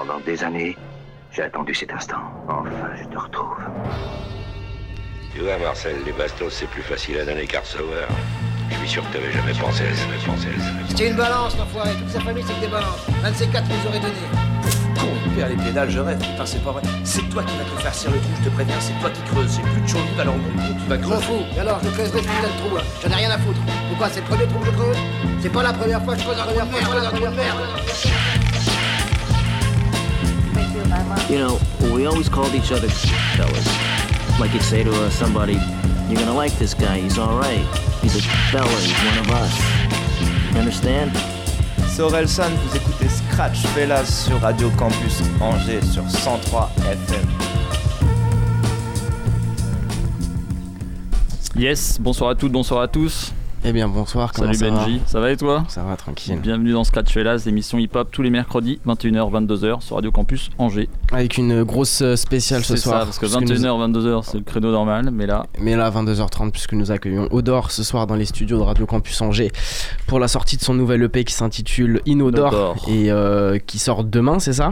Pendant 0.00 0.20
des 0.20 0.42
années, 0.42 0.78
j'ai 1.30 1.42
attendu 1.42 1.74
cet 1.74 1.92
instant. 1.92 2.22
Enfin, 2.48 2.70
je 2.98 3.04
te 3.04 3.18
retrouve. 3.18 3.58
Tu 5.34 5.42
vois, 5.42 5.58
Marcel, 5.58 5.94
les 6.06 6.12
bastos, 6.12 6.54
c'est 6.54 6.68
plus 6.70 6.80
facile 6.80 7.18
à 7.20 7.26
donner 7.26 7.46
qu'à 7.46 7.60
recevoir. 7.60 8.08
Je 8.70 8.76
suis 8.76 8.88
sûr 8.88 9.02
que 9.06 9.12
t'avais 9.18 9.30
jamais 9.30 9.52
pensé 9.52 9.82
à 9.84 9.94
ça, 9.94 10.04
pensé 10.24 10.48
à 10.56 10.58
ça. 10.58 10.68
C'était 10.88 11.10
une 11.10 11.16
balance, 11.16 11.54
l'enfoiré. 11.58 11.90
Toute 11.98 12.08
sa 12.08 12.20
famille, 12.20 12.42
c'est 12.46 12.54
que 12.54 12.60
des 12.60 12.68
balances. 12.72 13.04
Un 13.22 13.30
de 13.30 13.36
ces 13.36 13.46
quatre 13.48 13.66
nous 13.68 13.88
aurait 13.90 14.00
donné. 14.00 14.14
Con, 14.98 15.06
il 15.26 15.32
perd 15.34 15.50
les 15.50 15.56
pédales, 15.64 15.90
je 15.90 16.00
rêve. 16.00 16.18
Putain, 16.18 16.46
c'est 16.46 16.64
pas 16.64 16.70
vrai. 16.72 16.82
C'est 17.04 17.28
toi 17.28 17.42
qui 17.42 17.54
vas 17.58 17.64
te 17.64 17.82
faire 17.82 17.94
cirer 17.94 18.14
le 18.14 18.20
trou, 18.20 18.30
je 18.42 18.48
te 18.48 18.54
préviens. 18.54 18.80
C'est 18.80 18.98
toi 19.00 19.10
qui 19.10 19.20
creuses. 19.30 19.54
J'ai 19.56 19.62
plus 19.62 19.80
de 19.82 19.86
vive, 19.86 20.20
alors 20.20 20.34
mon 20.34 20.48
tu 20.48 20.88
vas 20.88 20.96
Je 20.96 21.00
m'en 21.02 21.08
creuser. 21.10 21.24
fous. 21.26 21.44
Et 21.54 21.60
alors, 21.60 21.78
je 21.84 21.90
creuserai 21.90 22.18
ce 22.22 22.24
putain 22.24 22.48
de 22.48 22.58
trou, 22.66 22.76
là. 22.76 22.82
J'en 23.02 23.10
ai 23.10 23.14
rien 23.16 23.30
à 23.32 23.38
foutre. 23.38 23.60
Pourquoi 23.90 24.08
C'est 24.08 24.20
le 24.20 24.26
premier 24.26 24.46
trou 24.46 24.60
que 24.60 24.64
je 24.66 24.70
creuse? 24.70 24.96
C'est 25.42 25.52
pas 25.52 25.62
la 25.62 25.74
première 25.74 26.02
fois 26.02 26.14
que 26.14 26.20
je 26.20 26.24
creuse 26.24 26.38
un 26.40 27.10
trou 27.10 27.26
de 27.26 27.36
merde. 27.36 27.58
You 31.28 31.38
know, 31.38 31.60
we 31.94 32.06
always 32.06 32.28
called 32.28 32.54
each 32.54 32.72
other 32.72 32.88
fellas. 32.88 33.66
Like 34.40 34.52
you'd 34.54 34.62
say 34.62 34.82
to 34.82 34.90
uh, 34.90 35.10
somebody, 35.10 35.58
you're 36.08 36.18
gonna 36.18 36.34
like 36.34 36.52
this 36.58 36.74
guy, 36.74 36.98
he's 36.98 37.18
alright. 37.18 37.66
He's 38.02 38.16
a 38.16 38.22
fella, 38.50 38.68
he's 38.80 38.96
one 39.04 39.18
of 39.18 39.30
us. 39.30 39.54
You 40.52 40.58
understand? 40.58 41.12
C'est 41.86 42.02
Orelsan, 42.02 42.50
vous 42.50 42.76
écoutez 42.76 43.08
Scratch 43.08 43.58
Fellas 43.74 44.06
sur 44.06 44.40
Radio 44.40 44.70
Campus 44.78 45.22
Angers 45.40 45.82
sur 45.82 46.08
103 46.08 46.70
FM. 46.78 47.28
Yes, 51.56 51.98
bonsoir 52.00 52.30
à 52.30 52.34
toutes, 52.34 52.52
bonsoir 52.52 52.80
à 52.80 52.88
tous. 52.88 53.32
Eh 53.62 53.72
bien 53.72 53.88
bonsoir, 53.88 54.32
comment 54.32 54.52
Salut 54.54 54.74
ça 54.74 54.84
Benji, 54.84 55.00
ça 55.04 55.20
va 55.20 55.30
et 55.30 55.36
toi 55.36 55.64
Ça 55.68 55.82
va 55.82 55.94
tranquille. 55.94 56.38
Bienvenue 56.40 56.72
dans 56.72 56.82
Scratch 56.82 57.12
Fellas, 57.12 57.42
émission 57.46 57.76
hip-hop 57.78 58.08
tous 58.10 58.22
les 58.22 58.30
mercredis, 58.30 58.80
21h, 58.86 59.30
22h 59.30 59.82
sur 59.82 59.96
Radio 59.96 60.10
Campus 60.10 60.48
Angers. 60.56 60.88
Avec 61.12 61.36
une 61.36 61.62
grosse 61.64 62.00
euh, 62.00 62.16
spéciale 62.16 62.64
ce 62.64 62.76
C'est 62.76 62.82
soir. 62.84 63.00
ça, 63.00 63.04
parce 63.04 63.18
que 63.18 63.26
puisque 63.26 63.42
21h, 63.62 63.92
22h 63.92 64.22
c'est 64.24 64.38
le 64.38 64.44
créneau 64.44 64.72
normal, 64.72 65.10
mais 65.12 65.26
là, 65.26 65.44
Mais 65.60 65.76
là, 65.76 65.90
22h30, 65.90 66.52
puisque 66.52 66.72
nous 66.72 66.90
accueillons 66.90 67.28
Odor 67.32 67.70
ce 67.70 67.82
soir 67.82 68.06
dans 68.06 68.14
les 68.16 68.24
studios 68.24 68.56
de 68.56 68.62
Radio 68.62 68.86
Campus 68.86 69.20
Angers 69.20 69.52
pour 70.06 70.18
la 70.18 70.28
sortie 70.28 70.56
de 70.56 70.62
son 70.62 70.72
nouvel 70.72 71.02
EP 71.02 71.24
qui 71.24 71.34
s'intitule 71.34 72.00
Inodor 72.06 72.52
Inodor. 72.52 72.76
et 72.88 73.10
euh, 73.10 73.58
qui 73.58 73.78
sort 73.78 74.04
demain, 74.04 74.38
c'est 74.38 74.54
ça? 74.54 74.70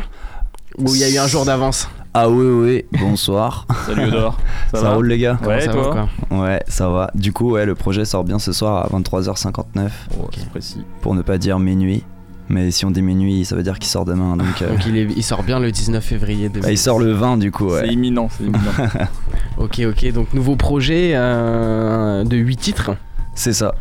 Ou 0.79 0.95
il 0.95 1.01
y 1.01 1.05
a 1.05 1.11
eu 1.11 1.19
un 1.19 1.27
jour 1.27 1.45
d'avance? 1.45 1.89
Ah 2.15 2.29
oui 2.29 2.47
oui, 2.47 2.99
bonsoir. 3.01 3.67
salut 3.87 4.05
Odor. 4.07 4.37
Ça, 4.73 4.79
Ça, 4.79 4.83
va 4.89 4.95
roule 4.95 5.09
les 5.09 5.19
gars 5.19 5.39
Ouais, 5.47 5.61
ça 5.61 5.73
va, 5.73 5.83
toi 5.83 6.09
Ouais, 6.31 6.63
ça 6.67 6.89
va. 6.89 7.11
Du 7.15 7.33
coup, 7.33 7.53
ouais, 7.53 7.67
le 7.67 7.75
projet 7.75 8.05
sort 8.05 8.25
bien 8.25 8.39
ce 8.39 8.53
soir 8.53 8.87
à 8.87 8.99
23h59 8.99 9.89
Oh, 10.19 10.29
c'est 10.37 10.49
précis. 10.49 10.83
pour 11.03 11.15
ne 11.15 11.23
pas 11.23 11.39
dire 11.39 11.59
minuit. 11.59 12.03
Mais 12.51 12.71
si 12.71 12.87
on 12.87 12.91
dit 12.91 13.03
minuit, 13.03 13.45
ça 13.45 13.55
veut 13.57 13.63
dire 13.63 13.79
qu'il 13.79 13.89
sort 13.91 14.07
demain. 14.07 14.37
Donc, 14.37 14.63
euh, 14.63 14.71
Donc 14.71 14.87
il, 14.87 14.97
est- 14.97 15.09
il 15.15 15.23
sort 15.23 15.43
bien 15.43 15.61
le 15.61 15.71
19 15.71 16.03
février. 16.03 16.51
ah, 16.65 16.71
il 16.73 16.79
sort 16.79 16.99
le 16.99 17.13
20 17.13 17.37
du 17.37 17.53
coup, 17.53 17.69
C'est 17.69 17.83
ouais. 17.83 17.93
imminent, 17.93 18.29
c'est 18.31 18.45
imminent. 18.45 18.59
Ok, 19.59 19.81
ok, 19.87 20.13
donc 20.13 20.33
nouveau 20.35 20.55
projet 20.57 21.13
euh, 21.15 22.25
de 22.25 22.37
8 22.37 22.57
titres. 22.57 22.93
C'est 23.35 23.53
ça. 23.53 23.75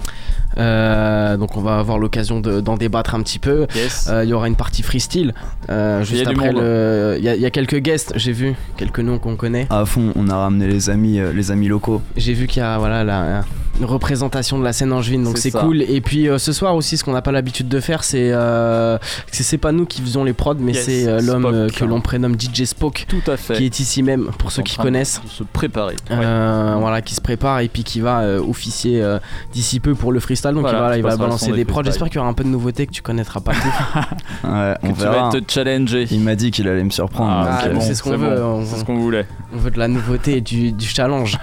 Euh, 0.58 1.38
donc 1.38 1.56
on 1.58 1.62
va 1.62 1.78
avoir 1.80 2.00
l'occasion 2.00 2.40
de- 2.40 2.62
d'en 2.62 2.78
débattre 2.78 3.16
un 3.16 3.22
petit 3.22 3.40
peu. 3.40 3.68
yes. 3.76 4.08
Euh, 4.10 4.24
Il 4.24 4.30
y 4.30 4.34
aura 4.34 4.48
une 4.48 4.56
partie 4.56 4.84
freestyle. 4.84 5.34
Euh, 5.70 6.04
Il 6.10 6.16
y 6.18 6.22
a 6.22 6.24
juste 6.26 6.38
le. 6.54 7.16
Il 7.20 7.24
y, 7.24 7.30
a- 7.30 7.36
il 7.36 7.42
y 7.42 7.46
a 7.46 7.50
quelques 7.52 7.78
guests, 7.78 8.14
j'ai 8.16 8.32
vu, 8.32 8.56
quelques 8.78 9.00
noms 9.00 9.20
qu'on 9.20 9.36
connaît. 9.36 9.68
À 9.70 9.86
fond, 9.86 10.12
on 10.16 10.30
a 10.30 10.36
ramené 10.38 10.68
les 10.68 10.90
amis, 10.90 11.20
euh, 11.20 11.32
les 11.34 11.52
amis 11.52 11.68
locaux. 11.68 12.02
J'ai 12.16 12.34
vu 12.34 12.48
qu'il 12.48 12.62
y 12.62 12.66
a 12.66 12.78
voilà, 12.78 13.04
la, 13.04 13.44
représentation 13.86 14.58
de 14.60 14.64
la 14.64 14.74
scène 14.74 14.92
angevine, 14.94 15.24
donc 15.24 15.38
C'est 15.38 15.52
cool. 15.52 15.82
Et 15.82 16.02
puis 16.02 16.28
euh, 16.30 16.38
ce 16.38 16.54
soir 16.54 16.76
aussi, 16.76 16.98
ce 16.98 17.04
qu'on 17.04 17.14
n'a 17.14 17.22
pas 17.22 17.32
l'habitude 17.32 17.68
de 17.68 17.80
faire, 17.80 18.04
c'est. 18.04 18.32
euh, 18.32 18.98
c'est 19.32 19.58
pas 19.58 19.72
nous 19.72 19.86
qui 19.86 20.02
faisons 20.02 20.24
les 20.24 20.34
prods, 20.34 20.56
mais 20.60 20.74
Yes, 20.74 20.86
c'est 20.86 21.08
euh, 21.08 21.22
l'homme 21.22 21.46
euh, 21.46 21.70
que 21.70 21.86
l'on 21.86 22.02
prénomme 22.02 22.36
DJ 22.40 22.64
Spock, 22.66 23.06
Tout 23.08 23.22
à 23.32 23.38
fait. 23.38 23.56
qui 23.56 23.66
est 23.66 23.80
ici 23.80 24.04
même, 24.04 24.30
pour 24.38 24.52
ceux 24.52 24.62
En 24.62 24.64
qui 24.64 24.76
train 24.76 24.84
connaissent. 24.84 25.22
de 25.24 25.30
se 25.30 25.44
préparer. 25.44 25.96
Euh, 26.12 26.76
voilà 26.80 27.02
qui 27.02 27.16
se 27.16 27.22
prépare 27.22 27.60
et 27.60 27.68
puis 27.68 27.84
qui 27.84 28.00
va 28.02 28.20
euh, 28.22 28.40
officier 28.42 29.02
euh, 29.02 29.20
d'ici 29.54 29.80
peu 29.80 29.94
pour 29.96 30.12
le 30.12 30.20
freestyle 30.20 30.52
donc 30.52 30.62
Voilà, 30.62 30.80
il 30.80 30.82
va, 30.82 30.92
qui 30.94 31.00
il 31.00 31.04
va 31.04 31.18
balancer 31.18 31.52
des 31.52 31.58
des 31.58 31.66
prods 31.66 31.84
j'espère 31.84 32.08
qu'il 32.10 32.18
y 32.18 32.20
aura 32.20 32.28
un 32.30 32.34
peu 32.34 32.44
de 32.44 32.50
nouveauté 32.50 32.86
que 32.88 32.92
tu 32.92 33.02
connaîtras 33.02 33.40
pas 33.40 33.54
tout 33.54 33.60
Ouais, 34.48 34.74
on 34.84 34.94
tu 34.94 35.00
vas 35.02 35.12
verra. 35.12 35.30
te 35.32 35.52
challenger. 35.52 36.08
Il 36.12 36.22
m'a 36.22 36.36
dit 36.36 36.52
qu'il 36.52 36.68
allait 36.68 36.84
me 36.84 36.90
surprendre. 36.90 37.48
Ah, 37.50 37.62
c'est 37.80 37.96
ce 37.96 38.04
qu'on 38.04 38.18
veut, 38.18 38.36
bon, 38.40 38.66
C'est 38.66 38.80
ce 38.80 38.84
qu'on 38.86 38.98
voulait. 38.98 39.26
on 39.54 39.58
veut 39.58 39.72
de 39.72 39.80
la 39.80 39.88
nouveauté 39.88 40.38
et 40.38 40.42
du, 40.42 40.72
du 40.72 40.86
challenge 40.88 41.38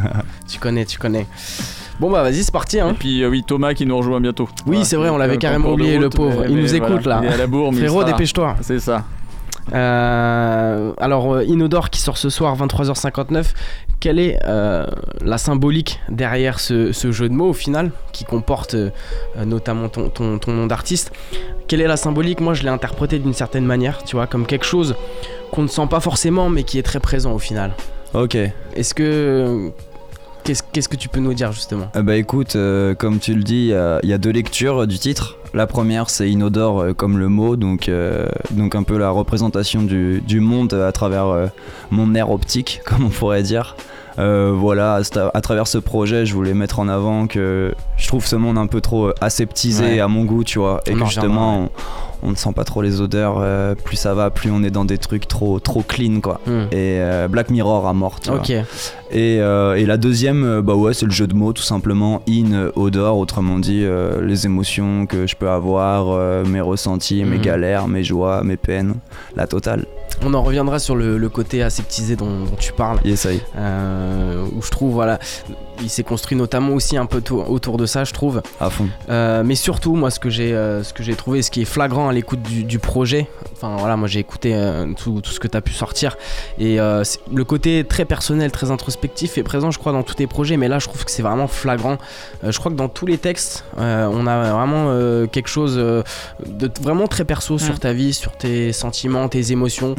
tu 0.48 0.58
connais 0.58 0.84
tu 0.84 0.98
connais 0.98 1.26
bon 2.00 2.10
bah 2.10 2.22
vas-y 2.22 2.42
c'est 2.42 2.50
parti 2.52 2.80
hein 2.80 2.90
Et 2.90 2.94
puis 2.94 3.22
euh, 3.22 3.28
oui, 3.28 3.44
Thomas 3.46 3.74
qui 3.74 3.86
nous 3.86 3.96
rejoint 3.96 4.20
bientôt. 4.20 4.48
Oui, 4.66 4.84
c'est 4.84 4.96
vrai, 4.96 5.08
on 5.10 5.18
l'avait 5.18 5.34
Donc, 5.34 5.42
carrément 5.42 5.70
oublié, 5.72 5.98
le 5.98 6.08
pauvre. 6.10 6.44
Il 6.48 6.56
nous 6.56 6.74
écoute, 6.74 7.04
là. 7.06 7.20
Il 7.22 7.28
est 7.28 7.34
à 7.34 7.36
la 7.36 7.46
bourre, 7.46 7.72
frérot 7.74 8.02
dépêche-toi 8.04 8.56
C'est 8.62 8.80
ça. 8.80 9.04
Euh, 9.72 10.92
alors 10.98 11.32
euh, 11.34 11.44
Inodor 11.44 11.90
qui 11.90 12.00
sort 12.00 12.16
ce 12.16 12.28
soir 12.28 12.56
23h59 12.56 13.52
quelle 14.00 14.18
est 14.18 14.38
euh, 14.46 14.86
la 15.22 15.38
symbolique 15.38 16.00
derrière 16.08 16.58
ce, 16.58 16.90
ce 16.92 17.12
jeu 17.12 17.28
de 17.28 17.34
mots 17.34 17.50
au 17.50 17.52
final 17.52 17.92
qui 18.12 18.24
comporte 18.24 18.74
euh, 18.74 18.90
notamment 19.44 19.88
ton, 19.88 20.08
ton- 20.08 20.38
ton 20.38 20.52
nom 20.52 20.66
d'artiste? 20.66 21.12
Quelle 21.68 21.82
est 21.82 21.86
la 21.86 21.98
symbolique? 21.98 22.40
Moi 22.40 22.54
je 22.54 22.62
l'ai 22.62 22.68
interprété 22.70 23.18
d'une 23.20 23.34
certaine 23.34 23.64
manière 23.66 24.02
tu 24.02 24.16
vois 24.16 24.26
comme 24.26 24.46
quelque 24.46 24.64
chose 24.66 24.96
qu'on 25.52 25.62
ne 25.62 25.68
sent 25.68 25.86
pas 25.88 26.00
forcément 26.00 26.48
mais 26.48 26.64
qui 26.64 26.78
est 26.78 26.82
très 26.82 26.98
présent 27.00 27.32
au 27.32 27.38
final 27.38 27.72
Ok. 28.14 28.36
est-ce 28.74 28.92
que 28.94 29.70
qu'est-ce 30.44 30.88
que 30.88 30.96
tu 30.96 31.08
peux 31.08 31.20
nous 31.20 31.34
dire 31.34 31.52
justement 31.52 31.88
bah 31.94 32.16
écoute, 32.16 32.56
euh, 32.56 32.94
comme 32.94 33.18
tu 33.18 33.34
le 33.34 33.42
dis, 33.42 33.72
il 34.02 34.08
y 34.08 34.12
a- 34.12 34.18
deux 34.18 34.30
lectures 34.30 34.82
euh, 34.82 34.86
du 34.86 34.98
titre. 34.98 35.36
La 35.54 35.66
première, 35.66 36.10
c'est 36.10 36.30
inodore 36.30 36.80
euh, 36.80 36.92
comme 36.92 37.18
le 37.18 37.28
mot, 37.28 37.56
donc, 37.56 37.90
donc 38.52 38.74
un 38.74 38.82
peu 38.82 38.98
la 38.98 39.10
représentation 39.10 39.82
du, 39.82 40.20
du 40.20 40.40
monde 40.40 40.74
à 40.74 40.92
travers 40.92 41.50
mon 41.90 42.14
air 42.14 42.30
optique, 42.30 42.80
comme 42.86 43.04
on 43.04 43.08
pourrait 43.10 43.42
dire. 43.42 43.76
Euh, 44.20 44.52
voilà, 44.54 45.00
à, 45.34 45.40
travers 45.40 45.66
ce 45.66 45.78
projet, 45.78 46.26
je 46.26 46.34
voulais 46.34 46.54
mettre 46.54 46.78
en 46.78 46.88
avant 46.88 47.26
que 47.26 47.74
je 47.96 48.06
trouve 48.08 48.26
ce 48.26 48.36
monde 48.36 48.58
un 48.58 48.66
peu 48.66 48.80
trop 48.80 49.06
euh, 49.06 49.14
aseptisé 49.20 49.84
Ouais. 49.84 50.00
à 50.00 50.08
mon 50.08 50.24
goût, 50.24 50.44
tu 50.44 50.58
vois, 50.58 50.80
et 50.86 50.92
On 50.92 50.98
que 50.98 51.02
en 51.02 51.06
justement, 51.06 51.58
on, 52.22 52.28
on 52.28 52.30
ne 52.30 52.36
sent 52.36 52.52
pas 52.54 52.64
trop 52.64 52.82
les 52.82 53.00
odeurs. 53.00 53.36
euh, 53.40 53.74
plus 53.74 53.96
ça 53.96 54.12
va, 54.14 54.30
plus 54.30 54.50
on 54.50 54.62
est 54.62 54.70
dans 54.70 54.84
des 54.84 54.98
trucs 54.98 55.26
trop, 55.26 55.58
trop 55.58 55.82
clean, 55.82 56.20
quoi. 56.20 56.40
Hmm. 56.46 56.64
Et 56.70 57.00
euh, 57.00 57.28
Black 57.28 57.50
Mirror 57.50 57.86
à 57.88 57.92
mort, 57.94 58.20
tu 58.20 58.30
vois. 58.30 58.42
Et, 59.12 59.36
et 59.38 59.86
la 59.86 59.96
deuxième, 59.96 60.60
bah 60.60 60.74
ouais, 60.74 60.92
c'est 60.94 61.06
le 61.06 61.12
jeu 61.12 61.26
de 61.26 61.34
mots 61.34 61.52
tout 61.52 61.62
simplement. 61.62 62.22
In, 62.28 62.70
odor, 62.76 63.16
autrement 63.18 63.58
dit, 63.58 63.84
les 64.22 64.46
émotions 64.46 65.06
que 65.06 65.26
je 65.26 65.34
peux 65.34 65.48
avoir, 65.48 66.44
mes 66.44 66.60
ressentis, 66.60 67.24
mes 67.24 67.36
Mhm. 67.36 67.42
galères, 67.42 67.88
mes 67.88 68.04
joies, 68.04 68.42
mes 68.44 68.56
peines, 68.56 68.94
la 69.34 69.46
totale. 69.46 69.86
On 70.22 70.34
en 70.34 70.42
reviendra 70.42 70.78
sur 70.78 70.96
le, 70.96 71.16
le 71.18 71.28
côté 71.28 71.62
aseptisé 71.62 72.16
dont, 72.16 72.44
dont 72.44 72.56
tu 72.58 72.72
parles 72.72 73.00
Yes, 73.04 73.24
I. 73.24 73.40
euh, 73.56 74.44
où 74.56 74.62
je 74.62 74.70
trouve 74.70 74.92
voilà 74.92 75.18
il 75.82 75.88
s'est 75.90 76.02
construit 76.02 76.36
notamment 76.36 76.72
aussi 76.74 76.96
un 76.96 77.06
peu 77.06 77.20
to- 77.20 77.44
autour 77.44 77.76
de 77.76 77.86
ça 77.86 78.04
je 78.04 78.12
trouve. 78.12 78.42
À 78.60 78.70
fond. 78.70 78.88
Euh, 79.08 79.42
mais 79.44 79.54
surtout 79.54 79.94
moi 79.94 80.10
ce 80.10 80.20
que 80.20 80.30
j'ai 80.30 80.52
euh, 80.52 80.82
ce 80.82 80.92
que 80.92 81.02
j'ai 81.02 81.14
trouvé 81.14 81.42
ce 81.42 81.50
qui 81.50 81.62
est 81.62 81.66
flagrant 81.66 82.08
à 82.08 82.12
l'écoute 82.12 82.42
du, 82.42 82.64
du 82.64 82.78
projet 82.78 83.28
enfin 83.52 83.76
voilà 83.78 83.96
moi 83.96 84.08
j'ai 84.08 84.20
écouté 84.20 84.54
euh, 84.54 84.86
tout, 84.96 85.20
tout 85.20 85.30
ce 85.30 85.40
que 85.40 85.48
tu 85.48 85.56
as 85.56 85.60
pu 85.60 85.72
sortir. 85.72 86.16
Et 86.58 86.80
euh, 86.80 87.02
le 87.32 87.44
côté 87.44 87.84
très 87.84 88.04
personnel 88.04 88.50
très 88.52 88.70
introspectif 88.70 89.38
est 89.38 89.42
présent 89.42 89.70
je 89.70 89.78
crois 89.78 89.92
dans 89.92 90.02
tous 90.02 90.14
tes 90.14 90.26
projets 90.26 90.56
mais 90.56 90.68
là 90.68 90.78
je 90.78 90.86
trouve 90.86 91.04
que 91.04 91.10
c'est 91.10 91.22
vraiment 91.22 91.46
flagrant. 91.48 91.98
Euh, 92.44 92.52
je 92.52 92.58
crois 92.58 92.70
que 92.72 92.76
dans 92.76 92.88
tous 92.88 93.06
les 93.06 93.18
textes 93.18 93.64
euh, 93.78 94.08
on 94.12 94.26
a 94.26 94.52
vraiment 94.52 94.86
euh, 94.88 95.26
quelque 95.26 95.48
chose 95.48 95.74
euh, 95.78 96.02
de 96.46 96.70
vraiment 96.80 97.06
très 97.06 97.24
perso 97.24 97.58
sur 97.58 97.78
ta 97.78 97.92
vie 97.92 98.12
sur 98.12 98.32
tes 98.32 98.72
sentiments 98.72 99.28
tes 99.28 99.52
émotions 99.52 99.94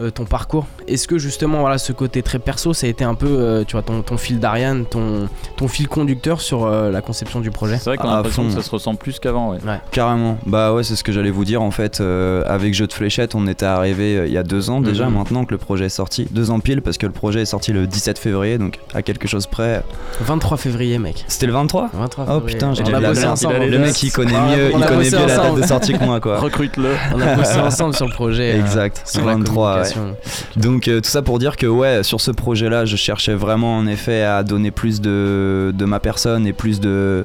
euh, 0.00 0.10
ton 0.10 0.24
parcours. 0.24 0.66
Est-ce 0.86 1.08
que 1.08 1.18
justement 1.18 1.60
voilà 1.60 1.78
ce 1.78 1.92
côté 1.92 2.22
très 2.22 2.38
perso, 2.38 2.72
ça 2.72 2.86
a 2.86 2.90
été 2.90 3.04
un 3.04 3.14
peu 3.14 3.26
euh, 3.28 3.64
tu 3.64 3.72
vois 3.72 3.82
ton, 3.82 4.02
ton 4.02 4.16
fil 4.16 4.38
d'Ariane, 4.38 4.84
ton, 4.84 5.17
ton 5.56 5.68
fil 5.68 5.88
conducteur 5.88 6.40
sur 6.40 6.64
euh, 6.66 6.90
la 6.90 7.00
conception 7.00 7.40
du 7.40 7.50
projet 7.50 7.76
C'est 7.78 7.90
vrai 7.90 7.96
qu'on 7.96 8.08
a 8.08 8.16
l'impression 8.16 8.42
fond. 8.44 8.48
que 8.48 8.54
ça 8.54 8.62
se 8.62 8.70
ressent 8.70 8.94
plus 8.94 9.18
qu'avant. 9.18 9.50
Ouais. 9.52 9.58
Carrément. 9.90 10.38
Bah 10.46 10.72
ouais, 10.72 10.82
c'est 10.84 10.96
ce 10.96 11.04
que 11.04 11.12
j'allais 11.12 11.30
vous 11.30 11.44
dire 11.44 11.62
en 11.62 11.70
fait. 11.70 12.00
euh, 12.00 12.42
avec 12.46 12.74
Jeu 12.74 12.86
de 12.86 12.92
fléchettes, 12.92 13.34
on 13.34 13.46
était 13.46 13.66
arrivé 13.66 14.16
euh, 14.16 14.26
il 14.26 14.32
y 14.32 14.38
a 14.38 14.42
deux 14.42 14.70
ans 14.70 14.80
déjà 14.80 15.06
Mhm. 15.06 15.14
maintenant 15.14 15.44
que 15.44 15.52
le 15.52 15.58
projet 15.58 15.86
est 15.86 15.88
sorti. 15.90 16.26
Deux 16.30 16.50
ans 16.50 16.60
pile 16.60 16.82
parce 16.82 16.98
que 16.98 17.06
le 17.06 17.12
projet 17.12 17.42
est 17.42 17.46
sorti 17.46 17.72
le 17.72 17.86
17 17.86 18.18
février, 18.18 18.58
donc 18.58 18.78
à 18.94 19.02
quelque 19.02 19.26
chose 19.28 19.46
près. 19.46 19.82
23 20.20 20.56
février 20.56 20.98
mec. 20.98 21.24
C'était 21.28 21.46
le 21.46 21.52
23 21.52 21.90
23 21.92 22.26
Oh 22.30 22.40
putain, 22.40 22.74
j'ai 22.74 22.82
on 22.82 22.94
a 22.94 23.12
dit 23.12 23.20
la 23.20 23.32
ensemble. 23.32 23.56
Le 23.64 23.78
mec 23.78 24.02
il 24.02 24.12
connaît 24.12 24.32
Ah, 24.36 24.56
mieux, 24.56 24.70
il 24.76 24.84
connaît 24.84 25.10
mieux 25.10 25.26
la 25.26 25.36
date 25.36 25.54
de 25.56 25.62
sortie 25.66 25.92
que 25.94 26.04
moi 26.04 26.20
quoi. 26.20 26.38
Recrute-le. 26.40 26.90
On 27.14 27.20
a 27.20 27.34
bossé 27.36 27.58
ensemble 27.60 27.94
sur 27.94 28.06
le 28.06 28.12
projet. 28.12 28.52
euh, 28.54 28.60
Exact, 28.60 29.02
sur 29.06 29.24
la 29.24 29.32
23. 29.34 29.82
ouais. 29.82 29.92
communication. 29.92 30.16
Donc 30.56 30.88
euh, 30.88 31.00
tout 31.00 31.08
ça 31.10 31.22
pour 31.22 31.38
dire 31.38 31.56
que 31.56 31.66
ouais, 31.66 32.02
sur 32.02 32.20
ce 32.20 32.30
projet-là, 32.30 32.84
je 32.84 32.96
cherchais 32.96 33.34
vraiment 33.34 33.76
en 33.76 33.86
effet 33.86 34.22
à 34.22 34.42
donner 34.42 34.70
plus 34.70 35.00
de, 35.00 35.07
de 35.08 35.84
ma 35.84 36.00
personne 36.00 36.46
et 36.46 36.52
plus 36.52 36.80
de 36.80 37.24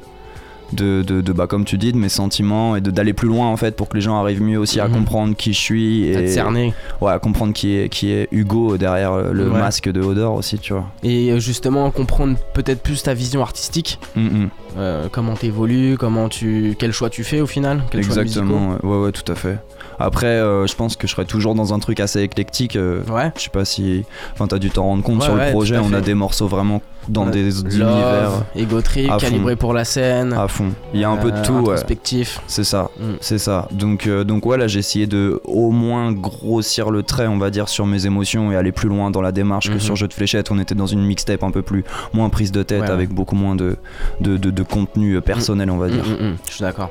de, 0.72 1.02
de, 1.02 1.20
de, 1.20 1.32
bah, 1.32 1.46
comme 1.46 1.64
tu 1.66 1.76
dis, 1.78 1.92
de 1.92 1.98
mes 1.98 2.08
sentiments 2.08 2.74
et 2.74 2.80
de 2.80 2.90
d'aller 2.90 3.12
plus 3.12 3.28
loin 3.28 3.46
en 3.46 3.56
fait 3.56 3.76
pour 3.76 3.88
que 3.88 3.94
les 3.96 4.00
gens 4.00 4.18
arrivent 4.18 4.42
mieux 4.42 4.58
aussi 4.58 4.80
à 4.80 4.88
Mhm. 4.88 4.94
comprendre 4.94 5.36
qui 5.36 5.52
je 5.52 5.58
suis 5.60 6.04
et 6.08 6.26
cerner. 6.26 6.72
ouais, 7.00 7.12
à 7.12 7.18
comprendre 7.20 7.52
qui 7.52 7.76
est, 7.76 7.88
qui 7.90 8.10
est 8.10 8.28
Hugo 8.32 8.76
derrière 8.76 9.32
le 9.32 9.50
Ouais. 9.50 9.58
masque 9.60 9.88
de 9.92 10.00
Odor 10.00 10.34
aussi, 10.34 10.58
tu 10.58 10.72
vois. 10.72 10.86
Et 11.04 11.30
euh, 11.30 11.38
justement 11.38 11.88
comprendre 11.92 12.38
peut-être 12.54 12.82
plus 12.82 13.02
ta 13.02 13.14
vision 13.14 13.42
artistique, 13.42 14.00
Mhm. 14.16 14.48
euh, 14.78 15.06
comment 15.12 15.34
t'évolues, 15.34 15.96
comment 15.98 16.28
tu, 16.30 16.74
quel 16.78 16.92
choix 16.92 17.10
tu 17.10 17.22
fais 17.24 17.40
au 17.42 17.46
final, 17.46 17.82
quels 17.90 18.02
choix. 18.02 18.22
Exactement, 18.22 18.70
ouais, 18.70 18.78
ouais, 18.90 19.04
ouais, 19.04 19.12
tout 19.12 19.30
à 19.30 19.36
fait. 19.36 19.58
Après, 20.00 20.26
euh, 20.26 20.66
je 20.66 20.74
pense 20.74 20.96
que 20.96 21.06
je 21.06 21.12
serais 21.12 21.26
toujours 21.26 21.54
dans 21.54 21.72
un 21.74 21.78
truc 21.78 22.00
assez 22.00 22.22
éclectique. 22.22 22.74
euh, 22.74 23.02
Ouais. 23.08 23.30
Je 23.36 23.42
sais 23.42 23.50
pas 23.50 23.64
si. 23.66 24.04
Enfin, 24.32 24.48
t'as 24.48 24.58
dû 24.58 24.70
t'en 24.70 24.84
rendre 24.84 25.04
compte 25.04 25.20
Ouais, 25.20 25.26
sur 25.26 25.36
le 25.36 25.50
projet. 25.50 25.76
On 25.78 25.92
a 25.92 26.00
des 26.00 26.14
morceaux 26.14 26.48
vraiment 26.48 26.82
dans 27.08 27.26
Ouais. 27.26 27.30
des 27.32 27.42
Love, 27.44 27.64
univers 27.66 28.30
Ego 28.56 28.80
Trip, 28.80 29.10
à 29.10 29.18
fond. 29.18 29.26
calibré 29.26 29.56
pour 29.56 29.72
la 29.74 29.84
scène. 29.84 30.32
à 30.32 30.48
fond. 30.48 30.72
Il 30.92 31.00
y 31.00 31.04
a 31.04 31.10
un 31.10 31.16
peu 31.16 31.30
de 31.30 31.36
euh, 31.38 31.42
tout, 31.44 31.52
ouais. 31.70 31.76
C'est 32.46 32.64
ça, 32.64 32.90
Mm. 32.98 33.02
c'est 33.20 33.38
ça. 33.38 33.68
Donc, 33.72 34.06
euh, 34.06 34.24
donc 34.24 34.46
ouais, 34.46 34.56
là 34.56 34.66
j'ai 34.66 34.78
essayé 34.78 35.06
de 35.06 35.40
au 35.44 35.70
moins 35.70 36.12
grossir 36.12 36.90
le 36.90 37.02
trait, 37.02 37.26
on 37.26 37.38
va 37.38 37.50
dire, 37.50 37.68
sur 37.68 37.86
mes 37.86 38.06
émotions 38.06 38.52
et 38.52 38.56
aller 38.56 38.72
plus 38.72 38.88
loin 38.88 39.10
dans 39.10 39.20
la 39.22 39.32
démarche 39.32 39.68
Mhm. 39.68 39.74
que 39.76 39.80
sur 39.80 39.96
Jeu 39.96 40.08
de 40.08 40.12
fléchettes. 40.14 40.50
On 40.50 40.58
était 40.58 40.74
dans 40.74 40.86
une 40.86 41.04
mixtape 41.04 41.42
un 41.42 41.50
peu 41.50 41.62
plus 41.62 41.84
moins 42.12 42.28
prise 42.28 42.52
de 42.52 42.62
tête, 42.62 42.82
Ouais, 42.82 42.86
ouais. 42.88 42.92
avec 42.92 43.10
beaucoup 43.10 43.36
moins 43.36 43.54
de, 43.56 43.76
de, 44.20 44.36
de- 44.36 44.50
de 44.50 44.62
contenu 44.62 45.14
euh, 45.14 45.20
personnel, 45.20 45.70
on 45.70 45.78
va 45.78 45.88
dire. 45.88 46.04
Mm, 46.04 46.24
mm, 46.24 46.28
mm, 46.30 46.36
je 46.48 46.52
suis 46.54 46.62
d'accord. 46.62 46.90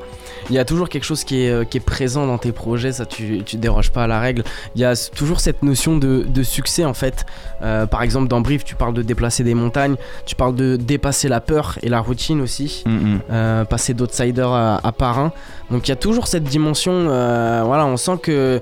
Il 0.49 0.55
y 0.55 0.59
a 0.59 0.65
toujours 0.65 0.89
quelque 0.89 1.05
chose 1.05 1.23
qui 1.23 1.43
est, 1.45 1.69
qui 1.69 1.77
est 1.77 1.85
présent 1.85 2.27
dans 2.27 2.37
tes 2.37 2.51
projets, 2.51 2.91
ça 2.91 3.05
tu, 3.05 3.43
tu 3.45 3.55
déroges 3.55 3.91
pas 3.91 4.03
à 4.03 4.07
la 4.07 4.19
règle. 4.19 4.43
Il 4.75 4.81
y 4.81 4.85
a 4.85 4.93
toujours 5.15 5.39
cette 5.39 5.63
notion 5.63 5.97
de, 5.97 6.25
de 6.27 6.43
succès 6.43 6.83
en 6.83 6.93
fait. 6.93 7.25
Euh, 7.61 7.85
par 7.85 8.01
exemple 8.03 8.27
dans 8.27 8.41
Brief 8.41 8.65
tu 8.65 8.75
parles 8.75 8.93
de 8.93 9.01
déplacer 9.03 9.43
des 9.45 9.53
montagnes, 9.53 9.95
tu 10.25 10.35
parles 10.35 10.55
de 10.55 10.75
dépasser 10.75 11.27
la 11.27 11.41
peur 11.41 11.77
et 11.83 11.89
la 11.89 11.99
routine 11.99 12.41
aussi. 12.41 12.83
Mm, 12.85 12.91
mm. 12.91 13.19
euh, 13.31 13.65
passer 13.65 13.93
d'outsider 13.93 14.41
à, 14.47 14.79
à 14.83 14.91
parrain. 14.91 15.31
Donc 15.71 15.87
il 15.87 15.91
y 15.91 15.93
a 15.93 15.97
toujours 15.97 16.27
cette 16.27 16.43
dimension, 16.43 16.91
euh, 16.93 17.63
voilà, 17.65 17.85
on 17.85 17.97
sent 17.97 18.17
que 18.21 18.61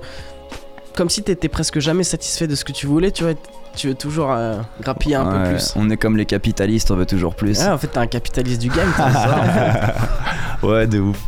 comme 0.96 1.08
si 1.08 1.22
t'étais 1.22 1.48
presque 1.48 1.78
jamais 1.78 2.04
satisfait 2.04 2.46
de 2.46 2.54
ce 2.54 2.64
que 2.64 2.72
tu 2.72 2.86
voulais, 2.86 3.10
tu 3.10 3.24
vois, 3.24 3.32
tu 3.74 3.88
veux 3.88 3.94
toujours 3.94 4.30
euh, 4.30 4.60
grappiller 4.82 5.14
un 5.16 5.24
Ouais, 5.26 5.44
peu 5.44 5.50
plus. 5.54 5.72
On 5.76 5.88
est 5.88 5.96
comme 5.96 6.18
les 6.18 6.26
capitalistes, 6.26 6.90
on 6.90 6.96
veut 6.96 7.06
toujours 7.06 7.34
plus. 7.34 7.58
Ouais, 7.60 7.68
en 7.68 7.78
fait, 7.78 7.86
t'es 7.86 7.98
un 7.98 8.06
capitaliste 8.06 8.60
du 8.60 8.68
game, 8.68 8.92
ouais, 10.62 10.86
de 10.86 11.00
ouf. 11.00 11.18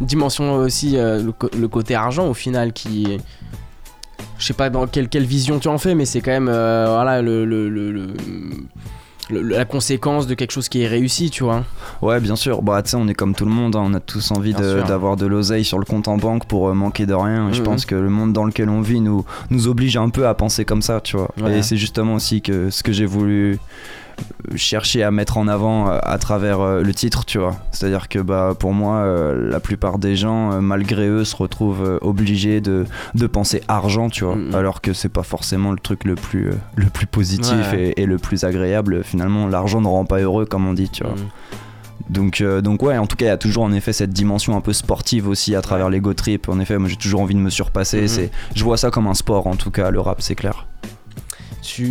Dimension 0.00 0.54
aussi, 0.54 0.96
euh, 0.98 1.22
le, 1.56 1.68
côté 1.68 1.94
argent 1.94 2.26
au 2.26 2.34
final 2.34 2.72
qui. 2.72 3.18
Je 4.38 4.44
sais 4.46 4.54
pas 4.54 4.68
dans 4.70 4.86
quelle, 4.86 5.08
quelle 5.08 5.24
vision 5.24 5.58
tu 5.58 5.68
en 5.68 5.78
fais, 5.78 5.94
mais 5.94 6.04
c'est 6.06 6.20
quand 6.20 6.32
même 6.32 6.48
euh, 6.50 6.86
voilà, 6.88 7.22
le, 7.22 7.44
le- 7.44 7.68
le- 7.68 8.14
le- 9.30 9.40
la 9.42 9.64
conséquence 9.64 10.26
de 10.26 10.34
quelque 10.34 10.50
chose 10.52 10.68
qui 10.68 10.82
est 10.82 10.86
réussi, 10.86 11.30
tu 11.30 11.44
vois. 11.44 11.64
Ouais, 12.02 12.20
bien 12.20 12.36
sûr. 12.36 12.62
Bah, 12.62 12.82
tu 12.82 12.90
sais, 12.90 12.96
on 12.96 13.08
est 13.08 13.14
comme 13.14 13.34
tout 13.34 13.44
le 13.44 13.50
monde, 13.50 13.76
hein. 13.76 13.82
on 13.84 13.94
a 13.94 14.00
tous 14.00 14.30
envie 14.30 14.54
de- 14.54 14.82
d'avoir 14.86 15.16
de, 15.16 15.26
l'oseille 15.26 15.64
sur 15.64 15.78
le 15.78 15.84
compte 15.84 16.08
en 16.08 16.16
banque 16.16 16.44
pour 16.46 16.68
euh, 16.68 16.74
manquer 16.74 17.06
de 17.06 17.14
rien. 17.14 17.48
Et 17.48 17.52
je 17.54 17.60
Mhm. 17.60 17.64
pense 17.66 17.86
que 17.86 17.94
le 17.94 18.10
monde 18.10 18.32
dans 18.32 18.44
lequel 18.44 18.68
on 18.68 18.80
vit 18.80 19.00
nous, 19.00 19.24
nous 19.50 19.68
oblige 19.68 19.96
un 19.96 20.08
peu 20.10 20.26
à 20.26 20.34
penser 20.34 20.64
comme 20.64 20.82
ça, 20.82 21.00
tu 21.00 21.16
vois. 21.16 21.30
Ouais. 21.40 21.58
Et 21.58 21.62
c'est 21.62 21.76
justement 21.76 22.14
aussi 22.14 22.42
que 22.42 22.70
ce 22.70 22.82
que 22.82 22.92
j'ai 22.92 23.06
voulu 23.06 23.58
chercher 24.56 25.02
à 25.02 25.10
mettre 25.10 25.38
en 25.38 25.48
avant 25.48 25.88
euh, 25.88 25.98
à 26.02 26.18
travers 26.18 26.60
euh, 26.60 26.82
le 26.82 26.94
titre, 26.94 27.24
tu 27.24 27.38
vois. 27.38 27.56
C'est-à-dire 27.72 28.08
que 28.08 28.18
bah, 28.18 28.54
pour 28.58 28.72
moi, 28.72 28.96
euh, 28.98 29.50
la 29.50 29.60
plupart 29.60 29.98
des 29.98 30.16
gens, 30.16 30.60
malgré 30.60 31.08
eux, 31.08 31.24
se 31.24 31.36
retrouvent 31.36 31.98
obligés 32.02 32.60
de, 32.60 32.84
de 33.14 33.26
penser 33.26 33.62
argent, 33.68 34.08
tu 34.10 34.24
vois. 34.24 34.36
Mhm. 34.36 34.54
Alors 34.54 34.80
que 34.80 34.92
c'est 34.92 35.08
pas 35.08 35.22
forcément 35.22 35.72
le 35.72 35.78
truc 35.78 36.04
le 36.04 36.14
plus, 36.14 36.50
le 36.76 36.86
plus 36.86 37.06
positif 37.06 37.72
Ouais. 37.72 37.92
et, 37.96 38.02
et 38.02 38.06
le 38.06 38.18
plus 38.18 38.44
agréable. 38.44 39.02
Finalement, 39.04 39.46
l'argent 39.46 39.80
ne 39.80 39.86
rend 39.86 40.04
pas 40.04 40.20
heureux, 40.20 40.44
comme 40.44 40.66
on 40.66 40.74
dit, 40.74 40.88
tu 40.88 41.04
vois. 41.04 41.14
Mm. 41.14 41.28
Donc, 42.10 42.40
euh, 42.40 42.60
donc 42.60 42.82
ouais, 42.82 42.98
en 42.98 43.06
tout 43.06 43.16
cas, 43.16 43.26
il 43.26 43.28
y 43.28 43.32
a 43.32 43.38
toujours 43.38 43.62
en 43.64 43.72
effet 43.72 43.92
cette 43.92 44.10
dimension 44.10 44.56
un 44.56 44.60
peu 44.60 44.72
sportive 44.72 45.28
aussi 45.28 45.54
à 45.54 45.62
travers 45.62 45.88
l'ego 45.88 46.12
trip. 46.12 46.48
En 46.48 46.60
effet, 46.60 46.76
moi 46.78 46.88
j'ai 46.88 46.96
toujours 46.96 47.20
envie 47.20 47.34
de 47.34 47.40
me 47.40 47.50
surpasser. 47.50 48.02
Mhm. 48.02 48.08
C'est, 48.08 48.30
je 48.54 48.64
vois 48.64 48.76
ça 48.76 48.90
comme 48.90 49.06
un 49.06 49.14
sport 49.14 49.46
en 49.46 49.56
tout 49.56 49.70
cas, 49.70 49.90
le 49.90 50.00
rap, 50.00 50.20
c'est 50.20 50.34
clair. 50.34 50.66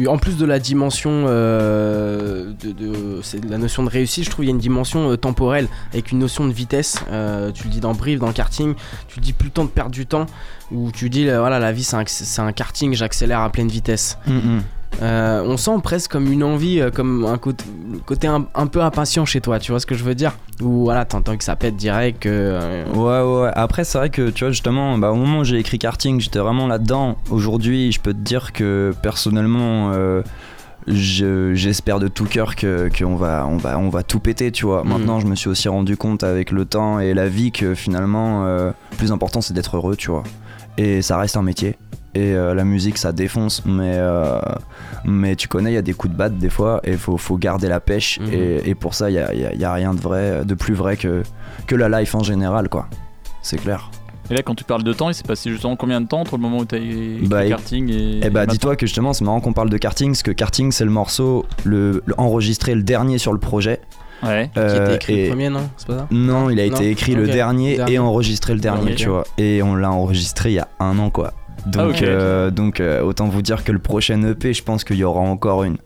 En 0.08 0.18
plus 0.18 0.38
de 0.38 0.46
la 0.46 0.60
dimension 0.60 1.26
euh, 1.28 2.54
de, 2.64 3.50
la 3.50 3.58
notion 3.58 3.84
de 3.84 3.90
réussite, 3.90 4.26
je 4.26 4.30
trouve 4.30 4.44
qu'il 4.44 4.50
y 4.50 4.52
a 4.52 4.56
une 4.56 4.62
dimension 4.62 5.12
euh, 5.12 5.18
temporelle 5.18 5.68
avec 5.92 6.12
une 6.12 6.20
notion 6.20 6.48
de 6.48 6.54
vitesse. 6.54 7.00
Euh, 7.12 7.52
tu 7.52 7.64
le 7.66 7.70
dis 7.70 7.80
dans 7.80 7.94
Brief, 7.94 8.20
dans 8.20 8.32
karting, 8.32 8.76
tu 9.08 9.20
dis 9.20 9.34
plus 9.34 9.48
le 9.48 9.52
temps 9.52 9.66
de 9.66 9.70
perdre 9.70 9.92
du 9.92 10.06
temps. 10.06 10.28
Où 10.72 10.92
tu 10.92 11.10
dis 11.10 11.26
voilà 11.26 11.60
la 11.60 11.72
vie 11.72 11.84
c'est 11.84 11.96
un, 11.96 12.04
c'est 12.06 12.42
un 12.42 12.52
karting, 12.52 12.94
j'accélère 12.94 13.42
à 13.42 13.50
pleine 13.52 13.68
vitesse. 13.68 14.18
Euh, 15.02 15.44
on 15.46 15.58
sent 15.58 15.72
presque 15.84 16.12
comme 16.12 16.32
une 16.32 16.44
envie, 16.44 16.80
euh, 16.80 16.90
comme 16.92 17.26
un 17.26 17.38
côté, 17.38 18.28
un, 18.28 18.46
un 18.56 18.68
peu 18.68 18.82
impatient 18.82 19.26
chez 19.26 19.42
toi. 19.42 19.60
Tu 19.60 19.72
vois 19.72 19.80
ce 19.80 19.86
que 19.86 19.96
je 19.96 20.04
veux 20.04 20.16
dire? 20.16 20.34
Ou 20.62 20.84
voilà 20.84 21.04
t'entends 21.04 21.36
que 21.36 21.44
ça 21.44 21.56
pète 21.56 21.76
direct. 21.76 22.22
Que, 22.24 22.30
euh, 22.32 22.86
Ouais, 22.94 23.44
ouais. 23.46 23.52
Après, 23.56 23.84
c'est 23.84 23.98
vrai 23.98 24.10
que 24.10 24.30
tu 24.30 24.44
vois, 24.46 24.52
justement, 24.52 24.98
bah, 24.98 25.12
au 25.12 25.16
moment 25.16 25.40
où 25.40 25.44
j'ai 25.44 25.58
écrit 25.58 25.80
karting, 25.80 26.22
j'étais 26.22 26.40
vraiment 26.40 26.68
là-dedans. 26.68 27.18
Aujourd'hui, 27.32 27.92
je 27.92 28.00
peux 28.00 28.14
te 28.14 28.20
dire 28.20 28.54
que 28.54 28.94
personnellement. 29.02 29.92
je- 30.88 31.54
J'espère 31.56 32.00
de 32.00 32.10
tout 32.10 32.26
cœur 32.26 32.56
que 32.58 32.90
qu'on 32.98 33.16
va 33.16 33.48
on 33.50 33.56
va 33.56 33.78
on 33.80 33.88
va 33.90 34.04
tout 34.04 34.20
péter 34.20 34.52
tu 34.52 34.66
vois. 34.66 34.84
Mhm. 34.84 34.90
Maintenant 34.90 35.20
je 35.22 35.28
me 35.28 35.36
suis 35.36 35.48
aussi 35.50 35.70
rendu 35.70 35.96
compte 35.96 36.24
avec 36.26 36.52
le 36.52 36.66
temps 36.66 37.00
et 37.00 37.14
la 37.14 37.30
vie 37.30 37.54
que 37.54 37.74
finalement 37.74 38.44
le 38.44 38.74
plus 38.98 39.14
important 39.14 39.40
c'est 39.40 39.54
d'être 39.54 39.78
heureux 39.78 39.96
tu 39.96 40.12
vois. 40.12 40.24
Et 40.78 41.02
ça 41.02 41.16
reste 41.18 41.38
un 41.38 41.42
métier. 41.42 41.78
Et 42.16 42.34
euh, 42.34 42.54
la 42.54 42.64
musique 42.64 42.98
ça 43.00 43.12
défonce 43.12 43.64
mais 43.66 43.94
euh, 43.96 44.40
mais 45.04 45.36
tu 45.36 45.48
connais 45.48 45.72
il 45.72 45.74
y 45.76 45.78
a 45.78 45.82
des 45.82 45.94
coups 45.94 46.14
de 46.14 46.18
batte 46.18 46.38
des 46.38 46.50
fois 46.50 46.80
et 46.84 46.94
faut 46.94 47.18
faut 47.18 47.38
garder 47.38 47.68
la 47.68 47.80
pêche 47.80 48.20
Mhm. 48.20 48.30
et, 48.34 48.70
et 48.70 48.76
pour 48.76 48.94
ça 48.94 49.10
il 49.10 49.16
y 49.16 49.20
a, 49.20 49.34
y 49.34 49.46
a- 49.46 49.54
y 49.56 49.64
a 49.64 49.74
rien 49.74 49.94
de 49.96 50.00
vrai 50.00 50.46
de 50.46 50.54
plus 50.54 50.76
vrai 50.76 50.96
que 50.96 51.24
que 51.66 51.76
la 51.76 51.90
life 52.00 52.14
en 52.16 52.22
général 52.24 52.70
quoi. 52.70 52.88
C'est 53.42 53.58
clair. 53.58 53.90
Et 54.32 54.36
là, 54.36 54.42
quand 54.42 54.56
tu 54.56 54.64
parles 54.64 54.84
de 54.84 54.94
temps, 54.94 55.10
il 55.10 55.14
s'est 55.16 55.24
passé 55.24 55.50
justement 55.52 55.76
combien 55.76 56.00
de 56.00 56.08
temps 56.08 56.22
entre 56.22 56.38
le 56.38 56.42
moment 56.42 56.60
où 56.60 56.66
tu 56.66 56.76
as 56.76 56.78
écrit 56.78 57.28
Bah, 57.28 57.44
le 57.44 57.50
karting 57.50 57.90
et. 57.90 58.22
Eh 58.24 58.30
bah 58.30 58.46
dis-toi 58.46 58.78
que 58.78 58.86
justement 58.86 59.12
c'est 59.12 59.26
marrant 59.26 59.42
qu'on 59.42 59.52
parle 59.52 59.70
de 59.70 59.78
karting 59.78 60.12
parce 60.12 60.24
que 60.24 60.32
karting 60.32 60.72
c'est 60.72 60.86
le 60.86 60.92
morceau 60.92 61.46
le, 61.66 62.02
le- 62.06 62.14
enregistré 62.18 62.74
le 62.74 62.84
dernier 62.84 63.18
sur 63.18 63.34
le 63.34 63.40
projet. 63.40 63.82
Ouais. 64.24 64.50
qui 64.54 64.60
était 64.60 64.70
Euh, 64.80 64.96
écrit 64.96 65.14
et- 65.20 65.24
le 65.24 65.30
premier, 65.30 65.50
non 65.50 65.70
C'est 65.76 65.88
pas 65.88 65.98
ça 65.98 66.08
Non, 66.10 66.50
il 66.50 66.58
a 66.62 66.68
Non 66.70 66.76
été 66.78 66.90
écrit 66.90 67.14
le 67.16 67.28
dernier, 67.28 67.76
Dernier. 67.76 67.94
et 67.96 68.00
enregistré 68.00 68.54
le 68.54 68.62
dernier, 68.62 68.96
tu 68.96 69.10
vois. 69.10 69.26
Et 69.38 69.62
on 69.62 69.76
l'a 69.76 69.92
enregistré 69.92 70.52
il 70.52 70.56
y 70.56 70.60
a 70.60 70.70
un 70.80 70.98
an, 71.00 71.10
quoi. 71.10 71.34
Donc, 71.66 71.92
ok. 71.96 72.02
euh, 72.04 72.52
donc 72.52 72.80
euh, 72.80 73.02
autant 73.02 73.28
vous 73.28 73.42
dire 73.42 73.64
que 73.64 73.72
le 73.72 73.80
prochain 73.80 74.22
EP, 74.24 74.54
je 74.54 74.64
pense 74.64 74.84
qu'il 74.84 74.98
y 74.98 75.04
aura 75.04 75.22
encore 75.22 75.64
une, 75.64 75.78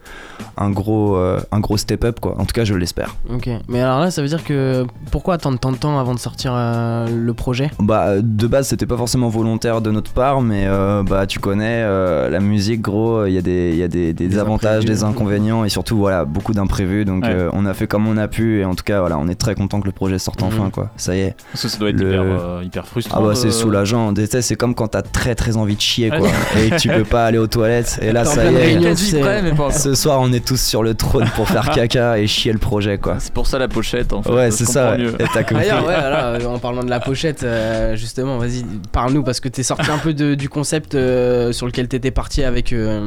un, 0.58 0.70
gros, 0.72 1.16
euh, 1.16 1.40
un 1.52 1.60
gros 1.60 1.78
step 1.78 2.04
up, 2.04 2.20
quoi. 2.20 2.36
En 2.40 2.46
tout 2.46 2.54
cas, 2.54 2.64
je 2.64 2.74
l'espère. 2.74 3.16
Ok. 3.30 3.50
Mais 3.68 3.82
alors 3.82 4.00
là, 4.00 4.10
ça 4.12 4.22
veut 4.22 4.28
dire 4.28 4.44
que 4.44 4.86
pourquoi 5.12 5.36
attendre 5.36 5.60
tant 5.60 5.72
de 5.72 5.78
temps 5.78 6.00
avant 6.00 6.14
de 6.16 6.20
sortir 6.20 6.52
euh, 6.56 7.08
le 7.08 7.34
projet? 7.34 7.70
Bah, 7.80 8.20
de 8.22 8.48
base, 8.48 8.68
c'était 8.68 8.86
pas 8.86 8.98
forcément 8.98 9.30
volontaire 9.30 9.82
de 9.82 9.92
notre 9.92 10.12
part, 10.12 10.42
mais 10.42 10.66
euh, 10.68 11.04
bah, 11.04 11.28
tu 11.28 11.40
connais 11.40 11.82
euh, 11.84 12.30
la 12.30 12.40
musique, 12.40 12.82
gros, 12.82 13.26
il 13.26 13.34
y 13.34 13.38
a 13.38 13.42
des, 13.42 13.70
il 13.74 13.78
y 13.78 13.84
a 13.84 13.88
des, 13.88 14.14
des 14.14 14.28
Des 14.28 14.40
avantages, 14.40 14.84
imprévus. 14.84 14.88
des 15.00 15.04
inconvénients, 15.04 15.64
et 15.64 15.70
surtout, 15.70 15.98
voilà, 15.98 16.26
beaucoup 16.26 16.54
d'imprévus. 16.54 17.06
Donc, 17.06 17.24
Ouais. 17.24 17.32
euh, 17.34 17.50
on 17.54 17.66
a 17.66 17.74
fait 17.74 17.88
comme 17.88 18.08
on 18.08 18.18
a 18.18 18.28
pu, 18.28 18.60
et 18.62 18.66
en 18.66 18.74
tout 18.76 18.84
cas, 18.84 19.00
voilà, 19.02 19.18
on 19.20 19.28
est 19.28 19.36
très 19.36 19.54
content 19.56 19.80
que 19.82 19.86
le 19.86 19.92
projet 19.92 20.18
sorte 20.20 20.42
Mhm. 20.42 20.48
enfin, 20.48 20.70
quoi. 20.72 20.90
Ça 20.98 21.16
y 21.16 21.20
est. 21.20 21.36
Parce 21.52 21.64
que 21.64 21.68
ça 21.70 21.78
doit 21.78 21.90
être 21.90 22.00
Le- 22.00 22.10
hyper, 22.14 22.22
euh, 22.22 22.62
hyper 22.64 22.88
frustrant. 22.88 23.20
Ah 23.20 23.26
bah 23.26 23.36
c'est 23.36 23.52
soulageant, 23.52 24.14
c'est 24.42 24.56
comme 24.56 24.74
quand 24.76 24.88
t'as 24.90 25.02
très 25.02 25.36
très 25.36 25.58
envie 25.58 25.67
de 25.76 25.82
chier 25.82 26.10
quoi 26.10 26.28
et 26.60 26.76
tu 26.78 26.90
peux 26.90 27.04
pas 27.04 27.26
aller 27.26 27.38
aux 27.38 27.48
toilettes 27.48 28.00
et 28.02 28.12
là 28.12 28.26
ça 28.26 28.44
y 28.50 28.54
est. 28.54 28.58
réunion. 28.58 28.90
Quasi 28.90 29.06
c'est- 29.12 29.20
prêt, 29.20 29.42
mais 29.42 29.54
pas. 29.54 29.72
Ce 29.72 29.96
soir 29.96 30.20
on 30.22 30.32
est 30.34 30.46
tous 30.46 30.60
sur 30.62 30.84
le 30.84 30.94
trône 30.94 31.28
pour 31.36 31.48
faire 31.48 31.70
caca 31.74 32.18
et 32.20 32.28
chier 32.28 32.52
le 32.54 32.60
projet 32.60 32.98
quoi. 32.98 33.16
C'est 33.20 33.34
pour 33.34 33.48
ça 33.48 33.58
la 33.60 33.68
pochette 33.68 34.14
en 34.14 34.22
fait. 34.24 34.32
Ouais 34.32 34.52
c'est 34.52 34.66
ça, 34.66 34.92
ouais. 34.92 35.06
et 35.20 35.26
t'as 35.34 35.44
compris. 35.44 35.66
D'ailleurs, 35.68 35.80
ouais, 35.86 35.96
voilà, 36.00 36.26
euh, 36.34 36.46
en 36.46 36.60
parlant 36.60 36.84
de 36.84 36.90
la 36.90 37.00
pochette, 37.00 37.44
euh, 37.44 37.96
justement, 37.96 38.38
vas-y, 38.38 38.64
parle-nous 38.92 39.24
parce 39.24 39.40
que 39.40 39.50
t'es 39.50 39.64
sorti 39.64 39.90
un 39.92 39.98
peu 39.98 40.14
de- 40.14 40.36
du 40.36 40.50
concept 40.50 40.96
euh, 40.96 41.52
sur 41.52 41.66
lequel 41.66 41.88
t'étais 41.88 42.12
parti 42.12 42.44
avec 42.44 42.74
euh, 42.74 43.06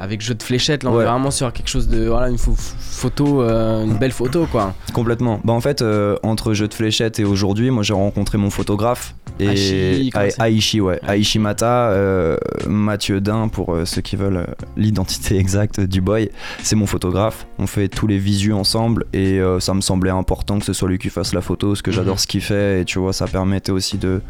avec 0.00 0.20
jeu 0.20 0.34
de 0.34 0.42
fléchettes. 0.42 0.82
Là, 0.82 0.90
on 0.90 0.96
Ouais. 0.96 1.04
est 1.04 1.06
vraiment 1.06 1.30
sur 1.30 1.52
quelque 1.52 1.68
chose 1.68 1.88
de 1.88 2.06
voilà 2.06 2.28
une 2.28 2.36
pho- 2.36 2.54
photo, 2.56 3.42
euh, 3.42 3.84
une 3.84 3.98
belle 3.98 4.12
photo 4.12 4.46
quoi. 4.50 4.74
Complètement. 4.92 5.40
Bah 5.44 5.52
en 5.52 5.60
fait 5.60 5.82
euh, 5.82 6.16
entre 6.22 6.54
jeu 6.54 6.68
de 6.68 6.74
fléchettes 6.74 7.18
et 7.20 7.24
aujourd'hui, 7.24 7.70
moi 7.70 7.82
j'ai 7.82 7.92
rencontré 7.94 8.38
mon 8.38 8.50
photographe 8.50 9.14
et 9.38 10.10
Aishi, 10.40 10.80
ouais, 10.80 10.98
Aishi 11.08 11.38
Mata, 11.38 11.75
euh, 11.90 12.36
Mathieu 12.68 13.20
Dain 13.20 13.48
pour 13.48 13.74
euh, 13.74 13.84
ceux 13.84 14.00
qui 14.02 14.16
veulent 14.16 14.36
euh, 14.38 14.46
l'identité 14.76 15.38
exacte 15.38 15.80
du 15.80 16.00
boy, 16.00 16.30
c'est 16.62 16.76
mon 16.76 16.86
photographe. 16.86 17.46
On 17.58 17.66
fait 17.66 17.88
tous 17.88 18.06
les 18.06 18.18
visus 18.18 18.52
ensemble 18.52 19.04
et 19.12 19.40
ça 19.60 19.74
me 19.74 19.80
semblait 19.80 20.10
important 20.10 20.58
que 20.58 20.64
ce 20.64 20.72
soit 20.72 20.88
lui 20.88 20.98
qui 20.98 21.10
fasse 21.10 21.32
la 21.34 21.40
photo, 21.40 21.68
parce 21.68 21.82
que 21.82 21.90
Mhm. 21.90 21.96
j'adore 21.96 22.20
ce 22.20 22.26
qu'il 22.26 22.40
fait 22.42 22.80
et 22.80 22.84
tu 22.84 22.98
vois 22.98 23.12
ça 23.12 23.26
permettait 23.26 23.72
aussi 23.72 23.98
de 23.98 24.20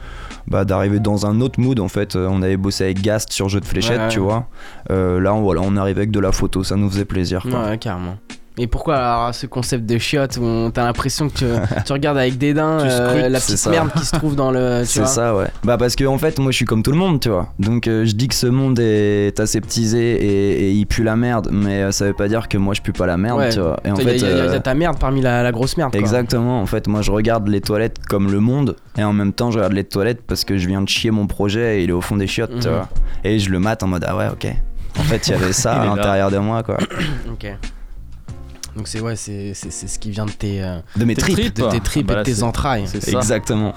bah, 0.47 0.65
d'arriver 0.65 1.01
dans 1.01 1.27
un 1.27 1.41
autre 1.41 1.61
mood 1.61 1.79
en 1.81 1.89
fait. 1.89 2.17
On 2.17 2.43
avait 2.43 2.57
bossé 2.57 2.85
avec 2.85 3.01
Gast 3.03 3.33
sur 3.33 3.49
jeu 3.49 3.61
de 3.61 3.67
Ouais, 3.67 3.99
ouais. 3.99 4.09
tu 4.09 4.21
vois. 4.21 4.47
Là 4.89 5.35
on, 5.35 5.43
voilà, 5.43 5.61
on 5.63 5.77
arrive 5.77 5.99
avec 5.99 6.11
de 6.11 6.21
la 6.21 6.33
photo, 6.33 6.63
ça 6.65 6.77
nous 6.77 6.89
faisait 6.91 7.05
plaisir. 7.05 7.43
quoi. 7.43 7.67
Ouais, 7.71 7.79
carrément. 7.79 8.17
Et 8.59 8.67
pourquoi 8.67 8.97
alors, 8.97 9.35
ce 9.35 9.47
concept 9.47 9.85
de 9.85 9.99
chiottes 9.99 10.39
où 10.41 10.71
t'as 10.73 10.85
l'impression 10.85 11.29
que 11.29 11.35
tu, 11.35 11.45
tu 11.85 11.93
regardes 11.93 12.17
avec 12.17 12.39
dédain 12.39 12.81
euh, 12.81 13.09
scrutes, 13.11 13.31
la 13.31 13.39
petite 13.39 13.67
merde 13.67 13.91
qui 13.95 14.05
se 14.07 14.17
trouve 14.17 14.35
dans 14.35 14.51
le. 14.51 14.83
C'est 14.87 15.07
ça, 15.07 15.37
ouais. 15.37 15.49
Bah 15.63 15.77
parce 15.77 15.95
que 15.95 16.05
en 16.07 16.17
fait, 16.17 16.39
moi 16.39 16.53
je 16.53 16.57
suis 16.57 16.65
comme 16.65 16.83
tout 16.83 16.91
le 16.91 16.97
monde, 16.97 17.21
tu 17.21 17.29
vois. 17.29 17.53
Donc 17.59 17.87
euh, 17.87 18.07
je 18.07 18.13
dis 18.15 18.29
que 18.29 18.35
ce 18.35 18.47
monde 18.47 18.79
est 18.81 19.39
aseptisé 19.39 19.99
et, 20.25 20.69
et 20.69 20.71
il 20.73 20.87
pue 20.87 21.03
la 21.03 21.17
merde, 21.17 21.51
mais 21.53 21.83
euh, 21.83 21.91
ça 21.93 22.07
veut 22.07 22.15
pas 22.15 22.29
dire 22.29 22.49
que 22.49 22.57
moi 22.57 22.73
je 22.73 22.81
pue 22.81 22.93
pas 22.95 23.05
la 23.07 23.19
merde, 23.19 23.39
Ouais. 23.41 23.51
tu 23.51 23.61
vois. 23.61 23.77
Et 23.85 23.91
en 23.91 23.97
fait, 23.97 24.17
il 24.17 24.23
y 24.23 24.25
a- 24.25 24.31
il 24.31 24.37
y 24.37 24.41
a 24.41 24.45
euh, 24.45 24.59
ta 24.59 24.73
merde 24.75 24.97
parmi 24.99 25.21
la, 25.21 25.43
la 25.43 25.53
grosse 25.53 25.77
merde. 25.77 25.91
quoi. 25.91 26.01
Exactement, 26.01 26.63
en 26.63 26.67
fait, 26.67 26.87
moi 26.89 27.03
je 27.03 27.11
regarde 27.11 27.47
les 27.49 27.61
toilettes 27.61 27.99
comme 28.09 28.33
le 28.33 28.41
monde 28.41 28.77
et 28.97 29.05
en 29.05 29.13
même 29.13 29.35
temps 29.35 29.51
je 29.51 29.59
regarde 29.59 29.75
les 29.75 29.85
toilettes 29.85 30.23
parce 30.27 30.45
que 30.45 30.57
je 30.57 30.67
viens 30.67 30.81
de 30.81 30.89
chier 30.89 31.11
mon 31.11 31.27
projet 31.27 31.81
et 31.81 31.85
il 31.85 31.91
est 31.91 31.93
au 31.93 32.01
fond 32.01 32.17
des 32.17 32.27
chiottes, 32.27 32.59
tu 32.59 32.69
Mhm. 32.69 32.75
vois. 32.75 32.89
Et 33.23 33.39
je 33.39 33.51
le 33.51 33.59
mate 33.59 33.83
en 33.83 33.87
mode 33.89 34.07
ah 34.09 34.17
ouais, 34.17 34.29
ok. 34.33 34.47
En 34.99 35.03
fait, 35.03 35.29
il 35.29 35.33
y 35.33 35.35
avait 35.35 35.53
ça 35.53 35.75
à 35.75 35.85
l'intérieur 35.85 36.31
de 36.31 36.39
moi, 36.39 36.63
quoi. 36.63 36.79
Ok. 37.31 37.47
Donc 38.77 38.89
c'est 38.89 39.01
ouais, 39.01 39.17
c'est 39.17 39.55
c'est- 39.55 39.71
c'est 39.71 39.87
ce 39.87 39.99
qui 39.99 40.11
vient 40.11 40.27
de 40.27 40.31
tes, 40.31 40.63
euh, 40.63 40.79
De 40.97 41.05
mes 41.05 41.15
Tes 41.15 41.23
tripes. 41.23 41.37
tripes. 41.37 41.57
de 41.57 41.69
tes 41.71 41.81
tripes 41.81 42.07
Bah 42.07 42.13
et 42.13 42.17
là, 42.19 42.23
de 42.25 42.31
tes 42.31 42.43
entrailles. 42.43 42.85
C'est 42.87 43.01
ça. 43.03 43.19
Exactement. 43.19 43.73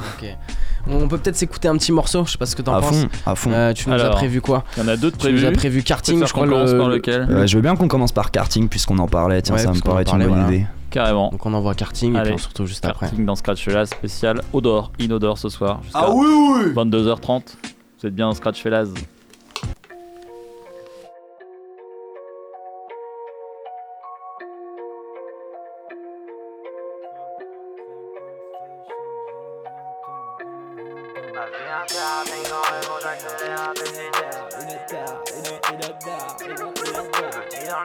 On 0.88 1.08
peut 1.08 1.18
peut-être 1.18 1.36
s'écouter 1.36 1.68
un 1.68 1.78
petit 1.78 1.92
morceau. 1.92 2.26
Je 2.26 2.32
sais 2.32 2.38
pas 2.38 2.46
ce 2.46 2.56
que 2.56 2.62
t'en 2.62 2.74
À 2.74 2.82
penses. 2.82 3.02
fond, 3.02 3.10
à 3.26 3.36
fond. 3.36 3.52
Euh, 3.54 3.74
tu 3.74 3.90
nous 3.90 3.96
as 3.96 4.10
prévu 4.10 4.42
quoi 4.42 4.64
Il 4.78 4.84
y 4.84 4.86
en 4.86 4.90
a 4.90 4.98
deux 4.98 5.12
de 5.12 5.16
Tu 5.18 5.28
nous 5.28 5.34
prévus. 5.34 5.46
as 5.48 5.52
prévu 5.52 5.84
karting, 5.84 6.26
je 6.26 6.32
crois. 6.32 6.46
qu'on 6.46 6.50
commence 6.52 6.72
le- 6.72 6.78
par 6.78 6.88
lequel 6.90 7.28
Euh, 7.30 7.48
je 7.48 7.56
veux 7.56 7.62
bien 7.62 7.76
qu'on 7.76 7.88
commence 7.88 8.12
par 8.12 8.32
karting 8.32 8.68
puisqu'on 8.70 8.98
en 8.98 9.08
parlait, 9.08 9.42
tiens, 9.42 9.56
Ouais, 9.56 9.62
ça 9.62 9.72
me 9.72 9.80
paraît 9.80 10.04
une 10.04 10.18
bonne 10.20 10.28
voilà. 10.28 10.48
idée. 10.48 10.66
Carrément. 10.90 11.30
Donc 11.30 11.46
on 11.46 11.54
envoie 11.54 11.76
karting 11.76 12.16
et 12.18 12.22
puis 12.24 12.34
on 12.34 12.38
se 12.38 12.48
retrouve 12.48 12.66
juste 12.68 12.84
après. 12.86 13.08
Karting 13.08 13.26
dans 13.26 13.36
Scratch 13.36 13.64
Fellas 13.64 13.86
spécial 13.88 14.42
Odor, 14.54 14.92
Inodore 15.00 15.38
ce 15.38 15.50
soir. 15.50 15.82
Ah 15.94 16.10
oui, 16.12 16.28
oui 16.28 16.74
22h30. 16.74 17.58
Vous 18.02 18.08
êtes 18.08 18.16
bien 18.16 18.28
dans 18.28 18.34
Scratch 18.34 18.62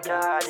Fellas. 0.02 0.44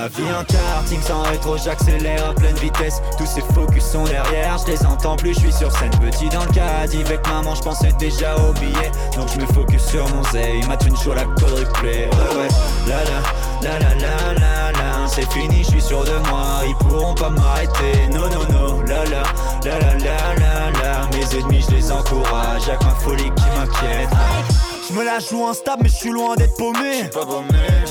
Ma 0.00 0.08
vie 0.08 0.32
en 0.32 0.42
karting 0.44 1.02
sans 1.02 1.20
rétro, 1.24 1.58
j'accélère 1.58 2.30
à 2.30 2.32
pleine 2.32 2.54
vitesse. 2.54 3.02
Tous 3.18 3.26
ces 3.26 3.42
focus 3.52 3.84
sont 3.84 4.04
derrière, 4.04 4.56
je 4.56 4.72
les 4.72 4.86
entends 4.86 5.14
plus, 5.16 5.34
je 5.34 5.40
suis 5.40 5.52
sur 5.52 5.70
scène. 5.72 5.90
Petit 6.00 6.30
dans 6.30 6.42
le 6.42 6.52
caddie 6.52 7.02
avec 7.02 7.26
maman, 7.28 7.54
je 7.54 7.60
pensais 7.60 7.92
déjà 7.98 8.34
au 8.36 8.54
billet. 8.54 8.90
Donc 9.14 9.28
je 9.28 9.38
me 9.38 9.46
focus 9.52 9.84
sur 9.84 10.08
mon 10.08 10.22
zay, 10.32 10.58
ma 10.66 10.78
thune 10.78 10.96
chaud 10.96 11.12
la 11.12 11.24
quadruplée. 11.24 12.08
Ouais, 12.12 12.36
ouais, 12.38 12.48
la 12.88 13.04
la, 13.04 13.20
la 13.60 13.78
la 13.78 13.94
la 13.94 14.32
la 14.40 14.72
la. 14.72 15.06
C'est 15.06 15.30
fini, 15.32 15.64
je 15.64 15.68
suis 15.68 15.82
sûr 15.82 16.02
de 16.02 16.16
moi, 16.30 16.62
ils 16.66 16.74
pourront 16.76 17.14
pas 17.14 17.28
m'arrêter. 17.28 18.08
Non, 18.10 18.30
non, 18.30 18.46
non, 18.50 18.80
la 18.86 19.04
la, 19.04 19.22
la 19.64 19.78
la 19.80 19.98
la 19.98 20.34
la 20.34 20.82
la. 20.82 21.10
Mes 21.12 21.38
ennemis, 21.38 21.62
je 21.68 21.74
les 21.74 21.92
encourage, 21.92 22.66
y'a 22.66 22.78
ma 22.82 22.94
folie 22.94 23.30
qui 23.36 23.58
m'inquiète. 23.58 24.08
Je 24.90 24.98
me 24.98 25.04
la 25.04 25.20
joue 25.20 25.46
instable 25.46 25.84
mais 25.84 25.88
je 25.88 25.94
suis 25.94 26.10
loin 26.10 26.34
d'être 26.34 26.56
paumé. 26.56 27.08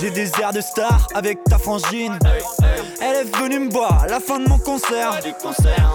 J'ai 0.02 0.12
des 0.12 0.30
airs 0.42 0.52
de 0.52 0.60
star 0.60 1.08
avec 1.16 1.42
ta 1.46 1.58
frangine. 1.58 2.20
Elle 3.02 3.16
est 3.16 3.38
venue 3.38 3.60
me 3.60 3.72
voir 3.72 4.04
à 4.04 4.08
la 4.08 4.20
fin 4.20 4.40
de 4.40 4.50
mon 4.50 4.58
concert. 4.58 5.18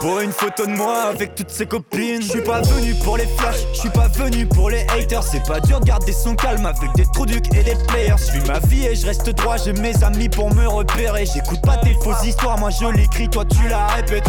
Pour 0.00 0.20
une 0.20 0.32
photo 0.32 0.64
de 0.64 0.70
moi 0.72 1.02
avec 1.02 1.34
toutes 1.34 1.50
ses 1.50 1.66
copines. 1.66 2.22
Je 2.22 2.28
suis 2.28 2.40
pas 2.40 2.62
venu 2.62 2.94
pour 3.04 3.18
les 3.18 3.26
flashs, 3.36 3.66
je 3.74 3.80
suis 3.80 3.90
pas 3.90 4.08
venu 4.08 4.46
pour 4.46 4.70
les 4.70 4.86
haters. 4.96 5.22
C'est 5.22 5.46
pas 5.46 5.60
dur 5.60 5.80
de 5.80 5.84
garder 5.84 6.12
son 6.12 6.34
calme 6.36 6.64
avec 6.64 6.94
des 6.94 7.04
trous 7.12 7.26
ducs 7.26 7.52
et 7.54 7.62
des 7.62 7.76
players. 7.86 8.16
Je 8.32 8.46
ma 8.46 8.58
vie 8.60 8.86
et 8.86 8.94
je 8.94 9.06
reste 9.06 9.28
droit, 9.28 9.56
j'ai 9.58 9.74
mes 9.74 10.02
amis 10.02 10.30
pour 10.30 10.54
me 10.54 10.66
repérer. 10.66 11.26
J'écoute 11.26 11.60
pas 11.62 11.76
tes 11.76 11.94
fausses 12.02 12.24
histoires, 12.24 12.58
moi 12.58 12.70
je 12.70 12.86
l'écris, 12.86 13.28
toi 13.28 13.44
tu 13.44 13.68
la 13.68 13.86
répètes. 13.88 14.24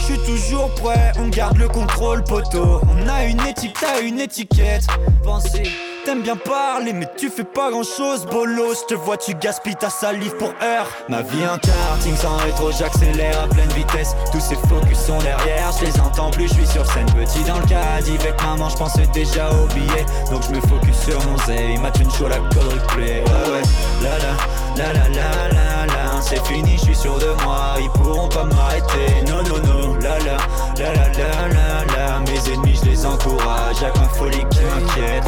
Je 0.00 0.04
suis 0.04 0.18
toujours 0.18 0.68
prêt, 0.74 1.12
on 1.18 1.28
garde 1.28 1.56
le 1.56 1.68
contrôle 1.68 2.22
poteau. 2.24 2.82
On 2.82 3.08
a 3.08 3.24
une 3.24 3.40
éthique, 3.46 3.74
t'as 3.80 4.02
une 4.02 4.20
étiquette. 4.20 4.84
Pensez, 5.24 5.62
t'aimes 6.04 6.22
bien 6.22 6.36
parler 6.36 6.92
mais 6.92 7.06
tu 7.16 7.30
fais 7.30 7.44
pas 7.44 7.70
grand 7.70 7.82
chose 7.82 8.26
Bolos, 8.26 8.86
te 8.86 8.94
vois 8.94 9.16
tu 9.16 9.34
gaspilles 9.34 9.76
ta 9.76 9.90
salive 9.90 10.36
pour 10.36 10.48
heure. 10.62 10.86
Ma 11.08 11.22
vie 11.22 11.44
en 11.46 11.58
karting 11.58 12.16
sans 12.16 12.36
rétro, 12.36 12.70
j'accélère 12.72 13.42
à 13.42 13.48
pleine 13.48 13.68
vitesse. 13.70 14.14
Tous 14.32 14.40
ces 14.40 14.56
focus 14.56 14.98
sont 14.98 15.18
derrière, 15.18 15.72
je 15.78 15.86
les 15.86 16.00
entends 16.00 16.30
plus, 16.30 16.48
je 16.48 16.54
suis 16.54 16.66
sur 16.66 16.86
scène 16.86 17.06
Petit 17.06 17.42
dans 17.44 17.58
le 17.58 17.66
caddie 17.66 18.16
avec 18.20 18.40
maman, 18.42 18.68
je 18.68 18.76
pensais 18.76 19.06
déjà 19.12 19.50
au 19.50 19.66
billet 19.74 20.04
Donc 20.30 20.42
je 20.42 20.54
me 20.54 20.60
focus 20.60 20.96
sur 21.06 21.20
mon 21.26 21.36
zay, 21.46 21.76
ma 21.78 21.90
thune 21.90 22.10
chaud 22.10 22.28
la 22.28 22.38
quadruplée 22.38 23.22
Ouais 23.26 23.52
ouais, 23.52 23.62
la 24.02 24.18
la, 24.18 24.92
la 24.92 24.92
la 24.92 25.08
la 25.08 25.48
la 25.48 25.86
la. 25.86 26.20
C'est 26.20 26.44
fini, 26.46 26.76
je 26.78 26.84
suis 26.84 26.96
sûr 26.96 27.18
de 27.18 27.32
moi, 27.44 27.74
ils 27.80 27.90
pourront 27.90 28.28
pas 28.28 28.44
m'arrêter. 28.44 29.22
Non 29.28 29.42
non 29.42 29.58
non, 29.66 29.94
la 29.94 30.18
la, 30.20 30.36
la 30.78 30.92
la 30.94 31.08
la 31.08 31.48
la 31.48 31.96
la. 31.96 32.20
Mes 32.20 32.52
ennemis, 32.52 32.78
je 32.82 32.90
les 32.90 33.06
encourage, 33.06 33.78
que 33.80 33.98
ma 33.98 34.08
folie 34.08 34.44
qui 34.50 34.60
m'inquiète 34.60 35.24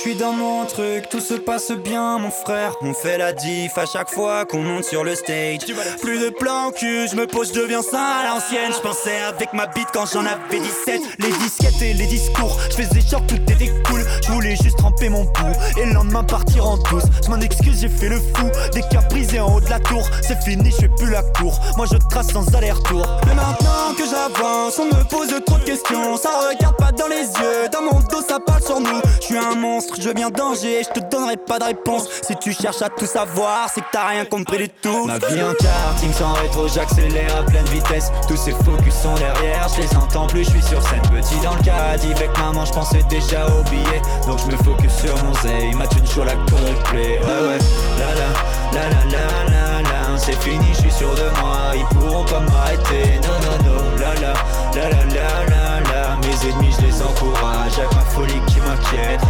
suis 0.00 0.14
dans 0.14 0.32
mon 0.32 0.64
truc, 0.64 1.10
tout 1.10 1.20
se 1.20 1.34
passe 1.34 1.72
bien, 1.72 2.18
mon 2.18 2.30
frère. 2.30 2.74
On 2.80 2.94
fait 2.94 3.18
la 3.18 3.32
diff 3.32 3.76
à 3.76 3.84
chaque 3.84 4.10
fois 4.10 4.46
qu'on 4.46 4.62
monte 4.62 4.84
sur 4.84 5.04
le 5.04 5.14
stage. 5.14 5.60
Plus 6.00 6.18
de 6.18 6.30
plan 6.30 6.70
cul, 6.70 7.06
je 7.10 7.16
me 7.16 7.26
pose, 7.26 7.52
je 7.52 7.60
deviens 7.60 7.82
ça 7.82 8.00
à 8.00 8.24
l'ancienne. 8.28 8.72
Je 8.74 8.80
pensais 8.80 9.20
avec 9.20 9.52
ma 9.52 9.66
bite 9.66 9.88
quand 9.92 10.06
j'en 10.10 10.24
avais 10.24 10.58
17. 10.58 11.00
Les 11.18 11.32
disquettes 11.32 11.82
et 11.82 11.92
les 11.92 12.06
discours, 12.06 12.58
je 12.70 12.82
faisais 12.82 13.00
genre 13.10 13.26
tout 13.26 13.34
était 13.34 13.70
cool. 13.86 14.02
Je 14.24 14.32
voulais 14.32 14.56
juste 14.56 14.78
tremper 14.78 15.10
mon 15.10 15.26
pouls 15.26 15.52
et 15.78 15.84
le 15.84 15.92
lendemain 15.92 16.24
partir 16.24 16.66
en 16.66 16.78
douce. 16.78 17.04
Je 17.22 17.28
m'en 17.28 17.40
excuse, 17.40 17.80
j'ai 17.82 17.88
fait 17.88 18.08
le 18.08 18.16
fou. 18.16 18.46
Des 18.72 18.82
cas 18.82 19.02
brisés 19.10 19.40
en 19.40 19.54
haut 19.54 19.60
de 19.60 19.68
la 19.68 19.80
tour, 19.80 20.08
c'est 20.22 20.40
fini, 20.42 20.70
je 20.70 20.76
fais 20.76 20.88
plus 20.88 21.10
la 21.10 21.22
cour. 21.22 21.60
Moi 21.76 21.84
je 21.90 21.98
trace 22.08 22.28
sans 22.28 22.54
aller-retour. 22.54 23.06
Mais 23.26 23.34
maintenant 23.34 23.92
que 23.98 24.04
j'avance, 24.04 24.78
on 24.78 24.86
me 24.86 25.04
pose 25.10 25.28
trop 25.44 25.58
de 25.58 25.64
questions. 25.64 26.16
Ça 26.16 26.30
regarde 26.48 26.76
pas 26.76 26.92
dans 26.92 27.08
les 27.08 27.24
yeux, 27.24 27.68
dans 27.70 27.82
mon 27.82 28.00
dos 28.00 28.22
ça 28.26 28.38
parle 28.40 28.62
sur 28.62 28.80
nous. 28.80 29.00
Je 29.20 29.26
suis 29.26 29.36
un 29.36 29.54
monstre, 29.56 29.89
je 29.98 30.10
viens 30.10 30.30
danger, 30.30 30.82
je 30.82 31.00
te 31.00 31.10
donnerai 31.10 31.36
pas 31.36 31.58
de 31.58 31.64
réponse. 31.64 32.08
Si 32.22 32.34
tu 32.36 32.52
cherches 32.52 32.82
à 32.82 32.88
tout 32.88 33.06
savoir, 33.06 33.68
c'est 33.72 33.80
que 33.80 33.86
t'as 33.92 34.08
rien 34.08 34.24
compris 34.24 34.58
du 34.58 34.68
tout. 34.68 35.06
Ma 35.06 35.18
vie 35.18 35.42
en 35.42 35.54
karting 35.54 36.12
sans 36.12 36.32
rétro, 36.34 36.68
j'accélère 36.68 37.36
à 37.36 37.42
pleine 37.42 37.64
vitesse. 37.66 38.10
Tous 38.28 38.36
ces 38.36 38.52
focus 38.52 38.94
sont 38.94 39.14
derrière, 39.14 39.68
je 39.74 39.82
les 39.82 39.96
entends 39.96 40.26
plus, 40.26 40.44
je 40.44 40.50
suis 40.50 40.62
sur 40.62 40.82
scène. 40.82 41.02
Petit 41.10 41.38
dans 41.42 41.54
le 41.54 41.62
caddie 41.62 42.12
avec 42.12 42.36
maman, 42.38 42.64
je 42.64 42.72
pensais 42.72 43.02
déjà 43.08 43.46
au 43.46 43.62
billet. 43.70 44.02
Donc 44.26 44.38
je 44.40 44.46
me 44.46 44.56
focus 44.62 44.92
sur 44.96 45.16
mon 45.24 45.34
zay, 45.42 45.72
ma 45.74 45.86
thune 45.86 46.06
chaud 46.06 46.24
la 46.24 46.34
quadruplée. 46.34 47.18
Ouais 47.18 47.48
ouais, 47.48 47.58
la 47.98 48.14
la, 48.14 48.30
la 48.72 48.88
la 48.88 49.04
la 49.04 49.50
la 49.50 49.82
la. 49.82 50.18
C'est 50.18 50.38
fini, 50.42 50.66
je 50.74 50.80
suis 50.80 50.92
sûr 50.92 51.14
de 51.14 51.40
moi, 51.40 51.72
ils 51.74 51.96
pourront 51.96 52.24
pas 52.24 52.40
m'arrêter. 52.40 53.20
Non 53.22 53.38
non 53.46 53.74
non, 53.74 53.82
la 53.98 54.14
la, 54.20 54.32
la 54.74 54.88
la 54.90 55.04
la 55.04 55.44
la 55.46 55.80
la. 55.80 56.16
Mes 56.16 56.48
ennemis, 56.50 56.74
je 56.78 56.86
les 56.86 57.02
encourage, 57.02 57.76
que 57.76 57.94
ma 57.94 58.02
folie 58.02 58.40
qui 58.46 58.60
m'inquiète. 58.60 59.20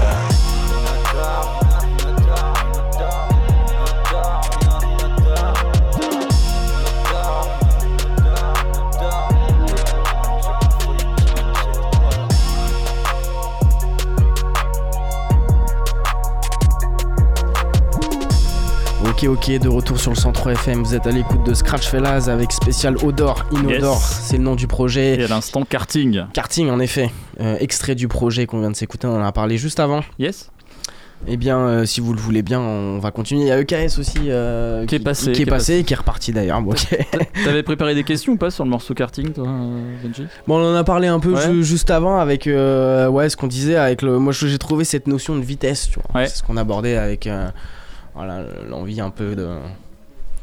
Ok, 19.22 19.28
ok, 19.28 19.58
de 19.58 19.68
retour 19.68 20.00
sur 20.00 20.12
le 20.12 20.16
103 20.16 20.52
FM. 20.52 20.82
Vous 20.82 20.94
êtes 20.94 21.06
à 21.06 21.10
l'écoute 21.10 21.44
de 21.44 21.52
Scratch 21.52 21.86
Fellas 21.88 22.30
avec 22.30 22.52
spécial 22.52 22.96
Odor, 23.02 23.44
Inodore. 23.52 23.96
Yes. 23.96 24.20
C'est 24.22 24.38
le 24.38 24.42
nom 24.42 24.54
du 24.54 24.66
projet. 24.66 25.20
Et 25.20 25.24
à 25.24 25.28
l'instant, 25.28 25.62
karting. 25.68 26.24
Karting, 26.32 26.70
en 26.70 26.80
effet. 26.80 27.10
Euh, 27.38 27.58
extrait 27.60 27.94
du 27.94 28.08
projet 28.08 28.46
qu'on 28.46 28.60
vient 28.60 28.70
de 28.70 28.76
s'écouter, 28.76 29.06
on 29.06 29.20
en 29.20 29.22
a 29.22 29.30
parlé 29.32 29.58
juste 29.58 29.78
avant. 29.78 30.00
Yes. 30.18 30.50
Eh 31.26 31.36
bien, 31.36 31.58
euh, 31.58 31.84
si 31.84 32.00
vous 32.00 32.12
le 32.14 32.18
voulez 32.18 32.42
bien, 32.42 32.60
on 32.60 32.98
va 32.98 33.10
continuer. 33.10 33.42
Il 33.42 33.46
y 33.48 33.50
a 33.50 33.60
EKS 33.60 33.98
aussi 33.98 34.18
euh, 34.28 34.86
Qui 34.86 34.94
est 34.94 34.98
passé, 35.00 35.26
qui 35.26 35.30
est 35.30 35.34
qui 35.34 35.42
est 35.42 35.46
passé 35.46 35.74
et 35.78 35.84
qui 35.84 35.92
est 35.92 35.96
reparti 35.96 36.32
d'ailleurs. 36.32 36.62
Bon. 36.62 36.72
T'avais 37.44 37.62
préparé 37.62 37.94
des 37.94 38.04
questions 38.04 38.32
ou 38.32 38.36
pas 38.36 38.50
sur 38.50 38.64
le 38.64 38.70
morceau 38.70 38.94
karting, 38.94 39.30
toi, 39.32 39.46
euh, 39.46 39.96
Benji 40.02 40.26
Bon, 40.46 40.58
on 40.58 40.72
en 40.72 40.74
a 40.74 40.82
parlé 40.84 41.08
un 41.08 41.20
peu 41.20 41.34
Ouais. 41.34 41.52
ju- 41.52 41.62
juste 41.62 41.90
avant 41.90 42.18
avec 42.18 42.46
euh, 42.46 43.08
ouais, 43.08 43.28
ce 43.28 43.36
qu'on 43.36 43.48
disait 43.48 43.76
avec 43.76 44.00
le. 44.02 44.18
Moi, 44.18 44.32
j'ai 44.32 44.58
trouvé 44.58 44.84
cette 44.84 45.06
notion 45.06 45.36
de 45.36 45.42
vitesse, 45.42 45.88
tu 45.92 46.00
vois. 46.00 46.20
Ouais. 46.22 46.26
C'est 46.26 46.38
ce 46.38 46.42
qu'on 46.42 46.56
abordait 46.56 46.96
avec 46.96 47.26
euh, 47.26 47.48
voilà 48.14 48.44
l'envie 48.68 49.00
un 49.02 49.10
peu 49.10 49.36
de 49.36 49.46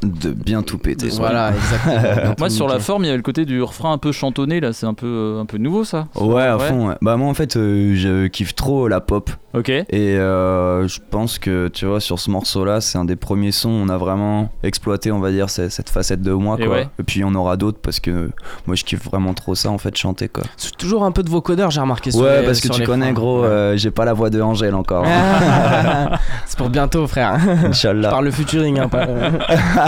de 0.02 0.30
bien 0.30 0.62
tout 0.62 0.78
péter. 0.78 1.08
Voilà, 1.16 1.52
exactement. 1.52 2.34
Moi, 2.38 2.50
sur 2.50 2.68
la 2.68 2.78
forme, 2.78 3.04
il 3.04 3.08
y 3.08 3.10
a 3.10 3.16
le 3.16 3.22
côté 3.22 3.44
du 3.44 3.62
refrain 3.62 3.92
un 3.92 3.98
peu 3.98 4.12
chantonné, 4.12 4.60
là, 4.60 4.72
c'est 4.72 4.86
un 4.86 4.94
peu, 4.94 5.06
euh, 5.06 5.40
un 5.40 5.46
peu 5.46 5.58
nouveau 5.58 5.84
ça. 5.84 6.06
Ouais, 6.14 6.42
à 6.44 6.58
fond. 6.58 6.88
ouais. 6.88 6.94
Bah, 7.02 7.16
moi, 7.16 7.28
en 7.28 7.34
fait, 7.34 7.56
euh, 7.56 7.94
je 7.96 8.26
kiffe 8.28 8.54
trop 8.54 8.86
la 8.88 9.00
pop. 9.00 9.30
Ok. 9.54 9.70
Et 9.70 9.86
euh, 9.94 10.86
je 10.86 11.00
pense 11.10 11.38
que, 11.38 11.68
tu 11.68 11.86
vois, 11.86 12.00
sur 12.00 12.18
ce 12.20 12.30
morceau-là, 12.30 12.80
c'est 12.80 12.98
un 12.98 13.04
des 13.04 13.16
premiers 13.16 13.50
sons 13.50 13.70
où 13.70 13.72
on 13.72 13.88
a 13.88 13.96
vraiment 13.96 14.50
exploité, 14.62 15.10
on 15.10 15.20
va 15.20 15.30
dire, 15.32 15.48
cette, 15.50 15.70
cette 15.72 15.88
facette 15.90 16.20
de 16.22 16.32
moi, 16.32 16.56
Et 16.60 16.66
quoi. 16.66 16.74
ouais. 16.76 16.88
Et 17.00 17.02
puis, 17.02 17.20
il 17.20 17.22
y 17.22 17.24
en 17.24 17.34
aura 17.34 17.56
d'autres 17.56 17.78
parce 17.82 17.98
que 17.98 18.30
moi, 18.66 18.76
je 18.76 18.84
kiffe 18.84 19.04
vraiment 19.04 19.34
trop 19.34 19.54
ça, 19.54 19.70
en 19.70 19.78
fait, 19.78 19.96
chanter, 19.96 20.28
quoi. 20.28 20.44
C'est 20.56 20.76
toujours 20.76 21.04
un 21.04 21.10
peu 21.12 21.22
de 21.22 21.30
vocodeur, 21.30 21.70
j'ai 21.70 21.80
remarqué. 21.80 22.10
sur 22.12 22.20
Ouais, 22.20 22.40
les- 22.40 22.46
parce 22.46 22.60
que 22.60 22.66
sur 22.66 22.76
tu 22.76 22.84
connais, 22.84 23.06
freins. 23.06 23.14
gros, 23.14 23.40
Ouais. 23.42 23.48
euh, 23.48 23.76
j'ai 23.76 23.90
pas 23.90 24.04
la 24.04 24.12
voix 24.12 24.30
de 24.30 24.40
Angèle 24.40 24.74
encore. 24.74 25.04
c'est 26.46 26.58
pour 26.58 26.68
bientôt, 26.70 27.06
frère. 27.06 27.38
Inch'Allah. 27.64 28.10
Par 28.10 28.22
le 28.22 28.30
featuring, 28.30 28.78
hein, 28.78 28.88
pas- 28.88 29.06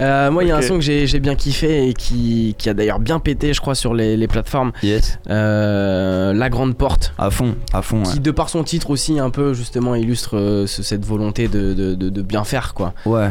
Euh, 0.00 0.30
moi, 0.30 0.44
il 0.44 0.48
y 0.48 0.52
a 0.52 0.56
un 0.56 0.62
son 0.62 0.74
que 0.76 0.80
j'ai 0.80 1.06
j'ai 1.06 1.20
bien 1.20 1.34
kiffé 1.34 1.88
et 1.88 1.92
qui, 1.94 2.54
qui 2.58 2.68
a 2.70 2.74
d'ailleurs 2.74 2.98
bien 3.00 3.18
pété, 3.18 3.52
je 3.52 3.60
crois, 3.60 3.74
sur 3.74 3.92
les, 3.94 4.16
les 4.16 4.28
plateformes. 4.28 4.72
Yes. 4.82 5.18
Euh, 5.28 6.32
La 6.32 6.48
Grande 6.48 6.74
Porte. 6.76 7.12
À 7.18 7.30
fond, 7.30 7.54
à 7.72 7.82
fond. 7.82 8.02
Qui, 8.02 8.20
de 8.20 8.30
par 8.30 8.48
son 8.48 8.64
titre 8.64 8.90
aussi, 8.90 9.18
un 9.18 9.30
peu 9.30 9.52
justement 9.54 9.94
illustre 9.94 10.36
euh, 10.36 10.66
ce- 10.66 10.82
cette 10.82 11.04
volonté 11.04 11.48
de, 11.48 11.74
de, 11.74 11.94
de- 11.94 12.08
de 12.08 12.22
bien 12.22 12.44
faire, 12.44 12.74
quoi. 12.74 12.94
Ouais. 13.06 13.30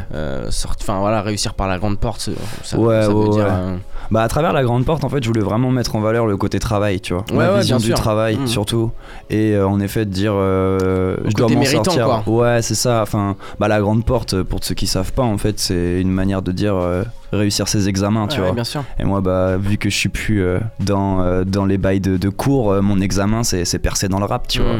Enfin, 0.82 1.00
voilà, 1.00 1.22
réussir 1.22 1.54
par 1.54 1.68
la 1.68 1.78
Grande 1.80 1.98
Porte, 2.00 2.22
ça, 2.22 2.32
ça 2.64 2.78
ouais, 2.80 3.08
veut 3.08 3.14
ouais, 3.14 3.30
dire. 3.30 3.46
ouais. 3.46 3.78
Bah 4.12 4.24
à 4.24 4.28
travers 4.28 4.54
la 4.54 4.64
grande 4.64 4.86
porte 4.86 5.04
en 5.04 5.10
fait 5.10 5.22
je 5.24 5.28
voulais 5.28 5.42
vraiment 5.44 5.70
mettre 5.70 5.96
en 5.96 6.00
valeur 6.00 6.26
le 6.26 6.36
côté 6.36 6.58
travail 6.58 7.00
tu 7.00 7.14
vois 7.14 7.24
Ouais, 7.32 7.44
la 7.46 7.54
ouais, 7.54 7.60
vision 7.60 7.78
du 7.78 7.86
sûr. 7.88 7.96
travail 7.96 8.38
Mm. 8.38 8.48
surtout 8.48 8.90
et 9.30 9.56
en 9.60 9.80
effet 9.80 10.04
de 10.06 10.10
dire 10.10 10.34
je 10.34 11.32
dois 11.36 11.48
m'en 11.48 11.64
sortir 11.64 12.06
quoi. 12.06 12.24
ouais 12.26 12.62
c'est 12.64 12.74
ça 12.74 13.04
enfin 13.04 13.36
bah 13.60 13.68
la 13.68 13.80
grande 13.80 14.04
porte 14.04 14.42
pour 14.42 14.64
ceux 14.64 14.74
qui 14.74 14.88
savent 14.88 15.14
pas 15.14 15.22
en 15.22 15.38
fait 15.38 15.60
c'est 15.60 16.02
une 16.02 16.10
manière 16.20 16.42
de 16.42 16.52
dire 16.52 16.76
euh, 16.76 17.04
réussir 17.32 17.68
ses 17.68 17.88
examens 17.90 18.28
tu 18.28 18.40
Ouais, 18.40 18.46
vois 18.48 18.54
bien 18.56 18.64
sûr. 18.64 18.84
et 19.00 19.04
moi 19.06 19.22
bah 19.22 19.58
vu 19.58 19.78
que 19.78 19.90
je 19.90 19.96
suis 19.96 20.10
plus 20.10 20.44
euh, 20.44 20.60
dans 20.80 21.22
euh, 21.22 21.44
dans 21.44 21.66
les 21.66 21.78
bails 21.78 22.00
de, 22.00 22.18
de 22.18 22.30
cours 22.30 22.82
mon 22.82 23.00
examen 23.02 23.44
c'est 23.44 23.66
c'est 23.66 23.80
percé 23.80 24.08
dans 24.08 24.20
le 24.20 24.26
rap 24.26 24.48
tu 24.48 24.62
vois 24.62 24.76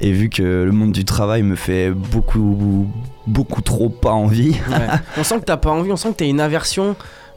et 0.00 0.12
vu 0.12 0.28
que 0.28 0.42
le 0.42 0.72
monde 0.72 0.92
du 0.92 1.04
travail 1.04 1.42
me 1.42 1.56
fait 1.56 1.90
beaucoup 1.90 2.86
beaucoup 3.26 3.62
trop 3.62 3.88
pas 3.88 4.12
envie 4.12 4.50
Ouais. 4.70 4.86
on 5.18 5.24
sent 5.24 5.40
que 5.40 5.44
t'as 5.44 5.56
pas 5.56 5.70
envie, 5.70 5.90
on 5.90 5.96
sent 5.96 6.10
que 6.12 6.16
t'as 6.18 6.26
une 6.26 6.40
aversion 6.40 6.94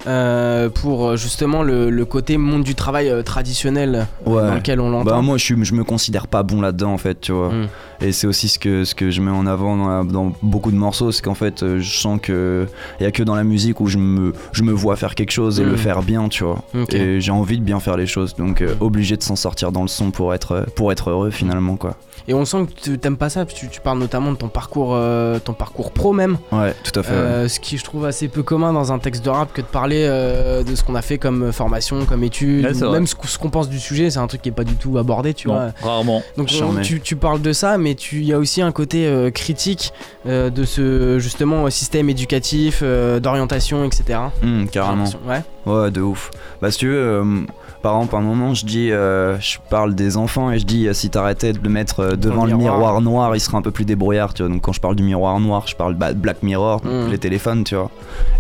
euh, 0.08 0.70
pour 0.70 1.08
euh, 1.10 1.16
justement 1.18 1.64
le, 1.64 1.90
le 1.90 2.06
côté 2.06 2.38
monde 2.38 2.64
du 2.64 2.76
travail 2.76 3.10
euh, 3.10 3.22
traditionnel 3.22 4.08
Ouais. 4.26 4.42
dans 4.42 4.56
lequel 4.56 4.80
on 4.80 4.90
l'entend. 4.90 5.06
Bah 5.06 5.22
moi 5.22 5.38
je, 5.38 5.44
suis, 5.44 5.66
je 5.66 5.74
me 5.74 5.84
considère 5.84 6.28
pas 6.28 6.44
bon 6.44 6.62
là-dedans 6.62 6.94
en 6.94 6.98
fait, 6.98 7.20
tu 7.22 7.32
vois. 7.32 7.50
Mm. 7.50 7.68
Et 8.02 8.12
c'est 8.14 8.28
aussi 8.28 8.48
ce 8.48 8.58
que, 8.60 8.86
ce 8.86 8.96
que 8.96 9.12
je 9.12 9.22
mets 9.22 9.32
en 9.32 9.46
avant 9.46 9.76
dans, 9.76 9.88
la- 9.90 10.04
dans 10.04 10.32
beaucoup 10.42 10.72
de 10.72 10.78
morceaux, 10.78 11.12
c'est 11.12 11.22
qu'en 11.24 11.34
fait 11.34 11.80
je 11.80 11.98
sens 11.98 12.20
que 12.22 12.66
y 13.02 13.06
a 13.06 13.12
que 13.12 13.24
dans 13.24 13.36
la 13.36 13.44
musique 13.44 13.80
où 13.82 13.88
je 13.88 13.98
me, 13.98 14.34
je 14.54 14.64
me 14.64 14.72
vois 14.72 14.96
faire 14.96 15.16
quelque 15.16 15.32
chose 15.32 15.60
et 15.60 15.64
Mm. 15.66 15.70
le 15.70 15.76
faire 15.76 16.02
bien, 16.04 16.30
tu 16.30 16.44
vois. 16.44 16.64
Et 16.94 17.20
j'ai 17.20 17.32
envie 17.32 17.58
de 17.58 17.64
bien 17.64 17.80
faire 17.80 17.98
les 17.98 18.08
choses, 18.08 18.36
donc 18.36 18.62
euh, 18.62 18.74
obligé 18.80 19.18
de 19.18 19.24
s'en 19.24 19.36
sortir 19.36 19.72
dans 19.72 19.82
le 19.82 19.88
son 19.90 20.12
pour 20.12 20.34
être, 20.34 20.66
pour 20.76 20.92
être 20.92 21.10
heureux 21.10 21.30
finalement 21.30 21.76
quoi. 21.76 21.96
Et 22.28 22.34
on 22.34 22.46
sent 22.46 22.68
que 22.68 22.82
tu- 22.82 23.00
t'aimes 23.00 23.18
pas 23.18 23.30
ça, 23.30 23.44
parce 23.44 23.56
que 23.56 23.60
tu, 23.66 23.70
tu 23.70 23.82
parles 23.82 23.98
notamment 23.98 24.32
de 24.32 24.38
ton 24.38 24.50
parcours, 24.50 24.96
ton 25.44 25.54
parcours 25.54 25.92
pro 25.92 26.14
même. 26.14 26.38
Ouais, 26.52 26.76
tout 26.84 26.98
à 27.00 27.04
fait. 27.04 27.14
ouais. 27.14 27.50
Ce 27.50 27.60
qui 27.60 27.78
je 27.78 27.84
trouve 27.84 28.06
assez 28.06 28.28
peu 28.28 28.44
commun 28.44 28.72
dans 28.72 28.92
un 28.94 29.00
texte 29.00 29.26
de 29.26 29.30
rap 29.32 29.52
que 29.52 29.62
de 29.62 29.66
parler 29.66 29.89
euh, 30.08 30.64
de 30.64 30.76
ce 30.76 30.84
qu'on 30.84 30.96
a 30.96 31.02
fait 31.02 31.18
comme 31.18 31.52
formation, 31.52 32.06
comme 32.06 32.24
Ouais, 32.64 32.72
ou 32.84 32.90
vrai. 32.90 33.00
même 33.00 33.08
ce, 33.08 33.16
qu- 33.16 33.28
ce 33.28 33.38
qu'on 33.38 33.50
pense 33.50 33.70
du 33.70 33.80
sujet, 33.80 34.10
c'est 34.10 34.20
un 34.20 34.28
truc 34.28 34.42
qui 34.42 34.50
est 34.50 34.54
pas 34.54 34.64
du 34.64 34.76
tout 34.76 34.98
abordé, 34.98 35.34
tu 35.34 35.48
Non, 35.48 35.56
vois. 35.56 35.72
rarement. 35.82 36.24
Donc 36.38 36.50
on- 36.78 36.82
tu, 36.82 37.00
tu 37.02 37.16
parles 37.16 37.42
de 37.42 37.54
ça, 37.54 37.78
mais 37.78 37.96
tu- 37.96 38.18
il 38.18 38.26
y 38.26 38.34
a 38.34 38.38
aussi 38.40 38.62
un 38.62 38.72
côté 38.72 39.06
euh, 39.08 39.32
critique 39.32 39.92
euh, 40.28 40.50
de 40.50 40.64
ce 40.64 41.18
justement 41.20 41.66
euh, 41.66 41.70
système 41.70 42.10
éducatif, 42.10 42.80
euh, 42.84 43.20
d'orientation, 43.20 43.84
etc. 43.86 44.20
Mm, 44.44 44.66
carrément. 44.68 45.06
Ouais. 45.28 45.42
Ouais, 45.70 45.92
de 45.92 46.02
ouf. 46.02 46.32
Bah, 46.62 46.72
si 46.72 46.80
tu 46.80 46.88
veux, 46.88 46.96
euh, 46.98 47.24
par 47.82 47.96
exemple, 47.96 48.16
à 48.16 48.20
un 48.20 48.22
moment, 48.22 48.54
je 48.54 48.66
dis, 48.66 48.92
euh, 48.92 49.40
je 49.40 49.58
parle 49.70 49.96
des 49.96 50.18
enfants 50.18 50.52
et 50.52 50.60
je 50.60 50.66
dis, 50.66 50.88
euh, 50.88 50.94
si 50.94 51.10
t'arrêtais 51.10 51.54
de 51.54 51.60
le 51.64 51.70
mettre 51.70 52.16
devant 52.18 52.46
le 52.46 52.56
miroir. 52.56 52.76
miroir. 52.78 53.02
noir, 53.02 53.36
il 53.36 53.40
serait 53.40 53.58
un 53.58 53.62
peu 53.62 53.72
plus 53.72 53.86
débrouillard, 53.86 54.34
tu 54.34 54.42
vois. 54.44 54.52
Donc, 54.52 54.62
quand 54.62 54.74
je 54.74 54.82
parle 54.82 54.96
du 54.96 55.04
miroir 55.04 55.40
noir, 55.40 55.66
je 55.68 55.76
parle 55.76 55.94
bah, 55.96 56.14
de 56.14 56.20
Black 56.20 56.44
Mirror, 56.44 56.82
Mm. 56.84 57.12
les 57.12 57.18
téléphones, 57.18 57.64
tu 57.64 57.76
vois. 57.76 57.90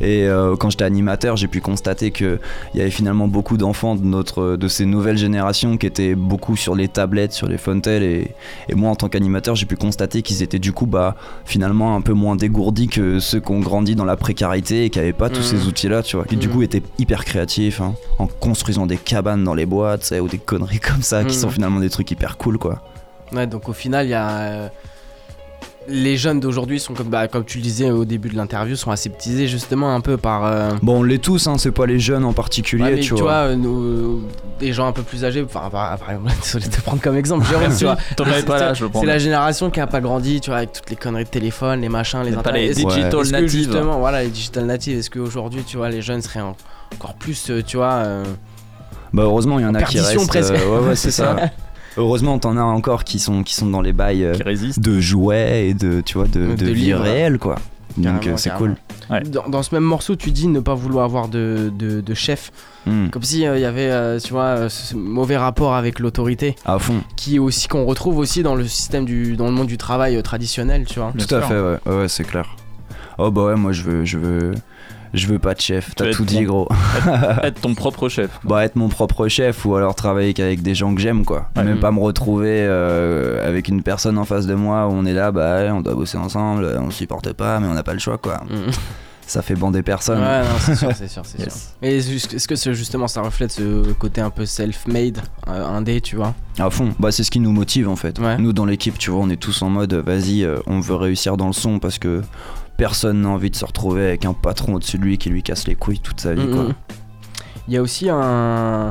Et 0.02 0.28
quand 0.60 0.70
j'étais 0.70 0.86
animateur, 0.86 1.36
j'ai 1.38 1.48
pu 1.48 1.62
constater 1.62 2.12
qu'il 2.12 2.40
y 2.76 2.82
avait 2.82 2.90
finalement 2.90 3.28
beaucoup 3.28 3.58
d'enfants 3.58 3.96
de, 3.96 4.04
notre, 4.06 4.56
de 4.56 4.68
ces 4.68 4.86
nouvelles 4.86 5.18
générations 5.18 5.78
qui 5.78 5.86
étaient 5.88 6.16
beaucoup 6.16 6.56
sur 6.56 6.74
les 6.76 6.88
tablettes, 6.88 7.34
sur 7.34 7.48
les 7.48 7.58
Fontel. 7.58 8.04
Et, 8.04 8.32
et 8.70 8.76
moi, 8.76 8.90
en 8.92 8.96
tant 8.96 9.10
qu'animateur, 9.10 9.56
j'ai 9.56 9.66
pu 9.66 9.76
constater 9.76 10.22
qu'ils 10.22 10.42
étaient 10.42 10.60
du 10.60 10.72
coup, 10.74 10.86
bah, 10.86 11.16
finalement, 11.46 11.96
un 11.96 12.02
peu 12.02 12.14
moins 12.14 12.36
dégourdis 12.36 12.88
que 12.88 13.20
ceux 13.20 13.40
qui 13.40 13.52
ont 13.52 13.60
grandi 13.60 13.96
dans 13.96 14.06
la 14.06 14.16
précarité 14.18 14.86
et 14.86 14.90
qui 14.90 15.00
n'avaient 15.00 15.14
pas 15.14 15.30
tous 15.30 15.40
Mm. 15.40 15.58
ces 15.58 15.68
outils-là, 15.68 16.04
tu 16.04 16.16
vois. 16.16 16.26
Qui 16.26 16.38
du 16.38 16.48
Mm. 16.48 16.52
coup 16.52 16.62
étaient 16.64 16.84
hyper 16.98 17.19
créatifs, 17.26 17.82
hein, 17.82 17.96
en 18.18 18.28
construisant 18.28 18.86
des 18.86 18.98
cabanes 18.98 19.44
dans 19.44 19.54
les 19.54 19.66
boîtes, 19.66 20.14
ou 20.22 20.28
des 20.28 20.38
conneries 20.40 20.80
comme 20.80 21.02
ça, 21.02 21.24
qui 21.24 21.36
Mm. 21.36 21.40
sont 21.40 21.50
finalement 21.50 21.80
des 21.80 21.90
trucs 21.90 22.10
hyper 22.12 22.38
cool, 22.38 22.58
quoi. 22.58 22.82
Ouais, 23.32 23.48
donc 23.48 23.70
au 23.70 23.74
final, 23.74 24.06
il 24.08 24.10
y 24.10 24.14
a. 24.16 24.30
euh, 24.40 24.68
les 25.92 26.18
jeunes 26.18 26.40
d'aujourd'hui 26.40 26.80
sont 26.80 26.94
comme, 26.94 27.08
bah, 27.08 27.28
comme 27.28 27.46
tu 27.46 27.58
le 27.58 27.64
disais 27.64 27.90
au 27.90 28.06
début 28.06 28.30
de 28.30 28.36
l'interview, 28.36 28.76
sont 28.76 28.92
aseptisés 28.92 29.48
justement 29.48 29.96
un 29.96 30.02
peu 30.02 30.18
par. 30.18 30.46
euh, 30.46 30.72
Bon, 30.84 31.00
on 31.00 31.04
l'est 31.04 31.18
tous, 31.18 31.48
hein, 31.48 31.58
c'est 31.58 31.72
pas 31.72 31.88
les 31.88 32.00
jeunes 32.00 32.26
en 32.26 32.34
particulier, 32.34 32.84
ouais, 32.84 32.92
mais 32.96 33.00
tu 33.00 33.16
vois. 33.16 33.56
nous, 33.56 34.22
des 34.60 34.72
gens 34.72 34.86
un 34.88 34.92
peu 34.92 35.02
plus 35.02 35.26
âgés, 35.26 35.42
enfin, 35.44 35.68
par, 35.72 35.98
par 35.98 36.12
exemple, 36.12 36.32
désolé 36.44 36.68
de 36.68 36.72
te 36.76 36.82
prendre 36.82 37.02
comme 37.02 37.16
exemple, 37.18 37.48
Jérôme, 37.48 37.76
tu 37.76 37.86
vois. 37.86 37.98
T'en 38.18 38.26
avais 38.26 38.44
pas 38.44 38.60
là, 38.60 38.74
je 38.76 38.84
le 38.84 38.90
prends. 38.92 39.00
C'est 39.00 39.08
la 39.08 39.18
génération 39.18 39.72
qui 39.72 39.80
a 39.80 39.88
pas 39.88 40.02
grandi, 40.02 40.42
tu 40.42 40.52
vois, 40.52 40.58
avec 40.58 40.74
toutes 40.74 40.90
les 40.92 40.96
conneries 40.96 41.24
de 41.24 41.30
téléphone, 41.30 41.82
les 41.82 41.90
machins, 41.90 42.22
les 42.24 42.34
Pas 42.34 42.52
les 42.52 42.70
digital 42.74 43.26
natives. 43.32 43.50
justement, 43.50 43.98
voilà, 44.00 44.22
les 44.22 44.30
digital 44.30 44.66
natives, 44.66 45.00
est-ce 45.00 45.10
qu'aujourd'hui, 45.10 45.64
tu 45.64 45.78
vois, 45.78 45.90
les 45.90 46.04
jeunes 46.04 46.22
seraient 46.22 46.41
en- 46.41 46.56
encore 46.93 47.13
plus, 47.15 47.49
euh, 47.49 47.62
tu 47.65 47.78
vois. 47.78 47.93
euh, 48.06 48.23
Bah 49.13 49.23
heureusement, 49.23 49.60
il 49.60 49.63
y 49.63 49.65
en 49.65 49.73
a 49.75 49.84
qui 49.84 49.99
restent. 49.99 50.28
presque. 50.28 50.52
euh, 50.54 50.80
ouais, 50.82 50.88
ouais, 50.89 50.95
c'est 50.95 51.12
ça. 51.12 51.36
Heureusement, 51.97 52.38
t'en 52.39 52.56
as 52.56 52.62
encore 52.62 53.04
qui 53.04 53.19
sont, 53.19 53.43
qui 53.43 53.56
sont 53.56 53.67
dans 53.67 53.82
les 53.82 53.93
bails 53.93 54.23
euh, 54.23 54.34
de 54.78 54.99
jouets 54.99 55.69
et 55.69 55.73
de, 55.73 56.02
tu 56.02 56.17
vois, 56.17 56.28
de, 56.28 56.47
De 56.52 56.56
de 56.56 56.65
vie 56.71 56.86
livres. 56.86 57.02
réelle, 57.02 57.39
quoi. 57.39 57.56
Donc 57.97 58.28
euh, 58.28 58.38
c'est 58.38 58.52
cool. 58.52 58.75
Ouais. 59.10 59.21
Dans, 59.23 59.49
dans 59.49 59.63
ce 59.63 59.73
même 59.73 59.84
morceau, 59.84 60.15
tu 60.15 60.32
dis 60.32 60.47
ne 60.47 60.60
pas 60.60 60.75
vouloir 60.75 61.04
avoir 61.04 61.28
de, 61.28 61.71
de, 61.78 61.99
de 61.99 62.13
chef. 62.13 62.52
Hmm. 62.86 63.10
Comme 63.10 63.23
si 63.23 63.45
euh, 63.45 63.58
il 63.58 63.62
y 63.62 63.65
avait, 63.65 63.89
euh, 63.89 64.19
tu 64.19 64.32
vois, 64.32 64.69
ce 64.69 64.95
mauvais 64.95 65.36
rapport 65.36 65.73
avec 65.73 65.99
l'autorité, 65.99 66.56
À 66.63 66.78
fond. 66.80 67.02
qui 67.17 67.36
est 67.38 67.39
aussi 67.39 67.67
qu'on 67.67 67.86
retrouve 67.86 68.19
aussi 68.19 68.43
dans 68.43 68.56
le 68.56 68.65
système 68.67 69.04
du, 69.06 69.36
dans 69.36 69.45
le 69.47 69.52
monde 69.52 69.67
du 69.67 69.78
travail 69.78 70.15
euh, 70.15 70.21
traditionnel, 70.21 70.86
tu 70.86 70.99
vois. 70.99 71.12
Tout 71.17 71.36
à 71.36 71.39
sûr. 71.39 71.45
fait, 71.47 71.60
ouais, 71.60 71.78
ouais, 71.88 71.95
ouais, 72.02 72.08
c'est 72.08 72.23
clair. 72.23 72.56
Oh 73.17 73.32
bah 73.32 73.45
ouais, 73.45 73.56
moi 73.56 73.71
je 73.73 73.82
veux, 73.84 74.06
je 74.06 74.17
veux, 74.17 74.52
je 75.13 75.28
veux 75.28 75.39
pas 75.39 75.54
de 75.54 75.62
chef. 75.62 75.95
T'as 75.95 76.12
tout 76.12 76.26
dit, 76.26 76.38
ton- 76.38 76.43
gros. 76.43 76.67
Être 77.43 77.62
ton 77.62 77.74
propre 77.76 78.10
chef. 78.10 78.30
Bah 78.43 78.63
être 78.65 78.76
mon 78.76 78.89
propre 78.89 79.28
chef 79.28 79.65
ou 79.65 79.76
alors 79.76 79.95
travailler 79.95 80.34
qu'avec 80.34 80.62
des 80.62 80.76
gens 80.76 80.93
que 80.95 81.02
j'aime 81.02 81.26
quoi. 81.26 81.50
Ouais. 81.56 81.63
Même 81.63 81.80
pas 81.80 81.91
me 81.91 82.00
retrouver 82.00 82.60
euh, 82.62 83.48
avec 83.48 83.67
une 83.67 83.84
personne 83.84 84.17
en 84.17 84.26
face 84.26 84.45
de 84.48 84.54
moi 84.56 84.88
où 84.88 84.91
on 84.91 85.06
est 85.06 85.13
là, 85.13 85.32
bah 85.32 85.58
ouais, 85.63 85.69
on 85.72 85.82
doit 85.82 85.95
bosser 85.95 86.17
ensemble, 86.17 86.63
euh, 86.63 86.80
on 86.82 86.91
supporte 86.91 87.34
pas 87.34 87.60
mais 87.60 87.67
on 87.67 87.74
n'a 87.74 87.84
pas 87.84 87.93
le 87.93 88.00
choix 88.00 88.17
quoi. 88.17 88.38
Mm. 88.50 88.72
Ça 89.30 89.43
fait 89.43 89.54
bander 89.54 89.84
personne. 89.84 90.19
Ouais, 90.19 90.39
non, 90.41 90.48
c'est 90.60 90.74
sûr, 90.76 90.89
c'est 90.95 91.08
sûr, 91.08 91.22
c'est 91.24 91.38
Yes. 91.43 91.54
sûr. 91.54 91.88
Et 91.88 91.98
est-ce 91.98 92.36
est-ce 92.36 92.48
que 92.48 92.56
ce- 92.56 92.74
justement 92.74 93.08
ça 93.08 93.22
reflète 93.22 93.52
ce 93.52 93.91
côté 93.93 94.22
un 94.22 94.32
peu 94.32 94.48
self-made, 94.48 95.19
euh, 95.48 95.65
indé, 95.67 96.02
tu 96.02 96.15
vois? 96.15 96.34
À 96.58 96.72
fond. 96.72 96.89
Bah 96.98 97.12
c'est 97.12 97.24
ce 97.24 97.30
qui 97.30 97.39
nous 97.39 97.52
motive 97.52 97.88
en 97.89 97.95
fait. 97.95 98.17
Ouais. 98.17 98.39
Nous 98.39 98.54
dans 98.54 98.65
l'équipe, 98.65 98.98
tu 98.98 99.12
vois, 99.12 99.19
on 99.22 99.30
est 99.30 99.39
tous 99.39 99.62
en 99.62 99.69
mode 99.69 99.93
vas-y, 99.93 100.43
euh, 100.43 100.58
on 100.65 100.80
veut 100.80 100.95
réussir 100.95 101.38
dans 101.38 101.45
le 101.45 101.54
son 101.54 101.78
parce 101.78 102.00
que 102.00 102.24
personne 102.80 103.22
n'a 103.22 103.30
envie 103.30 103.52
de 103.52 103.56
se 103.56 103.65
retrouver 103.65 104.04
avec 104.08 104.26
un 104.26 104.34
patron 104.34 104.74
au-dessus 104.76 104.98
de 104.98 105.04
lui 105.04 105.18
qui 105.20 105.30
lui 105.30 105.44
casse 105.44 105.68
les 105.68 105.76
couilles 105.76 106.00
toute 106.00 106.20
sa 106.20 106.34
vie 106.34 106.48
quoi. 106.48 106.65
Il 107.68 107.74
y 107.76 107.78
a 107.78 107.82
aussi 107.84 108.10
un. 108.10 108.89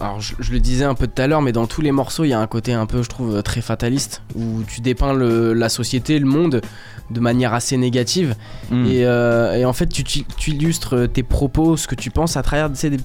Alors, 0.00 0.20
je, 0.20 0.34
je 0.40 0.50
le 0.52 0.60
disais 0.60 0.84
un 0.84 0.94
peu 0.94 1.06
tout 1.06 1.20
à 1.20 1.26
l'heure, 1.26 1.42
mais 1.42 1.52
dans 1.52 1.66
tous 1.66 1.82
les 1.82 1.92
morceaux, 1.92 2.24
il 2.24 2.28
y 2.28 2.32
a 2.32 2.40
un 2.40 2.46
côté 2.46 2.72
un 2.72 2.86
peu, 2.86 3.02
je 3.02 3.08
trouve, 3.08 3.42
très 3.42 3.60
fataliste, 3.60 4.22
où 4.34 4.62
tu 4.66 4.80
dépeins 4.80 5.12
le- 5.12 5.52
la 5.52 5.68
société, 5.68 6.18
le 6.18 6.24
monde, 6.26 6.62
de 7.10 7.20
manière 7.20 7.52
assez 7.52 7.76
négative. 7.76 8.34
Mm. 8.70 8.86
Et, 8.86 9.04
euh, 9.04 9.54
et 9.56 9.64
en 9.66 9.74
fait, 9.74 9.86
tu, 9.88 10.02
tu- 10.02 10.24
tu 10.24 10.52
illustres 10.52 11.06
tes 11.12 11.22
propos, 11.22 11.76
ce 11.76 11.86
que 11.86 11.94
tu 11.94 12.10
penses, 12.10 12.36
à 12.38 12.42
travers 12.42 12.70
des- 12.70 12.96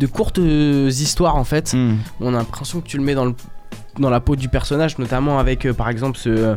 de 0.00 0.06
courtes 0.06 0.38
histoires, 0.38 1.36
en 1.36 1.44
fait. 1.44 1.72
Mm. 1.74 1.96
On 2.20 2.34
a 2.34 2.38
l'impression 2.38 2.80
que 2.80 2.88
tu 2.88 2.96
le 2.98 3.04
mets 3.04 3.14
dans 3.14 3.26
le 3.26 3.34
dans 3.98 4.08
la 4.10 4.20
peau 4.20 4.36
du 4.36 4.48
personnage, 4.48 4.96
notamment 4.98 5.38
avec 5.38 5.66
euh, 5.66 5.74
par 5.74 5.90
exemple 5.90 6.16
ce, 6.18 6.30
euh, 6.30 6.56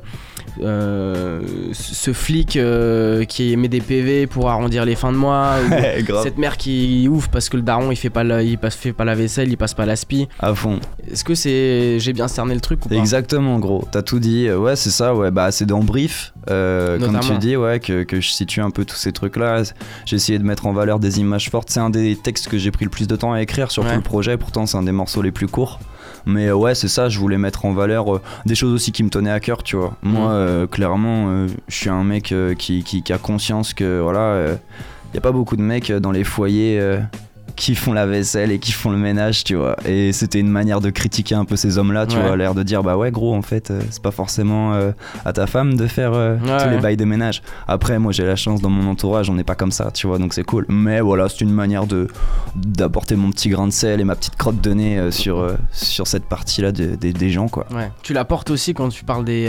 ce 0.60 2.14
flic 2.14 2.56
euh, 2.56 3.24
qui 3.26 3.56
met 3.58 3.68
des 3.68 3.82
PV 3.82 4.28
pour 4.28 4.50
arrondir 4.50 4.86
les 4.86 4.96
fins 4.96 5.12
de 5.12 5.18
mois, 5.18 5.56
ou 5.70 6.24
cette 6.24 6.38
mère 6.38 6.58
qui 6.58 7.08
ouvre 7.10 7.30
parce 7.30 7.50
que 7.50 7.58
le 7.58 7.64
daron 7.64 7.92
il 7.92 7.96
fait 7.96 8.10
pas 8.10 8.24
la, 8.24 8.42
il 8.44 8.58
passe, 8.58 8.76
fait 8.76 8.94
pas 8.94 9.06
la 9.06 9.16
vaisselle, 9.16 9.50
il 9.50 9.58
passe 9.58 9.74
pas 9.74 9.86
l'aspi. 9.86 10.28
À 10.40 10.54
fond. 10.54 10.80
Est-ce 11.12 11.24
que 11.24 11.36
c'est 11.36 12.00
j'ai 12.00 12.14
bien 12.14 12.28
cerné 12.28 12.54
le 12.54 12.62
truc 12.62 12.86
ou 12.86 12.90
pas? 12.90 12.96
Exactement, 12.96 13.60
gros. 13.60 13.84
T'as 13.92 14.02
tout 14.02 14.20
dit. 14.20 14.48
Euh, 14.48 14.56
Ouais, 14.66 14.76
c'est 14.76 14.90
ça. 14.90 15.14
Ouais, 15.14 15.30
bah 15.32 15.52
c'est 15.52 15.66
dans 15.66 15.82
brief, 15.84 16.34
euh, 16.50 16.98
comme 16.98 17.20
tu 17.20 17.38
dis, 17.38 17.56
ouais, 17.56 17.80
que, 17.80 18.02
que 18.04 18.20
je 18.22 18.30
situe 18.32 18.62
un 18.62 18.72
peu 18.72 18.84
tous 18.86 18.96
ces 18.96 19.12
trucs-là. 19.12 19.62
J'ai 20.06 20.16
essayé 20.16 20.40
de 20.40 20.44
mettre 20.44 20.66
en 20.66 20.74
valeur 20.74 20.98
des 21.00 21.20
images 21.20 21.50
fortes. 21.52 21.70
C'est 21.70 21.80
un 21.82 21.90
des 21.92 22.16
textes 22.16 22.48
que 22.48 22.58
j'ai 22.58 22.72
pris 22.72 22.86
le 22.86 22.90
plus 22.90 23.08
de 23.08 23.16
temps 23.16 23.34
à 23.34 23.42
écrire 23.42 23.70
sur 23.70 23.84
Ouais. 23.84 23.90
tout 23.92 23.96
le 23.98 24.02
projet. 24.02 24.38
Pourtant, 24.38 24.66
c'est 24.66 24.78
un 24.78 24.84
des 24.84 24.92
morceaux 24.92 25.22
les 25.22 25.32
plus 25.32 25.48
courts. 25.48 25.80
Mais 26.26 26.48
euh, 26.48 26.56
ouais, 26.56 26.76
c'est 26.76 26.88
ça, 26.88 27.10
je 27.10 27.20
voulais 27.20 27.38
mettre 27.38 27.66
en 27.66 27.74
valeur 27.74 28.16
euh, 28.16 28.22
des 28.46 28.56
choses 28.56 28.74
aussi 28.74 28.92
qui 28.92 29.04
me 29.04 29.10
tenaient 29.10 29.32
à 29.32 29.40
cœur, 29.40 29.64
tu 29.64 29.76
vois. 29.76 29.96
Moi, 30.02 30.28
Mm. 30.30 30.34
euh, 30.34 30.68
clairement, 30.68 31.46
je 31.68 31.76
suis 31.76 31.90
un 31.90 32.04
mec 32.04 32.34
qui, 32.58 32.84
qui- 32.84 33.02
qui 33.04 33.14
a 33.14 33.18
conscience 33.18 33.74
que, 33.74 34.00
voilà, 34.02 34.46
il 34.50 35.12
n'y 35.14 35.18
a 35.18 35.22
pas 35.22 35.32
beaucoup 35.32 35.56
de 35.56 35.62
mecs 35.62 35.92
dans 35.92 36.12
les 36.12 36.24
foyers 36.24 36.80
qui 37.56 37.76
font 37.76 37.94
la 37.94 38.06
vaisselle 38.06 38.52
et 38.52 38.60
qui 38.60 38.72
font 38.72 38.90
le 38.92 38.98
ménage, 38.98 39.44
tu 39.44 39.56
vois. 39.56 39.76
Et 39.86 40.12
c'était 40.14 40.40
une 40.40 40.50
manière 40.50 40.82
de 40.82 40.90
critiquer 40.90 41.36
un 41.36 41.46
peu 41.46 41.56
ces 41.56 41.78
hommes-là, 41.78 42.06
tu 42.06 42.18
Ouais. 42.18 42.22
vois, 42.28 42.36
l'air 42.38 42.54
de 42.54 42.64
dire, 42.64 42.84
bah 42.84 42.98
ouais, 42.98 43.12
gros, 43.12 43.34
en 43.36 43.42
fait, 43.42 43.72
euh, 43.72 43.80
c'est 43.90 44.02
pas 44.02 44.12
forcément 44.12 44.74
euh, 44.74 44.92
à 45.24 45.34
ta 45.34 45.48
femme 45.48 45.76
de 45.76 45.88
faire 45.88 46.12
euh, 46.14 46.38
Ouais, 46.38 46.64
tous 46.64 46.70
les 46.70 46.78
bails 46.80 46.98
de 46.98 47.06
ménage. 47.06 47.42
Après, 47.68 47.98
moi, 48.00 48.12
j'ai 48.12 48.26
la 48.26 48.36
chance 48.36 48.62
dans 48.62 48.70
mon 48.70 48.90
entourage, 48.90 49.30
on 49.30 49.34
n'est 49.36 49.44
pas 49.44 49.56
comme 49.56 49.72
ça, 49.72 49.92
tu 49.92 50.08
vois, 50.08 50.18
donc 50.20 50.34
c'est 50.34 50.44
cool. 50.44 50.66
Mais 50.70 51.00
voilà, 51.02 51.30
c'est 51.30 51.42
une 51.42 51.52
manière 51.54 51.88
de 51.88 52.08
d'apporter 52.56 53.16
mon 53.16 53.32
petit 53.32 53.50
grain 53.50 53.68
de 53.68 53.72
sel 53.74 54.00
et 54.02 54.04
ma 54.04 54.16
petite 54.16 54.36
crotte 54.36 54.62
de 54.62 54.74
nez 54.74 55.12
sur, 55.12 55.48
sur 55.72 56.08
cette 56.08 56.26
partie-là 56.26 56.72
de- 56.72 56.96
des- 56.96 57.14
des 57.14 57.30
gens, 57.30 57.48
quoi. 57.48 57.66
Ouais. 57.74 57.92
Tu 58.04 58.14
l'apportes 58.14 58.50
aussi 58.50 58.74
quand 58.74 58.90
tu 58.90 59.04
parles 59.04 59.26
des. 59.26 59.48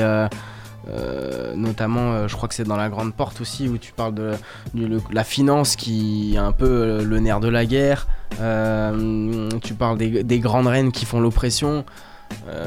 Euh, 0.88 1.54
notamment, 1.56 2.12
euh, 2.12 2.28
je 2.28 2.36
crois 2.36 2.48
que 2.48 2.54
c'est 2.54 2.64
dans 2.64 2.76
la 2.76 2.88
grande 2.88 3.12
porte 3.14 3.40
aussi 3.40 3.68
où 3.68 3.78
tu 3.78 3.92
parles 3.92 4.14
de, 4.14 4.32
de 4.74 4.86
le- 4.86 5.00
la 5.12 5.24
finance 5.24 5.76
qui 5.76 6.34
est 6.34 6.38
un 6.38 6.52
peu 6.52 6.66
euh, 6.68 7.04
le 7.04 7.18
nerf 7.20 7.40
de 7.40 7.48
la 7.48 7.64
guerre. 7.66 8.06
Euh, 8.40 9.48
tu 9.62 9.74
parles 9.74 9.98
des, 9.98 10.22
des 10.22 10.38
grandes 10.38 10.66
reines 10.66 10.92
qui 10.92 11.04
font 11.04 11.20
l'oppression. 11.20 11.84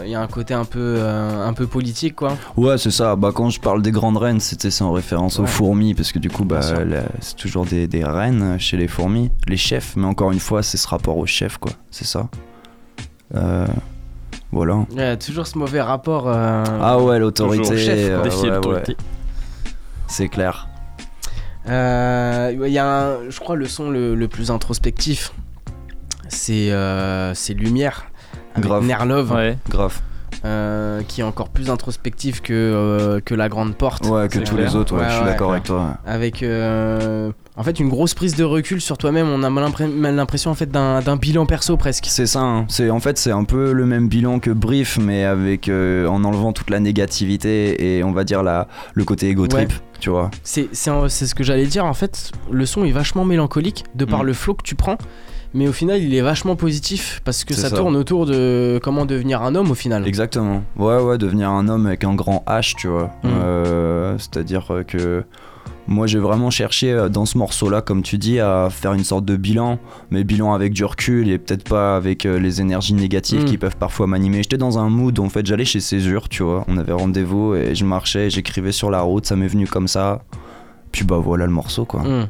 Il 0.06 0.10
y 0.10 0.16
a 0.16 0.22
un 0.22 0.28
côté 0.28 0.54
un 0.54 0.64
peu, 0.64 1.02
un 1.02 1.52
peu 1.52 1.68
politique 1.68 2.16
quoi. 2.16 2.38
Ouais, 2.56 2.78
c'est 2.78 2.92
ça. 2.92 3.18
Bah, 3.18 3.32
quand 3.36 3.50
je 3.50 3.60
parle 3.60 3.82
des 3.82 3.92
grandes 3.92 4.16
reines, 4.16 4.40
c'était 4.40 4.70
en 4.82 4.94
référence 4.94 5.38
aux 5.38 5.46
fourmis, 5.46 5.94
parce 5.94 6.14
que 6.14 6.20
du 6.20 6.30
coup, 6.30 6.46
bah, 6.46 6.62
c'est 7.20 7.36
toujours 7.36 7.66
des, 7.66 7.86
des 7.88 8.06
reines 8.06 8.58
chez 8.58 8.78
les 8.78 8.88
fourmis, 8.88 9.32
les 9.48 9.58
chefs. 9.58 9.96
Mais 9.98 10.06
encore 10.06 10.32
une 10.32 10.40
fois, 10.40 10.64
c'est 10.64 10.78
ce 10.78 10.88
rapport 10.88 11.18
au 11.18 11.26
chef, 11.26 11.58
quoi. 11.58 11.74
C'est 11.92 12.06
ça. 12.08 12.30
Euh, 13.36 13.68
voilà. 14.52 14.86
Il 14.92 14.98
y 14.98 15.02
a 15.02 15.16
toujours 15.18 15.46
ce 15.48 15.58
mauvais 15.58 15.82
rapport. 15.82 16.28
euh, 16.28 16.64
Ah 16.82 17.00
ouais, 17.00 17.20
l'autorité. 17.20 17.64
euh, 17.90 18.22
ouais, 18.24 18.50
l'autorité. 18.50 18.92
ouais. 18.94 18.98
C'est 20.08 20.28
clair. 20.28 20.68
Euh, 21.68 22.52
Il 22.66 22.72
y 22.72 22.78
a 22.80 22.86
un, 22.88 23.30
je 23.30 23.40
crois 23.40 23.56
le 23.56 23.68
son 23.68 23.90
le, 23.92 24.16
le 24.16 24.28
plus 24.28 24.50
introspectif, 24.50 25.34
c'est 26.30 26.72
euh, 26.72 27.34
c'est 27.36 27.54
Lumière. 27.54 28.06
Avec 28.56 28.66
Grave. 28.68 28.86
Nerlove. 28.86 29.32
Ouais. 29.32 29.58
Grave. 29.70 30.00
Euh, 30.46 31.02
qui 31.08 31.22
est 31.22 31.24
encore 31.24 31.50
plus 31.50 31.70
introspectif 31.70 32.42
que, 32.42 32.54
euh, 32.54 33.20
que 33.20 33.36
La 33.36 33.50
Grande 33.50 33.76
Porte. 33.76 34.06
Ouais, 34.06 34.28
que 34.28 34.40
tous 34.40 34.56
clair. 34.56 34.68
les 34.70 34.76
autres, 34.76 34.94
ouais, 34.96 35.02
Ouais, 35.02 35.08
je 35.10 35.14
suis 35.14 35.24
ouais, 35.24 35.30
d'accord 35.32 35.52
avec 35.52 35.64
toi. 35.64 35.98
Avec 36.06 36.44
euh, 36.44 37.32
en 37.58 37.64
fait 37.64 37.80
une 37.80 37.90
grosse 37.90 38.14
prise 38.14 38.36
de 38.36 38.44
recul 38.44 38.80
sur 38.82 38.98
toi-même. 38.98 39.28
On 39.28 39.44
a 39.44 40.12
l'impression 40.12 40.52
en 40.52 40.56
fait 40.56 40.72
d'un 40.72 41.16
bilan 41.18 41.46
perso 41.46 41.76
presque. 41.78 42.06
C'est 42.08 42.26
ça, 42.28 42.40
hein. 42.42 42.66
c'est 42.70 42.90
en 42.90 43.00
fait 43.00 43.18
c'est 43.18 43.32
un 43.32 43.44
peu 43.44 43.72
le 43.74 43.86
même 43.86 44.08
bilan 44.08 44.40
que 44.40 44.52
Brief, 44.52 44.98
mais 44.98 45.26
avec 45.26 45.70
en 45.70 46.24
enlevant 46.24 46.54
toute 46.54 46.70
la 46.70 46.80
négativité 46.80 47.98
et 47.98 48.04
on 48.04 48.12
va 48.12 48.24
dire 48.24 48.44
la, 48.44 48.68
le 48.94 49.04
côté 49.04 49.30
ego 49.30 49.48
trip, 49.48 49.74
tu 50.00 50.10
vois. 50.10 50.32
C'est 50.44 50.74
ce 50.74 51.36
que 51.36 51.44
j'allais 51.44 51.66
dire 51.68 51.86
en 51.86 51.94
fait. 51.94 52.32
Le 52.52 52.66
son 52.66 52.84
est 52.86 52.92
vachement 52.92 53.26
mélancolique 53.26 53.84
de 53.96 54.06
par 54.06 54.24
Mm. 54.24 54.28
le 54.28 54.34
flow 54.34 54.54
que 54.54 54.64
tu 54.64 54.76
prends. 54.76 54.98
Mais 55.54 55.68
au 55.68 55.72
final, 55.74 56.00
il 56.02 56.14
est 56.14 56.22
vachement 56.22 56.56
positif 56.56 57.22
parce 57.26 57.44
que 57.44 57.54
ça, 57.56 57.70
ça. 57.70 57.76
tourne 57.78 57.96
autour 57.96 58.26
de 58.28 58.80
comment 58.84 59.06
devenir 59.06 59.42
un 59.42 59.56
homme 59.56 59.72
au 59.72 59.76
final. 59.76 60.08
Exactement. 60.08 60.64
Ouais, 60.78 60.98
ouais, 61.02 61.18
devenir 61.18 61.50
un 61.50 61.68
homme 61.68 61.88
avec 61.88 62.04
un 62.04 62.14
grand 62.14 62.44
H, 62.48 62.76
tu 62.78 62.88
vois. 62.88 63.06
Mm. 63.24 63.28
Euh, 63.28 64.16
C'est-à-dire 64.20 64.68
euh, 64.70 64.84
que 64.84 65.24
moi, 65.88 66.06
j'ai 66.06 66.20
vraiment 66.20 66.52
cherché 66.52 66.92
euh, 66.92 67.10
dans 67.10 67.26
ce 67.26 67.36
morceau-là, 67.40 67.82
comme 67.82 68.04
tu 68.04 68.20
dis, 68.20 68.40
à 68.40 68.68
faire 68.70 68.94
une 68.94 69.04
sorte 69.04 69.26
de 69.26 69.36
bilan, 69.38 69.80
mais 70.12 70.24
bilan 70.24 70.54
avec 70.54 70.72
du 70.72 70.86
recul 70.86 71.28
et 71.32 71.40
peut-être 71.40 71.68
pas 71.68 71.96
avec 71.96 72.26
les 72.26 72.62
énergies 72.62 72.94
négatives 72.94 73.42
Mm. 73.42 73.46
qui 73.46 73.58
peuvent 73.58 73.78
parfois 73.78 74.06
m'animer. 74.06 74.44
J'étais 74.44 74.58
dans 74.58 74.78
un 74.78 74.88
mood, 74.90 75.18
en 75.20 75.30
fait, 75.30 75.46
j'allais 75.48 75.66
chez 75.66 75.80
Césure, 75.80 76.30
tu 76.30 76.44
vois. 76.44 76.64
On 76.68 76.78
avait 76.78 76.94
rendez-vous 76.94 77.56
et 77.56 77.74
je 77.74 77.86
marchais, 77.86 78.30
j'écrivais 78.30 78.72
sur 78.72 78.92
la 78.92 79.02
route, 79.02 79.26
ça 79.26 79.36
m'est 79.36 79.48
venu 79.48 79.66
comme 79.66 79.88
ça. 79.88 80.22
Puis 80.92 81.06
bah 81.06 81.18
voilà 81.18 81.46
le 81.48 81.52
morceau, 81.52 81.86
quoi. 81.86 82.02
Mm. 82.02 82.28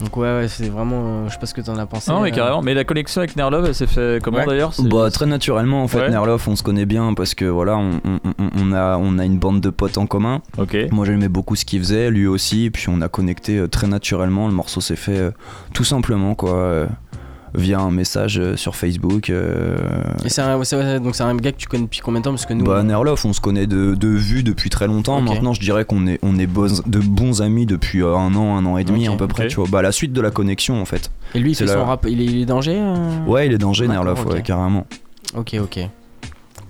Donc 0.00 0.16
ouais, 0.16 0.28
ouais 0.40 0.48
c'est 0.48 0.68
vraiment... 0.68 0.96
euh, 0.96 1.28
je 1.28 1.32
sais 1.32 1.38
pas 1.38 1.46
ce 1.46 1.54
que 1.54 1.60
t'en 1.60 1.76
as 1.76 1.86
pensé. 1.86 2.10
Non, 2.10 2.20
mais 2.20 2.30
euh, 2.32 2.34
carrément. 2.34 2.62
Mais 2.62 2.74
la 2.74 2.84
connexion 2.84 3.20
avec 3.20 3.34
Nerlove, 3.36 3.64
elle 3.66 3.74
s'est 3.74 3.86
fait 3.86 4.22
comment 4.22 4.38
Ouais. 4.38 4.46
d'ailleurs 4.46 4.72
Bah 4.84 5.10
très 5.10 5.26
naturellement 5.26 5.82
en 5.82 5.88
fait 5.88 5.98
Ouais. 5.98 6.10
Nerloff 6.10 6.46
on 6.48 6.54
se 6.56 6.62
connaît 6.62 6.86
bien 6.86 7.14
parce 7.14 7.34
que 7.34 7.44
voilà 7.46 7.76
on, 7.76 8.00
on- 8.04 8.20
on- 8.38 8.50
on 8.60 8.72
a, 8.72 8.96
on 8.98 9.18
a 9.18 9.24
une 9.24 9.38
bande 9.38 9.60
de 9.60 9.70
potes 9.70 9.98
en 9.98 10.06
commun 10.06 10.40
Ok. 10.58 10.76
Moi 10.92 11.04
j'aimais 11.06 11.28
beaucoup 11.28 11.56
ce 11.56 11.64
qu'il 11.64 11.80
faisait, 11.80 12.10
lui 12.10 12.26
aussi, 12.26 12.70
puis 12.70 12.86
on 12.88 13.00
a 13.00 13.08
connecté 13.08 13.58
euh, 13.58 13.66
très 13.68 13.86
naturellement. 13.88 14.46
Le 14.46 14.54
morceau 14.54 14.80
s'est 14.80 14.96
fait 14.96 15.18
euh, 15.18 15.30
tout 15.74 15.84
simplement 15.84 16.34
quoi, 16.34 16.54
euh, 16.54 16.86
via 17.54 17.80
un 17.80 17.90
message 17.90 18.38
euh, 18.38 18.56
sur 18.56 18.76
Facebook. 18.76 19.30
euh, 19.30 19.76
Et 20.24 20.28
c'est 20.28 20.40
un, 20.42 20.58
donc 21.00 21.14
c'est 21.14 21.22
un 21.22 21.34
gars 21.36 21.52
que 21.52 21.56
tu 21.56 21.66
connais 21.68 21.84
depuis 21.84 22.00
combien 22.00 22.20
de 22.20 22.24
temps? 22.24 22.30
Parce 22.30 22.46
que 22.46 22.54
nous. 22.54 22.64
bah, 22.64 22.82
Nerloff, 22.82 23.24
on 23.24 23.32
se 23.32 23.40
connaît 23.40 23.66
de, 23.66 23.94
de 23.94 24.08
vue 24.08 24.42
depuis 24.42 24.70
très 24.70 24.86
longtemps. 24.86 25.20
Maintenant, 25.20 25.52
je 25.52 25.60
dirais 25.60 25.84
qu'on 25.84 26.06
est, 26.06 26.18
on 26.22 26.38
est 26.38 26.46
bons- 26.46 26.82
de 26.86 26.98
bons 26.98 27.42
amis 27.42 27.66
depuis 27.66 28.02
euh, 28.02 28.14
un 28.16 28.34
an, 28.34 28.56
un 28.56 28.66
an 28.66 28.78
et 28.78 28.84
demi 28.84 29.08
à 29.08 29.12
peu 29.12 29.26
près. 29.28 29.48
Tu 29.48 29.56
vois, 29.56 29.66
bah, 29.70 29.82
la 29.82 29.92
suite 29.92 30.12
de 30.12 30.20
la 30.20 30.30
connexion 30.30 30.80
en 30.80 30.84
fait. 30.84 31.10
Et 31.34 31.38
lui, 31.38 31.52
il 31.52 31.54
fait 31.54 31.66
son 31.66 31.84
rap. 31.84 32.06
Il 32.08 32.20
est, 32.20 32.24
il 32.24 32.42
est 32.42 32.46
danger 32.46 32.76
euh? 32.78 32.94
Ouais, 33.26 33.46
il 33.46 33.52
est 33.52 33.58
danger, 33.58 33.88
Nerloff, 33.88 34.24
ouais, 34.26 34.42
carrément. 34.42 34.86
Ok, 35.36 35.56
ok. 35.60 35.78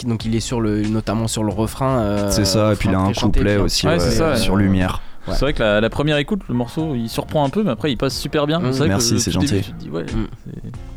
Donc 0.07 0.25
il 0.25 0.37
est 0.37 0.41
sur 0.41 0.61
le, 0.61 0.83
notamment 0.83 1.27
sur 1.27 1.43
le 1.43 1.51
refrain. 1.53 1.99
euh, 1.99 2.31
C'est 2.31 2.45
ça, 2.45 2.73
et 2.73 2.77
puis 2.77 2.89
il 2.89 2.95
a 2.95 3.01
un 3.01 3.13
couplet 3.13 3.57
aussi 3.57 3.87
Ouais, 3.87 3.95
ouais, 3.95 3.99
c'est 4.01 4.11
ça, 4.13 4.37
sur 4.37 4.55
ouais. 4.55 4.63
Lumière. 4.63 5.01
Ouais. 5.29 5.35
C'est 5.35 5.41
vrai 5.45 5.53
que 5.53 5.63
la, 5.63 5.81
la 5.81 5.91
première 5.91 6.17
écoute, 6.17 6.41
le 6.49 6.55
morceau, 6.55 6.95
il 6.95 7.09
surprend 7.09 7.45
un 7.45 7.51
peu, 7.51 7.63
mais 7.63 7.71
après, 7.71 7.91
il 7.93 7.97
passe 7.97 8.17
super 8.17 8.47
bien. 8.47 8.59
Mm. 8.61 8.71
Vrai 8.71 8.89
Merci, 8.89 9.21
c'est 9.21 9.31
début, 9.31 9.47
gentil. 9.47 9.63
tu 9.63 9.73
te 9.73 9.79
dis, 9.79 9.91
ouais, 9.91 10.05
Mm. 10.05 10.27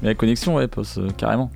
Mais 0.01 0.07
la 0.09 0.15
connexion, 0.15 0.55
ouais, 0.55 0.67
passe 0.67 0.97
euh, 0.97 1.07
carrément. 1.17 1.49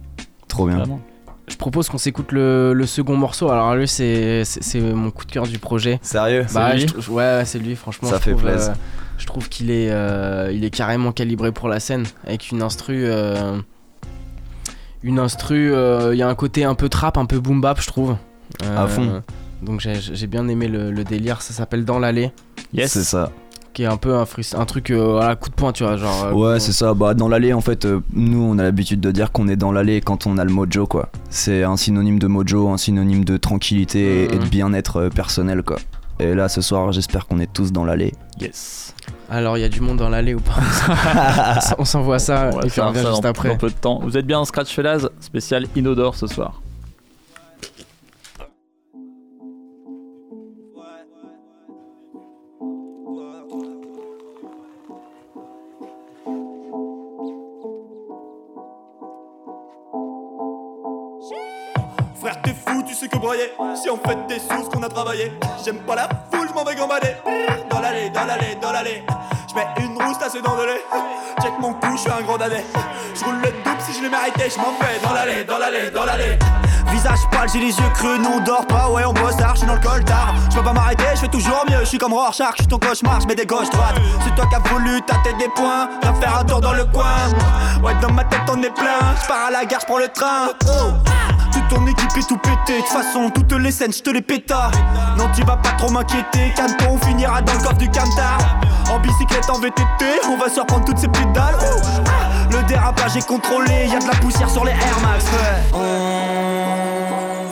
Trop 0.47 0.67
bien. 0.67 0.77
carrément. 0.77 0.99
Je 1.47 1.55
propose 1.57 1.89
qu'on 1.89 1.99
s'écoute 1.99 2.31
le, 2.31 2.73
le 2.73 2.85
second 2.87 3.15
morceau. 3.17 3.49
Alors 3.51 3.75
lui, 3.75 3.87
c'est 3.87 4.43
mon 4.75 5.11
coup 5.11 5.25
de 5.25 5.31
cœur 5.31 5.45
du 5.45 5.59
projet. 5.59 5.99
Sérieux? 6.01 6.43
Bah, 6.53 6.73
lui? 6.73 6.87
je 6.97 7.11
ouais, 7.11 7.43
c'est 7.45 7.59
lui. 7.59 7.75
Franchement, 7.75 8.09
Ça 8.09 8.17
je 8.17 8.21
fait 8.23 8.31
trouve, 8.31 8.41
plaisir. 8.43 8.71
euh, 8.71 8.75
je 9.19 9.25
trouve 9.27 9.47
qu'il 9.47 9.69
est, 9.69 9.91
euh, 9.91 10.51
il 10.51 10.65
est 10.65 10.71
carrément 10.71 11.11
calibré 11.11 11.51
pour 11.51 11.69
la 11.69 11.79
scène, 11.79 12.03
avec 12.25 12.49
une 12.51 12.63
instru. 12.63 13.03
euh, 13.05 13.57
une 15.03 15.19
instru. 15.19 15.71
euh, 15.71 16.15
Il 16.15 16.17
y 16.17 16.23
a 16.23 16.27
un 16.27 16.33
côté 16.35 16.63
un 16.63 16.73
peu 16.73 16.89
trap, 16.89 17.15
un 17.17 17.25
peu 17.25 17.39
boom 17.39 17.61
bap, 17.61 17.79
je 17.79 17.87
trouve. 17.87 18.15
Euh, 18.63 18.83
À 18.83 18.87
fond. 18.87 19.21
Donc 19.65 19.79
j'ai 19.81 19.95
j'ai 19.99 20.27
bien 20.27 20.47
aimé 20.47 20.67
le, 20.67 20.91
le 20.91 21.03
délire. 21.03 21.41
Ça 21.41 21.53
s'appelle 21.53 21.83
Dans 21.85 21.99
l'allée, 21.99 22.31
Yes. 22.73 22.91
C'est 22.91 23.03
ça. 23.03 23.31
qui 23.73 23.83
est 23.83 23.87
un 23.87 23.97
peu 23.97 24.15
un, 24.15 24.25
un 24.57 24.65
truc 24.65 24.91
euh, 24.91 25.19
à 25.19 25.35
coup 25.35 25.49
de 25.49 25.55
poing, 25.55 25.71
tu 25.73 25.83
vois, 25.83 25.97
genre. 25.97 26.25
euh, 26.25 26.31
Ouais, 26.31 26.59
c'est 26.61 26.71
ça. 26.71 26.93
Bah, 26.93 27.13
dans 27.13 27.27
l'allée, 27.27 27.51
en 27.53 27.59
fait, 27.61 27.83
euh, 27.85 27.99
nous, 28.13 28.41
on 28.41 28.57
a 28.57 28.63
l'habitude 28.63 29.01
de 29.01 29.11
dire 29.11 29.31
qu'on 29.33 29.47
est 29.49 29.55
dans 29.57 29.71
l'allée 29.73 29.99
quand 30.01 30.27
on 30.27 30.37
a 30.37 30.45
le 30.45 30.51
mojo, 30.51 30.87
quoi. 30.87 31.09
C'est 31.29 31.63
un 31.63 31.75
synonyme 31.75 32.17
de 32.19 32.27
mojo, 32.27 32.69
un 32.69 32.77
synonyme 32.77 33.25
de 33.25 33.35
tranquillité 33.37 33.99
et- 33.99 34.23
et 34.25 34.37
de 34.37 34.43
Mhm. 34.43 34.49
bien-être 34.49 34.97
euh, 35.01 35.09
personnel, 35.09 35.61
quoi. 35.63 35.77
Et 36.19 36.33
là, 36.33 36.47
ce 36.47 36.61
soir, 36.61 36.93
j'espère 36.93 37.27
qu'on 37.27 37.39
est 37.41 37.51
tous 37.51 37.73
dans 37.73 37.83
l'allée. 37.83 38.13
Yes. 38.39 38.93
Alors, 39.29 39.57
il 39.57 39.61
y 39.61 39.65
a 39.65 39.69
du 39.69 39.81
monde 39.81 39.97
dans 39.97 40.07
l'allée 40.09 40.33
ou 40.35 40.39
pas? 40.39 40.53
On 41.77 41.83
s'envoie 41.83 42.19
ça 42.19 42.51
On 42.53 42.57
va 42.59 42.65
et 42.65 42.69
puis 42.69 42.79
on 42.79 42.87
revient 42.87 42.99
juste 43.11 43.25
après. 43.25 43.49
dans 43.49 43.57
peu 43.57 43.69
de 43.69 43.73
temps. 43.75 43.99
Vous 44.01 44.15
êtes 44.17 44.25
bien 44.25 44.39
en 44.39 44.45
Scratch 44.45 44.73
Fellas, 44.73 45.07
spécial 45.19 45.65
Inodore 45.75 46.15
ce 46.15 46.27
soir. 46.27 46.61
Si 63.75 63.89
on 63.89 63.97
fait 63.97 64.27
des 64.27 64.39
sous, 64.39 64.69
qu'on 64.69 64.83
a 64.83 64.89
travaillé 64.89 65.31
J'aime 65.63 65.79
pas 65.79 65.95
la 65.95 66.07
foule, 66.31 66.47
je 66.47 66.53
m'en 66.53 66.63
vais 66.63 66.75
gambader. 66.75 67.15
Dans 67.71 67.79
l'allée, 67.79 68.11
dans 68.11 68.23
l'allée, 68.23 68.55
dans 68.61 68.71
l'allée 68.71 69.03
Je 69.49 69.55
mets 69.55 69.65
une 69.79 69.99
rousse 69.99 70.19
tassée 70.19 70.41
dans 70.43 70.55
de 70.55 70.65
lait 70.65 70.81
Check 71.41 71.53
mon 71.59 71.73
cou, 71.73 71.95
je 71.95 72.01
suis 72.01 72.11
un 72.11 72.21
gros 72.21 72.37
dadais. 72.37 72.63
Je 73.15 73.23
roule 73.25 73.37
le 73.37 73.49
double 73.49 73.81
si 73.81 73.97
je 73.97 74.03
l'ai 74.03 74.09
mérité 74.09 74.47
Je 74.47 74.57
m'en 74.59 74.77
vais 74.79 74.99
dans 75.01 75.13
l'allée, 75.13 75.43
dans 75.43 75.57
l'allée, 75.57 75.89
dans 75.89 76.05
l'allée. 76.05 76.37
Visage 76.91 77.27
pâle, 77.31 77.49
j'ai 77.51 77.61
les 77.61 77.75
yeux 77.75 77.89
creux, 77.95 78.17
nous 78.19 78.29
on 78.35 78.39
dort 78.41 78.67
pas, 78.67 78.91
ouais 78.91 79.03
on 79.05 79.13
bosse 79.13 79.37
tard, 79.37 79.55
je 79.55 79.59
suis 79.59 79.67
dans 79.67 79.73
le 79.73 79.81
coltard 79.81 80.35
Je 80.51 80.57
peux 80.57 80.63
pas 80.63 80.73
m'arrêter, 80.73 81.03
je 81.15 81.21
fais 81.21 81.27
toujours 81.27 81.65
mieux, 81.67 81.79
je 81.79 81.85
suis 81.85 81.97
comme 81.97 82.13
Rorschach, 82.13 82.53
je 82.57 82.61
suis 82.61 82.67
ton 82.67 82.77
cauchemar, 82.77 83.21
je 83.21 83.27
mets 83.27 83.35
des 83.35 83.47
gauches 83.47 83.71
droites. 83.71 83.95
C'est 84.23 84.35
toi 84.35 84.45
qui 84.45 84.55
as 84.55 84.69
voulu 84.69 85.01
tâter 85.01 85.33
des 85.39 85.49
points, 85.49 85.89
viens 86.03 86.13
faire 86.13 86.37
un 86.37 86.43
tour 86.43 86.61
dans 86.61 86.73
le 86.73 86.85
coin. 86.85 87.33
Ouais 87.83 87.95
dans 88.01 88.11
ma 88.11 88.23
tête 88.23 88.41
on 88.49 88.61
est 88.61 88.69
plein, 88.69 88.99
je 89.19 89.27
pars 89.27 89.47
à 89.47 89.51
la 89.51 89.65
gare, 89.65 89.79
je 89.81 89.85
prends 89.87 89.97
le 89.97 90.09
train. 90.09 90.49
Toute 90.59 90.69
ton 91.69 91.85
équipe 91.87 92.17
est 92.17 92.27
tout 92.27 92.37
pété, 92.37 92.77
de 92.77 92.81
toute 92.81 92.87
façon 92.87 93.29
toutes 93.29 93.53
les 93.53 93.71
scènes 93.71 93.93
je 93.93 94.01
te 94.01 94.09
les 94.09 94.21
péta. 94.21 94.71
Non 95.17 95.25
tu 95.35 95.43
vas 95.43 95.57
pas 95.57 95.71
trop 95.71 95.89
m'inquiéter, 95.89 96.53
calme-toi 96.55 96.87
on 96.91 96.97
finira 97.05 97.41
dans 97.41 97.53
le 97.53 97.59
coffre 97.59 97.77
du 97.77 97.89
camtar 97.89 98.37
En 98.91 98.99
bicyclette 98.99 99.49
en 99.49 99.59
VTT, 99.59 100.05
on 100.29 100.37
va 100.37 100.49
se 100.49 100.59
reprendre 100.59 100.85
toutes 100.85 100.99
ces 100.99 101.07
pédales. 101.07 101.55
Ouh. 101.55 102.51
Le 102.51 102.63
dérapage 102.63 103.17
est 103.17 103.27
contrôlé, 103.27 103.87
y 103.87 103.95
a 103.95 103.99
de 103.99 104.07
la 104.07 104.15
poussière 104.15 104.49
sur 104.49 104.63
les 104.65 104.71
Air 104.71 104.99
Max 105.01 105.25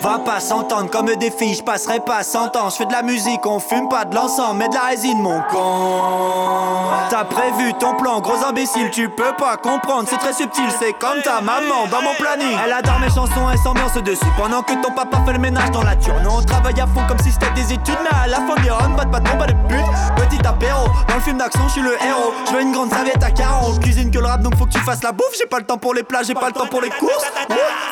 va 0.03 0.19
pas 0.19 0.41
s'entendre 0.41 0.89
comme 0.89 1.05
des 1.15 1.31
filles, 1.31 1.55
je 1.55 1.63
passerai 1.63 2.01
pas 2.01 2.23
100 2.23 2.57
ans. 2.57 2.69
Je 2.69 2.75
fais 2.75 2.85
de 2.85 2.91
la 2.91 3.03
musique, 3.03 3.45
on 3.45 3.59
fume 3.59 3.87
pas 3.87 4.03
de 4.03 4.13
l'encens, 4.13 4.53
mais 4.53 4.67
de 4.67 4.73
la 4.73 4.81
résine, 4.81 5.17
mon 5.21 5.41
con. 5.49 6.91
T'as 7.09 7.23
prévu 7.23 7.73
ton 7.79 7.95
plan, 7.95 8.19
gros 8.19 8.43
imbécile, 8.43 8.89
tu 8.91 9.07
peux 9.07 9.33
pas 9.37 9.55
comprendre, 9.55 10.05
c'est 10.09 10.17
très 10.17 10.33
subtil, 10.33 10.65
c'est 10.77 10.91
comme 10.93 11.21
ta 11.23 11.39
maman 11.39 11.87
dans 11.89 12.01
mon 12.01 12.13
planning. 12.15 12.57
Elle 12.65 12.73
adore 12.73 12.99
mes 12.99 13.07
chansons, 13.07 13.49
elle 13.49 13.57
s'ambiance 13.59 13.93
dessus 13.93 14.25
pendant 14.37 14.61
que 14.61 14.73
ton 14.73 14.91
papa 14.91 15.19
fait 15.25 15.33
le 15.33 15.39
ménage 15.39 15.71
dans 15.71 15.83
la 15.83 15.95
turne. 15.95 16.27
On 16.27 16.41
travaille 16.41 16.79
à 16.81 16.87
fond 16.87 17.07
comme 17.07 17.19
si 17.19 17.31
c'était 17.31 17.51
des 17.51 17.71
études, 17.71 17.99
mais 18.03 18.17
à 18.23 18.27
la 18.27 18.37
fin, 18.37 18.61
des 18.61 18.71
runs, 18.71 18.95
pas 18.95 19.05
de 19.05 19.11
pas 19.11 19.19
de 19.19 19.53
pute. 19.69 19.85
Petit 20.17 20.45
apéro, 20.45 20.87
dans 21.07 21.15
le 21.15 21.21
film 21.21 21.37
d'action, 21.37 21.61
je 21.67 21.73
suis 21.73 21.81
le 21.81 21.93
héros. 21.93 22.33
Je 22.47 22.51
veux 22.53 22.61
une 22.61 22.73
grande 22.73 22.89
serviette 22.89 23.23
à 23.23 23.31
carreaux, 23.31 23.73
cuisine 23.79 24.11
que 24.11 24.19
le 24.19 24.25
rap, 24.25 24.41
donc 24.41 24.57
faut 24.57 24.65
que 24.65 24.71
tu 24.71 24.79
fasses 24.79 25.03
la 25.03 25.13
bouffe. 25.13 25.37
J'ai 25.39 25.47
pas 25.47 25.59
le 25.59 25.65
temps 25.65 25.77
pour 25.77 25.93
les 25.93 26.03
plats, 26.03 26.23
j'ai 26.23 26.33
pas 26.33 26.47
le 26.47 26.53
temps 26.53 26.67
pour 26.67 26.81
les 26.81 26.89
courses. 26.89 27.23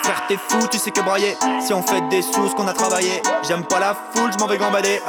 Faire 0.03 0.23
t'es 0.27 0.37
fou, 0.49 0.57
tu 0.69 0.77
sais 0.77 0.91
que 0.91 1.01
brailler. 1.01 1.37
Si 1.61 1.73
on 1.73 1.81
fait 1.81 2.00
des 2.09 2.21
sous, 2.21 2.49
ce 2.49 2.55
qu'on 2.55 2.67
a 2.67 2.73
travaillé. 2.73 3.21
J'aime 3.47 3.63
pas 3.63 3.79
la 3.79 3.95
foule, 4.13 4.31
je 4.31 4.37
m'en 4.37 4.47
vais 4.47 4.57
gambader. 4.57 5.01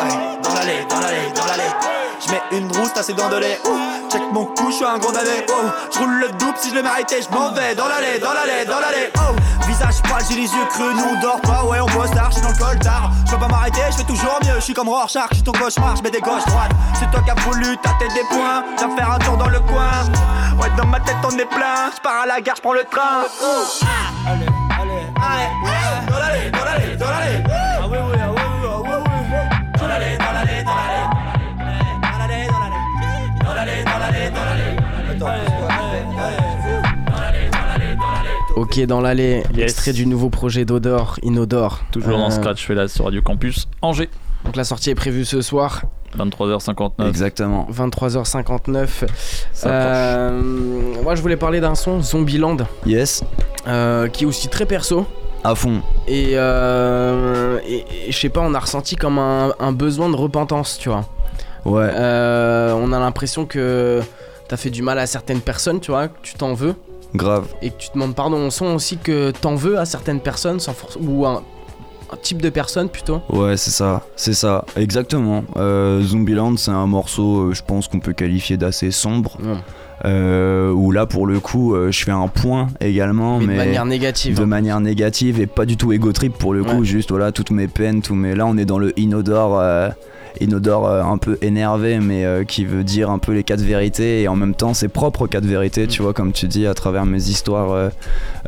Dans 0.42 0.54
l'allée, 0.54 0.84
dans 0.88 1.00
l'allée, 1.00 1.32
dans 1.34 1.46
l'allée. 1.46 1.70
Je 2.24 2.30
mets 2.30 2.42
une 2.52 2.70
rousse, 2.70 2.92
t'as 2.94 3.02
ses 3.02 3.14
dents 3.14 3.28
de 3.28 3.36
lait. 3.36 3.60
Check 4.10 4.22
mon 4.32 4.44
cou, 4.44 4.70
je 4.70 4.76
suis 4.76 4.84
un 4.84 4.98
navet. 4.98 5.46
Oh, 5.48 5.54
je 5.92 5.98
roule 5.98 6.20
le 6.20 6.28
double 6.28 6.54
si 6.56 6.70
je 6.70 6.74
le 6.74 6.82
méritais. 6.82 7.22
Je 7.22 7.34
m'en 7.34 7.50
vais 7.52 7.74
dans 7.74 7.88
l'allée, 7.88 8.18
dans 8.20 8.32
l'allée, 8.32 8.64
dans 8.64 8.78
l'allée. 8.78 9.10
Oh, 9.16 9.34
visage 9.66 10.02
pâle, 10.02 10.22
j'ai 10.28 10.36
les 10.36 10.42
yeux 10.42 10.66
creux. 10.70 10.92
Nous 10.92 11.04
on 11.16 11.20
dort 11.20 11.40
pas, 11.40 11.64
ouais, 11.64 11.80
on 11.80 11.86
bosse 11.86 12.10
tard. 12.10 12.30
Je 12.30 12.36
suis 12.36 12.42
dans 12.42 12.50
le 12.50 12.58
coltard. 12.58 13.10
Je 13.26 13.32
peux 13.32 13.38
pas 13.38 13.48
m'arrêter, 13.48 13.80
je 13.90 13.96
fais 13.96 14.04
toujours 14.04 14.38
mieux. 14.44 14.54
Je 14.56 14.60
suis 14.60 14.74
comme 14.74 14.88
Rorschach, 14.88 15.28
je 15.30 15.36
suis 15.36 15.44
ton 15.44 15.52
cauchemar. 15.52 15.96
Je 15.96 16.02
mets 16.02 16.10
des 16.10 16.20
gauches 16.20 16.44
droites. 16.46 16.70
C'est 16.98 17.10
toi 17.10 17.20
qui 17.22 17.30
as 17.30 17.40
voulu 17.42 17.76
tâter 17.78 18.08
des 18.14 18.24
points. 18.28 18.62
Viens 18.78 18.96
faire 18.96 19.10
un 19.10 19.18
tour 19.18 19.36
dans 19.36 19.48
le 19.48 19.60
coin. 19.60 19.90
Ouais, 20.60 20.70
dans 20.76 20.86
ma 20.86 21.00
tête, 21.00 21.16
on 21.24 21.36
est 21.38 21.44
plein. 21.46 21.90
Je 21.96 22.00
pars 22.02 22.22
à 22.22 22.26
la 22.26 22.40
gare, 22.40 22.56
je 22.56 22.62
prends 22.62 22.74
le 22.74 22.84
train. 22.84 23.24
Dans 35.18 35.26
l'allée. 38.08 38.30
Ok, 38.56 38.80
dans 38.86 39.00
l'allée, 39.00 39.42
extrait 39.56 39.92
du 39.92 40.06
nouveau 40.06 40.28
projet 40.30 40.64
d'Odor, 40.64 41.18
Inodore. 41.22 41.80
Toujours 41.90 42.18
dans 42.18 42.26
Euh, 42.28 42.30
Scratch 42.30 42.66
fait 42.66 42.74
là 42.74 42.88
sur 42.88 43.06
Radio 43.06 43.22
Campus 43.22 43.66
Angers. 43.80 44.10
Donc 44.44 44.56
la 44.56 44.64
sortie 44.64 44.90
est 44.90 44.94
prévue 44.94 45.24
ce 45.24 45.40
soir, 45.40 45.82
23h59. 46.18 47.08
Exactement. 47.08 47.66
23h59. 47.72 48.88
Ça 49.52 49.68
Euh, 49.70 50.42
moi, 51.02 51.14
je 51.14 51.22
voulais 51.22 51.36
parler 51.36 51.60
d'un 51.60 51.74
son, 51.74 52.02
Zombieland, 52.02 52.56
Yes, 52.86 53.22
euh, 53.66 54.08
qui 54.08 54.24
est 54.24 54.26
aussi 54.26 54.48
très 54.48 54.66
perso. 54.66 55.06
à 55.44 55.54
fond. 55.56 55.80
Et, 56.06 56.32
euh, 56.34 57.58
et- 57.66 57.84
et 58.08 58.12
je 58.12 58.16
sais 58.18 58.28
pas, 58.28 58.40
on 58.40 58.54
a 58.54 58.58
ressenti 58.60 58.94
comme 58.96 59.18
un, 59.18 59.52
un 59.58 59.72
besoin 59.72 60.08
de 60.08 60.14
repentance, 60.16 60.78
tu 60.78 60.88
vois. 60.88 61.04
Ouais, 61.64 61.90
Euh, 61.94 62.72
on 62.80 62.92
a 62.92 62.98
l'impression 63.00 63.44
que 63.46 64.00
t'as 64.48 64.56
fait 64.56 64.70
du 64.70 64.82
mal 64.82 64.98
à 65.00 65.06
certaines 65.06 65.40
personnes, 65.40 65.80
tu 65.80 65.90
vois, 65.90 66.08
que 66.08 66.18
tu 66.22 66.34
t'en 66.34 66.54
veux. 66.54 66.74
grave. 67.14 67.46
et 67.60 67.68
que 67.70 67.76
tu 67.76 67.88
demandes 67.92 68.14
pardon, 68.14 68.36
on 68.38 68.48
sent 68.50 68.66
aussi 68.72 68.96
que 68.98 69.32
t'en 69.32 69.54
veux 69.54 69.78
à 69.78 69.84
certaines 69.84 70.20
personnes 70.20 70.60
sans 70.60 70.72
force 70.72 70.96
ou 71.00 71.26
un, 71.26 71.42
un 72.12 72.16
type 72.16 72.42
de 72.42 72.50
personne 72.50 72.88
plutôt. 72.88 73.20
Ouais, 73.30 73.56
c'est 73.56 73.70
ça, 73.70 74.02
c'est 74.16 74.34
ça, 74.34 74.64
exactement. 74.76 75.44
Euh, 75.56 76.02
Zombieland, 76.02 76.56
c'est 76.56 76.70
un 76.70 76.86
morceau, 76.86 77.48
euh, 77.48 77.54
je 77.54 77.62
pense 77.62 77.88
qu'on 77.88 78.00
peut 78.00 78.12
qualifier 78.12 78.56
d'assez 78.56 78.90
sombre. 78.90 79.38
Euh, 80.04 80.70
où 80.72 80.90
là, 80.90 81.06
pour 81.06 81.26
le 81.26 81.38
coup, 81.40 81.74
euh, 81.74 81.92
je 81.92 82.04
fais 82.04 82.10
un 82.10 82.28
point 82.28 82.68
également, 82.80 83.38
Mais 83.38 83.46
mais, 83.46 83.52
de 83.52 83.58
manière 83.58 83.84
négative. 83.84 84.36
de 84.36 84.42
hein. 84.42 84.46
manière 84.46 84.80
négative 84.80 85.40
et 85.40 85.46
pas 85.46 85.64
du 85.64 85.76
tout 85.76 85.92
égo 85.92 86.12
trip 86.12 86.32
pour 86.36 86.54
le 86.54 86.64
coup. 86.64 86.78
Ouais. 86.80 86.84
Juste 86.84 87.10
voilà, 87.10 87.30
toutes 87.32 87.50
mes 87.52 87.68
peines, 87.68 88.02
tous 88.02 88.14
mes. 88.14 88.34
Là, 88.34 88.46
on 88.46 88.56
est 88.56 88.64
dans 88.64 88.78
le 88.78 88.98
inodore. 88.98 89.58
euh, 89.60 89.90
Inodore 90.40 90.88
euh, 90.88 91.02
un 91.02 91.18
peu 91.18 91.36
énervé 91.42 91.98
mais 92.00 92.24
euh, 92.24 92.42
qui 92.44 92.64
veut 92.64 92.84
dire 92.84 93.10
un 93.10 93.18
peu 93.18 93.32
les 93.32 93.44
quatre 93.44 93.60
vérités 93.60 94.22
et 94.22 94.28
en 94.28 94.34
même 94.34 94.54
temps 94.54 94.72
ses 94.72 94.88
propres 94.88 95.26
quatre 95.26 95.44
vérités 95.44 95.86
tu 95.86 96.00
vois 96.00 96.14
comme 96.14 96.32
tu 96.32 96.48
dis 96.48 96.66
à 96.66 96.72
travers 96.72 97.04
mes 97.04 97.22
histoires 97.28 97.90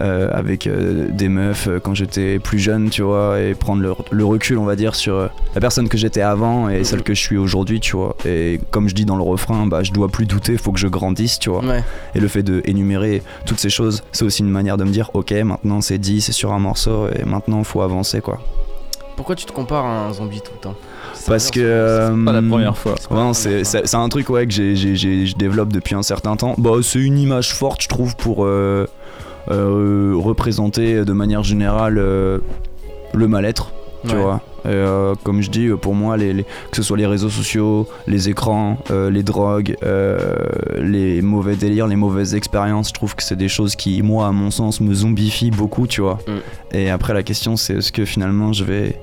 euh, 0.00 0.28
avec 0.32 0.66
des 0.66 1.28
meufs 1.28 1.68
quand 1.82 1.94
j'étais 1.94 2.38
plus 2.38 2.58
jeune 2.58 2.88
tu 2.88 3.02
vois 3.02 3.38
et 3.38 3.52
prendre 3.54 3.82
le, 3.82 3.92
le 4.12 4.24
recul 4.24 4.56
on 4.56 4.64
va 4.64 4.76
dire 4.76 4.94
sur 4.94 5.28
la 5.54 5.60
personne 5.60 5.90
que 5.90 5.98
j'étais 5.98 6.22
avant 6.22 6.70
et 6.70 6.84
celle 6.84 7.02
que 7.02 7.12
je 7.12 7.20
suis 7.20 7.36
aujourd'hui 7.36 7.80
tu 7.80 7.96
vois 7.96 8.16
et 8.26 8.60
comme 8.70 8.88
je 8.88 8.94
dis 8.94 9.04
dans 9.04 9.16
le 9.16 9.22
refrain 9.22 9.66
bah 9.66 9.82
je 9.82 9.92
dois 9.92 10.08
plus 10.08 10.24
douter 10.24 10.56
faut 10.56 10.72
que 10.72 10.80
je 10.80 10.88
grandisse 10.88 11.38
tu 11.38 11.43
vois 11.50 11.64
Ouais. 11.64 11.82
et 12.14 12.20
le 12.20 12.28
fait 12.28 12.42
de 12.42 12.60
énumérer 12.64 13.22
toutes 13.46 13.58
ces 13.60 13.70
choses 13.70 14.02
c'est 14.12 14.24
aussi 14.24 14.42
une 14.42 14.50
manière 14.50 14.76
de 14.76 14.84
me 14.84 14.90
dire 14.90 15.10
ok 15.14 15.32
maintenant 15.44 15.80
c'est 15.80 15.98
dit 15.98 16.20
c'est 16.20 16.32
sur 16.32 16.52
un 16.52 16.58
morceau 16.58 17.08
et 17.08 17.24
maintenant 17.24 17.62
faut 17.64 17.82
avancer 17.82 18.20
quoi 18.20 18.40
Pourquoi 19.16 19.34
tu 19.36 19.44
te 19.46 19.52
compares 19.52 19.84
à 19.84 20.06
un 20.08 20.12
zombie 20.12 20.40
tout 20.40 20.52
le 20.54 20.60
temps? 20.60 20.74
C'est 21.14 21.28
parce 21.30 21.50
que 21.52 21.60
bizarre, 21.60 22.24
Pas 22.24 22.32
la 22.32 22.38
euh, 22.38 22.48
première 22.50 22.76
fois. 22.76 22.94
Ouais, 23.10 23.32
c'est, 23.34 23.62
c'est- 23.62 23.86
c'est 23.86 23.96
un 23.96 24.08
truc 24.08 24.28
ouais, 24.30 24.44
que 24.46 24.52
j'ai, 24.52 24.74
j'ai- 24.74 24.96
j'ai- 24.96 25.26
je 25.26 25.36
développe 25.36 25.72
depuis 25.72 25.94
un 25.94 26.02
certain 26.02 26.34
temps. 26.36 26.56
Bah, 26.58 26.72
c'est 26.82 26.98
une 26.98 27.16
image 27.18 27.54
forte, 27.54 27.80
je 27.82 27.88
trouve, 27.88 28.16
pour 28.16 28.44
euh, 28.44 28.88
euh, 29.50 30.14
représenter 30.16 31.04
de 31.04 31.12
manière 31.12 31.44
générale 31.44 31.98
euh, 31.98 32.38
le 33.12 33.28
mal-être, 33.28 33.70
tu 34.06 34.14
Ouais. 34.14 34.22
vois. 34.22 34.40
Et, 34.64 34.68
euh, 34.68 35.14
comme 35.24 35.42
je 35.42 35.50
dis, 35.50 35.68
pour 35.80 35.94
moi, 35.94 36.16
les, 36.16 36.32
les- 36.32 36.42
que 36.44 36.76
ce 36.76 36.82
soit 36.82 36.96
les 36.96 37.06
réseaux 37.06 37.28
sociaux, 37.28 37.86
les 38.06 38.28
écrans, 38.30 38.78
euh, 38.90 39.10
les 39.10 39.22
drogues, 39.22 39.76
euh, 39.82 40.36
les 40.78 41.20
mauvais 41.22 41.54
délires, 41.56 41.86
les 41.86 41.96
mauvaises 41.96 42.34
expériences, 42.34 42.88
je 42.88 42.94
trouve 42.94 43.14
que 43.14 43.22
c'est 43.22 43.36
des 43.36 43.48
choses 43.48 43.76
qui, 43.76 44.00
moi, 44.02 44.26
à 44.28 44.32
mon 44.32 44.50
sens, 44.50 44.80
me 44.80 44.94
zombifient 44.94 45.50
beaucoup, 45.50 45.86
tu 45.86 46.00
vois. 46.00 46.18
Mm. 46.26 46.76
Et 46.76 46.90
après, 46.90 47.12
la 47.14 47.22
question, 47.22 47.56
c'est 47.56 47.74
est-ce 47.74 47.92
que 47.92 48.04
finalement 48.06 48.52
je 48.54 48.64
vais, 48.64 48.98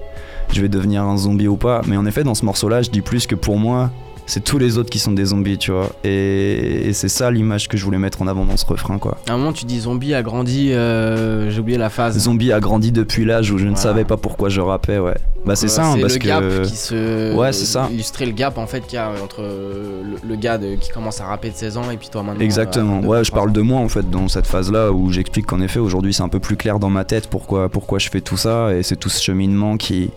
je 0.51 0.61
vais 0.61 0.69
devenir 0.69 1.03
un 1.03 1.17
zombie 1.17 1.47
ou 1.47 1.57
pas 1.57 1.81
Mais 1.87 1.95
en 1.97 2.05
effet, 2.07 2.23
dans 2.23 2.35
ce 2.35 2.43
morceau-là, 2.45 2.81
je 2.81 2.89
dis 2.89 3.01
plus 3.01 3.27
que 3.27 3.35
pour 3.35 3.57
moi, 3.57 3.91
c'est 4.34 4.41
tous 4.41 4.58
les 4.58 4.78
autres 4.78 4.89
qui 4.89 4.98
sont 5.00 5.12
des 5.12 5.26
zombies, 5.26 5.58
tu 5.58 5.72
vois. 5.72 5.89
Et, 6.06 6.88
et 6.88 6.94
c'est 6.94 7.10
ça 7.10 7.30
l'image 7.32 7.67
que 7.67 7.76
je 7.76 7.84
voulais 7.84 7.98
mettre 7.98 8.22
en 8.22 8.28
avant 8.28 8.46
dans 8.46 8.56
ce 8.56 8.65
refrain, 8.65 8.98
quoi. 8.98 9.17
À 9.28 9.34
un 9.34 9.38
moment, 9.38 9.52
tu 9.52 9.65
dis 9.65 9.82
zombie 9.82 10.13
a 10.13 10.24
grandi, 10.24 10.72
euh, 10.72 11.50
j'ai 11.50 11.60
oublié 11.60 11.78
la 11.78 11.89
phase. 11.89 12.17
Zombie 12.17 12.54
a 12.54 12.62
grandi 12.62 12.94
depuis 12.94 13.26
l'âge 13.26 13.52
où 13.52 13.58
je 13.58 13.65
ne 13.65 13.72
Voilà. 13.72 13.82
savais 13.82 14.06
pas 14.06 14.15
pourquoi 14.15 14.48
je 14.48 14.62
rappais, 14.62 15.00
ouais. 15.00 15.15
Bah, 15.46 15.58
c'est 15.58 15.65
Euh, 15.65 15.70
ça, 15.70 15.86
hein, 15.86 15.94
c'est 15.96 16.02
parce 16.02 16.13
le 16.13 16.20
que. 16.20 16.28
gap 16.28 16.44
qui 16.63 16.76
se. 16.78 17.36
Ouais, 17.36 17.52
c'est 17.52 17.65
ça. 17.65 17.89
Illustrer 17.91 18.26
le 18.26 18.32
gap 18.32 18.58
en 18.58 18.67
fait 18.67 18.82
qu'il 18.86 18.94
y 18.94 18.98
a 19.00 19.12
entre 19.22 19.41
euh, 19.41 20.02
le, 20.24 20.30
le 20.30 20.36
gars 20.38 20.58
de- 20.58 20.76
qui 20.76 20.91
commence 20.91 21.20
à 21.20 21.26
rapper 21.26 21.50
de 21.50 21.56
16 21.56 21.76
ans 21.78 21.91
et 21.91 21.98
puis 21.98 22.08
toi 22.10 22.24
maintenant. 22.24 22.39
Exactement. 22.41 23.00
euh, 23.04 23.08
ouais, 23.08 23.24
je 23.26 23.32
23 23.32 23.39
parle 23.39 23.52
de 23.52 23.62
moi 23.62 23.80
en 23.80 23.89
fait 23.89 24.10
dans 24.10 24.28
cette 24.30 24.46
phase-là 24.48 24.91
où 24.94 25.12
j'explique 25.12 25.48
qu'en 25.48 25.60
effet 25.60 25.80
aujourd'hui 25.80 26.13
c'est 26.13 26.22
un 26.24 26.30
peu 26.30 26.39
plus 26.39 26.56
clair 26.58 26.78
dans 26.80 26.89
ma 26.91 27.04
tête 27.06 27.28
pourquoi 27.28 27.70
pourquoi 27.70 27.98
je 28.00 28.10
fais 28.10 28.22
tout 28.22 28.38
ça 28.38 28.74
et 28.76 28.84
c'est 28.84 28.96
tout 28.98 29.10
ce 29.10 29.22
cheminement 29.22 29.78
qui 29.78 30.12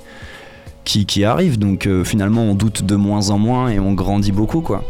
qui, 0.84 1.06
qui 1.06 1.24
arrive. 1.24 1.58
Donc 1.58 1.86
euh, 1.86 2.04
finalement 2.04 2.42
on 2.42 2.54
doute 2.54 2.84
de 2.84 2.96
moins 2.96 3.30
en 3.30 3.38
moins 3.38 3.68
et 3.70 3.78
on 3.80 3.92
grandit 3.92 4.32
beaucoup 4.32 4.60
quoi. 4.60 4.82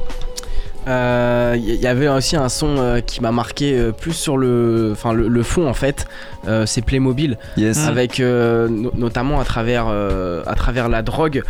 Euh, 0.87 1.57
Il 1.59 1.77
y 1.77 1.87
avait 1.87 2.09
aussi 2.09 2.37
un 2.37 2.51
son 2.51 2.77
euh, 2.77 3.01
qui 3.01 3.23
m'a 3.23 3.33
marqué 3.33 3.73
euh, 3.75 3.91
plus 3.91 4.13
sur 4.13 4.37
le, 4.37 4.91
enfin 4.93 5.15
le, 5.15 5.29
le 5.29 5.43
fond 5.43 5.67
en 5.67 5.73
fait, 5.73 6.07
euh, 6.47 6.67
c'est 6.67 6.83
Playmobil, 6.83 7.39
Yes. 7.57 7.87
avec 7.89 8.21
euh, 8.21 8.69
no- 8.69 8.91
notamment 8.95 9.41
à 9.41 9.45
travers, 9.45 9.87
euh, 9.89 10.43
à 10.47 10.55
travers 10.55 10.91
la 10.91 11.01
drogue. 11.01 11.43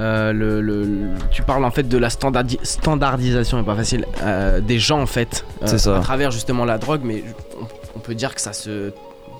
euh, 0.00 0.32
le, 0.32 0.60
le- 0.60 1.10
tu 1.30 1.42
parles 1.42 1.64
en 1.64 1.70
fait 1.70 1.84
de 1.88 1.98
la 1.98 2.08
standardi- 2.08 2.58
standardisation, 2.64 3.62
pas 3.62 3.76
facile, 3.76 4.06
euh, 4.24 4.60
des 4.60 4.80
gens 4.80 5.00
en 5.00 5.06
fait, 5.06 5.44
euh, 5.62 5.78
ça. 5.78 5.98
à 5.98 6.00
travers 6.00 6.32
justement 6.32 6.64
la 6.64 6.78
drogue, 6.78 7.02
mais 7.04 7.22
on, 7.60 7.66
on 7.94 8.00
peut 8.00 8.16
dire 8.16 8.34
que 8.34 8.40
ça 8.40 8.52
se, 8.52 8.90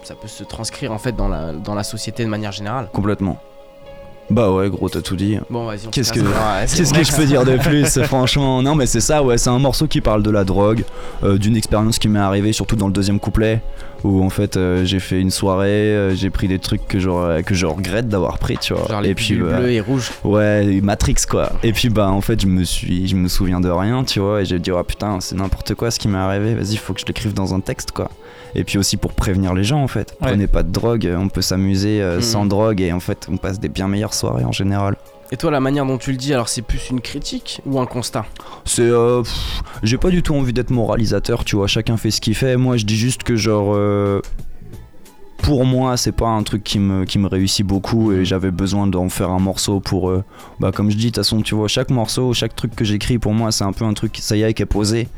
ça 0.04 0.14
peut 0.14 0.28
se 0.28 0.44
transcrire 0.44 0.92
en 0.92 0.98
fait 0.98 1.16
dans 1.16 1.26
la, 1.28 1.52
dans 1.54 1.74
la 1.74 1.82
société 1.82 2.22
de 2.24 2.28
manière 2.30 2.52
générale. 2.52 2.88
Complètement. 2.92 3.40
Bah 4.30 4.50
ouais 4.52 4.70
gros 4.70 4.88
t'as 4.88 5.02
tout 5.02 5.16
dit. 5.16 5.38
Bon 5.50 5.66
vas-y. 5.66 5.86
on 5.86 5.90
Qu'est-ce 5.90 6.12
que, 6.12 6.20
qu'est-ce 6.20 6.94
que 6.94 7.04
je 7.04 7.12
peux 7.12 7.24
dire 7.26 7.44
de 7.44 7.56
plus 7.64 8.00
franchement? 8.04 8.62
Non 8.62 8.74
mais 8.74 8.86
c'est 8.86 9.00
ça 9.00 9.22
ouais 9.22 9.38
c'est 9.38 9.50
un 9.50 9.58
morceau 9.58 9.86
qui 9.88 10.00
parle 10.00 10.22
de 10.22 10.30
la 10.30 10.44
drogue, 10.44 10.84
euh, 11.24 11.36
d'une 11.36 11.56
expérience 11.56 11.98
qui 11.98 12.08
m'est 12.08 12.20
arrivée 12.20 12.52
surtout 12.52 12.76
dans 12.76 12.86
le 12.86 12.92
deuxième 12.92 13.18
couplet 13.18 13.60
où 14.04 14.22
en 14.22 14.30
fait 14.30 14.56
euh, 14.56 14.84
j'ai 14.84 15.00
fait 15.00 15.20
une 15.20 15.30
soirée, 15.30 15.68
euh, 15.68 16.14
j'ai 16.14 16.30
pris 16.30 16.48
des 16.48 16.58
trucs 16.58 16.86
que 16.86 16.98
je, 16.98 17.42
que 17.42 17.54
je 17.54 17.66
regrette 17.66 18.08
d'avoir 18.08 18.38
pris 18.38 18.56
tu 18.56 18.72
vois. 18.72 18.86
Genre 18.88 19.00
les 19.00 19.10
et 19.10 19.14
puis 19.14 19.26
pilules 19.26 19.44
bah, 19.44 19.58
bleues 19.58 19.72
et 19.72 19.80
rouges. 19.80 20.10
Ouais, 20.24 20.80
Matrix 20.80 21.16
quoi. 21.28 21.52
Et 21.62 21.72
puis 21.72 21.88
bah 21.88 22.08
en 22.08 22.20
fait 22.20 22.40
je 22.40 22.46
me 22.46 22.64
suis, 22.64 23.08
je 23.08 23.16
me 23.16 23.28
souviens 23.28 23.60
de 23.60 23.68
rien, 23.68 24.04
tu 24.04 24.20
vois, 24.20 24.42
et 24.42 24.44
j'ai 24.44 24.58
dit 24.58 24.70
oh 24.70 24.82
putain 24.84 25.18
c'est 25.20 25.34
n'importe 25.34 25.74
quoi 25.74 25.90
ce 25.90 25.98
qui 25.98 26.08
m'est 26.08 26.18
arrivé. 26.18 26.54
Vas-y 26.54 26.76
faut 26.76 26.94
que 26.94 27.00
je 27.00 27.06
l'écrive 27.06 27.34
dans 27.34 27.52
un 27.52 27.60
texte 27.60 27.90
quoi. 27.90 28.10
Et 28.54 28.64
puis 28.64 28.78
aussi 28.78 28.96
pour 28.96 29.12
prévenir 29.12 29.54
les 29.54 29.64
gens 29.64 29.82
en 29.82 29.88
fait. 29.88 30.16
Ouais. 30.20 30.28
Prenez 30.28 30.46
pas 30.46 30.62
de 30.62 30.70
drogue, 30.72 31.08
on 31.18 31.28
peut 31.28 31.42
s'amuser 31.42 32.02
euh, 32.02 32.16
Mhm. 32.16 32.22
sans 32.22 32.46
drogue 32.46 32.80
et 32.80 32.92
en 32.92 33.00
fait 33.00 33.26
on 33.30 33.36
passe 33.36 33.60
des 33.60 33.68
bien 33.68 33.88
meilleures 33.88 34.14
soirées 34.14 34.44
en 34.44 34.52
général. 34.52 34.96
Et 35.32 35.36
toi, 35.36 35.52
la 35.52 35.60
manière 35.60 35.86
dont 35.86 35.96
tu 35.96 36.10
le 36.10 36.16
dis, 36.16 36.34
alors 36.34 36.48
c'est 36.48 36.60
plus 36.62 36.90
une 36.90 37.00
critique 37.00 37.60
ou 37.64 37.78
un 37.78 37.86
constat? 37.86 38.24
C'est 38.64 38.82
euh, 38.82 39.22
j'ai 39.84 39.96
pas 39.96 40.10
du 40.10 40.24
tout 40.24 40.34
envie 40.34 40.52
d'être 40.52 40.70
moralisateur, 40.70 41.44
tu 41.44 41.54
vois. 41.54 41.68
Chacun 41.68 41.96
fait 41.96 42.10
ce 42.10 42.20
qu'il 42.20 42.34
fait. 42.34 42.56
Moi 42.56 42.76
je 42.76 42.84
dis 42.84 42.96
juste 42.96 43.22
que 43.22 43.36
genre 43.36 43.72
euh, 43.74 44.20
pour 45.38 45.64
moi, 45.64 45.96
c'est 45.96 46.12
pas 46.12 46.26
un 46.28 46.42
truc 46.42 46.62
qui 46.62 46.78
me, 46.78 47.04
qui 47.04 47.18
me 47.18 47.26
réussit 47.26 47.64
beaucoup 47.66 48.12
et 48.12 48.24
j'avais 48.26 48.50
besoin 48.50 48.86
d'en 48.86 49.08
faire 49.08 49.30
un 49.30 49.38
morceau 49.38 49.80
pour. 49.80 50.10
euh, 50.10 50.22
bah, 50.58 50.70
comme 50.70 50.90
je 50.90 50.96
dis, 50.96 51.04
de 51.06 51.08
toute 51.10 51.16
façon, 51.16 51.40
tu 51.40 51.54
vois, 51.54 51.66
chaque 51.66 51.88
morceau, 51.90 52.34
chaque 52.34 52.54
truc 52.54 52.76
que 52.76 52.84
j'écris, 52.84 53.18
pour 53.18 53.32
moi, 53.32 53.50
c'est 53.50 53.64
un 53.64 53.72
peu 53.72 53.86
un 53.86 53.94
truc, 53.94 54.18
ça 54.20 54.36
y 54.36 54.42
est, 54.42 54.52
qui 54.52 54.62
est 54.62 54.66
posé 54.66 55.08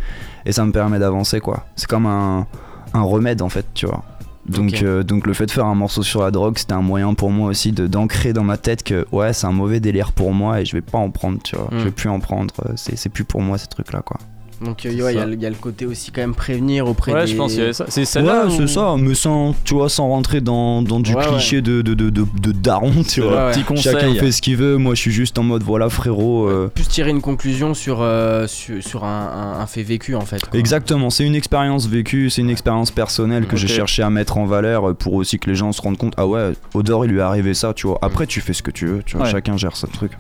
et 0.46 0.52
ça 0.52 0.64
me 0.64 0.70
permet 0.70 1.00
d'avancer, 1.00 1.40
quoi. 1.40 1.66
C'est 1.74 1.88
comme 1.88 2.06
un, 2.06 2.46
un 2.94 3.02
remède, 3.02 3.42
en 3.42 3.48
fait, 3.48 3.66
tu 3.74 3.86
vois. 3.86 4.02
Donc, 4.46 4.82
euh, 4.82 5.04
donc 5.04 5.28
le 5.28 5.34
fait 5.34 5.46
de 5.46 5.52
faire 5.52 5.66
un 5.66 5.76
morceau 5.76 6.02
sur 6.02 6.20
la 6.22 6.32
drogue, 6.32 6.58
c'était 6.58 6.72
un 6.72 6.82
moyen 6.82 7.14
pour 7.14 7.30
moi 7.30 7.48
aussi 7.48 7.70
de 7.70 7.86
d'ancrer 7.86 8.32
dans 8.32 8.42
ma 8.42 8.56
tête 8.56 8.82
que 8.82 9.06
ouais, 9.12 9.32
c'est 9.32 9.46
un 9.46 9.52
mauvais 9.52 9.78
délire 9.78 10.10
pour 10.10 10.34
moi 10.34 10.60
et 10.60 10.64
je 10.64 10.72
vais 10.72 10.80
pas 10.82 10.98
en 10.98 11.10
prendre, 11.10 11.38
tu 11.44 11.54
vois. 11.54 11.66
Mm. 11.66 11.78
Je 11.78 11.84
vais 11.84 11.90
plus 11.92 12.08
en 12.08 12.18
prendre. 12.18 12.52
euh, 12.66 12.72
C'est 12.74 12.96
c'est 12.96 13.08
plus 13.08 13.22
pour 13.24 13.40
moi 13.40 13.56
ces 13.56 13.68
trucs-là, 13.68 14.02
quoi. 14.04 14.18
Donc, 14.64 14.86
euh, 14.86 14.90
ouais, 14.90 15.12
il 15.14 15.16
y, 15.16 15.20
a 15.20 15.26
le- 15.26 15.34
il 15.34 15.40
y 15.42 15.46
a 15.46 15.50
le 15.50 15.56
côté 15.56 15.86
aussi 15.86 16.10
quand 16.12 16.20
même 16.20 16.34
prévenir 16.34 16.86
auprès 16.86 17.12
Ouais, 17.12 17.22
des. 17.24 17.32
je 17.32 17.36
pense 17.36 17.58
avait 17.58 17.72
ça. 17.72 17.84
C'est 17.88 18.04
celle-là. 18.04 18.46
Ouais, 18.46 18.52
ou- 18.52 18.56
c'est 18.56 18.66
ça, 18.68 18.94
mais 18.98 19.14
sans, 19.14 19.54
tu 19.64 19.74
vois, 19.74 19.88
sans 19.88 20.08
rentrer 20.08 20.40
dans, 20.40 20.82
dans 20.82 21.00
du 21.00 21.14
Ouais, 21.14 21.24
cliché 21.26 21.62
De, 21.62 21.82
de, 21.82 21.94
de, 21.94 22.10
de, 22.10 22.24
de 22.40 22.52
daron, 22.52 22.92
tu 23.08 23.20
vois. 23.22 23.48
le 23.48 23.52
petit 23.54 23.64
conseil. 23.64 23.92
Chacun 23.92 24.14
fait 24.14 24.30
ce 24.32 24.40
qu'il 24.42 24.56
veut, 24.56 24.76
moi 24.76 24.94
je 24.94 25.00
suis 25.00 25.10
juste 25.10 25.38
en 25.38 25.42
mode 25.42 25.62
voilà 25.62 25.88
frérot. 25.88 26.46
euh, 26.48 26.68
Plus 26.74 26.86
tirer 26.88 27.10
une 27.10 27.20
conclusion 27.20 27.74
sur, 27.74 27.98
euh, 28.02 28.46
sur, 28.46 28.82
sur 28.82 29.04
un, 29.04 29.54
un- 29.58 29.60
un 29.60 29.66
fait 29.66 29.82
vécu 29.82 30.14
en 30.14 30.20
fait. 30.22 30.44
quoi. 30.48 30.58
Exactement, 30.58 31.10
c'est 31.10 31.24
une 31.26 31.34
expérience 31.34 31.86
vécue, 31.86 32.30
c'est 32.30 32.42
une 32.42 32.50
expérience 32.50 32.90
personnelle 32.90 33.46
que 33.46 33.56
j'ai 33.56 33.68
cherché 33.68 34.02
à 34.02 34.10
mettre 34.10 34.38
en 34.38 34.46
valeur 34.46 34.94
pour 34.94 35.14
aussi 35.14 35.38
que 35.38 35.48
les 35.50 35.56
gens 35.56 35.72
se 35.72 35.82
rendent 35.82 35.98
compte, 35.98 36.14
ah 36.16 36.26
ouais, 36.26 36.52
Odor 36.74 37.04
il 37.04 37.10
lui 37.12 37.18
est 37.18 37.22
arrivé 37.22 37.54
ça, 37.54 37.72
tu 37.74 37.86
vois. 37.86 37.98
Après 38.02 38.26
tu 38.26 38.40
fais 38.40 38.52
ce 38.52 38.62
que 38.62 38.70
tu 38.70 38.86
veux, 38.86 39.02
tu 39.02 39.16
vois, 39.16 39.26
Ouais. 39.26 39.32
chacun 39.32 39.56
gère 39.56 39.76
son 39.76 39.86
truc. 39.88 40.12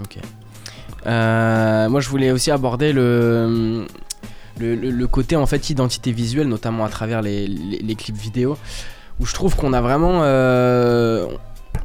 Ok. 0.00 0.18
Euh, 1.06 1.88
moi, 1.88 2.00
je 2.00 2.08
voulais 2.08 2.30
aussi 2.30 2.50
aborder 2.50 2.92
le, 2.92 3.86
le, 4.58 5.06
côté 5.06 5.36
en 5.36 5.46
fait 5.46 5.70
identité 5.70 6.12
visuelle, 6.12 6.48
notamment 6.48 6.84
à 6.84 6.88
travers 6.88 7.22
les 7.22 7.96
clips 7.96 8.16
vidéo, 8.16 8.56
où 9.20 9.26
je 9.26 9.34
trouve 9.34 9.56
qu'on 9.56 9.72
a 9.72 9.80
vraiment, 9.80 10.20
euh, 10.22 11.26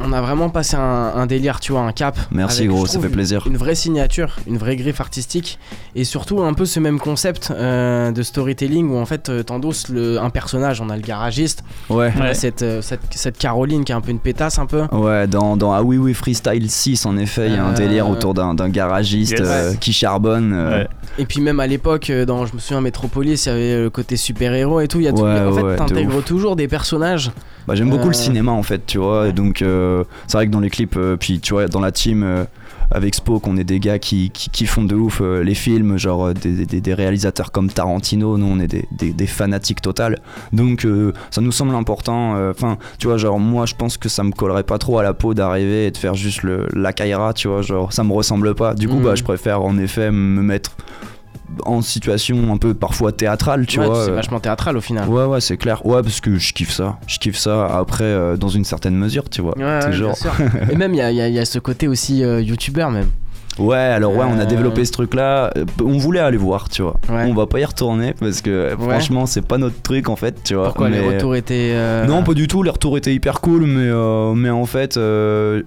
on 0.05 0.11
a 0.13 0.21
vraiment 0.21 0.49
passé 0.49 0.75
un, 0.75 0.79
un 1.15 1.25
délire, 1.25 1.59
tu 1.59 1.71
vois, 1.71 1.81
un 1.81 1.91
cap. 1.91 2.17
Merci 2.31 2.59
avec, 2.61 2.71
gros, 2.71 2.85
ça 2.85 2.99
fait 2.99 3.09
plaisir. 3.09 3.45
Une 3.47 3.57
vraie 3.57 3.75
signature, 3.75 4.35
une 4.47 4.57
vraie 4.57 4.75
griffe 4.75 4.99
artistique, 5.01 5.59
et 5.95 6.03
surtout 6.03 6.41
un 6.41 6.53
peu 6.53 6.65
ce 6.65 6.79
même 6.79 6.99
concept 6.99 7.51
euh, 7.51 8.11
de 8.11 8.21
storytelling 8.23 8.89
où 8.89 8.97
en 8.97 9.05
fait 9.05 9.29
euh, 9.29 9.43
t'endosses 9.43 9.89
le- 9.89 10.19
un 10.19 10.29
personnage, 10.29 10.81
on 10.81 10.89
a 10.89 10.95
le 10.95 11.01
garagiste, 11.01 11.63
Ouais. 11.89 12.11
on 12.17 12.21
a 12.21 12.23
Ouais. 12.25 12.33
cette, 12.33 12.63
euh, 12.63 12.81
cette, 12.81 13.01
cette 13.11 13.37
Caroline 13.37 13.83
qui 13.85 13.91
est 13.91 13.95
un 13.95 14.01
peu 14.01 14.11
une 14.11 14.19
pétasse 14.19 14.59
un 14.59 14.65
peu. 14.65 14.83
Ouais, 14.91 15.27
dans, 15.27 15.55
dans 15.57 15.71
Ah 15.73 15.83
oui 15.83 15.97
oui 15.97 16.13
Freestyle 16.13 16.69
6, 16.69 17.05
en 17.05 17.17
effet, 17.17 17.47
il 17.47 17.53
y 17.53 17.57
a 17.57 17.65
un 17.65 17.73
délire 17.73 18.09
autour 18.09 18.33
d'un 18.33 18.53
d'un 18.53 18.69
garagiste 18.69 19.39
Yes. 19.39 19.41
euh, 19.43 19.73
qui 19.75 19.93
charbonne. 19.93 20.53
euh, 20.53 20.79
Ouais. 20.81 20.87
Et 21.19 21.25
puis 21.25 21.41
même 21.41 21.59
à 21.59 21.67
l'époque, 21.67 22.11
dans 22.25 22.45
je 22.45 22.53
me 22.55 22.59
souviens 22.59 22.81
Metropolis, 22.81 23.45
il 23.45 23.49
y 23.49 23.51
avait 23.51 23.81
le 23.83 23.89
côté 23.89 24.15
super-héros 24.17 24.79
et 24.81 24.87
tout. 24.87 24.99
Il 24.99 25.03
y 25.03 25.07
a 25.07 25.13
tout- 25.13 25.21
Ouais, 25.21 25.39
en 25.39 25.53
fait, 25.53 25.75
t'intègres 25.75 26.23
toujours 26.23 26.55
des 26.55 26.67
personnages. 26.67 27.31
Bah, 27.67 27.75
j'aime 27.75 27.89
beaucoup 27.89 28.07
le 28.07 28.13
cinéma 28.13 28.51
en 28.51 28.63
fait, 28.63 28.85
tu 28.85 28.97
vois. 28.97 29.27
Et 29.27 29.31
donc, 29.31 29.61
euh, 29.61 29.92
c'est 30.27 30.37
vrai 30.37 30.47
que 30.47 30.51
dans 30.51 30.59
les 30.59 30.69
clips, 30.69 30.95
euh, 30.97 31.15
puis 31.17 31.39
tu 31.39 31.53
vois, 31.53 31.67
dans 31.67 31.79
la 31.79 31.91
team 31.91 32.23
euh, 32.23 32.45
avec 32.91 33.15
Spoke, 33.15 33.47
on 33.47 33.57
est 33.57 33.63
des 33.63 33.79
gars 33.79 33.97
qui, 33.97 34.29
qui, 34.31 34.49
qui 34.51 34.65
font 34.65 34.83
de 34.83 34.93
ouf 34.95 35.19
euh, 35.21 35.41
les 35.43 35.55
films, 35.55 35.97
genre 35.97 36.27
euh, 36.27 36.33
des, 36.33 36.65
des, 36.65 36.79
des 36.81 36.93
réalisateurs 36.93 37.51
comme 37.51 37.69
Tarantino. 37.69 38.37
Nous, 38.37 38.45
on 38.45 38.59
est 38.59 38.67
des, 38.67 39.13
des, 39.13 39.25
fanatiques 39.27 39.81
total. 39.81 40.19
Donc, 40.51 40.85
euh, 40.85 41.11
ça 41.31 41.41
nous 41.41 41.51
semble 41.51 41.73
important. 41.75 42.35
euh, 42.35 42.51
Enfin, 42.51 42.77
tu 42.99 43.07
vois, 43.07 43.17
genre, 43.17 43.39
moi, 43.39 43.65
je 43.65 43.73
pense 43.75 43.97
que 43.97 44.09
ça 44.09 44.23
me 44.23 44.31
collerait 44.31 44.63
pas 44.63 44.77
trop 44.77 44.99
à 44.99 45.03
la 45.03 45.13
peau 45.13 45.33
d'arriver 45.33 45.87
et 45.87 45.91
de 45.91 45.97
faire 45.97 46.13
juste 46.13 46.43
le, 46.43 46.67
la 46.73 46.93
Kaira, 46.93 47.33
tu 47.33 47.47
vois. 47.47 47.61
Genre, 47.61 47.91
ça 47.91 48.03
me 48.03 48.11
ressemble 48.13 48.53
pas. 48.53 48.73
Du 48.75 48.87
coup, 48.87 48.97
Mhm. 48.97 49.03
bah, 49.03 49.15
je 49.15 49.23
préfère 49.23 49.61
en 49.63 49.77
effet 49.77 50.11
me 50.11 50.41
mettre 50.43 50.71
en 51.65 51.81
situation 51.81 52.51
un 52.53 52.57
peu 52.57 52.73
parfois 52.73 53.11
théâtrale, 53.11 53.65
tu 53.65 53.79
Ouais, 53.79 53.85
vois. 53.85 54.05
c'est 54.05 54.11
euh, 54.11 54.15
vachement 54.15 54.39
théâtral 54.39 54.77
au 54.77 54.81
final. 54.81 55.07
Ouais, 55.09 55.25
ouais, 55.25 55.41
c'est 55.41 55.57
clair. 55.57 55.85
Ouais, 55.85 56.01
parce 56.01 56.21
que 56.21 56.37
je 56.37 56.53
kiffe 56.53 56.71
ça. 56.71 56.97
Je 57.07 57.19
kiffe 57.19 57.37
ça 57.37 57.65
après, 57.77 58.03
euh, 58.03 58.37
dans 58.37 58.49
une 58.49 58.63
certaine 58.65 58.95
mesure, 58.95 59.29
tu 59.29 59.41
vois. 59.41 59.57
Ouais, 59.57 59.63
ouais, 59.85 60.13
sûr. 60.15 60.31
Et 60.71 60.75
même, 60.75 60.93
il 60.93 60.97
y 60.97 61.01
a, 61.01 61.11
y 61.11 61.21
a- 61.21 61.29
y 61.29 61.39
a 61.39 61.45
ce 61.45 61.59
côté 61.59 61.87
aussi 61.87 62.23
euh, 62.23 62.41
youtubeur 62.41 62.91
même. 62.91 63.07
Ouais, 63.59 63.75
alors 63.77 64.15
ouais, 64.15 64.25
on 64.27 64.39
a 64.39 64.45
développé 64.45 64.83
ce 64.83 64.91
truc-là. 64.91 65.53
On 65.83 65.99
voulait 65.99 66.19
aller 66.21 66.37
voir, 66.37 66.69
tu 66.69 66.81
vois. 66.81 66.99
Ouais. 67.07 67.25
On 67.27 67.35
va 67.35 67.45
pas 67.45 67.59
y 67.59 67.65
retourner 67.65 68.15
parce 68.19 68.41
que 68.41 68.73
Ouais. 68.75 68.89
franchement, 68.89 69.27
c'est 69.27 69.45
pas 69.47 69.59
notre 69.59 69.79
truc 69.83 70.09
en 70.09 70.15
fait, 70.15 70.41
tu 70.43 70.55
vois. 70.55 70.65
Pourquoi 70.65 70.89
les 70.89 70.99
retours 70.99 71.35
étaient. 71.35 71.71
euh, 71.75 72.07
Non, 72.07 72.23
pas 72.23 72.33
du 72.33 72.47
tout. 72.47 72.63
Les 72.63 72.71
retours 72.71 72.97
étaient 72.97 73.13
hyper 73.13 73.41
cool, 73.41 73.65
mais, 73.67 73.81
euh, 73.91 74.33
mais 74.33 74.49
en 74.49 74.65
fait, 74.65 74.97
euh, 74.97 75.61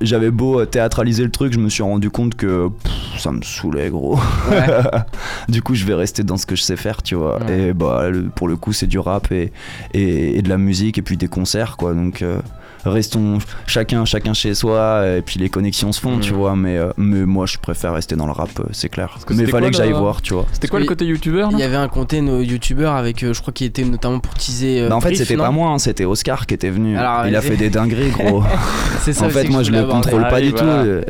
j'avais 0.00 0.30
beau 0.30 0.60
euh, 0.60 0.64
théâtraliser 0.66 1.24
le 1.24 1.30
truc, 1.30 1.52
je 1.52 1.58
me 1.58 1.68
suis 1.68 1.82
rendu 1.82 2.10
compte 2.10 2.34
que 2.34 2.68
pff, 2.68 2.92
ça 3.20 3.32
me 3.32 3.42
saoulait, 3.42 3.90
gros. 3.90 4.16
Ouais. 4.50 4.66
du 5.48 5.62
coup, 5.62 5.74
je 5.74 5.84
vais 5.84 5.94
rester 5.94 6.22
dans 6.22 6.36
ce 6.36 6.46
que 6.46 6.56
je 6.56 6.62
sais 6.62 6.76
faire, 6.76 7.02
tu 7.02 7.14
vois. 7.14 7.42
Ouais. 7.44 7.60
Et 7.68 7.72
bah, 7.72 8.08
le- 8.10 8.28
pour 8.28 8.48
le 8.48 8.56
coup, 8.56 8.72
c'est 8.72 8.86
du 8.86 8.98
rap 8.98 9.30
et, 9.32 9.52
et, 9.94 10.38
et 10.38 10.42
de 10.42 10.48
la 10.48 10.58
musique 10.58 10.98
et 10.98 11.02
puis 11.02 11.16
des 11.16 11.28
concerts, 11.28 11.76
quoi. 11.76 11.94
Donc. 11.94 12.22
euh, 12.22 12.40
Restons 12.84 13.38
chacun, 13.66 14.04
chacun 14.04 14.32
chez 14.34 14.54
soi, 14.54 15.02
et 15.18 15.22
puis 15.22 15.38
les 15.40 15.48
connexions 15.48 15.92
se 15.92 16.00
font, 16.00 16.18
tu 16.18 16.32
vois. 16.32 16.54
Mais, 16.56 16.76
euh, 16.78 16.90
mais 16.96 17.26
moi, 17.26 17.46
je 17.46 17.58
préfère 17.58 17.92
rester 17.94 18.16
dans 18.16 18.26
le 18.26 18.32
rap, 18.32 18.50
euh, 18.60 18.64
c'est 18.72 18.88
clair. 18.88 19.18
que 19.26 19.34
Mais 19.34 19.46
fallait 19.46 19.62
quoi, 19.64 19.70
que 19.70 19.76
j'aille 19.76 19.90
le- 19.90 19.96
voir, 19.96 20.22
tu 20.22 20.34
vois. 20.34 20.46
C'était 20.52 20.68
quoi 20.68 20.80
le 20.80 20.86
côté 20.86 21.04
youtubeur 21.04 21.48
Il 21.52 21.58
y 21.58 21.62
avait 21.62 21.76
un 21.76 21.88
compté 21.88 22.20
nos 22.20 22.40
youtubeurs 22.40 22.94
avec, 22.94 23.22
euh, 23.22 23.32
je 23.34 23.40
crois 23.40 23.52
qu'il 23.52 23.66
était 23.66 23.84
notamment 23.84 24.20
pour 24.20 24.34
teaser. 24.34 24.82
euh, 24.82 24.88
Bah, 24.88 24.96
en 24.96 25.00
fait, 25.00 25.14
c'était 25.14 25.36
pas 25.36 25.50
moi, 25.50 25.70
hein, 25.70 25.78
c'était 25.78 26.04
Oscar 26.04 26.46
qui 26.46 26.54
était 26.54 26.70
venu. 26.70 26.96
Alors, 26.96 27.26
Il 27.26 27.36
a 27.36 27.40
fait 27.42 27.56
des 27.56 27.70
dingueries, 27.70 28.10
gros. 28.10 28.42
C'est 29.02 29.12
ça 29.12 29.26
en 29.26 29.30
fait, 29.30 29.48
moi, 29.48 29.62
je 29.62 29.70
le 29.70 29.84
contrôle 29.84 30.22
Ah 30.26 30.30
pas 30.30 30.36
oui, 30.36 30.46
du 30.48 30.52
tout. 30.52 30.64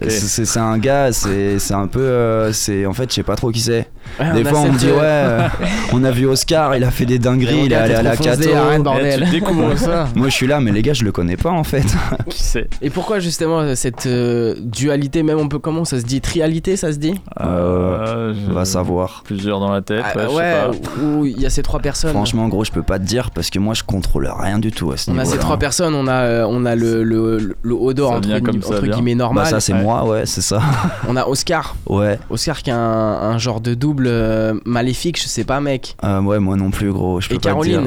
C'est- 0.09 0.59
un 0.59 0.79
gars, 0.79 1.13
c'est 1.13 1.59
c'est 1.59 1.75
un 1.75 1.87
peu. 1.87 2.51
c'est 2.53 2.87
En 2.87 2.93
fait, 2.93 3.09
je 3.11 3.15
sais 3.17 3.23
pas 3.23 3.37
trop 3.37 3.51
qui 3.51 3.61
c'est. 3.61 3.89
Ouais, 4.19 4.33
Des 4.35 4.47
a 4.47 4.51
fois, 4.51 4.61
on 4.61 4.73
me 4.73 4.79
dit, 4.79 4.87
ouais, 4.91 5.47
on 5.93 6.03
a 6.05 6.11
vu 6.11 6.27
Oscar, 6.27 6.75
il 6.77 6.83
a 6.85 6.91
fait 6.91 7.05
des 7.07 7.19
dingueries, 7.19 7.65
il 7.67 7.73
est 7.73 7.77
allé 7.77 7.95
à 7.95 8.03
la 8.03 8.17
Cato. 8.17 8.43
Eh, 8.43 9.41
Moi, 10.19 10.29
je 10.29 10.35
suis 10.35 10.47
là, 10.47 10.61
mais 10.61 10.73
les 10.73 10.83
gars, 10.83 10.95
je 10.95 11.05
le 11.05 11.13
connais 11.13 11.37
pas 11.37 11.51
en 11.59 11.65
fait. 11.65 11.85
Qui 12.31 12.43
c'est 12.43 12.69
Et 12.83 12.91
pourquoi 12.91 13.19
justement 13.19 13.75
cette 13.75 14.07
euh, 14.07 14.55
dualité, 14.59 15.23
même 15.23 15.39
on 15.39 15.49
peut 15.49 15.59
comment 15.59 15.85
ça 15.85 15.99
se 16.01 16.05
dit? 16.05 16.21
Trialité, 16.21 16.77
ça 16.77 16.93
se 16.93 16.99
dit? 16.99 17.15
Euh, 17.41 18.35
je- 18.35 18.51
On 18.51 18.55
va 18.55 18.65
savoir. 18.65 19.23
Plusieurs 19.25 19.61
dans 19.61 19.71
la 19.71 19.83
tête, 19.83 20.05
Ah, 20.05 20.17
ouais, 20.17 20.25
je 20.25 20.29
sais 20.31 20.37
Ouais, 20.37 20.53
pas. 20.63 21.03
où 21.03 21.25
il 21.27 21.41
y 21.41 21.47
a 21.47 21.51
ces 21.51 21.63
trois 21.63 21.81
personnes. 21.81 22.13
Franchement, 22.13 22.49
gros, 22.49 22.65
je 22.65 22.71
peux 22.73 22.83
pas 22.83 22.99
te 22.99 23.05
dire 23.05 23.31
parce 23.31 23.51
que 23.51 23.59
moi, 23.59 23.75
je 23.75 23.83
contrôle 23.83 24.29
rien 24.39 24.59
du 24.59 24.71
tout 24.73 24.91
à 24.93 24.97
ce 24.97 25.11
On 25.11 25.19
a 25.19 25.25
ces 25.25 25.39
trois 25.39 25.57
personnes, 25.59 25.95
on 25.95 26.07
a, 26.07 26.13
euh, 26.13 26.47
on 26.49 26.65
a 26.65 26.75
le, 26.75 27.03
le, 27.03 27.57
le 27.61 27.75
Odor 27.75 28.13
Ça 28.13 28.17
entre, 28.19 28.39
comme 28.41 28.63
ça 28.63 28.69
entre 28.75 28.83
vient. 28.85 28.95
guillemets 28.95 29.15
Bah, 29.15 29.25
normal. 29.25 29.47
ça, 29.47 29.61
c'est 29.61 29.73
Ouais. 29.73 29.83
moi, 29.83 30.05
ouais, 30.07 30.27
c'est 30.27 30.41
ça. 30.41 30.61
On 31.09 31.17
a 31.17 31.27
Oscar. 31.27 31.75
Ouais. 31.89 32.19
Oscar 32.31 32.63
qui 32.63 32.71
a 32.71 32.77
un, 32.77 33.31
un 33.33 33.39
genre 33.39 33.61
de 33.61 33.75
double 33.75 34.07
euh, 34.09 34.55
maléfique, 34.65 35.21
je 35.21 35.27
sais 35.27 35.45
pas 35.45 35.61
mec. 35.61 35.97
Euh, 36.05 36.21
ouais, 36.21 36.39
moi 36.39 36.57
non 36.57 36.71
plus, 36.71 36.93
gros. 36.93 37.21
Je 37.21 37.29
peux 37.29 37.35
Et 37.37 37.39
pas 37.39 37.55
te 37.55 37.63
dire. 37.65 37.83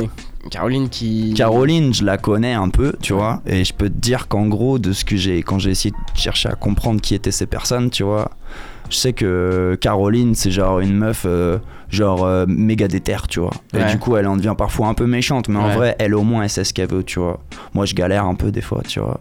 Caroline. 0.50 0.90
Qui. 0.90 1.34
Caroline, 1.36 1.94
je 1.94 2.04
la 2.04 2.18
connais 2.18 2.54
un 2.54 2.70
peu, 2.70 2.94
tu 3.02 3.14
vois, 3.14 3.42
et 3.46 3.64
je 3.64 3.74
peux 3.74 3.90
te 3.90 3.98
dire 3.98 4.28
qu'en 4.28 4.48
gros, 4.48 4.80
de 4.80 4.92
ce 4.94 5.06
que 5.06 5.16
j'ai, 5.16 5.44
quand 5.44 5.60
j'ai 5.60 5.72
essayé 5.72 5.92
de 5.92 6.20
chercher 6.20 6.50
à 6.50 6.56
comprendre 6.56 7.02
qui 7.02 7.16
étaient 7.16 7.32
ces 7.32 7.46
personnes, 7.46 7.90
tu 7.90 8.04
vois, 8.04 8.32
je 8.90 8.96
sais 8.96 9.14
que 9.14 9.78
Caroline, 9.80 10.36
c'est 10.36 10.52
genre 10.52 10.80
une 10.80 10.96
meuf, 10.96 11.24
euh, 11.26 11.60
genre 11.90 12.26
euh, 12.26 12.46
méga 12.48 12.88
déter, 12.88 13.18
tu 13.30 13.40
vois. 13.40 13.54
Et 13.74 13.84
du 13.86 14.00
coup, 14.00 14.18
elle 14.18 14.28
en 14.28 14.36
devient 14.38 14.56
parfois 14.58 14.88
un 14.88 14.94
peu 14.94 15.06
méchante, 15.06 15.48
mais 15.48 15.60
en 15.60 15.70
vrai, 15.70 15.96
elle 16.00 16.16
au 16.16 16.24
moins, 16.24 16.44
elle 16.44 16.50
sait 16.50 16.64
ce 16.64 16.74
qu'elle 16.74 16.90
veut, 16.90 17.04
tu 17.04 17.20
vois. 17.20 17.40
Moi, 17.74 17.86
je 17.86 17.94
galère 17.94 18.26
un 18.26 18.36
peu 18.36 18.52
des 18.52 18.62
fois, 18.62 18.82
tu 18.88 19.00
vois. 19.00 19.20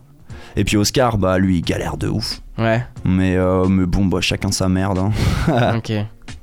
Et 0.57 0.65
puis 0.65 0.77
Oscar, 0.77 1.17
bah 1.17 1.39
lui, 1.39 1.59
il 1.59 1.63
galère 1.63 1.97
de 1.97 2.09
ouf. 2.09 2.41
Ouais, 2.59 2.85
Mais, 3.05 3.37
euh, 3.37 3.67
mais 3.69 3.87
bon, 3.87 4.05
bah 4.05 4.21
chacun 4.21 4.51
sa 4.51 4.69
merde. 4.69 4.99
Hein. 4.99 5.77
ok. 5.77 5.93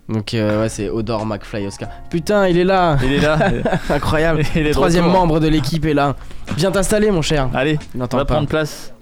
Donc 0.09 0.33
euh, 0.33 0.61
ouais, 0.61 0.69
c'est 0.69 0.89
Odor, 0.89 1.25
McFly, 1.25 1.67
Oscar. 1.67 1.89
Putain, 2.09 2.47
il 2.47 2.57
est 2.57 2.63
là 2.63 2.97
Il 3.03 3.11
est 3.13 3.19
là. 3.19 3.37
Incroyable 3.89 4.41
Il 4.55 4.65
est 4.67 4.71
Troisième 4.71 5.07
membre 5.07 5.39
de 5.39 5.47
l'équipe 5.47 5.85
est 5.85 5.93
là. 5.93 6.15
Viens 6.55 6.71
t'installer 6.71 7.11
mon 7.11 7.21
cher. 7.21 7.49
Allez, 7.53 7.73
Il 7.73 7.97
on 7.97 7.99
n'entend 7.99 8.17
va 8.17 8.25
pas. 8.25 8.35
prendre 8.35 8.47
place. 8.47 8.93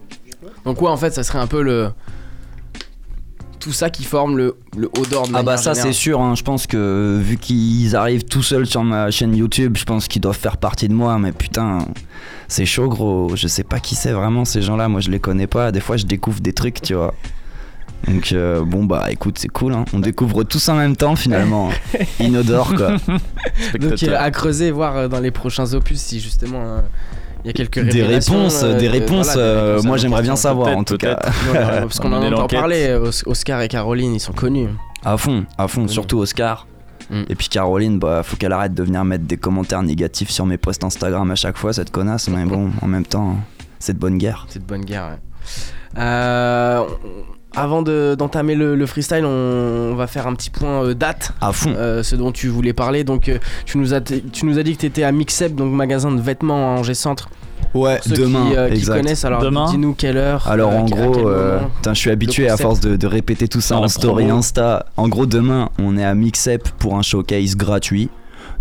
Donc 0.63 0.81
ouais, 0.81 0.89
en 0.89 0.97
fait, 0.97 1.11
ça 1.11 1.23
serait 1.23 1.39
un 1.39 1.47
peu 1.47 1.61
le... 1.61 1.91
Tout 3.59 3.71
ça 3.71 3.89
qui 3.89 4.03
forme 4.03 4.37
le, 4.37 4.57
le 4.77 4.89
Odor 4.99 5.27
de 5.27 5.33
Ah 5.35 5.41
bah 5.41 5.57
ça 5.57 5.73
c'est 5.73 5.91
sûr, 5.93 6.21
hein. 6.21 6.35
je 6.35 6.43
pense 6.43 6.67
que 6.67 7.19
vu 7.19 7.37
qu'ils 7.37 7.95
arrivent 7.95 8.23
tout 8.25 8.43
seuls 8.43 8.67
sur 8.67 8.83
ma 8.83 9.09
chaîne 9.09 9.35
YouTube, 9.35 9.75
je 9.75 9.85
pense 9.85 10.07
qu'ils 10.07 10.21
doivent 10.21 10.37
faire 10.37 10.57
partie 10.57 10.87
de 10.87 10.93
moi, 10.93 11.17
mais 11.17 11.31
putain, 11.31 11.79
c'est 12.47 12.67
chaud 12.67 12.89
gros, 12.89 13.31
je 13.35 13.47
sais 13.47 13.63
pas 13.63 13.79
qui 13.79 13.95
c'est 13.95 14.11
vraiment 14.11 14.45
ces 14.45 14.61
gens-là, 14.61 14.87
moi 14.87 15.01
je 15.01 15.09
les 15.09 15.19
connais 15.19 15.47
pas, 15.47 15.71
des 15.71 15.79
fois 15.79 15.97
je 15.97 16.05
découvre 16.05 16.41
des 16.41 16.53
trucs, 16.53 16.79
tu 16.79 16.93
vois. 16.93 17.15
Donc 18.07 18.31
euh, 18.33 18.63
bon 18.63 18.83
bah 18.85 19.07
écoute 19.09 19.37
c'est 19.39 19.47
cool, 19.47 19.73
hein. 19.73 19.85
on 19.93 19.99
découvre 19.99 20.43
tous 20.43 20.69
en 20.69 20.75
même 20.75 20.95
temps 20.95 21.15
finalement, 21.15 21.69
inodore 22.19 22.75
quoi. 22.75 22.97
Donc 23.79 24.03
euh, 24.03 24.15
à 24.17 24.29
creuser, 24.31 24.69
voir 24.71 24.95
euh, 24.95 25.07
dans 25.07 25.19
les 25.19 25.31
prochains 25.31 25.73
opus 25.73 25.99
si 25.99 26.19
justement 26.19 26.61
euh, 26.61 26.81
il 27.43 27.47
y 27.47 27.49
a 27.49 27.53
quelques 27.53 27.79
Des 27.89 28.03
réponses, 28.03 28.61
euh, 28.63 28.77
des 28.77 28.85
de- 28.87 28.91
réponses, 28.91 29.33
voilà, 29.33 29.53
des 29.53 29.67
réponses 29.69 29.85
moi 29.85 29.97
j'aimerais 29.97 30.21
bien 30.21 30.35
savoir 30.35 30.77
en 30.77 30.83
tout 30.83 30.97
cas. 30.97 31.15
parce 31.51 31.99
qu'on 31.99 32.11
en 32.33 32.47
parler, 32.47 32.87
euh, 32.89 33.07
Os- 33.09 33.23
Oscar 33.25 33.61
et 33.61 33.67
Caroline, 33.67 34.13
ils 34.15 34.19
sont 34.19 34.33
connus. 34.33 34.69
À 35.03 35.17
fond, 35.17 35.45
à 35.57 35.67
fond, 35.67 35.87
surtout 35.87 36.17
Oscar. 36.19 36.67
Mm. 37.11 37.21
Et 37.29 37.35
puis 37.35 37.47
Caroline, 37.49 37.99
bah 37.99 38.21
faut 38.23 38.35
qu'elle 38.35 38.53
arrête 38.53 38.73
de 38.73 38.81
venir 38.83 39.03
mettre 39.05 39.25
des 39.25 39.37
commentaires 39.37 39.83
négatifs 39.83 40.29
sur 40.31 40.45
mes 40.47 40.57
posts 40.57 40.83
Instagram 40.83 41.29
à 41.29 41.35
chaque 41.35 41.57
fois, 41.57 41.71
cette 41.73 41.91
connasse, 41.91 42.29
mais 42.29 42.45
bon, 42.45 42.71
en 42.81 42.87
même 42.87 43.05
temps, 43.05 43.37
c'est 43.79 43.93
de 43.93 43.99
bonne 43.99 44.17
guerre. 44.17 44.45
C'est 44.49 44.59
de 44.59 44.65
bonne 44.65 44.83
guerre, 44.85 45.09
ouais. 45.11 46.01
Euh, 46.01 46.81
avant 47.55 47.81
de- 47.81 48.15
d'entamer 48.17 48.55
le, 48.55 48.75
le 48.75 48.85
freestyle, 48.85 49.25
on, 49.25 49.89
on 49.91 49.95
va 49.95 50.07
faire 50.07 50.27
un 50.27 50.33
petit 50.35 50.49
point 50.49 50.83
euh, 50.83 50.93
date, 50.93 51.31
À 51.41 51.51
fond. 51.51 51.73
euh, 51.75 52.03
ce 52.03 52.15
dont 52.15 52.31
tu 52.31 52.47
voulais 52.47 52.73
parler. 52.73 53.03
Donc, 53.03 53.29
euh, 53.29 53.37
tu, 53.65 53.77
nous 53.77 53.93
as 53.93 54.01
tu 54.01 54.45
nous 54.45 54.59
as 54.59 54.63
dit 54.63 54.75
que 54.75 54.81
tu 54.81 54.85
étais 54.87 55.03
à 55.03 55.11
Mixep, 55.11 55.55
donc 55.55 55.71
magasin 55.73 56.11
de 56.11 56.21
vêtements 56.21 56.75
à 56.75 56.79
Angers 56.79 56.93
Centre. 56.93 57.29
Ouais, 57.73 57.97
Pour 57.97 58.05
ceux 58.05 58.15
demain, 58.23 58.49
qui, 58.51 58.55
euh, 58.57 58.67
qui 58.69 58.75
exact. 58.75 58.97
connaissent, 58.97 59.25
alors 59.25 59.41
Demain. 59.41 59.69
dis-nous 59.69 59.93
quelle 59.93 60.15
heure. 60.17 60.47
Alors 60.47 60.71
euh, 60.71 60.77
en 60.77 60.85
gros, 60.85 61.27
euh, 61.27 61.59
putain, 61.77 61.93
je 61.93 61.99
suis 61.99 62.09
habitué 62.11 62.47
à 62.49 62.55
force 62.55 62.79
de, 62.79 62.95
de 62.95 63.07
répéter 63.07 63.47
tout 63.49 63.59
ça 63.61 63.77
en 63.77 63.87
story 63.89 64.25
promo. 64.25 64.39
Insta. 64.39 64.85
En 64.95 65.09
gros, 65.09 65.25
demain, 65.25 65.69
on 65.77 65.97
est 65.97 66.03
à 66.05 66.13
Mixep 66.15 66.69
pour 66.79 66.95
un 66.95 67.01
showcase 67.01 67.55
gratuit. 67.57 68.09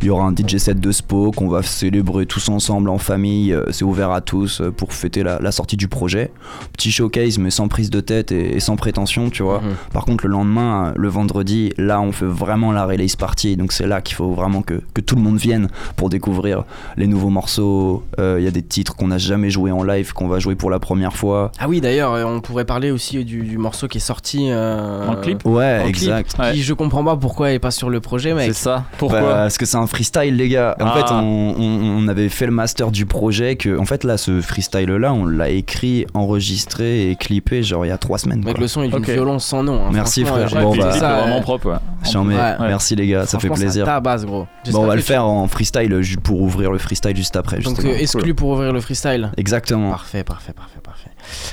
Il 0.01 0.07
y 0.09 0.11
aura 0.11 0.25
un 0.27 0.33
DJ 0.35 0.57
set 0.59 0.81
de 0.81 0.93
Spo 0.93 1.31
qu'on 1.31 1.49
va 1.49 1.63
célébrer 1.63 2.27
tous 2.27 2.49
ensemble 2.49 2.89
en 2.91 2.99
famille. 2.99 3.53
euh, 3.53 3.65
C'est 3.71 3.85
ouvert 3.85 4.11
à 4.11 4.21
tous 4.21 4.61
euh, 4.61 4.71
pour 4.71 4.93
fêter 4.93 5.23
la, 5.23 5.39
la 5.41 5.53
sortie 5.53 5.77
du 5.77 5.89
projet. 5.89 6.31
Petit 6.73 6.91
showcase, 6.91 7.39
mais 7.39 7.51
sans 7.51 7.69
prise 7.69 7.91
de 7.91 8.01
tête 8.01 8.33
et, 8.33 8.57
et 8.57 8.61
sans 8.61 8.77
prétention, 8.77 9.31
tu 9.31 9.43
vois. 9.43 9.61
Mhm. 9.61 9.75
Par 9.93 10.05
contre, 10.05 10.27
le 10.27 10.33
lendemain, 10.33 10.93
le 10.97 11.09
vendredi, 11.09 11.73
là, 11.79 12.01
on 12.01 12.13
fait 12.13 12.27
vraiment 12.27 12.73
la 12.73 12.85
release 12.87 13.17
party. 13.17 13.57
Donc 13.57 13.73
c'est 13.73 13.87
là 13.87 14.01
qu'il 14.01 14.17
faut 14.17 14.33
vraiment 14.33 14.63
que, 14.63 14.81
que 14.95 15.01
tout 15.01 15.15
le 15.17 15.23
monde 15.23 15.37
vienne 15.39 15.69
pour 15.97 16.09
découvrir 16.11 16.65
les 16.97 17.07
nouveaux 17.07 17.31
morceaux. 17.31 18.03
Euh, 18.19 18.37
Il 18.39 18.45
y 18.45 18.49
a 18.49 18.51
des 18.51 18.63
titres 18.63 18.95
qu'on 18.97 19.09
n'a 19.09 19.19
jamais 19.19 19.51
joué 19.51 19.71
en 19.73 19.83
live, 19.83 20.13
qu'on 20.13 20.29
va 20.29 20.39
jouer 20.39 20.55
pour 20.55 20.71
la 20.71 20.79
première 20.79 21.17
fois. 21.17 21.53
Ah 21.59 21.69
oui, 21.69 21.81
d'ailleurs, 21.81 22.13
on 22.29 22.41
pourrait 22.41 22.65
parler 22.65 22.91
aussi 22.91 23.25
du, 23.25 23.43
du 23.43 23.59
morceau 23.59 23.89
qui 23.89 23.99
est 23.99 24.01
sorti 24.01 24.49
euh, 24.51 25.07
En 25.09 25.17
clip 25.17 25.45
Ouais, 25.45 25.79
en 25.81 25.85
clip, 25.85 25.89
exact. 25.97 26.37
Ouais. 26.39 26.53
qui, 26.53 26.63
je 26.63 26.75
comprends 26.75 27.05
pas 27.05 27.17
pourquoi 27.17 27.51
il 27.51 27.55
est 27.55 27.59
pas 27.59 27.71
sur 27.71 27.91
le 27.91 28.01
projet, 28.01 28.35
mec. 28.35 28.47
C'est 28.47 28.53
ça. 28.63 28.85
Pourquoi 28.99 29.21
Bah, 29.21 29.27
Parce 29.35 29.59
que 29.59 29.67
c'est 29.67 29.77
un 29.77 29.84
freestyle, 29.87 30.37
les 30.37 30.49
gars. 30.49 30.77
En 30.81 30.87
Ah. 30.87 30.93
fait, 30.95 31.13
on, 31.13 31.55
on- 31.59 31.99
on 32.05 32.09
avait 32.09 32.29
fait 32.29 32.47
le 32.47 32.53
master 32.53 32.91
du 32.91 33.07
projet. 33.07 33.57
Que, 33.57 33.79
en 33.79 33.85
fait, 33.85 34.05
là, 34.05 34.17
ce 34.17 34.41
freestyle-là, 34.41 35.13
on 35.13 35.25
l'a 35.27 35.49
écrit, 35.51 36.07
enregistré 36.15 37.11
et 37.11 37.17
clippé, 37.17 37.63
genre 37.63 37.85
il 37.85 37.89
y 37.89 37.93
a 37.93 37.99
trois 37.99 38.19
semaines. 38.19 38.45
Mec, 38.45 38.59
le 38.59 38.69
son 38.69 38.83
est 38.83 38.89
d'une 38.89 39.03
violence 39.03 39.45
sans 39.47 39.63
nom. 39.63 39.81
hein. 39.87 39.91
Merci, 39.93 40.25
frère. 40.25 40.49
j'ai 40.49 40.61
Bon, 40.61 40.77
bah, 40.77 40.93
ça, 40.93 41.21
vraiment 41.21 41.39
euh, 41.39 41.41
propre. 41.43 41.71
ouais. 41.71 41.77
J'en 42.13 42.25
mets. 42.25 42.35
Ouais. 42.37 42.55
Merci, 42.61 42.97
les 42.97 43.07
gars, 43.07 43.27
ça 43.27 43.39
fait 43.39 43.49
plaisir. 43.49 43.85
Ta 43.87 44.01
base, 44.01 44.25
gros. 44.27 44.47
Bon, 44.71 44.81
on 44.81 44.87
va 44.87 44.97
le 44.97 45.03
faire 45.03 45.25
en 45.27 45.47
freestyle 45.49 45.93
euh, 45.93 46.03
pour 46.23 46.41
ouvrir 46.41 46.71
le 46.73 46.79
freestyle 46.79 47.17
juste 47.17 47.37
après. 47.37 47.59
Donc 47.59 47.79
euh, 47.85 47.95
exclu 47.97 48.35
pour 48.35 48.51
ouvrir 48.51 48.73
le 48.73 48.81
freestyle. 48.81 49.31
Exactement. 49.37 49.91
Parfait, 49.91 50.25
parfait, 50.25 50.53
parfait, 50.53 50.81
parfait. 50.83 51.11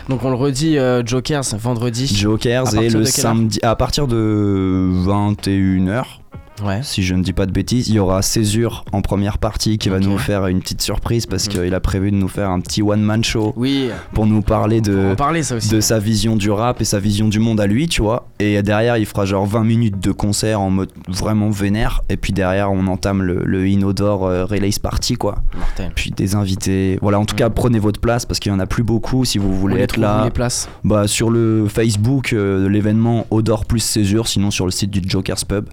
Donc 0.10 0.24
on 0.26 0.30
le 0.30 0.36
redit, 0.36 0.78
euh, 0.78 1.02
Jokers, 1.06 1.44
vendredi. 1.58 2.08
Jokers 2.14 2.76
et 2.76 2.90
le 2.90 3.06
samedi 3.06 3.60
à 3.64 3.76
partir 3.76 4.08
de 4.08 4.90
21h 5.06 6.04
Ouais. 6.64 6.80
si 6.84 7.04
je 7.04 7.16
ne 7.16 7.24
dis 7.24 7.34
pas 7.34 7.46
de 7.46 7.52
bêtises 7.52 7.90
il 7.90 7.96
y 7.96 8.00
aura 8.00 8.22
Césure 8.22 8.86
en 8.92 9.02
première 9.02 9.38
partie 9.38 9.78
qui 9.78 9.90
va 9.90 10.00
nous 10.00 10.18
faire 10.18 10.48
une 10.48 10.60
petite 10.62 10.82
surprise 10.82 11.26
parce 11.26 11.48
Mhm. 11.48 11.54
qu'il 11.54 11.74
a 11.74 11.80
prévu 11.80 12.12
de 12.12 12.16
nous 12.16 12.28
faire 12.28 12.50
un 12.50 12.60
petit 12.60 12.82
one 12.82 13.02
man 13.02 13.24
show 13.24 13.54
Oui, 13.56 13.90
pour 14.14 14.26
nous 14.28 14.42
parler 14.42 14.82
de 14.82 15.12
en 15.12 15.16
parler 15.16 15.44
ça 15.44 15.56
aussi. 15.56 15.70
de 15.70 15.80
sa 15.82 16.00
vision 16.00 16.36
du 16.36 16.52
rap 16.52 16.82
et 16.82 16.86
sa 16.86 17.00
vision 17.00 17.28
du 17.28 17.40
monde 17.40 17.60
à 17.60 17.68
lui, 17.68 17.88
tu 17.88 18.02
vois. 18.02 18.28
Et 18.40 18.62
derrière, 18.62 18.98
il 18.98 19.06
fera 19.06 19.26
genre 19.26 19.46
20 19.46 19.64
minutes 19.64 20.00
de 20.00 20.12
concert 20.12 20.60
en 20.62 20.70
mode 20.70 20.90
vraiment 21.08 21.50
vénère. 21.50 22.02
Et 22.10 22.18
puis 22.18 22.34
derrière, 22.34 22.72
on 22.72 22.88
entame 22.88 23.24
le, 23.24 23.42
le 23.46 23.68
Inodore 23.68 24.26
euh, 24.26 24.46
Release 24.46 24.80
Party, 24.80 25.16
quoi. 25.16 25.40
Puis 25.96 26.12
des 26.12 26.36
invités. 26.36 26.98
Voilà, 27.02 27.20
en 27.20 27.26
tout 27.26 27.36
cas, 27.36 27.50
prenez 27.50 27.80
votre 27.80 28.00
place 28.00 28.26
parce 28.26 28.40
qu'il 28.40 28.52
y 28.52 28.56
en 28.56 28.60
a 28.60 28.68
plus 28.68 28.84
beaucoup 28.84 29.26
si 29.26 29.38
vous 29.38 29.54
voulez 29.56 29.80
être 29.82 29.98
là. 29.98 30.24
les 30.26 30.32
places? 30.32 30.70
Bah, 30.84 31.08
sur 31.08 31.30
le 31.30 31.68
Facebook 31.68 32.34
euh, 32.34 32.70
l'événement 32.70 33.26
Odor 33.32 33.66
plus 33.66 33.80
Césure, 33.80 34.28
sinon 34.28 34.52
sur 34.52 34.66
le 34.66 34.72
site 34.72 34.92
du 34.92 35.02
Joker's 35.08 35.44
Pub. 35.44 35.66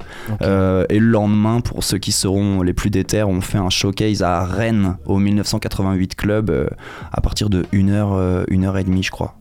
Euh, 0.43 0.78
et 0.89 0.99
le 0.99 1.07
lendemain, 1.07 1.61
pour 1.61 1.83
ceux 1.85 1.99
qui 1.99 2.13
seront 2.13 2.63
les 2.63 2.73
plus 2.73 2.91
déter, 2.91 3.23
on 3.23 3.41
fait 3.41 3.59
un 3.59 3.71
showcase 3.71 4.23
à 4.23 4.45
Rennes 4.45 4.97
au 5.07 5.19
1988 5.19 6.15
Club 6.15 6.51
euh, 6.51 6.69
à 7.13 7.21
partir 7.21 7.51
de 7.51 7.63
1h, 7.73 8.47
1h30, 8.51 9.03
je 9.03 9.11
crois 9.11 9.35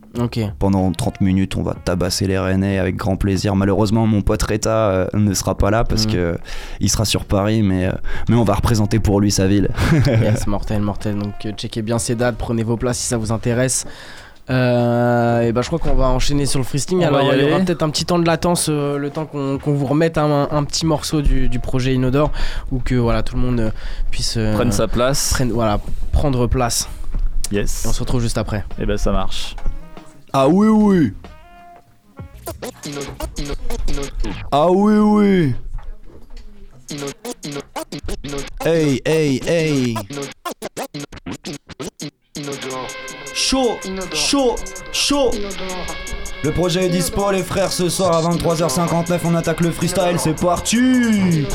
pendant 0.58 0.92
30 0.92 1.22
minutes 1.22 1.58
on 1.58 1.62
va 1.62 1.76
tabasser 1.76 2.26
les 2.26 2.40
Rennais 2.40 2.80
avec 2.80 2.96
grand 2.96 3.18
plaisir 3.18 3.56
malheureusement 3.56 4.08
mon 4.08 4.24
pote 4.24 4.42
Reta 4.42 4.90
euh, 4.90 5.08
ne 5.14 5.32
sera 5.36 5.56
pas 5.56 5.70
là 5.70 5.84
parce 5.84 6.06
Mhm. 6.08 6.12
que 6.12 6.38
il 6.80 6.90
sera 6.90 7.06
sur 7.06 7.26
Paris 7.26 7.62
mais, 7.62 7.86
euh, 7.86 7.92
mais 8.28 8.36
on 8.36 8.44
va 8.44 8.56
représenter 8.56 8.98
pour 9.00 9.22
lui 9.22 9.30
sa 9.32 9.46
ville 9.46 9.70
yes, 10.08 10.48
mortel, 10.48 10.82
mortel. 10.82 11.20
Donc 11.20 11.46
euh, 11.46 11.52
checkez 11.52 11.84
bien 11.84 12.00
ces 12.00 12.16
dates, 12.16 12.36
prenez 12.38 12.64
vos 12.64 12.78
places 12.78 12.98
si 12.98 13.06
ça 13.08 13.18
vous 13.18 13.32
intéresse. 13.32 13.86
Euh, 14.50 15.42
et 15.42 15.52
bah 15.52 15.62
je 15.62 15.68
crois 15.68 15.78
qu'on 15.80 15.94
va 15.96 16.08
enchaîner 16.08 16.46
sur 16.46 16.60
le 16.60 16.64
freestyle. 16.66 17.04
Alors 17.04 17.22
il 17.34 17.42
y 17.42 17.50
aura 17.52 17.60
peut-être 17.60 17.84
un 17.84 17.90
petit 17.90 18.06
temps 18.06 18.18
de 18.20 18.26
latence, 18.26 18.68
euh, 18.70 18.98
le 18.98 19.10
temps 19.10 19.26
qu'on 19.26 19.58
vous 19.66 19.86
remette 19.86 20.18
un, 20.18 20.48
un 20.50 20.64
petit 20.64 20.86
morceau 20.86 21.22
du, 21.22 21.50
du 21.50 21.60
projet 21.60 21.94
Inodore 21.94 22.32
ou 22.72 22.80
que 22.80 22.96
voilà 22.96 23.24
tout 23.24 23.36
le 23.36 23.42
monde 23.42 23.60
euh, 23.60 23.72
puisse 24.10 24.36
euh, 24.38 24.54
Prenne 24.56 24.72
sa 24.72 24.88
place. 24.88 25.34
prenne- 25.34 25.52
voilà 25.52 25.80
prendre 26.14 26.48
place. 26.48 26.88
Yes. 27.52 27.84
Et 27.86 27.90
on 27.90 27.94
se 27.94 28.00
retrouve 28.00 28.22
juste 28.22 28.38
après. 28.38 28.64
Et 28.80 28.86
ben 28.86 28.98
ça 28.98 29.12
marche. 29.12 29.56
ah 30.32 30.48
oui 30.48 30.68
oui 30.70 31.14
ah 34.52 34.72
oui 34.72 34.98
oui 34.98 35.56
hey 38.66 39.02
hey 39.06 39.42
hey 39.46 39.96
chaud 43.34 43.80
chaud 44.14 44.56
chaud. 44.92 45.32
Le 46.44 46.52
projet 46.52 46.86
est 46.86 46.90
dispo 46.90 47.32
les 47.32 47.44
frères 47.44 47.72
ce 47.72 47.90
soir 47.90 48.14
à 48.16 48.22
23h59 48.32 49.20
on 49.26 49.36
attaque 49.36 49.62
le 49.62 49.72
freestyle 49.72 50.18
c'est 50.18 50.40
parti. 50.40 51.46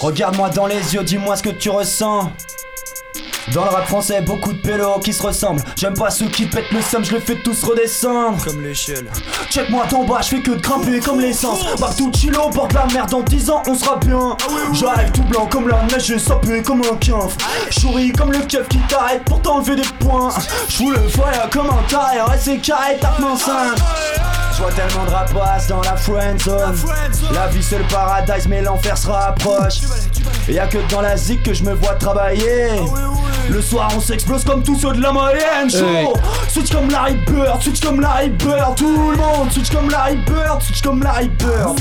Regarde-moi 0.00 0.48
dans 0.48 0.66
les 0.66 0.94
yeux, 0.94 1.02
dis-moi 1.02 1.36
ce 1.36 1.42
que 1.42 1.50
tu 1.50 1.68
ressens. 1.68 2.32
Dans 3.54 3.64
le 3.64 3.70
rap 3.70 3.86
français, 3.86 4.20
beaucoup 4.22 4.52
de 4.52 4.58
pélos 4.58 5.00
qui 5.00 5.12
se 5.12 5.22
ressemblent. 5.22 5.62
J'aime 5.76 5.94
pas 5.94 6.10
ceux 6.10 6.28
qui 6.28 6.46
pètent 6.46 6.70
le 6.70 6.80
somme, 6.82 7.04
je 7.04 7.14
les 7.14 7.20
fais 7.20 7.36
tous 7.36 7.62
redescendre. 7.64 8.42
Comme 8.44 8.62
l'échelle. 8.62 9.10
Check-moi 9.50 9.86
d'en 9.90 10.04
bas, 10.04 10.20
je 10.22 10.28
fais 10.28 10.40
que 10.40 10.52
de 10.52 10.60
grimper 10.60 11.00
comme 11.00 11.20
l'essence. 11.20 11.64
Partout 11.78 12.12
chilo, 12.14 12.48
porte 12.50 12.72
la 12.72 12.86
merde, 12.86 13.10
dans 13.10 13.22
10 13.22 13.50
ans 13.50 13.62
on 13.66 13.74
sera 13.74 13.96
bien. 13.96 14.36
J'arrive 14.72 15.10
tout 15.12 15.22
blanc 15.22 15.46
comme 15.46 15.68
la 15.68 15.82
neige, 15.84 16.06
je 16.06 16.18
sapé 16.18 16.62
comme 16.62 16.82
un 16.82 16.96
quinf. 16.96 17.36
J'ouris 17.70 18.12
comme 18.12 18.32
le 18.32 18.40
keuf 18.40 18.68
qui 18.68 18.78
t'arrête 18.88 19.24
pour 19.24 19.42
t'enlever 19.42 19.76
des 19.76 19.88
points. 19.98 20.30
J'fous 20.68 20.90
le 20.90 21.08
foyer 21.08 21.38
comme 21.50 21.66
un 21.66 21.82
taré, 21.88 22.20
reste 22.20 22.62
carré, 22.62 22.98
tape 23.00 23.18
main 23.18 23.36
vois 24.60 24.72
tellement 24.72 25.04
de 25.04 25.10
rapaces 25.10 25.68
dans 25.68 25.80
la 25.80 25.96
friend 25.96 26.40
zone. 26.40 26.76
La 27.32 27.46
vie 27.48 27.62
c'est 27.62 27.78
le 27.78 27.84
paradise, 27.84 28.46
mais 28.46 28.60
l'enfer 28.60 28.96
se 28.96 29.08
rapproche. 29.08 29.80
Y'a 30.48 30.66
que 30.66 30.78
dans 30.90 31.00
la 31.00 31.16
zik 31.16 31.42
que 31.42 31.54
je 31.54 31.64
me 31.64 31.72
vois 31.72 31.94
travailler. 31.94 32.68
Le 33.48 33.62
soir 33.62 33.90
on 33.96 34.00
s'explose 34.00 34.44
comme 34.44 34.62
tous 34.62 34.78
ceux 34.78 34.92
de 34.92 35.00
la 35.00 35.12
moyenne. 35.12 35.70
Chaud. 35.70 36.14
Switch 36.48 36.70
comme 36.70 36.90
Larry 36.90 37.16
Bird, 37.26 37.62
switch 37.62 37.80
comme 37.80 38.00
Larry 38.00 38.30
Bird. 38.30 38.76
Tout 38.76 39.10
le 39.12 39.16
monde 39.16 39.50
switch 39.50 39.70
comme 39.70 39.88
Larry 39.88 40.16
Bird, 40.26 40.60
switch 40.62 40.82
comme 40.82 41.02
Larry 41.02 41.28
Bird. 41.28 41.78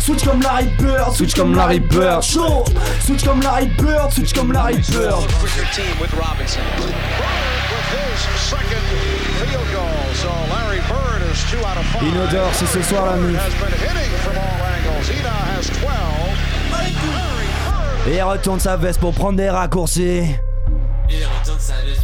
Switch 0.00 0.24
comme 0.24 0.42
Larry 0.42 0.66
Bird, 0.78 1.14
switch 1.14 1.34
comme 1.34 1.54
Larry 1.54 1.80
Bird. 1.80 2.22
Chaud. 2.22 2.64
Switch 3.04 3.24
comme 3.24 3.40
Larry 3.40 3.66
Bird, 3.78 4.12
switch 4.12 4.34
comme 4.34 4.52
Larry 4.52 4.76
Bird. 4.92 5.14
Inodore, 12.02 12.50
c'est 12.54 12.66
ce 12.66 12.82
soir 12.82 13.06
la 13.06 13.16
nuit. 13.16 13.36
Et 18.08 18.16
il 18.16 18.22
retourne 18.22 18.60
sa 18.60 18.76
veste 18.76 19.00
pour 19.00 19.12
prendre 19.12 19.36
des 19.36 19.50
raccourcis. 19.50 20.34
Sa 21.58 21.74
veste 21.84 22.02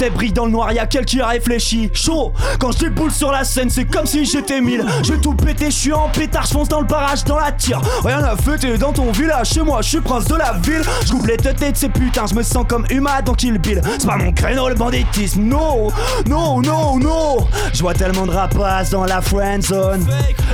elle 0.00 0.12
brille 0.12 0.32
dans 0.32 0.46
le 0.46 0.52
noir, 0.52 0.72
y'a 0.72 0.86
quelqu'un 0.86 1.04
qui 1.04 1.20
a 1.20 1.28
réfléchi. 1.28 1.90
Chaud, 1.92 2.32
quand 2.58 2.72
je 2.72 2.78
déboule 2.78 3.10
sur 3.10 3.30
la 3.30 3.44
scène, 3.44 3.70
c'est 3.70 3.84
comme 3.84 4.06
si 4.06 4.24
j'étais 4.24 4.60
mille. 4.60 4.84
Je 5.02 5.14
tout 5.14 5.34
péter, 5.34 5.66
je 5.66 5.76
suis 5.76 5.92
en 5.92 6.08
pétard, 6.08 6.46
je 6.46 6.52
fonce 6.52 6.68
dans 6.68 6.80
le 6.80 6.86
barrage, 6.86 7.24
dans 7.24 7.38
la 7.38 7.52
tire. 7.52 7.80
Rien 8.04 8.22
à 8.22 8.36
fêter 8.36 8.76
dans 8.78 8.92
ton 8.92 9.10
village, 9.12 9.50
chez 9.50 9.62
moi, 9.62 9.80
je 9.82 9.88
suis 9.88 10.00
prince 10.00 10.26
de 10.26 10.34
la 10.34 10.52
ville. 10.62 10.82
Je 11.06 11.12
coupe 11.12 11.26
les 11.26 11.36
têtes 11.36 11.60
de 11.60 11.76
ces 11.76 11.88
putains, 11.88 12.26
je 12.26 12.34
me 12.34 12.42
sens 12.42 12.64
comme 12.68 12.86
Huma 12.90 13.22
dans 13.22 13.34
Kill 13.34 13.58
Bill. 13.58 13.80
C'est 13.98 14.06
pas 14.06 14.16
mon 14.16 14.32
créneau 14.32 14.68
le 14.68 14.74
banditisme, 14.74 15.42
non, 15.42 15.88
non, 16.26 16.60
non, 16.60 16.98
non. 16.98 17.46
Je 17.72 17.80
vois 17.80 17.94
tellement 17.94 18.26
de 18.26 18.32
rapaces 18.32 18.90
dans 18.90 19.04
la 19.04 19.20
friend 19.20 19.62
zone. 19.62 20.06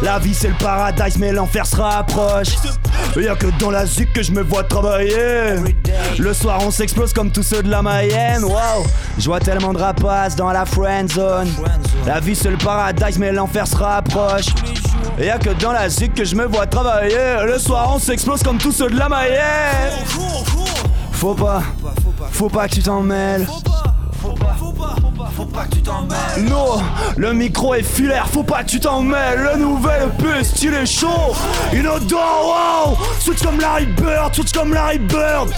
La 0.03 0.19
vie 0.19 0.35
c'est 0.35 0.49
le 0.49 0.55
paradise, 0.55 1.19
mais 1.19 1.33
l'enfer 1.33 1.67
se 1.67 1.77
rapproche. 1.77 2.49
Y'a 3.17 3.35
que 3.35 3.47
dans 3.59 3.71
la 3.71 3.87
zik 3.87 4.13
que 4.13 4.23
je 4.23 4.33
me 4.33 4.43
vois 4.43 4.63
travailler. 4.63 5.57
Le 6.19 6.33
soir 6.33 6.61
on 6.65 6.71
s'explose 6.71 7.13
comme 7.13 7.31
tous 7.31 7.43
ceux 7.43 7.63
de 7.63 7.71
la 7.71 7.83
Mayenne. 7.83 8.45
Wow, 8.45 8.87
je 9.19 9.27
vois 9.27 9.41
tellement 9.41 9.73
de 9.73 9.79
rapaces 9.79 10.37
dans 10.37 10.51
la 10.53 10.65
friend 10.65 11.11
zone. 11.11 11.49
La 12.07 12.21
vie 12.21 12.37
c'est 12.37 12.51
le 12.51 12.57
paradise, 12.57 13.19
mais 13.19 13.33
l'enfer 13.33 13.67
se 13.67 13.77
rapproche. 13.77 14.47
Y'a 15.19 15.39
que 15.39 15.51
dans 15.51 15.73
la 15.73 15.89
zik 15.89 16.15
que 16.15 16.25
je 16.25 16.35
me 16.35 16.47
vois 16.47 16.67
travailler. 16.67 17.45
Le 17.45 17.59
soir 17.59 17.93
on 17.95 17.99
s'explose 17.99 18.43
comme 18.43 18.59
tous 18.59 18.73
ceux 18.73 18.89
de 18.89 18.97
la 18.97 19.09
Mayenne. 19.09 19.93
Faut 21.13 21.35
pas, 21.35 21.63
faut 22.33 22.49
pas 22.49 22.67
que 22.69 22.75
tu 22.75 22.83
t'en 22.83 23.03
mêles. 23.03 23.47
Non, 26.43 26.81
le 27.17 27.33
micro 27.33 27.75
est 27.75 27.83
filaire, 27.83 28.29
faut 28.29 28.43
pas 28.43 28.63
que 28.63 28.71
tu 28.71 28.81
t'en 28.81 29.03
mêles. 29.03 29.41
Le 29.53 29.59
nouvel 29.59 30.09
EP 30.19 30.45
style 30.45 30.75
est 30.75 30.87
chaud. 30.87 31.35
Inodore, 31.73 32.97
wow. 32.97 32.97
Switch 33.21 33.43
comme 33.43 33.61
Larry 33.61 33.87
Bird, 33.87 34.35
switch 34.35 34.53
comme 34.53 34.73
Larry 34.73 34.99
Bird. 34.99 35.53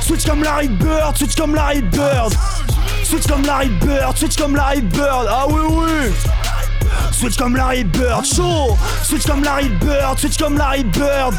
Switch 0.00 0.24
comme 0.24 0.42
Larry 0.42 0.68
Bird, 0.68 1.16
switch 1.16 1.34
comme 1.34 1.54
Larry 1.54 1.82
Bird. 1.82 2.32
Switch 3.02 3.26
comme 3.26 3.42
Larry 3.42 3.68
Bird, 3.80 4.16
switch 4.16 4.36
comme 4.36 4.56
Larry 4.56 4.80
Bird. 4.80 5.26
Ah 5.28 5.46
oui, 5.48 5.62
oui. 5.68 6.12
Switch 7.12 7.36
comme 7.36 7.56
Larry 7.56 7.84
Bird, 7.84 8.24
chaud. 8.24 8.76
Switch 9.02 9.26
comme 9.26 9.42
Larry 9.42 9.68
Bird, 9.80 10.18
switch 10.18 10.38
comme 10.38 10.56
Larry 10.56 10.84
Bird. 10.84 11.34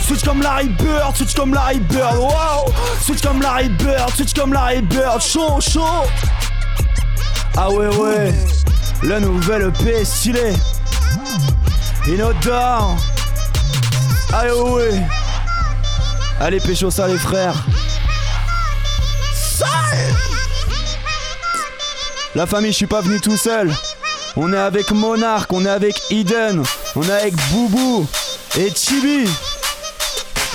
Switch 0.00 0.24
comme 0.24 0.42
Larry 0.42 0.68
Bird, 0.68 1.16
switch 1.16 1.34
comme 1.34 1.54
Larry 1.54 1.78
Bird, 1.78 2.18
wow 2.18 2.66
Switch 3.00 3.22
comme 3.22 3.40
Larry 3.40 3.68
Bird, 3.68 4.10
switch 4.16 4.34
comme 4.34 4.52
Larry 4.52 4.82
Bird, 4.82 5.22
chaud, 5.22 5.60
chaud 5.60 6.08
Ah 7.56 7.70
ouais 7.70 7.88
ouais, 7.96 8.32
le 9.02 9.20
nouvel 9.20 9.62
EP 9.68 9.90
est 9.90 10.04
stylé 10.04 10.54
Inodore, 12.06 12.96
oh 14.32 14.70
ouais. 14.76 15.00
Allez, 16.40 16.60
pécho 16.60 16.90
ça, 16.90 17.06
les 17.06 17.18
frères. 17.18 17.64
La 22.34 22.46
famille, 22.46 22.72
je 22.72 22.78
suis 22.78 22.86
pas 22.86 23.02
venu 23.02 23.20
tout 23.20 23.36
seul. 23.36 23.70
On 24.36 24.52
est 24.52 24.58
avec 24.58 24.90
Monarch, 24.90 25.52
on 25.52 25.64
est 25.66 25.68
avec 25.68 26.00
Eden, 26.10 26.62
on 26.96 27.02
est 27.02 27.12
avec 27.12 27.34
Boubou 27.50 28.06
et 28.58 28.72
Chibi. 28.74 29.28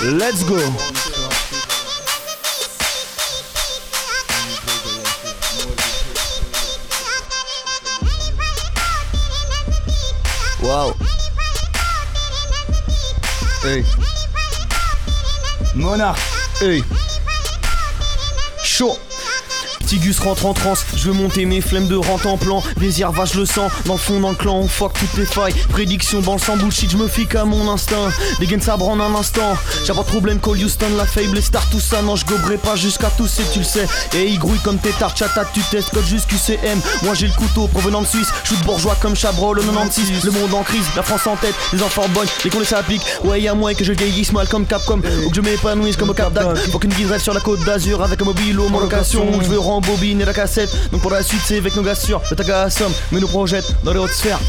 Let's 0.02 0.44
go. 0.44 0.58
Wow. 10.68 10.92
Hey. 13.62 13.84
Monarch. 15.74 16.18
Hey. 16.60 16.82
Chaud. 18.62 19.07
Petit 19.88 20.00
Gus 20.00 20.18
rentre 20.20 20.44
en 20.44 20.52
transe, 20.52 20.84
je 20.94 21.08
veux 21.08 21.14
monter 21.14 21.46
mes 21.46 21.62
flemmes 21.62 21.88
de 21.88 21.96
rente 21.96 22.26
en 22.26 22.36
plan. 22.36 22.62
Désir 22.76 23.10
va, 23.10 23.24
je 23.24 23.38
le 23.38 23.46
sens, 23.46 23.72
dans 23.86 23.94
le 23.94 23.98
fond, 23.98 24.20
dans 24.20 24.28
le 24.28 24.34
clan, 24.34 24.58
on 24.58 24.68
fuck 24.68 24.92
toutes 24.92 25.16
les 25.16 25.24
failles. 25.24 25.54
Prédiction 25.70 26.20
dans 26.20 26.34
le 26.34 26.38
sang 26.38 26.58
bullshit, 26.58 26.90
je 26.90 26.98
me 26.98 27.08
fique 27.08 27.34
à 27.34 27.46
mon 27.46 27.70
instinct. 27.72 28.10
Dégaine 28.38 28.60
ça 28.60 28.76
en 28.76 29.00
un 29.00 29.14
instant. 29.14 29.56
J'ai 29.86 29.94
pas 29.94 30.02
de 30.02 30.06
problème, 30.08 30.40
call 30.40 30.62
Houston, 30.62 30.90
la 30.94 31.06
faible 31.06 31.40
star, 31.40 31.64
tout 31.70 31.80
ça. 31.80 32.02
Non, 32.02 32.16
je 32.16 32.26
goberai 32.26 32.58
pas 32.58 32.76
jusqu'à 32.76 33.10
tous, 33.16 33.40
et 33.40 33.44
tu 33.50 33.60
le 33.60 33.64
sais. 33.64 33.86
Et 34.14 34.26
il 34.26 34.38
grouille 34.38 34.58
comme 34.58 34.76
tes 34.76 34.90
tartes, 34.90 35.18
chata, 35.18 35.46
tu 35.54 35.60
testes, 35.70 35.88
code 35.88 36.04
juste. 36.04 36.28
Moi 37.02 37.14
j'ai 37.14 37.26
le 37.26 37.32
couteau 37.32 37.66
provenant 37.68 38.02
de 38.02 38.06
Suisse, 38.06 38.28
shoot 38.44 38.58
bourgeois 38.66 38.96
comme 39.00 39.16
Chabrol, 39.16 39.56
le 39.56 39.62
96. 39.62 40.22
Le 40.22 40.30
monde 40.32 40.52
en 40.52 40.64
crise, 40.64 40.84
la 40.96 41.02
France 41.02 41.26
en 41.26 41.36
tête, 41.36 41.54
les 41.72 41.82
enfants 41.82 42.08
bonnes, 42.10 42.28
les 42.44 42.50
cons 42.50 42.62
s'appliquent. 42.62 43.06
Ouais, 43.24 43.40
y'a 43.40 43.54
moins 43.54 43.72
que 43.72 43.84
je 43.84 43.94
vieillisse 43.94 44.32
mal 44.32 44.48
comme 44.48 44.66
Capcom, 44.66 45.00
ou 45.24 45.30
que 45.30 45.36
je 45.36 45.40
m'épanouisse 45.40 45.96
comme 45.96 46.10
au 46.10 46.14
Cap. 46.14 46.38
Faut 46.70 46.78
qu'une 46.78 46.92
guise 46.92 47.10
rêve 47.10 47.22
sur 47.22 47.32
la 47.32 47.40
côte 47.40 47.64
d'Azur 47.64 48.02
avec 48.02 48.20
un 48.20 48.26
mobile 48.26 48.58
mon 48.58 48.80
location. 48.80 49.24
Je 49.40 49.48
veux 49.48 49.58
rembobiner 49.78 50.24
la 50.24 50.34
cassette. 50.34 50.70
Donc 50.90 51.00
pour 51.02 51.10
la 51.10 51.22
suite, 51.22 51.40
c'est 51.44 51.58
avec 51.58 51.74
nos 51.76 51.82
gars 51.82 51.94
sûrs. 51.94 52.20
Le 52.30 52.36
tag 52.36 52.50
à 52.50 52.70
somme, 52.70 52.92
mais 53.12 53.20
nous 53.20 53.28
projette 53.28 53.64
dans 53.84 53.92
les 53.92 53.98
hautes 53.98 54.12
sphères. 54.12 54.40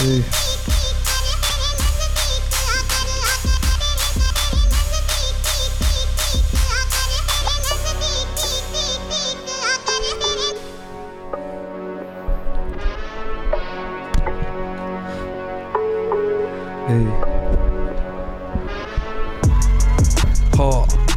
Hey. 0.00 0.22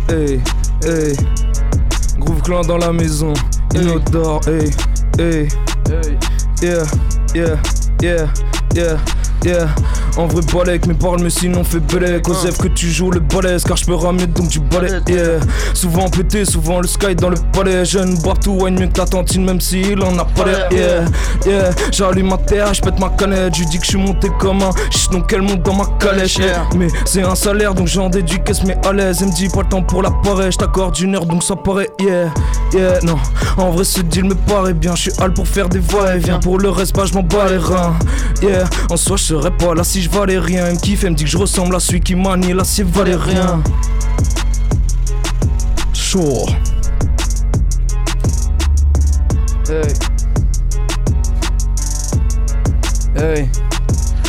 Hey, 0.09 0.41
hey. 0.83 1.50
Groove 2.21 2.41
clan 2.41 2.61
dans 2.61 2.77
la 2.77 2.93
maison. 2.93 3.33
Inodore, 3.75 4.41
hey, 4.47 4.69
hey. 5.17 5.47
Yeah, 6.61 6.85
yeah, 7.33 7.57
yeah, 8.01 8.27
yeah, 8.73 8.97
yeah. 9.45 9.67
En 10.17 10.27
vrai 10.27 10.41
balèque, 10.53 10.87
mes 10.87 10.93
paroles, 10.93 11.21
mais 11.21 11.29
sinon 11.29 11.63
fait 11.63 11.79
belek. 11.79 12.27
Osef 12.27 12.57
que 12.57 12.67
tu 12.67 12.89
joues 12.89 13.11
le 13.11 13.19
balèze, 13.19 13.63
car 13.63 13.77
je 13.77 13.85
peux 13.85 13.95
ramener 13.95 14.27
donc 14.27 14.49
du 14.49 14.59
balai. 14.59 14.99
Yeah. 15.07 15.39
Souvent 15.73 16.09
pété, 16.09 16.43
souvent 16.45 16.81
le 16.81 16.87
sky 16.87 17.15
dans 17.15 17.29
le 17.29 17.37
palais. 17.53 17.85
Jeune 17.85 18.17
bois 18.19 18.33
tout 18.33 18.51
wine 18.51 18.79
mieux 18.79 18.87
que 18.87 18.93
ta 18.93 19.05
tantine, 19.05 19.45
même 19.45 19.61
s'il 19.61 20.01
en 20.03 20.17
a 20.17 20.25
pas 20.25 20.45
l'air. 20.45 20.71
Yeah, 20.71 21.05
yeah. 21.45 21.69
J'allume 21.91 22.29
ma 22.29 22.37
terre, 22.37 22.73
je 22.73 22.81
pète 22.81 22.99
ma 22.99 23.09
canette. 23.09 23.55
Je 23.55 23.63
dis 23.63 23.77
que 23.77 23.85
je 23.85 23.91
suis 23.91 23.97
monté 23.97 24.29
comme 24.39 24.61
un 24.61 24.71
chut, 24.89 25.11
donc 25.11 25.31
elle 25.31 25.41
monte 25.41 25.63
dans 25.63 25.75
ma 25.75 25.85
calèche. 25.99 26.37
yeah. 26.37 26.67
Mais 26.75 26.87
c'est 27.05 27.23
un 27.23 27.35
salaire, 27.35 27.73
donc 27.73 27.87
j'en 27.87 28.09
déduis 28.09 28.43
qu'elle 28.43 28.55
se 28.55 28.65
met 28.65 28.77
à 28.85 28.91
l'aise. 28.91 29.19
Elle 29.21 29.29
me 29.29 29.33
dit 29.33 29.47
pas 29.47 29.61
le 29.61 29.69
temps 29.69 29.81
pour 29.83 30.01
la 30.01 30.11
parée, 30.11 30.51
je 30.51 30.57
t'accorde 30.57 30.99
une 30.99 31.15
heure, 31.15 31.25
donc 31.25 31.43
ça 31.43 31.55
paraît. 31.55 31.89
Yeah, 31.99 32.33
yeah, 32.73 32.99
non. 33.03 33.17
En 33.57 33.71
vrai, 33.71 33.83
ce 33.85 34.01
deal 34.01 34.25
me 34.25 34.35
paraît 34.35 34.73
bien. 34.73 34.95
Je 34.95 35.03
suis 35.03 35.11
hal 35.19 35.33
pour 35.33 35.47
faire 35.47 35.69
des 35.69 35.79
va-et-vient. 35.79 36.39
Pour 36.39 36.57
le 36.57 36.69
reste, 36.69 36.95
pas, 36.95 37.05
je 37.05 37.13
m'en 37.13 37.23
bats 37.23 37.49
les 37.49 37.57
reins. 37.57 37.93
Yeah, 38.41 38.65
en 38.89 38.97
soi, 38.97 39.17
je 39.17 39.30
serais 39.35 39.51
pas 39.51 39.73
là 39.73 39.83
si 39.83 40.01
je 40.01 40.09
valais 40.09 40.39
rien. 40.39 40.65
Elle 40.67 40.73
me 40.73 40.79
kiffe, 40.79 41.05
elle 41.05 41.11
me 41.11 41.15
dit 41.15 41.23
que 41.23 41.29
je 41.29 41.37
ressemble 41.37 41.73
à 41.75 41.79
celui 41.79 42.01
qui 42.01 42.15
manie 42.15 42.53
l'acier 42.53 42.83
valérien. 42.83 43.63
Chaud. 45.93 46.45
Hey. 49.69 49.93
Hey. 53.15 53.49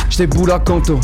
J'étais 0.09 0.27
boule 0.27 0.51
à 0.51 0.59
canto. 0.59 0.97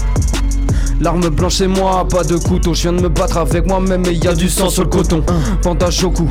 L'arme 1.02 1.30
blanche 1.30 1.56
c'est 1.56 1.68
moi, 1.68 2.08
pas 2.08 2.24
de 2.24 2.38
couteau. 2.38 2.74
Je 2.74 2.84
viens 2.84 2.94
de 2.94 3.02
me 3.02 3.10
battre 3.10 3.38
avec 3.38 3.66
moi-même 3.66 4.06
et 4.06 4.14
y 4.14 4.28
a 4.28 4.34
du 4.34 4.50
sang 4.50 4.70
sur 4.70 4.84
le 4.84 4.90
coton. 4.90 5.24
Bandage 5.64 6.04
au 6.04 6.12
cou, 6.12 6.30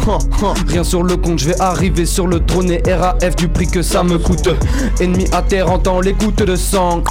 rien 0.69 0.85
sur 0.85 1.03
le 1.03 1.17
compte. 1.17 1.39
Je 1.39 1.51
vais 1.51 1.61
arriver 1.61 2.07
sur 2.07 2.27
le 2.27 2.41
trône 2.41 2.71
et 2.71 2.95
RAF 2.95 3.37
du 3.37 3.49
prix 3.49 3.67
que 3.67 3.83
ça 3.83 4.03
me 4.03 4.19
coûte. 4.19 4.49
Ennemi 5.01 5.27
à 5.33 5.43
terre, 5.43 5.71
entend 5.71 6.01
les 6.01 6.15
gouttes 6.15 6.43
de 6.43 6.57
sang. 6.57 7.03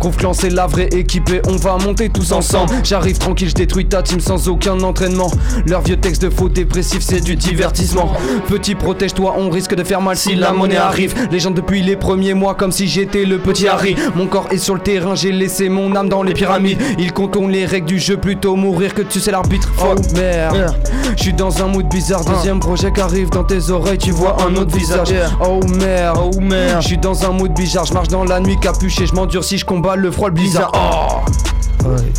Confiance 0.00 0.38
c'est 0.42 0.50
la 0.50 0.66
vraie 0.66 0.88
équipée, 0.88 1.40
on 1.46 1.56
va 1.56 1.76
monter 1.78 2.08
tous 2.08 2.32
ensemble. 2.32 2.72
J'arrive 2.82 3.18
tranquille, 3.18 3.48
je 3.48 3.54
détruis 3.54 3.86
ta 3.86 4.02
team 4.02 4.18
sans 4.18 4.48
aucun 4.48 4.80
entraînement. 4.80 5.30
Leur 5.66 5.82
vieux 5.82 5.96
texte 5.96 6.22
de 6.22 6.30
faux 6.30 6.48
dépressif, 6.48 7.00
c'est 7.00 7.20
du 7.20 7.36
divertissement. 7.36 8.12
Petit, 8.48 8.74
protège-toi, 8.74 9.36
on 9.38 9.50
risque 9.50 9.74
de 9.74 9.84
faire 9.84 10.00
mal 10.00 10.16
si 10.16 10.34
la 10.34 10.52
monnaie 10.52 10.76
arrive. 10.76 11.14
Les 11.30 11.38
gens 11.38 11.52
depuis 11.52 11.82
les 11.82 11.96
premiers 11.96 12.34
mois, 12.34 12.54
comme 12.54 12.72
si 12.72 12.88
j'étais 12.88 13.24
le 13.24 13.38
petit 13.38 13.68
Harry. 13.68 13.94
Mon 14.16 14.26
corps 14.26 14.48
est 14.50 14.58
sur 14.58 14.74
le 14.74 14.80
terrain, 14.80 15.14
j'ai 15.14 15.30
laissé 15.30 15.68
mon 15.68 15.94
âme 15.94 16.08
dans 16.08 16.22
les 16.22 16.32
pyramides. 16.34 16.78
Ils 16.98 17.12
contournent 17.12 17.52
les 17.52 17.66
règles 17.66 17.86
du 17.86 17.98
jeu, 17.98 18.16
plutôt 18.16 18.56
mourir 18.56 18.94
que 18.94 19.02
tu 19.02 19.20
sais 19.20 19.30
l'arbitre. 19.30 19.68
Oh 19.80 19.94
merde, 20.14 20.74
je 21.16 21.22
suis 21.22 21.32
dans 21.32 21.62
un 21.62 21.68
mood 21.68 21.88
bizarre. 21.88 22.24
Deuxième 22.24 22.60
projet 22.60 22.92
qui 22.92 23.00
arrive 23.00 23.30
dans 23.30 23.44
tes 23.44 23.70
oreilles, 23.70 23.98
tu 23.98 24.10
vois 24.10 24.36
un 24.42 24.56
autre 24.56 24.76
visage. 24.76 25.14
Oh 25.44 25.60
merde, 25.78 26.18
oh 26.20 26.40
merde, 26.40 26.82
je 26.82 26.88
suis 26.88 26.98
dans 26.98 27.24
un 27.24 27.30
mood 27.30 27.52
bizarre. 27.52 27.84
Je 27.86 27.94
marche 27.94 28.08
dans 28.08 28.24
la 28.24 28.40
nuit 28.40 28.58
capuché, 28.60 29.06
je 29.06 29.14
m'endurcis, 29.14 29.58
je 29.62 29.66
combat 29.66 29.94
le 29.94 30.10
froid, 30.10 30.28
le 30.28 30.34
blizzard. 30.34 30.72
Oh. 30.74 31.88
Ouais. 31.88 32.12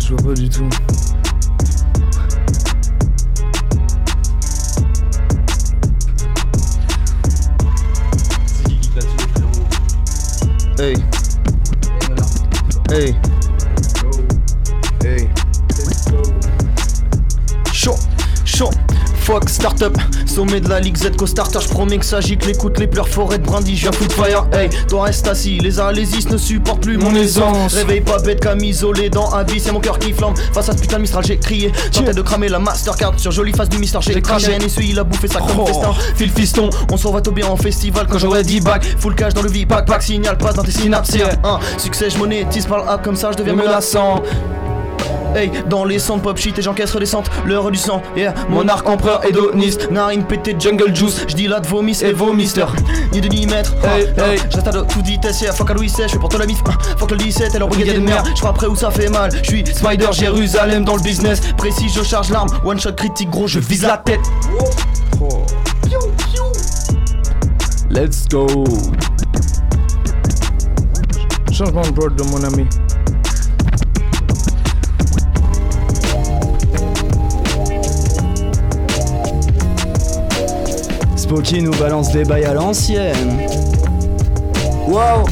Je 0.00 0.14
vois 0.14 0.22
pas 0.22 0.40
du 0.40 0.48
tout. 0.48 0.68
Hey. 10.78 10.94
Hey. 12.90 13.16
Hey. 13.16 13.37
Fuck 19.28 19.50
startup, 19.50 19.94
sommet 20.24 20.58
de 20.58 20.70
la 20.70 20.80
Ligue 20.80 20.96
Z 20.96 21.14
co-starter, 21.14 21.58
je 21.60 21.68
promets 21.68 21.98
que 21.98 22.04
ça 22.06 22.18
gicle, 22.18 22.48
écoute 22.48 22.78
les 22.78 22.86
pleurs 22.86 23.10
forêt 23.10 23.36
de 23.36 23.42
brandy, 23.44 23.76
je 23.76 23.90
foutre 23.92 24.14
fire, 24.14 24.46
hey, 24.54 24.70
toi 24.88 25.02
reste 25.02 25.28
assis, 25.28 25.58
les 25.58 25.78
alésistes 25.78 26.30
ne 26.30 26.38
supportent 26.38 26.80
plus 26.80 26.96
mon 26.96 27.14
aisance, 27.14 27.74
réveille 27.74 28.00
pas 28.00 28.18
bête 28.20 28.42
comme 28.42 28.60
isolé 28.60 29.10
dans 29.10 29.30
Abyss, 29.32 29.64
c'est 29.64 29.72
mon 29.72 29.80
cœur 29.80 29.98
qui 29.98 30.14
flambe, 30.14 30.34
face 30.54 30.70
à 30.70 30.72
ce 30.72 30.78
putain 30.78 30.96
de 30.96 31.02
Mistral 31.02 31.26
j'ai 31.26 31.36
crié, 31.36 31.70
tentais 31.92 32.14
de 32.14 32.22
cramer 32.22 32.48
la 32.48 32.58
Mastercard 32.58 33.20
sur 33.20 33.30
jolie 33.30 33.52
face 33.52 33.68
du 33.68 33.76
Mister, 33.76 33.98
j'ai 34.00 34.22
craché, 34.22 34.56
et 34.56 34.66
celui 34.66 34.92
il 34.92 34.98
a 34.98 35.04
bouffé 35.04 35.28
ça 35.28 35.40
comme 35.40 35.58
Oh. 35.58 35.66
festin, 35.66 35.92
fil 36.16 36.30
fiston, 36.30 36.70
on 36.90 36.96
s'en 36.96 37.12
va 37.12 37.20
bien 37.20 37.48
en 37.48 37.56
festival 37.56 38.06
quand 38.08 38.16
j'aurai 38.16 38.42
10 38.42 38.60
bacs, 38.62 38.86
full 38.98 39.14
cash 39.14 39.34
dans 39.34 39.42
le 39.42 39.50
V-Pack, 39.50 39.84
pack 39.84 40.02
signal, 40.02 40.38
passe 40.38 40.54
dans 40.54 40.62
tes 40.62 40.70
synapses, 40.70 41.14
yeah. 41.14 41.32
Hein, 41.44 41.58
succès 41.76 42.08
je 42.08 42.16
monétise 42.16 42.64
par 42.64 42.78
le 42.78 42.88
app 42.88 43.04
comme 43.04 43.16
ça 43.16 43.30
je 43.32 43.36
deviens 43.36 43.54
menaçant. 43.54 44.22
Hey, 45.34 45.50
dans 45.68 45.84
les 45.84 45.98
centres 45.98 46.22
pop 46.22 46.36
shit 46.36 46.58
et 46.58 46.62
j'encaisse 46.62 46.92
redescente, 46.92 47.30
l'heure 47.44 47.70
du 47.70 47.78
sang, 47.78 48.02
yeah, 48.16 48.34
monarque, 48.48 48.88
empereur, 48.88 49.24
hédoniste, 49.24 49.90
narine 49.90 50.24
pété, 50.24 50.56
jungle 50.58 50.94
juice, 50.94 51.24
j'dis 51.28 51.46
là 51.46 51.60
de 51.60 51.66
vomis 51.66 52.02
et 52.02 52.12
vomister, 52.12 52.66
ni 53.12 53.20
de 53.20 53.28
ni 53.28 53.46
mètre, 53.46 53.74
hey, 53.84 54.06
hey, 54.16 54.38
j'attends 54.50 54.82
de 54.82 54.86
toute 54.86 55.06
vitesse, 55.06 55.40
yeah, 55.42 55.52
fuck 55.52 55.70
à 55.70 55.74
Louis 55.74 55.86
XVI, 55.86 56.08
je 56.08 56.18
pour 56.18 56.28
toi 56.28 56.40
la 56.40 56.46
mif, 56.46 56.58
hein, 56.66 56.72
fuck 56.96 57.10
le 57.10 57.18
17 57.18 57.54
et 57.54 57.58
leur 57.58 57.68
brigade 57.68 57.96
de 57.96 58.00
merde, 58.00 58.28
après 58.44 58.66
où 58.66 58.74
ça 58.74 58.90
fait 58.90 59.08
mal, 59.08 59.30
j'suis 59.42 59.64
Spider 59.66 60.08
Jérusalem 60.12 60.84
dans 60.84 60.96
le 60.96 61.02
business, 61.02 61.40
précis, 61.56 61.88
je 61.88 62.02
charge 62.02 62.30
l'arme, 62.30 62.48
one 62.64 62.80
shot 62.80 62.92
critique, 62.92 63.30
gros, 63.30 63.46
je 63.46 63.58
vise 63.58 63.82
la 63.82 63.98
tête. 63.98 64.20
Let's 67.90 68.28
go. 68.28 68.46
Changement 71.50 71.82
de 71.82 71.90
board 71.90 72.14
de 72.16 72.22
mon 72.24 72.44
ami. 72.44 72.66
Spooky 81.28 81.60
nous 81.60 81.72
balance 81.72 82.10
des 82.10 82.24
bails 82.24 82.46
à 82.46 82.54
l'ancienne. 82.54 83.38
Wow. 84.86 85.26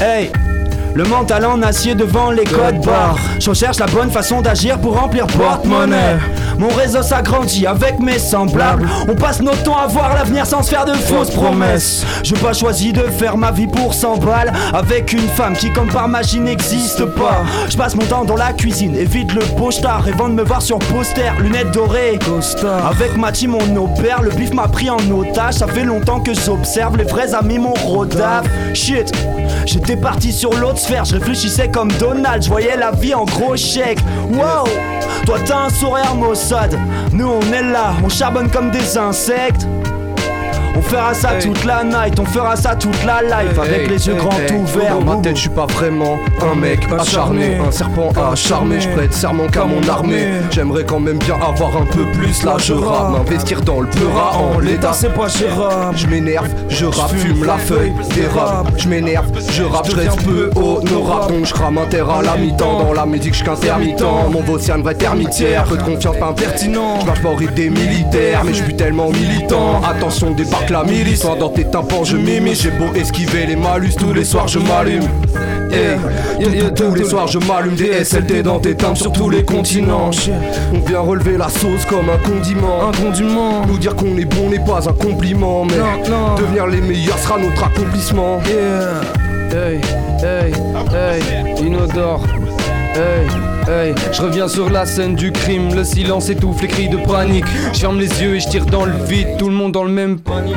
Hey. 0.00 0.30
Le 0.94 1.02
mental 1.02 1.44
en 1.46 1.60
acier 1.62 1.96
devant 1.96 2.30
les 2.30 2.44
codes 2.44 2.80
barres. 2.80 3.18
Je 3.40 3.50
recherche 3.50 3.80
la 3.80 3.86
bonne 3.86 4.12
façon 4.12 4.40
d'agir 4.40 4.78
pour 4.78 4.96
remplir 4.96 5.26
porte-monnaie. 5.26 6.18
Mon 6.58 6.68
réseau 6.68 7.02
s'agrandit 7.02 7.66
avec 7.66 7.98
mes 7.98 8.18
semblables. 8.18 8.88
On 9.08 9.14
passe 9.14 9.40
nos 9.40 9.54
temps 9.54 9.76
à 9.76 9.86
voir 9.86 10.14
l'avenir 10.14 10.46
sans 10.46 10.62
se 10.62 10.70
faire 10.70 10.84
de 10.84 10.94
fausses 10.94 11.30
promesses. 11.30 12.04
J'ai 12.22 12.36
pas 12.36 12.52
choisi 12.52 12.92
de 12.92 13.02
faire 13.02 13.36
ma 13.36 13.50
vie 13.50 13.66
pour 13.66 13.94
100 13.94 14.18
balles 14.18 14.52
avec 14.72 15.12
une 15.12 15.28
femme 15.28 15.54
qui, 15.54 15.72
comme 15.72 15.88
par 15.88 16.08
magie, 16.08 16.40
n'existe 16.40 17.04
pas. 17.04 17.44
Je 17.68 17.76
passe 17.76 17.94
mon 17.94 18.04
temps 18.04 18.24
dans 18.24 18.36
la 18.36 18.52
cuisine, 18.52 18.94
évite 18.94 19.32
le 19.32 19.42
poster, 19.56 20.00
rêvant 20.02 20.28
de 20.28 20.34
me 20.34 20.42
voir 20.42 20.62
sur 20.62 20.78
poster, 20.78 21.32
lunettes 21.40 21.72
dorées. 21.72 22.18
Avec 22.88 23.16
ma 23.16 23.32
team, 23.32 23.54
on 23.54 23.76
opère, 23.76 24.22
le 24.22 24.30
bif 24.30 24.52
m'a 24.52 24.68
pris 24.68 24.90
en 24.90 24.98
otage. 25.10 25.54
Ça 25.54 25.66
fait 25.66 25.84
longtemps 25.84 26.20
que 26.20 26.32
j'observe, 26.34 26.96
les 26.96 27.04
vrais 27.04 27.34
amis 27.34 27.58
m'ont 27.58 27.74
rodave. 27.74 28.46
Shit, 28.74 29.12
j'étais 29.66 29.96
parti 29.96 30.32
sur 30.32 30.52
l'autre 30.54 30.78
sphère, 30.78 31.04
je 31.04 31.16
réfléchissais 31.16 31.68
comme 31.68 31.90
Donald, 31.92 32.42
je 32.42 32.48
voyais 32.48 32.76
la 32.76 32.90
vie 32.90 33.14
en 33.14 33.24
gros 33.24 33.56
chèque. 33.56 33.98
Wow, 34.30 34.64
toi 35.26 35.38
t'as 35.44 35.66
un 35.66 35.70
sourire 35.70 36.14
Nous 37.12 37.26
on 37.26 37.40
est 37.52 37.62
là, 37.62 37.94
on 38.04 38.08
charbonne 38.10 38.50
comme 38.50 38.70
des 38.70 38.98
insectes. 38.98 39.66
On 40.76 40.82
fera 40.82 41.14
ça 41.14 41.34
toute 41.40 41.64
la 41.64 41.84
night, 41.84 42.18
on 42.18 42.24
fera 42.24 42.56
ça 42.56 42.74
toute 42.74 43.04
la 43.04 43.22
life 43.22 43.58
avec 43.58 43.88
les 43.88 44.06
yeux 44.06 44.14
grands 44.14 44.36
ouverts. 44.56 44.98
Dans 44.98 45.16
ma 45.16 45.22
tête, 45.22 45.36
je 45.36 45.42
suis 45.42 45.50
pas 45.50 45.66
vraiment 45.66 46.18
un 46.42 46.54
mec 46.56 46.80
acharné, 46.98 47.56
un 47.56 47.70
serpent 47.70 48.10
à 48.16 48.34
charmer. 48.34 48.80
Je 48.80 48.88
prête 48.88 49.12
serment 49.12 49.46
qu'à 49.46 49.64
mon 49.64 49.86
armée. 49.88 50.26
J'aimerais 50.50 50.84
quand 50.84 50.98
même 51.00 51.18
bien 51.18 51.36
avoir 51.36 51.76
un 51.76 51.86
peu 51.86 52.04
plus. 52.12 52.42
Là, 52.42 52.56
je 52.58 52.72
rappe, 52.72 53.12
m'investir 53.12 53.60
dans 53.62 53.80
le 53.80 53.88
peura 53.88 54.36
en 54.36 54.58
l'état. 54.58 54.92
c'est 54.92 55.14
pas 55.14 55.28
gérable. 55.28 55.96
Je 55.96 56.06
m'énerve, 56.08 56.48
je 56.68 56.86
rappe, 56.86 57.14
fume 57.14 57.44
la 57.44 57.58
feuille, 57.58 57.92
dérape. 58.14 58.72
Je 58.76 58.88
m'énerve, 58.88 59.26
je 59.50 59.62
rappe, 59.62 59.88
je 59.88 59.96
reste 59.96 60.24
peu 60.24 60.50
honorable. 60.56 61.34
Donc 61.34 61.46
je 61.46 61.54
crame 61.54 61.78
un 61.78 61.86
terre 61.86 62.10
à 62.10 62.22
la 62.22 62.36
mi-temps. 62.36 62.80
Dans 62.80 62.92
la 62.92 63.06
musique, 63.06 63.32
je 63.32 63.38
suis 63.38 63.44
qu'intermittent. 63.44 64.02
Mon 64.02 64.40
voisin, 64.40 64.76
une 64.76 64.82
vraie 64.82 64.94
termitière. 64.94 65.64
Peu 65.64 65.76
de 65.76 65.82
confiance, 65.82 66.16
pas 66.18 66.26
impertinent. 66.26 67.00
Je 67.00 67.06
marche 67.06 67.22
pas 67.22 67.28
au 67.28 67.36
rythme 67.36 67.54
des 67.54 67.70
militaires, 67.70 68.42
mais 68.44 68.52
je 68.52 68.64
suis 68.64 68.74
tellement 68.76 69.10
militant. 69.10 69.80
Attention, 69.88 70.32
débarque 70.32 70.63
la 70.70 70.84
milice. 70.84 71.20
Dans 71.38 71.48
tes 71.48 71.64
tympans, 71.64 72.04
je 72.04 72.16
m'immisce. 72.16 72.62
J'ai 72.62 72.70
beau 72.70 72.92
esquiver 72.94 73.46
les 73.46 73.56
malus, 73.56 73.94
tous 73.98 74.12
les 74.12 74.24
soirs 74.24 74.48
je 74.48 74.58
m'allume. 74.58 75.02
Hey, 75.72 75.98
tous- 76.76 76.94
les 76.94 77.04
soirs 77.04 77.26
je 77.26 77.38
m'allume 77.38 77.74
des 77.74 78.04
SLT 78.04 78.42
dans 78.42 78.60
tes 78.60 78.74
timbres 78.76 78.96
sur 78.96 79.10
tous 79.12 79.28
les 79.30 79.44
continents. 79.44 80.10
On 80.72 80.78
vient 80.88 81.00
relever 81.00 81.36
la 81.36 81.48
sauce 81.48 81.84
comme 81.88 82.08
un 82.10 82.18
condiment. 82.28 82.88
Un 82.88 82.92
condiment. 82.92 83.66
Nous 83.66 83.78
dire 83.78 83.96
qu'on 83.96 84.16
est 84.16 84.24
bon 84.24 84.50
n'est 84.50 84.58
pas 84.64 84.88
un 84.88 84.92
compliment, 84.92 85.64
mais 85.64 85.76
devenir 86.38 86.66
les 86.66 86.80
meilleurs 86.80 87.18
sera 87.18 87.38
notre 87.38 87.64
accomplissement. 87.64 88.40
Hey, 89.50 89.80
hey, 90.22 90.52
hey, 90.92 91.64
inodore. 91.66 92.20
Hey, 92.94 93.26
je 93.66 94.22
reviens 94.22 94.48
sur 94.48 94.70
la 94.70 94.86
scène 94.86 95.14
du 95.14 95.32
crime. 95.32 95.74
Le 95.74 95.84
silence 95.84 96.28
étouffe 96.28 96.60
les 96.62 96.68
cris 96.68 96.88
de 96.88 96.96
panique. 96.96 97.44
Je 97.72 97.80
ferme 97.80 97.98
les 97.98 98.22
yeux 98.22 98.36
et 98.36 98.40
je 98.40 98.48
tire 98.48 98.66
dans 98.66 98.84
le 98.84 99.04
vide. 99.04 99.36
Tout 99.38 99.48
le 99.48 99.54
monde 99.54 99.72
dans 99.72 99.84
le 99.84 99.90
même 99.90 100.18
panier. 100.20 100.54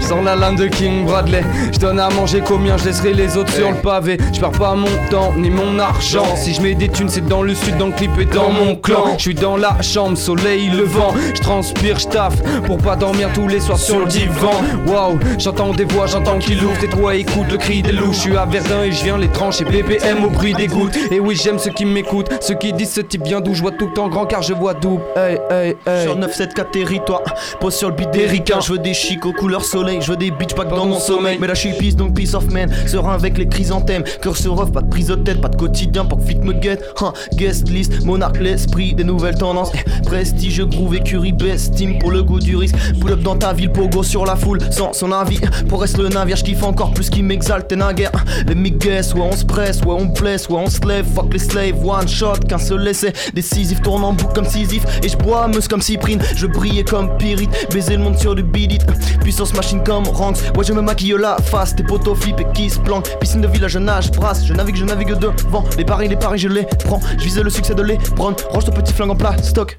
Je 0.00 0.06
sors 0.06 0.22
la 0.22 0.36
lame 0.36 0.56
de 0.56 0.66
King 0.66 1.04
Bradley. 1.04 1.42
Je 1.72 1.78
donne 1.78 2.00
à 2.00 2.10
manger 2.10 2.42
combien, 2.46 2.76
je 2.76 2.86
laisserai 2.86 3.14
les 3.14 3.36
autres 3.36 3.52
sur 3.52 3.70
le 3.70 3.76
pavé. 3.76 4.18
Je 4.32 4.40
perds 4.40 4.52
pas 4.52 4.74
mon 4.74 4.88
temps 5.10 5.32
ni 5.36 5.50
mon 5.50 5.78
argent. 5.78 6.36
Si 6.36 6.54
je 6.54 6.62
mets 6.62 6.74
des 6.74 6.88
thunes, 6.88 7.08
c'est 7.08 7.26
dans 7.26 7.42
le 7.42 7.54
sud, 7.54 7.76
dans 7.76 7.86
le 7.86 7.92
clip 7.92 8.10
et 8.18 8.24
dans 8.24 8.50
mon 8.50 8.76
clan. 8.76 9.14
Je 9.16 9.22
suis 9.22 9.34
dans 9.34 9.56
la 9.56 9.80
chambre, 9.82 10.16
soleil 10.16 10.68
levant. 10.70 11.14
Je 11.34 11.40
transpire, 11.40 11.98
je 11.98 12.08
taffe 12.08 12.42
pour 12.64 12.78
pas 12.78 12.96
dormir 12.96 13.30
tous 13.34 13.48
les 13.48 13.60
soirs 13.60 13.78
sur 13.78 14.00
le 14.00 14.06
divan. 14.06 14.52
Waouh, 14.86 15.18
j'entends 15.38 15.72
des 15.72 15.84
voix, 15.84 16.06
j'entends 16.06 16.38
qu'ils 16.38 16.60
l'ouvrent. 16.60 16.78
Tais-toi, 16.78 17.16
écoute 17.16 17.50
le 17.50 17.58
cri 17.58 17.82
des 17.82 17.92
loups. 17.92 18.12
Je 18.12 18.18
suis 18.18 18.36
à 18.36 18.46
Verdun 18.46 18.82
et 18.82 18.92
je 18.92 19.04
viens 19.04 19.18
les 19.18 19.28
trancher. 19.28 19.64
BPM 19.64 20.24
au 20.24 20.30
bruit 20.30 20.54
des 20.54 20.66
gouttes. 20.66 20.96
Et 21.10 21.20
oui, 21.20 21.36
j'aime 21.42 21.58
ceux 21.58 21.70
qui 21.70 21.84
m'écoutent. 21.84 22.30
Ceux 22.40 22.54
qui 22.54 22.72
disent 22.72 22.92
ce 22.92 23.00
type 23.00 23.24
vient 23.24 23.40
d'où 23.40 23.54
je 23.54 23.62
vois 23.62 23.72
tout 23.72 23.98
en 23.98 24.08
grand 24.08 24.26
car 24.26 24.42
je 24.42 24.52
vois 24.54 24.74
double. 24.74 25.02
Hey, 25.16 25.38
hey, 25.50 25.76
hey. 25.86 26.02
Sur 26.02 26.16
974 26.16 26.72
territoire, 26.72 27.22
pose 27.60 27.74
sur 27.74 27.88
le 27.88 27.94
beat 27.94 28.10
des 28.10 28.26
ricains. 28.26 28.60
Je 28.60 28.72
veux 28.72 28.78
des 28.78 28.94
chics 28.94 29.24
aux 29.26 29.32
couleurs 29.32 29.64
soleil, 29.82 30.00
je 30.00 30.10
veux 30.10 30.16
des 30.16 30.30
bitch 30.30 30.54
pas 30.54 30.64
que 30.64 30.74
dans 30.74 30.86
mon 30.86 31.00
sommeil. 31.00 31.38
Mais 31.40 31.46
là 31.46 31.54
je 31.54 31.60
suis 31.60 31.72
peace 31.72 31.96
donc 31.96 32.14
peace 32.14 32.34
of 32.34 32.50
man, 32.52 32.70
serein 32.86 33.14
avec 33.14 33.36
les 33.36 33.48
chrysanthèmes. 33.48 34.04
Cœur 34.20 34.36
sur 34.36 34.58
off, 34.58 34.70
pas 34.70 34.80
de 34.80 34.88
prise 34.88 35.08
de 35.08 35.16
tête, 35.16 35.40
pas 35.40 35.48
de 35.48 35.56
quotidien 35.56 36.04
pour 36.04 36.18
que 36.18 36.24
fit 36.24 36.36
me 36.36 36.52
guette. 36.52 36.84
Hein, 37.00 37.12
guest 37.34 37.68
list, 37.68 38.04
monarque 38.04 38.38
l'esprit 38.38 38.94
des 38.94 39.04
nouvelles 39.04 39.34
tendances. 39.34 39.72
Eh, 39.74 40.02
Prestige, 40.02 40.62
groove, 40.66 40.94
écurie, 40.94 41.32
best 41.32 41.74
team 41.74 41.98
pour 41.98 42.12
le 42.12 42.22
goût 42.22 42.38
du 42.38 42.56
risque. 42.56 42.76
Pull 43.00 43.12
up 43.12 43.22
dans 43.22 43.36
ta 43.36 43.52
ville, 43.52 43.72
pogo 43.72 44.02
sur 44.02 44.24
la 44.24 44.36
foule, 44.36 44.60
sans 44.70 44.92
son 44.92 45.10
avis. 45.10 45.40
Pour 45.68 45.80
reste 45.80 45.98
le 45.98 46.08
navire, 46.08 46.36
je 46.36 46.44
kiffe 46.44 46.62
encore 46.62 46.92
plus 46.92 47.10
qui 47.10 47.22
m'exalte, 47.22 47.72
naguère. 47.72 48.12
Les 48.46 48.54
migues, 48.54 49.02
soit 49.02 49.24
on 49.24 49.32
se 49.32 49.44
presse, 49.44 49.80
soit 49.80 49.94
on 49.94 50.06
blesse, 50.06 50.44
soit 50.44 50.60
on 50.60 50.70
se 50.70 50.80
lève. 50.86 51.06
Fuck 51.14 51.32
les 51.32 51.38
slaves, 51.38 51.84
one 51.84 52.06
shot, 52.06 52.38
qu'un 52.48 52.58
seul 52.58 52.86
essai. 52.86 53.12
Décisif, 53.34 53.82
tourne 53.82 54.04
en 54.04 54.12
boucle 54.12 54.34
comme 54.34 54.46
Sisyphe. 54.46 54.84
Et 55.02 55.08
je 55.08 55.16
bois 55.16 55.48
meuse 55.48 55.66
comme 55.66 55.82
Cyprine, 55.82 56.20
je 56.36 56.46
brillais 56.46 56.84
comme 56.84 57.16
Pyrite. 57.16 57.50
Baiser 57.72 57.96
le 57.96 58.02
monde 58.02 58.18
sur 58.18 58.34
du 58.34 58.42
beat 58.42 58.74
it. 58.74 58.86
Puissance 59.22 59.52
machine 59.62 59.84
comme 59.84 60.08
Ranks. 60.08 60.38
Ouais, 60.56 60.64
je 60.64 60.72
me 60.72 60.82
maquille 60.82 61.14
la 61.16 61.36
face, 61.36 61.76
tes 61.76 61.84
potos 61.84 62.16
flip 62.16 62.40
et 62.40 62.46
qui 62.52 62.68
se 62.68 62.80
planquent. 62.80 63.16
Piscine 63.20 63.42
de 63.42 63.46
village, 63.46 63.70
je 63.70 63.78
nage, 63.78 64.10
brasse. 64.10 64.44
Je 64.44 64.54
navigue, 64.54 64.74
je 64.74 64.84
navigue 64.84 65.14
devant. 65.14 65.62
Les 65.78 65.84
paris, 65.84 66.08
les 66.08 66.16
paris, 66.16 66.38
je 66.38 66.48
les 66.48 66.64
prends. 66.84 66.98
Je 67.16 67.22
visais 67.22 67.44
le 67.44 67.50
succès 67.50 67.74
de 67.74 67.82
les 67.82 67.96
Brown. 68.16 68.34
Range 68.50 68.64
ton 68.64 68.72
petit 68.72 68.92
flingue 68.92 69.10
en 69.10 69.16
plat, 69.16 69.36
stock. 69.40 69.78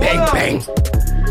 Bang 0.00 0.32
bang 0.32 0.60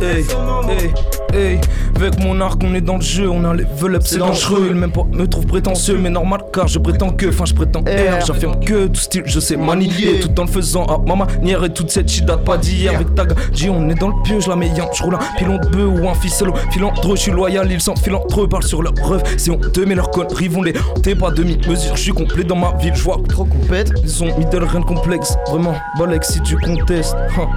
Hey, 0.04 0.26
hey, 0.70 0.92
hey, 1.34 1.60
avec 1.96 2.20
mon 2.20 2.42
arc 2.42 2.62
on 2.62 2.76
est 2.76 2.82
dans 2.82 2.98
le 2.98 3.02
jeu, 3.02 3.30
on 3.30 3.46
a 3.46 3.50
un 3.50 3.54
level 3.54 3.96
up, 3.96 4.02
c'est 4.04 4.18
dangereux. 4.18 4.68
Il 4.70 4.76
même 4.76 4.92
pas 4.92 5.06
me 5.10 5.26
trouve 5.26 5.46
prétentieux, 5.46 5.98
mais 5.98 6.10
normal 6.10 6.42
car 6.52 6.68
je 6.68 6.78
prétends 6.78 7.12
que, 7.12 7.30
enfin 7.30 7.46
je 7.46 7.54
prétends 7.54 7.80
R, 7.80 8.26
j'affirme 8.26 8.60
que 8.60 8.88
tout 8.88 9.00
style 9.00 9.24
je 9.26 9.40
sais 9.40 9.56
manier, 9.56 10.20
tout 10.20 10.38
en 10.42 10.44
le 10.44 10.50
faisant. 10.50 10.86
À 10.88 10.98
ma 10.98 11.16
manière 11.16 11.64
et 11.64 11.74
toute 11.74 11.90
cette 11.90 12.10
shit 12.10 12.26
date 12.26 12.44
pas 12.44 12.58
d'hier. 12.58 12.96
Avec 12.96 13.16
ta 13.16 13.24
G, 13.54 13.70
on 13.70 13.88
est 13.90 13.96
dans 13.96 14.10
le 14.10 14.22
pieu, 14.24 14.42
je 14.42 14.50
la 14.50 14.58
mets 14.58 14.72
je 14.76 15.04
roule 15.04 15.16
un 15.16 15.38
pilon 15.38 15.58
de 15.58 15.68
bœuf 15.70 16.02
ou 16.02 16.10
un 16.10 16.16
ficello, 16.16 16.54
filantre, 16.72 17.16
je 17.16 17.22
suis 17.22 17.32
loyal, 17.32 17.72
ils 17.72 17.80
sont 17.80 17.96
filantreux, 17.96 18.50
parlent 18.50 18.64
sur 18.64 18.82
leur 18.82 18.94
rêve, 18.96 19.24
c'est 19.38 19.52
honteux, 19.52 19.86
mais 19.86 19.96
leurs 19.96 20.12
conneries 20.12 20.50
vont 20.50 20.64
les 20.64 20.74
hanter, 20.94 21.16
pas 21.16 21.32
demi-mesure, 21.32 21.96
je 21.96 22.02
suis 22.02 22.12
complet 22.12 22.44
dans 22.44 22.58
ma 22.58 22.74
ville, 22.74 22.94
je 22.94 23.04
vois 23.04 23.22
trop 23.30 23.46
compète, 23.46 23.92
ils 24.04 24.24
ont 24.24 24.38
middle 24.38 24.66
rien 24.66 24.82
de 24.82 24.86
complexe, 24.86 25.38
vraiment, 25.50 25.76
Bolex 25.98 26.34
si 26.34 26.42
tu 26.42 26.58
contestes. 26.58 27.16
Huh. 27.38 27.48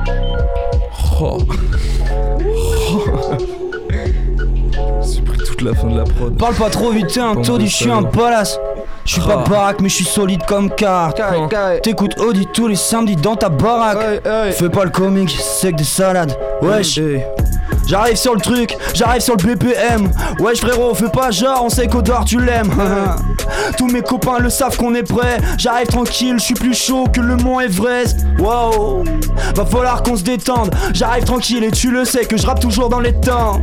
Oh. 1.18 1.38
Toute 5.57 5.66
la 5.68 5.74
fin 5.74 5.88
de 5.88 5.96
la 5.96 6.04
prod. 6.04 6.36
Parle 6.36 6.54
pas 6.54 6.70
trop 6.70 6.90
vite, 6.90 7.09
t'es 7.09 7.20
un 7.20 7.34
taudis, 7.36 7.68
je 7.68 7.74
suis 7.76 7.90
un 7.90 8.02
palace. 8.02 8.59
Je 9.04 9.12
suis 9.12 9.20
pas 9.22 9.44
Ah. 9.46 9.48
baraque, 9.48 9.80
mais 9.80 9.88
je 9.88 9.94
suis 9.96 10.04
solide 10.04 10.42
comme 10.46 10.68
carte. 10.70 11.20
T'écoutes 11.82 12.18
Audi 12.18 12.46
tous 12.52 12.66
les 12.68 12.74
samedis 12.76 13.16
dans 13.16 13.36
ta 13.36 13.48
baraque. 13.48 14.22
Fais 14.52 14.68
pas 14.68 14.84
le 14.84 14.90
comique, 14.90 15.36
c'est 15.40 15.72
que 15.72 15.76
des 15.76 15.84
salades. 15.84 16.36
Wesh. 16.62 17.00
J'arrive 17.87 18.16
sur 18.16 18.34
le 18.34 18.41
truc, 18.41 18.76
j'arrive 18.95 19.22
sur 19.22 19.37
le 19.37 19.55
BPM. 19.55 20.11
Wesh 20.41 20.61
frérot, 20.61 20.95
fais 20.95 21.09
pas 21.09 21.30
genre, 21.30 21.62
on 21.64 21.68
sait 21.68 21.87
qu'Odor 21.87 22.24
tu 22.24 22.41
l'aimes. 22.41 22.72
Tous 23.78 23.87
mes 23.87 24.03
copains 24.03 24.41
le 24.41 24.51
savent 24.51 24.76
qu'on 24.76 24.95
est 24.95 25.05
prêt. 25.05 25.39
J'arrive 25.57 25.87
tranquille, 25.87 26.34
je 26.39 26.45
suis 26.45 26.55
plus 26.55 26.74
chaud 26.74 27.07
que 27.12 27.20
le 27.20 27.37
mont 27.37 27.61
Everest. 27.61 28.26
Wow, 28.39 29.05
va 29.55 29.64
falloir 29.64 30.03
qu'on 30.03 30.16
se 30.16 30.24
détende. 30.24 30.74
J'arrive 30.93 31.24
tranquille 31.24 31.62
et 31.62 31.70
tu 31.70 31.91
le 31.91 32.05
sais 32.05 32.24
que 32.24 32.37
je 32.37 32.47
rappe 32.47 32.61
toujours 32.61 32.89
dans 32.89 33.01
les 33.01 33.12
temps. 33.12 33.61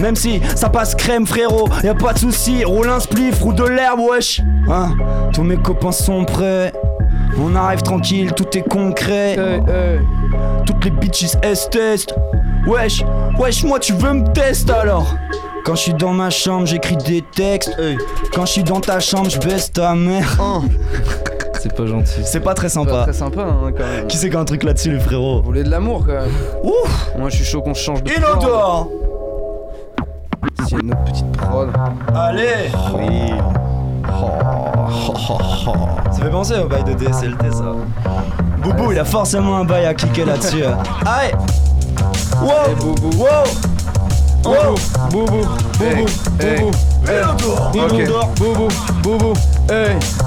Même 0.00 0.16
si 0.16 0.40
ça 0.56 0.68
passe 0.68 0.94
crème 0.94 1.26
frérot, 1.26 1.68
y 1.84 1.88
a 1.88 1.94
pas 1.94 2.14
de 2.14 2.18
souci, 2.18 2.64
roule 2.64 2.88
un 2.88 3.00
spliff, 3.00 3.40
roule 3.40 3.54
de 3.54 3.64
l'herbe, 3.64 4.00
wesh. 4.00 4.40
Hein, 4.68 4.96
tous 5.32 5.42
mes 5.42 5.56
copains 5.56 5.92
sont 5.92 6.24
prêts. 6.24 6.72
On 7.38 7.54
arrive 7.54 7.82
tranquille, 7.82 8.32
tout 8.32 8.56
est 8.56 8.68
concret. 8.68 9.60
Toutes 10.66 10.84
les 10.84 10.90
bitches 10.90 11.36
S-test. 11.42 12.14
Wesh, 12.66 13.04
wesh, 13.38 13.62
moi 13.62 13.78
tu 13.78 13.92
veux 13.92 14.12
me 14.12 14.32
tester 14.32 14.72
alors? 14.72 15.14
Quand 15.64 15.76
je 15.76 15.82
suis 15.82 15.94
dans 15.94 16.12
ma 16.12 16.30
chambre, 16.30 16.66
j'écris 16.66 16.96
des 16.96 17.22
textes. 17.22 17.76
Quand 18.32 18.44
je 18.44 18.52
suis 18.52 18.64
dans 18.64 18.80
ta 18.80 18.98
chambre, 18.98 19.30
je 19.30 19.38
baisse 19.38 19.72
ta 19.72 19.94
mère. 19.94 20.36
C'est 21.60 21.74
pas 21.74 21.86
gentil. 21.86 22.20
C'est 22.24 22.40
pas 22.40 22.54
très 22.54 22.68
sympa. 22.68 22.90
Pas 22.90 23.02
très 23.04 23.12
sympa 23.12 23.42
hein, 23.42 23.72
quand 23.76 23.84
même. 23.84 24.06
Qui 24.06 24.16
c'est 24.16 24.30
qui 24.30 24.36
a 24.36 24.40
un 24.40 24.44
truc 24.44 24.62
là-dessus, 24.62 24.92
les 24.92 25.00
frérots 25.00 25.38
Vous 25.38 25.46
voulez 25.46 25.64
de 25.64 25.70
l'amour 25.70 26.04
quand 26.06 26.12
même. 26.12 26.30
Ouf 26.62 27.10
Moi 27.18 27.30
je 27.30 27.36
suis 27.36 27.44
chaud 27.44 27.62
qu'on 27.62 27.74
se 27.74 27.82
change 27.82 28.02
de 28.04 28.10
Si 28.10 28.14
y 28.14 28.24
a 30.76 30.78
une 30.80 30.90
autre 30.92 31.04
petite 31.04 31.32
prod. 31.32 31.68
Allez 32.14 32.70
Oui 32.94 33.32
Ça 36.12 36.22
fait 36.22 36.30
penser 36.30 36.54
au 36.58 36.68
bail 36.68 36.84
de 36.84 36.92
DSLT 36.92 37.50
ça. 37.50 37.74
Boubou 38.62 38.92
il 38.92 38.98
a 38.98 39.04
forcément 39.04 39.56
un 39.56 39.64
bail 39.64 39.86
à 39.86 39.94
cliquer 39.94 40.24
là-dessus. 40.24 40.62
Allez 41.06 41.32
Wow 42.40 42.74
Wow 43.16 43.44
Wow 44.44 44.74
Boubou, 45.10 45.26
boubou, 45.32 45.46
Hey, 45.80 45.94
boubou, 45.96 46.70
hey. 47.08 47.18
Inodore, 47.18 47.84
Ok. 47.84 48.00
Inodore, 48.04 48.26
boubou, 48.38 48.68
boubou, 49.02 49.32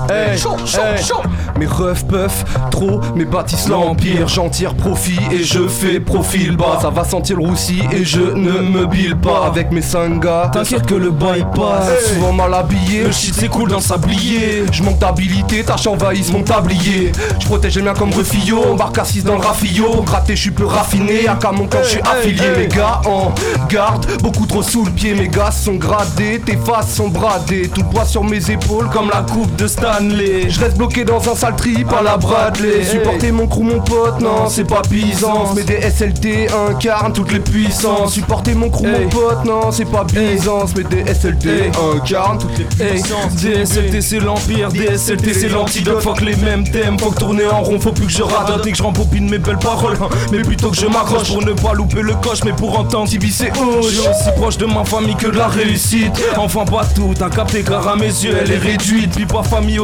hey, 0.10 0.38
Chaud, 0.38 0.58
chaud, 0.66 0.82
hey. 0.82 1.04
chaud. 1.04 1.22
Mes 1.58 1.66
refs 1.66 2.06
peuvent 2.06 2.46
trop, 2.72 3.02
mes 3.16 3.26
bâtissent 3.26 3.68
l'empire. 3.68 4.28
J'en 4.28 4.50
tire 4.50 4.74
profit 4.76 5.20
et 5.32 5.44
je 5.44 5.68
fais 5.68 6.00
profil 6.00 6.56
bas. 6.56 6.80
Ça 6.82 6.90
va 6.90 7.04
sentir 7.04 7.38
le 7.38 7.46
roussi 7.48 7.82
et 7.92 8.04
je 8.06 8.22
ne 8.22 8.62
me 8.62 8.86
bile 8.86 9.16
pas 9.18 9.46
avec 9.46 9.72
mes 9.72 9.82
5 9.82 10.20
gars. 10.20 10.50
T'inquiète 10.54 10.86
que 10.86 10.96
le 10.96 11.12
bail 11.12 11.46
passe. 11.56 11.90
Hey. 11.90 12.16
Souvent 12.16 12.34
mal 12.34 12.54
habillé, 12.54 13.04
Le 13.04 13.12
shit 13.12 13.34
s'écoule 13.36 13.70
dans 13.70 13.80
sablier. 13.80 14.64
Je 14.72 14.84
manque 14.84 15.00
d'habilité, 15.00 15.64
tâche 15.64 15.88
envahissent 15.88 16.32
mon 16.32 16.44
tablier. 16.44 17.12
Je 17.40 17.46
protège 17.46 17.76
les 17.76 17.82
miens 17.82 17.94
comme 17.94 18.14
Refillot, 18.14 18.64
embarque 18.72 18.98
assise 19.00 19.24
dans 19.24 19.36
le 19.36 19.42
rafillot. 19.42 19.92
Pour 19.92 20.04
gratter, 20.06 20.36
je 20.36 20.42
suis 20.42 20.52
plus 20.52 20.66
raffiné, 20.66 21.28
à 21.28 21.38
mon 21.52 21.68
camp, 21.68 21.80
je 21.84 21.90
suis 21.90 22.02
affilié. 22.02 22.50
Mes 22.58 22.68
gars 22.68 23.02
en 23.06 23.32
garde, 23.70 24.06
beaucoup 24.22 24.46
trop 24.46 24.64
sous 24.64 24.86
le 24.86 24.92
pied. 24.92 25.14
Mes 25.14 25.28
gars 25.28 25.52
sont 25.52 25.76
gradés, 25.76 26.42
tes 26.46 26.58
faces 26.58 26.94
sont 26.94 27.10
bradées. 27.10 27.70
Tout 27.74 27.84
poids 27.84 28.06
sur 28.06 28.24
mes 28.24 28.50
épaules 28.52 28.90
comme 28.90 29.10
la 29.10 29.22
coupe 29.22 29.56
de 29.56 29.68
Stanley. 30.00 30.50
Je 30.50 30.60
reste 30.60 30.78
bloqué 30.78 31.04
dans 31.04 31.18
un 31.30 31.36
sale 31.36 31.56
trip 31.56 31.92
à 31.92 32.02
la 32.02 32.18
Bradley. 32.18 32.84
Supporter 32.84 33.32
mon 33.32 33.48
crew, 33.48 33.64
mon 33.64 33.80
pote, 33.82 34.22
non, 34.22 34.48
c'est 34.48 34.64
pas 34.64 34.82
Byzance. 34.90 35.50
Mais 35.56 35.64
des 35.64 35.82
SLT 35.82 36.48
incarnent 36.70 37.14
toutes 37.14 37.32
les 37.32 37.40
puissances. 37.40 38.14
Supporter 38.14 38.56
mon 38.56 38.70
crew, 38.70 38.88
mon 38.88 39.10
pote, 39.10 39.46
non, 39.46 39.72
c'est 39.72 39.86
pas 39.86 40.04
Byzance. 40.04 40.72
Mais 40.76 40.84
des 40.84 41.14
SLT 41.14 41.72
incarnent 41.96 42.38
toutes 42.38 42.58
les 42.58 42.66
puissances. 42.66 43.36
DSLT 43.36 44.02
c'est 44.02 44.20
l'empire, 44.20 44.70
DSLT 44.70 45.34
c'est 45.34 45.50
l'antidote 45.50 46.02
Faut 46.02 46.14
que 46.14 46.26
les 46.26 46.36
mêmes 46.38 46.68
thèmes, 46.70 46.98
faut 46.98 47.12
que 47.12 47.20
tourner 47.20 47.48
en 47.48 47.62
rond 47.62 47.80
Faut 47.80 47.92
plus 47.92 48.06
que 48.06 48.12
je 48.12 48.24
radote 48.24 48.66
et 48.66 48.72
que 48.72 48.78
je 48.78 48.84
rembobine 48.84 49.30
mes 49.30 49.38
belles 49.38 49.58
paroles. 49.58 49.98
Mais 50.32 50.42
plutôt 50.42 50.70
que 50.70 50.78
je 50.78 50.88
m'accroche 50.88 51.28
pour 51.28 51.44
ne 51.44 51.54
pas 51.54 51.74
louper 51.74 52.02
le 52.02 52.14
coche 52.16 52.44
Mais 52.46 52.54
pour 52.54 52.78
entendre 52.80 53.10
c'est 53.10 53.52
haut 53.58 53.82
Je 53.82 53.90
suis 53.90 54.00
aussi 54.00 54.32
proche 54.38 54.58
de 54.58 54.66
ma 54.66 54.84
famille 54.86 55.16
que 55.16 55.28
de 55.28 55.38
la 55.38 55.48
réussite 55.48 56.12
Enfin 56.38 56.66
pas 56.66 56.86
tout, 56.96 57.14
t'as 57.18 57.30
capté 57.30 57.64
car 57.64 57.88
à 57.88 57.96
mes 57.96 58.06
yeux 58.06 58.36
elle 58.42 58.52
est 58.52 58.58
réduite 58.58 59.12
Puis 59.16 59.26
pas 59.26 59.44
famille 59.44 59.80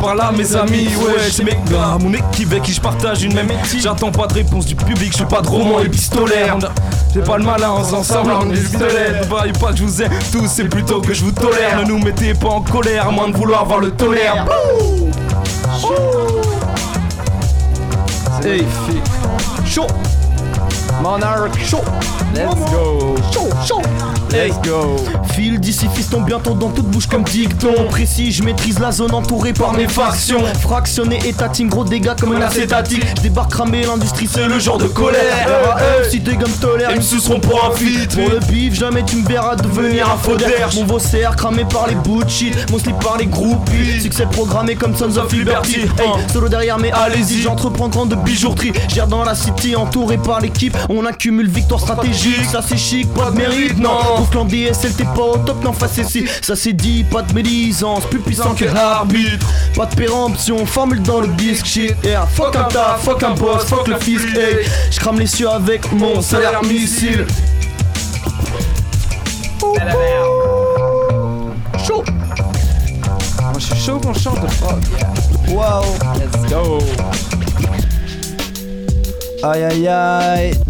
par 0.00 0.14
là 0.14 0.32
mes 0.36 0.54
amis 0.56 0.88
Ouais 0.96 1.28
c'est 1.30 1.44
mes 1.44 1.58
gars, 1.70 1.98
mon 2.00 2.12
équipe 2.12 2.50
avec 2.52 2.62
qui 2.64 2.72
je 2.72 2.80
partage 2.80 3.22
une 3.22 3.34
même 3.34 3.50
éthique. 3.50 3.82
J'attends 3.82 4.10
pas 4.10 4.26
de 4.26 4.34
réponse 4.34 4.66
du 4.66 4.74
public, 4.76 5.10
je 5.12 5.16
suis 5.16 5.24
pas 5.24 5.40
de 5.40 5.48
roman 5.48 5.80
épistolaire. 5.80 6.58
J'ai 7.14 7.20
pas 7.20 7.38
le 7.38 7.44
malin, 7.44 7.72
on 7.72 7.84
s'en 7.84 7.98
ensemble, 7.98 8.32
on 8.32 8.50
est 8.50 8.60
pistolets 8.60 9.22
Vaille 9.28 9.52
pas 9.52 9.72
que 9.72 9.78
je 9.78 9.82
vous 9.84 10.02
aime 10.02 10.12
tous, 10.30 10.46
c'est 10.46 10.68
plutôt 10.68 11.00
que 11.00 11.14
je 11.14 11.24
vous 11.24 11.32
tolère. 11.32 11.80
Ne 11.80 11.84
nous 11.84 11.98
mettez 11.98 12.34
pas 12.34 12.48
en 12.48 12.60
colère, 12.60 13.08
à 13.08 13.10
moins 13.10 13.28
de 13.28 13.36
vouloir 13.36 13.64
voir 13.64 13.80
le 13.80 13.90
tolère 13.90 14.46
Hey, 18.44 18.64
chaud. 19.66 19.86
Monarch, 21.02 21.56
chaud. 21.64 21.84
Let's 22.34 22.70
go. 22.70 23.14
Chaud, 23.32 23.48
chaud. 23.66 23.82
Let's 24.30 24.58
go. 24.62 24.96
File 25.32 25.58
d'ici 25.58 25.88
fiston 25.94 26.20
bientôt 26.20 26.54
dans 26.54 26.68
toute 26.68 26.86
bouche 26.86 27.06
comme 27.06 27.22
dicton. 27.22 27.72
Précis, 27.88 28.32
je 28.32 28.42
maîtrise 28.42 28.78
la 28.78 28.92
zone 28.92 29.14
entourée 29.14 29.52
par 29.52 29.72
mes 29.72 29.88
factions. 29.88 30.42
Fractionné 30.60 31.18
étatique, 31.26 31.68
gros 31.68 31.84
dégâts 31.84 32.14
comme 32.20 32.32
un 32.36 32.42
acétatique. 32.42 33.04
Débarque 33.22 33.52
cramer 33.52 33.84
l'industrie, 33.86 34.28
c'est 34.30 34.46
le 34.46 34.58
genre 34.58 34.78
de 34.78 34.86
colère. 34.86 35.20
RAF, 35.64 36.10
si 36.10 36.20
tes 36.20 36.36
gommes 36.36 36.52
tolèrent, 36.60 36.90
ils 36.90 36.98
me 36.98 37.02
suceront 37.02 37.40
pour 37.40 37.64
un 37.64 37.70
feat 37.70 38.14
Pour 38.14 38.28
le 38.28 38.40
bif, 38.40 38.74
jamais 38.74 39.02
tu 39.04 39.16
me 39.16 39.26
verras 39.26 39.56
devenir 39.56 40.10
un 40.10 40.16
faux 40.16 40.36
Mon 40.76 40.84
vocère 40.84 41.34
cramé 41.36 41.64
par 41.64 41.86
les 41.86 41.94
bouts 41.94 42.24
de 42.24 42.28
shit, 42.28 42.70
mon 42.70 42.78
slip 42.78 42.98
par 42.98 43.16
les 43.16 43.26
groupies. 43.26 44.00
Succès 44.02 44.26
programmé 44.30 44.74
comme 44.74 44.94
Sons 44.94 45.16
of 45.16 45.32
Liberty 45.32 45.80
Hey, 45.98 46.10
solo 46.32 46.48
derrière 46.48 46.78
mais 46.78 46.92
allez-y, 46.92 47.40
j'entreprends 47.40 47.88
tant 47.88 48.06
de 48.06 48.14
bijouterie. 48.16 48.72
Gère 48.88 49.06
dans 49.06 49.24
la 49.24 49.34
city, 49.34 49.74
entouré 49.74 50.18
par 50.18 50.40
l'équipe 50.40 50.76
On 50.90 51.04
accumule 51.04 51.48
victoire 51.48 51.80
stratégique, 51.80 52.44
ça 52.50 52.62
c'est 52.66 52.78
chic, 52.78 53.12
pas 53.12 53.30
de 53.30 53.36
mérite, 53.36 53.78
non. 53.78 53.90
Au 54.20 54.24
clan 54.24 54.46
DSL 54.46 54.94
t'es 54.94 55.04
pas 55.04 55.22
au 55.22 55.36
top, 55.36 55.62
non 55.62 55.72
face 55.74 55.98
ici 55.98 56.24
Ça 56.40 56.56
c'est 56.56 56.72
dit, 56.72 57.04
pas 57.04 57.20
de 57.22 57.32
médisance, 57.34 58.04
plus 58.06 58.20
puissant 58.20 58.54
que 58.54 58.64
l'arbitre. 58.64 59.46
Pas 59.76 59.84
de 59.86 59.94
péremption, 59.94 60.64
formule 60.64 61.02
dans 61.02 61.20
le 61.20 61.28
disque 61.28 61.66
shit 61.66 61.94
Yeah, 62.02 62.26
fuck 62.26 62.56
un 62.56 62.64
taf, 62.64 63.02
fuck 63.02 63.22
un 63.22 63.34
boss, 63.34 63.64
fuck 63.64 63.86
le 63.86 63.96
fisc 63.98 64.24
Hey, 64.34 64.66
je 64.90 64.98
crame 64.98 65.18
les 65.18 65.26
cieux 65.26 65.48
avec 65.50 65.92
mon 65.92 66.22
salaire 66.22 66.62
missile. 66.64 67.26
Chaud. 71.86 72.04
Moi 73.40 73.52
je 73.58 73.64
suis 73.64 73.76
chaud 73.76 73.98
qu'on 73.98 74.14
chante 74.14 74.40
de 74.40 74.46
frog. 74.48 74.80
Wow. 75.48 75.82
Let's 76.18 76.50
go. 76.50 76.78
Aïe 79.42 79.64
aïe 79.64 79.88
aïe. 79.88 80.67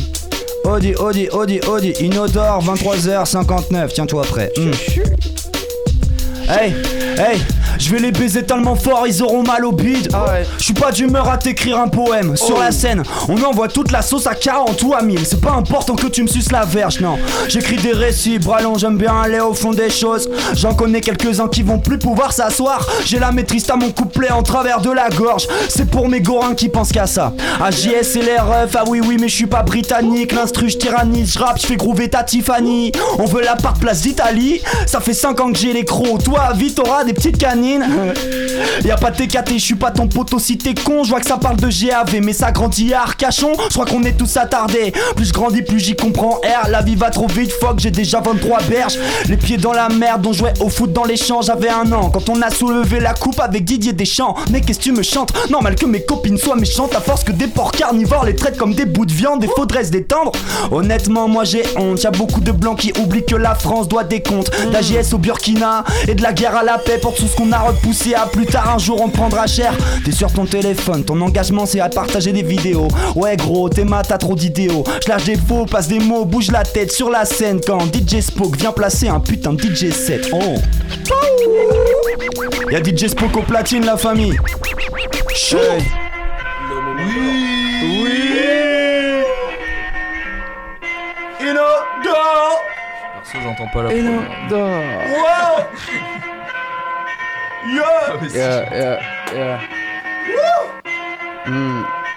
Audi, 0.65 0.95
Audi, 0.95 1.29
Audi, 1.33 1.61
Audi, 1.67 1.93
Inodore, 2.01 2.63
23h59, 2.63 3.93
tiens-toi 3.93 4.23
prêt. 4.23 4.53
Hmm. 4.57 4.73
Hey, 6.49 6.73
hey, 7.19 7.39
je 7.79 7.91
vais 7.91 7.99
les 7.99 8.13
baiser 8.13 8.45
tellement 8.45 8.77
fort, 8.77 9.05
ils 9.07 9.23
auront 9.23 9.43
mal 9.43 9.65
au 9.65 9.73
bide. 9.73 10.11
Je 10.59 10.65
suis 10.65 10.75
pas 10.75 10.93
d'humeur 10.93 11.29
à 11.29 11.39
t'écrire 11.39 11.79
un 11.79 11.89
poème. 11.89 12.37
Sur 12.37 12.59
la 12.59 12.73
scène, 12.73 13.03
on 13.29 13.43
envoie 13.43 13.69
toute 13.69 13.93
la 13.93 14.03
sauce 14.03 14.27
à 14.27 14.35
40 14.35 14.83
ou 14.83 14.95
à 14.95 15.03
1000. 15.03 15.27
C'est 15.27 15.41
pas 15.41 15.53
important 15.53 15.95
que 15.95 16.07
tu 16.07 16.23
me 16.23 16.29
suces 16.29 16.53
la 16.53 16.65
verge, 16.65 17.01
non. 17.01 17.19
J'écris 17.49 17.77
des 17.77 17.93
récits, 17.93 18.39
bralon, 18.39 18.77
j'aime 18.79 18.97
bien 18.97 19.21
aller 19.21 19.41
au 19.41 19.55
fond 19.55 19.73
des 19.73 19.91
choses. 19.91 20.29
J'en 20.55 20.75
connais 20.75 21.01
quelques-uns 21.01 21.49
qui 21.49 21.63
vont 21.63 21.79
plus 21.79 21.99
pouvoir 21.99 22.33
s'asseoir. 22.33 22.87
J'ai 23.05 23.19
la 23.19 23.33
maîtrise 23.33 23.69
à 23.71 23.77
mon 23.77 23.91
couplet 23.91 24.31
en 24.31 24.43
travers 24.43 24.81
de 24.81 24.91
la 24.91 25.09
gorge. 25.11 25.47
C'est 25.69 25.91
pour 25.91 26.09
mes 26.09 26.21
gorins 26.21 26.55
qui 26.55 26.69
pensent 26.69 26.93
qu'à 26.93 27.07
ça. 27.07 27.33
AJS 27.61 28.17
et 28.17 28.23
les 28.23 28.39
refs, 28.39 28.77
ah 28.77 28.85
oui, 28.87 29.01
oui, 29.05 29.17
mais 29.21 29.29
je 29.29 29.35
suis 29.35 29.47
pas 29.47 29.63
britannique. 29.63 30.33
L'instru, 30.33 30.69
je 30.69 30.79
tyrannise, 30.79 31.35
je 31.35 31.39
rappe, 31.39 31.61
je 31.61 31.67
fais 31.67 31.77
groover 31.77 32.09
ta 32.09 32.23
Tiffany. 32.23 32.93
On 33.19 33.25
veut 33.25 33.43
la 33.43 33.57
part 33.57 33.75
place 33.75 34.03
d'Italie. 34.03 34.61
Ça 34.87 35.01
fait 35.01 35.15
5 35.15 35.41
ans 35.41 35.53
que 35.53 35.59
j'ai 35.59 35.73
les 35.73 35.85
crocs. 35.85 36.25
Toi, 36.25 36.53
vite, 36.55 36.77
t'auras 36.77 37.05
des 37.05 37.13
petites 37.13 37.39
canines. 37.39 37.68
Y'a 38.85 38.97
pas 38.97 39.11
de 39.11 39.17
TKT, 39.17 39.55
je 39.55 39.59
suis 39.59 39.75
pas 39.75 39.91
ton 39.91 40.09
poteau 40.09 40.39
si 40.39 40.57
t'es 40.59 40.75
con. 40.75 41.05
Je 41.05 41.11
vois 41.11 41.21
que 41.21 41.27
ça 41.27 41.37
parle 41.37 41.57
de 41.57 41.69
GAV, 41.69 42.21
mais 42.23 42.33
ça 42.33 42.53
grandit 42.53 42.95
à 42.95 43.03
Arcachon. 43.03 43.53
Je 43.69 43.75
crois 43.75 43.87
qu'on 43.87 44.03
est 44.05 44.17
tous 44.17 44.37
attardés. 44.37 44.93
Plus 45.17 45.27
je 45.27 45.33
grandis, 45.33 45.63
plus 45.63 45.81
j'y 45.81 45.97
comprends. 45.97 46.41
R, 46.43 46.69
la 46.69 46.83
vie 46.83 46.95
va 46.97 47.11
trop 47.11 47.27
vite, 47.27 47.53
fuck, 47.53 47.79
j'ai 47.79 47.91
déjà 47.91 48.21
23 48.21 48.63
berges. 48.63 48.99
Les 49.29 49.37
pieds 49.37 49.57
dans 49.57 49.73
la 49.73 49.89
merde, 49.89 50.27
on 50.27 50.33
jouait 50.33 50.55
au 50.61 50.69
foot 50.69 50.93
dans 50.93 51.05
les 51.05 51.17
champs. 51.17 51.43
J'avais 51.43 51.69
un 51.69 51.91
an 51.93 52.11
quand 52.11 52.29
on 52.29 52.41
a 52.43 52.51
soulevé 52.51 53.01
la 53.01 53.15
coupe 53.15 53.41
avec 53.41 53.65
Didier 53.65 53.93
Deschamps. 53.93 54.35
Mais 54.51 54.61
qu'est-ce 54.61 54.79
que 54.79 54.85
tu 54.85 54.93
me 54.93 55.03
chantes? 55.03 55.33
Normal 55.51 55.75
que 55.75 55.87
mes 55.87 56.05
copines 56.05 56.39
soient 56.39 56.57
méchantes 56.57 56.95
à 56.95 57.01
force 57.01 57.25
que 57.25 57.33
des 57.33 57.47
porcs 57.47 57.73
carnivores 57.73 58.25
les 58.25 58.35
traitent 58.35 58.57
comme 58.57 58.75
des 58.75 58.87
bouts 58.87 59.07
de 59.07 59.13
viande 59.13 59.45
et 59.45 59.49
faudrait 59.49 59.85
se 59.85 59.91
détendre. 59.91 60.33
Honnêtement, 60.71 61.29
moi 61.29 61.45
j'ai 61.45 61.63
honte. 61.77 62.03
Y'a 62.03 62.11
beaucoup 62.11 62.41
de 62.41 62.53
blancs 62.53 62.79
qui 62.79 62.93
oublient 63.01 63.27
que 63.27 63.37
la 63.37 63.55
France 63.55 63.89
doit 63.89 64.05
des 64.05 64.23
comptes. 64.23 64.51
D'AGS 64.73 65.13
au 65.13 65.19
Burkina 65.19 65.85
et 66.07 66.15
de 66.15 66.23
la 66.23 66.33
guerre 66.33 66.57
à 66.57 66.63
la 66.63 66.79
paix 66.79 66.99
pour 66.99 67.15
tout 67.15 67.27
ce 67.27 67.37
qu'on 67.37 67.53
a 67.53 67.58
repoussé 67.61 68.15
à 68.15 68.27
plus 68.27 68.47
tard. 68.47 68.75
Un 68.75 68.79
jour 68.79 69.01
on 69.01 69.09
prendra 69.09 69.47
cher. 69.47 69.73
T'es 70.05 70.13
sur 70.13 70.33
ton 70.33 70.47
téléphone, 70.47 71.05
ton 71.05 71.21
engagement 71.21 71.67
c'est 71.67 71.81
à 71.81 71.89
partager 71.89 72.33
des 72.33 72.43
vidéos. 72.43 72.89
Ouais, 73.15 73.37
gros, 73.37 73.69
t'es 73.69 73.85
mat, 73.85 74.05
t'as 74.09 74.19
trop 74.19 74.35
d'idéaux. 74.35 74.85
Je 75.05 75.09
lâche 75.09 75.25
des 75.25 75.37
faux, 75.37 75.67
passe 75.67 75.89
des 75.89 75.99
mots, 75.99 76.25
bouge 76.25 76.51
la 76.51 76.63
tête 76.63 76.93
sur 76.93 77.11
la 77.11 77.25
scène 77.25 77.61
quand 77.65 77.81
DJ 77.87 78.21
Spoke 78.21 78.57
vient 78.57 78.73
placer 78.73 79.09
un 79.09 79.21
putain 79.21 79.53
de 79.53 79.63
DJ 79.63 79.91
set. 79.91 80.29
Oh. 80.33 80.57
Y'a 82.71 82.83
DJ 82.83 83.09
Spoke 83.09 83.37
au 83.37 83.43
platine, 83.43 83.85
la 83.85 83.97
famille. 83.97 84.37
Chaud. 85.35 85.59
Oui 86.99 87.05
Oui 88.03 88.29
Inodore 91.41 92.61
Perso, 93.15 93.39
j'entends 93.43 93.69
pas 93.73 93.83
la 93.85 93.95
Inodore 93.95 94.83
Wow 95.11 95.65
Yeah 97.67 98.29
Yeah, 98.35 98.75
yeah, 98.75 98.99
yeah. 99.35 99.79
Hmm. 101.45 102.08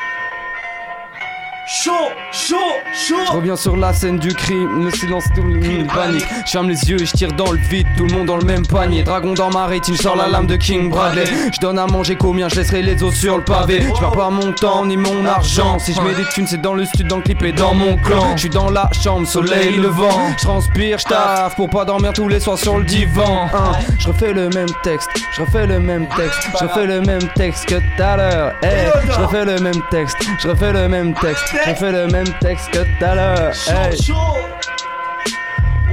Chaud, 1.74 1.92
chaud, 2.34 2.58
chaud 2.94 3.16
Je 3.28 3.32
reviens 3.32 3.56
sur 3.56 3.78
la 3.78 3.94
scène 3.94 4.20
du 4.20 4.34
crime, 4.34 4.84
le 4.84 4.92
silence 4.92 5.24
domine 5.34 5.88
panique. 5.88 6.26
Je 6.46 6.52
ferme 6.52 6.68
les 6.68 6.90
yeux 6.90 7.02
et 7.02 7.06
je 7.06 7.14
tire 7.14 7.32
dans 7.32 7.50
le 7.50 7.58
vide, 7.58 7.88
tout 7.96 8.06
le 8.06 8.14
monde 8.14 8.26
dans 8.26 8.36
le 8.36 8.44
même 8.44 8.68
panier. 8.68 9.04
Dragon 9.04 9.34
dans 9.34 9.50
ma 9.50 9.68
rétine, 9.68 9.96
je 9.96 10.02
sors 10.02 10.18
la 10.18 10.28
lame 10.28 10.48
de 10.48 10.58
King 10.58 10.90
Bradley. 10.90 11.24
Je 11.54 11.60
donne 11.62 11.80
à 11.80 11.88
manger 11.88 12.18
combien, 12.18 12.50
je 12.50 12.56
laisserai 12.56 12.82
les 12.82 13.02
os 13.02 13.16
sur 13.16 13.38
le 13.38 13.44
pavé. 13.46 13.84
Je 13.84 14.00
perds 14.02 14.12
pas 14.12 14.30
mon 14.30 14.52
temps 14.52 14.86
ni 14.86 14.98
mon 14.98 15.26
argent. 15.26 15.80
Si 15.80 15.94
je 15.94 16.02
mets 16.02 16.14
des 16.14 16.26
thunes, 16.26 16.46
c'est 16.46 16.62
dans 16.62 16.74
le 16.74 16.84
stud, 16.84 17.08
dans 17.08 17.18
le 17.18 17.22
clip 17.22 17.42
et 17.42 17.54
dans 17.54 17.74
mon 17.74 17.96
clan. 17.96 18.34
Je 18.36 18.42
suis 18.42 18.50
dans 18.50 18.70
la 18.70 18.90
chambre, 19.02 19.26
soleil 19.26 19.78
levant. 19.78 20.30
Je 20.38 20.44
transpire, 20.44 21.00
je 21.00 21.06
taffe 21.06 21.56
pour 21.56 21.70
pas 21.70 21.86
dormir 21.86 22.12
tous 22.12 22.28
les 22.28 22.42
soirs 22.42 22.58
sur 22.58 22.80
le 22.80 22.84
divan. 22.84 23.48
Hein, 23.54 23.72
Je 23.98 24.10
refais 24.10 24.34
le 24.34 24.50
même 24.50 24.70
texte, 24.84 25.10
je 25.38 25.42
refais 25.42 25.68
le 25.68 25.80
même 25.80 26.06
texte, 26.18 26.50
je 26.60 26.66
refais 26.66 26.86
le 26.86 27.00
même 27.00 27.30
texte 27.34 27.66
que 27.66 27.76
tout 27.76 28.04
à 28.04 28.18
l'heure. 28.18 28.52
Hey, 28.62 28.90
je 29.06 29.22
refais 29.22 29.46
le 29.46 29.58
même 29.60 29.82
texte, 29.90 30.18
je 30.38 30.50
refais 30.50 30.74
le 30.74 30.90
même 30.90 31.14
texte, 31.14 31.46
je 31.66 31.70
refais 31.70 31.92
le 31.92 32.08
même 32.08 32.28
texte 32.40 32.70
que 32.72 32.80
tout 32.80 33.06
à 33.06 33.16
l'heure. 33.16 33.54
Hey. 33.68 34.02
Chaud 34.02 34.14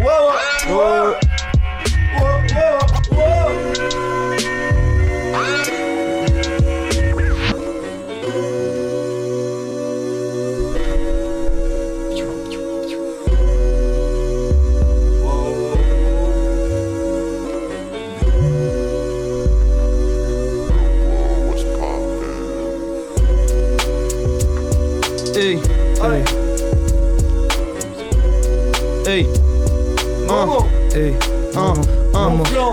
Ouais, 0.01 0.05
ouais, 0.05 0.75
ouais 0.75 1.28
Hey. 29.09 29.27
Hey. 30.95 31.15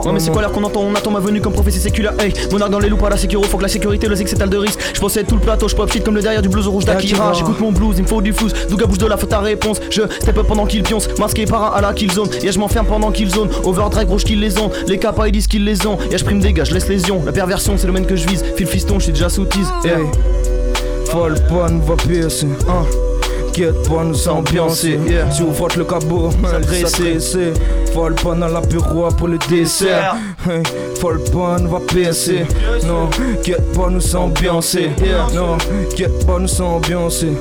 Ouais 0.06 0.12
mais 0.12 0.20
c'est 0.20 0.32
quoi 0.32 0.42
l'air 0.42 0.52
qu'on 0.52 0.66
entend? 0.66 0.82
On 0.82 0.94
attend 0.94 1.10
ma 1.10 1.22
venue 1.22 1.40
comme 1.40 1.54
prophétie 1.54 1.80
séculaire. 1.80 2.12
Hey. 2.20 2.34
Monarque 2.52 2.72
dans 2.72 2.80
les 2.80 2.90
loups 2.90 2.98
par 2.98 3.10
la 3.10 3.16
sécurité 3.16 3.48
Faut 3.48 3.56
que 3.56 3.62
la 3.62 3.70
sécurité 3.70 4.10
le 4.10 4.16
zig 4.16 4.28
s'étale 4.28 4.50
de 4.50 4.58
risque. 4.58 4.78
Je 4.94 5.00
possède 5.00 5.28
tout 5.28 5.36
le 5.36 5.42
plateau 5.42 5.70
Je 5.70 5.76
pop 5.78 5.90
shit 5.90 6.04
comme 6.04 6.16
le 6.16 6.22
derrière 6.22 6.42
du 6.42 6.50
blues 6.50 6.68
rouge 6.68 6.84
d'Akira. 6.84 7.32
J'écoute 7.32 7.62
mon 7.62 7.72
blues 7.72 7.96
Il 7.98 8.04
me 8.04 8.08
faut 8.08 8.22
du 8.22 8.34
flouze 8.34 8.54
Douga 8.70 8.86
bouge 8.86 8.98
de 8.98 9.06
la 9.06 9.16
faute 9.16 9.30
ta 9.30 9.40
réponse. 9.40 9.80
Je 9.90 10.02
step 10.20 10.38
up 10.38 10.46
pendant 10.46 10.66
qu'ils 10.66 10.84
pionce 10.84 11.08
Masqué 11.18 11.46
par 11.46 11.74
un 11.74 11.78
à 11.78 11.80
la 11.80 11.94
kill 11.94 12.12
zone 12.12 12.28
Yeah 12.42 12.52
je 12.52 12.60
m'enferme 12.60 12.88
pendant 12.88 13.12
qu'ils 13.12 13.30
zone 13.30 13.48
Overdrive 13.64 14.08
gros 14.08 14.18
kill 14.18 14.42
les 14.42 14.58
ont. 14.58 14.70
Les 14.88 14.98
capas 14.98 15.28
ils 15.28 15.32
disent 15.32 15.48
qu'ils 15.48 15.64
les 15.64 15.88
ont. 15.88 15.98
Yeah 16.10 16.18
je 16.18 16.26
prime 16.26 16.42
dégage 16.42 16.72
laisse 16.72 16.90
lésion 16.90 17.24
La 17.26 17.32
perversion 17.32 17.76
c'est 17.78 17.88
le 17.88 17.94
domaine 17.94 18.06
que 18.06 18.18
je 18.18 18.28
vise. 18.28 18.44
Fil 18.58 18.68
fiston 18.68 18.96
je 19.00 19.06
suis 19.06 19.14
déjà 19.14 19.30
sous 19.30 19.46
tease. 19.46 19.72
Hey. 19.86 20.04
Folle 21.06 21.36
bonne 21.50 21.80
va 21.80 21.94
hein. 21.94 22.84
Guette 23.56 23.88
pas 23.88 24.04
nous 24.04 24.28
ambiancer, 24.28 25.00
yeah. 25.08 25.30
Tu 25.30 25.44
ouvres 25.44 25.70
le 25.78 25.86
cabot, 25.86 26.30
dressé. 26.62 27.54
Folle 27.94 28.16
bonne 28.22 28.44
à 28.44 28.50
l'apéro 28.50 29.08
pour 29.18 29.30
le 29.30 29.38
dessert. 29.50 30.18
Hey. 30.46 30.62
Folle 31.00 31.22
bonne 31.32 31.68
va 31.68 31.80
piercer, 31.80 32.46
non. 32.86 33.10
Guette 33.44 33.72
pas 33.72 33.90
nous 33.90 34.16
ambiancer, 34.16 34.90
non. 35.34 35.58
Guette 35.96 36.26
pas 36.26 36.38
nous 36.38 36.62
ambiancer. 36.62 37.32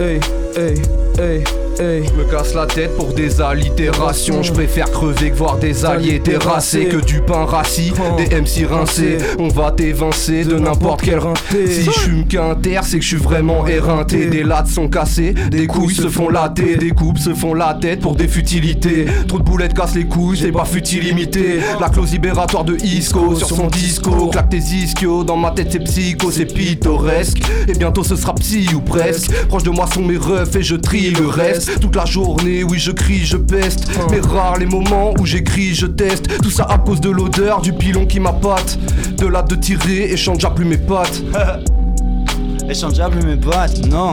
Hey, 0.00 0.18
hey, 0.56 0.74
hey, 1.18 1.44
hey. 1.80 2.04
Je 2.06 2.12
me 2.12 2.24
casse 2.30 2.54
la 2.54 2.66
tête 2.66 2.96
pour 2.96 3.12
des 3.12 3.40
allitérations. 3.40 4.42
Je 4.42 4.52
préfère 4.52 4.90
crever 4.90 5.30
que 5.30 5.36
voir 5.36 5.58
des 5.58 5.84
alliés 5.84 6.20
terrassés. 6.20 6.86
Que 6.86 7.04
du 7.04 7.20
pain 7.20 7.44
rassis, 7.44 7.92
des 8.16 8.34
MC 8.34 8.66
rincés. 8.68 9.18
On 9.38 9.48
va 9.48 9.70
t'évincer 9.70 10.44
de 10.44 10.58
n'importe 10.58 11.02
quel 11.02 11.18
rinté. 11.18 11.66
Si 11.66 11.84
je 11.84 11.90
fume 11.90 12.26
qu'un 12.26 12.54
terre, 12.54 12.84
c'est 12.84 12.98
que 12.98 13.02
je 13.02 13.08
suis 13.08 13.16
vraiment 13.16 13.66
éreinté. 13.66 14.26
Des 14.26 14.42
lattes 14.42 14.68
sont 14.68 14.88
cassées, 14.88 15.34
des 15.50 15.66
couilles 15.66 15.94
se 15.94 16.08
font 16.08 16.28
latter. 16.28 16.76
Des 16.76 16.90
coupes 16.90 17.18
se 17.18 17.34
font 17.34 17.54
la 17.54 17.74
tête 17.74 18.00
pour 18.00 18.16
des 18.16 18.28
futilités. 18.28 19.06
Trop 19.28 19.38
de 19.38 19.44
boulettes 19.44 19.74
cassent 19.74 19.94
les 19.94 20.06
couilles, 20.06 20.38
c'est 20.38 20.52
pas 20.52 20.64
futile 20.64 21.06
imité. 21.06 21.60
La 21.80 21.88
clause 21.88 22.12
libératoire 22.12 22.64
de 22.64 22.76
Isco 22.76 23.34
sur 23.34 23.48
son 23.48 23.66
disco. 23.66 24.28
Claque 24.28 24.50
tes 24.50 24.58
ischios, 24.58 25.24
dans 25.24 25.36
ma 25.36 25.50
tête 25.50 25.68
c'est 25.70 25.80
psycho, 25.80 26.30
c'est 26.30 26.46
pittoresque. 26.46 27.38
Et 27.68 27.72
bientôt 27.72 28.04
ce 28.04 28.16
sera 28.16 28.34
psy 28.34 28.66
ou 28.74 28.80
presque. 28.80 29.30
Proche 29.48 29.62
de 29.62 29.70
moi 29.70 29.86
sont 29.92 30.02
mes 30.02 30.16
refs 30.16 30.56
et 30.56 30.62
je 30.62 30.76
trie 30.76 31.10
le 31.10 31.26
reste. 31.26 31.69
Toute 31.80 31.96
la 31.96 32.04
journée, 32.04 32.64
oui, 32.64 32.78
je 32.78 32.90
crie, 32.90 33.24
je 33.24 33.36
peste. 33.36 33.88
Mais 34.10 34.20
rares 34.20 34.58
les 34.58 34.66
moments 34.66 35.12
où 35.18 35.26
j'écris, 35.26 35.74
je 35.74 35.86
teste. 35.86 36.40
Tout 36.42 36.50
ça 36.50 36.64
à 36.64 36.78
cause 36.78 37.00
de 37.00 37.10
l'odeur 37.10 37.60
du 37.60 37.72
pilon 37.72 38.06
qui 38.06 38.20
m'appâte. 38.20 38.78
De 39.16 39.26
là 39.26 39.42
de 39.42 39.54
tirer 39.54 40.10
et 40.10 40.16
chante 40.16 40.36
déjà 40.36 40.50
plus 40.50 40.64
mes 40.64 40.78
pattes. 40.78 41.22
Échangeable 42.68 43.24
mes 43.24 43.36
potes, 43.36 43.86
non. 43.86 44.12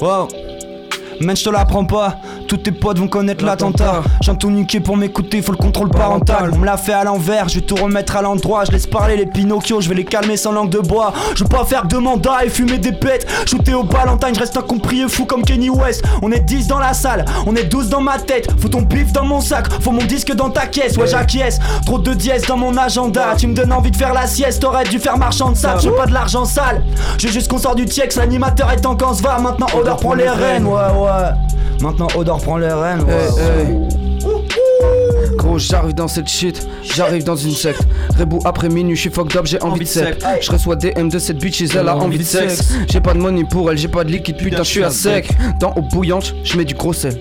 Wow. 0.00 0.28
Man, 1.24 1.36
je 1.36 1.44
te 1.44 1.50
l'apprends 1.50 1.84
pas. 1.84 2.16
Tous 2.48 2.56
tes 2.56 2.72
potes 2.72 2.98
vont 2.98 3.06
connaître 3.06 3.44
l'attentat. 3.44 4.02
J'ai 4.20 4.36
tout 4.36 4.50
niqué 4.50 4.80
pour 4.80 4.96
m'écouter, 4.96 5.40
faut 5.40 5.52
le 5.52 5.58
contrôle 5.58 5.90
parental. 5.90 6.50
On 6.52 6.58
me 6.58 6.66
l'a 6.66 6.76
fait 6.76 6.92
à 6.92 7.04
l'envers, 7.04 7.48
je 7.48 7.56
vais 7.56 7.60
tout 7.60 7.76
remettre 7.76 8.16
à 8.16 8.22
l'endroit. 8.22 8.64
Je 8.64 8.72
laisse 8.72 8.86
parler 8.86 9.16
les 9.16 9.26
Pinocchio, 9.26 9.80
je 9.80 9.88
vais 9.88 9.94
les 9.94 10.04
calmer 10.04 10.36
sans 10.36 10.52
langue 10.52 10.70
de 10.70 10.78
bois. 10.78 11.12
Je 11.34 11.44
veux 11.44 11.48
pas 11.48 11.64
faire 11.64 11.86
de 11.86 11.96
mandat 11.96 12.44
et 12.44 12.48
fumer 12.48 12.78
des 12.78 12.92
pètes. 12.92 13.26
Shooter 13.46 13.74
au 13.74 13.84
Valentine, 13.84 14.34
je 14.34 14.40
reste 14.40 14.56
incompris 14.56 15.02
et 15.02 15.08
fou 15.08 15.24
comme 15.24 15.42
Kenny 15.42 15.70
West. 15.70 16.02
On 16.22 16.32
est 16.32 16.40
10 16.40 16.66
dans 16.66 16.78
la 16.78 16.94
salle, 16.94 17.24
on 17.46 17.54
est 17.54 17.64
12 17.64 17.88
dans 17.88 18.00
ma 18.00 18.18
tête. 18.18 18.48
Faut 18.60 18.68
ton 18.68 18.82
bif 18.82 19.12
dans 19.12 19.24
mon 19.24 19.40
sac, 19.40 19.66
faut 19.80 19.92
mon 19.92 20.04
disque 20.04 20.32
dans 20.34 20.50
ta 20.50 20.66
caisse. 20.66 20.96
Ouais, 20.96 21.06
j'acquiesce. 21.06 21.58
Trop 21.86 21.98
de 21.98 22.12
dièse 22.14 22.46
dans 22.46 22.56
mon 22.56 22.76
agenda. 22.76 23.34
Tu 23.38 23.46
me 23.46 23.54
donnes 23.54 23.72
envie 23.72 23.90
de 23.90 23.96
faire 23.96 24.12
la 24.12 24.26
sieste, 24.26 24.62
t'aurais 24.62 24.84
dû 24.84 24.98
faire 24.98 25.18
marchand 25.18 25.50
de 25.50 25.56
sable. 25.56 25.82
Veux 25.82 25.92
pas 25.92 26.06
de 26.06 26.12
l'argent 26.12 26.44
sale. 26.44 26.82
Veux 27.20 27.30
juste 27.30 27.48
qu'on 27.48 27.58
sort 27.58 27.74
du 27.74 27.84
tiex, 27.84 28.16
l'animateur 28.16 28.70
est 28.72 28.84
en 28.84 29.14
se 29.14 29.22
va. 29.22 29.38
Maintenant, 29.38 29.66
Odor 29.78 29.96
prend 29.96 30.14
les 30.14 30.28
rênes, 30.28 30.66
ouais, 30.66 30.72
ouais. 30.72 31.11
Maintenant, 31.80 32.08
Odor 32.16 32.40
prend 32.40 32.58
les 32.58 32.72
rênes, 32.72 33.02
ouais. 33.02 33.28
Hey, 33.38 33.66
hey. 33.66 34.02
Gros, 35.36 35.58
j'arrive 35.58 35.94
dans 35.94 36.08
cette 36.08 36.28
shit, 36.28 36.66
j'arrive 36.82 37.24
dans 37.24 37.36
une 37.36 37.52
secte. 37.52 37.82
Rebou 38.18 38.40
après 38.44 38.68
minuit, 38.68 38.94
je 38.94 39.00
suis 39.02 39.10
fucked 39.10 39.36
up, 39.36 39.46
j'ai 39.46 39.60
envie 39.62 39.84
de 39.84 39.88
sexe. 39.88 40.24
Je 40.40 40.52
reçois 40.52 40.76
DM 40.76 41.08
de 41.08 41.18
cette 41.18 41.38
bitch, 41.38 41.62
elle 41.74 41.88
a 41.88 41.96
envie 41.96 42.18
de 42.18 42.22
sexe. 42.22 42.72
J'ai 42.88 43.00
pas 43.00 43.14
de 43.14 43.18
money 43.18 43.44
pour 43.44 43.70
elle, 43.70 43.78
j'ai 43.78 43.88
pas 43.88 44.04
de 44.04 44.10
liquide, 44.10 44.36
putain, 44.36 44.62
je 44.62 44.68
suis 44.68 44.84
à 44.84 44.90
sec. 44.90 45.30
Dans 45.58 45.72
eau 45.74 45.82
bouillante, 45.82 46.34
je 46.44 46.56
mets 46.56 46.64
du 46.64 46.74
gros 46.74 46.92
sel. 46.92 47.18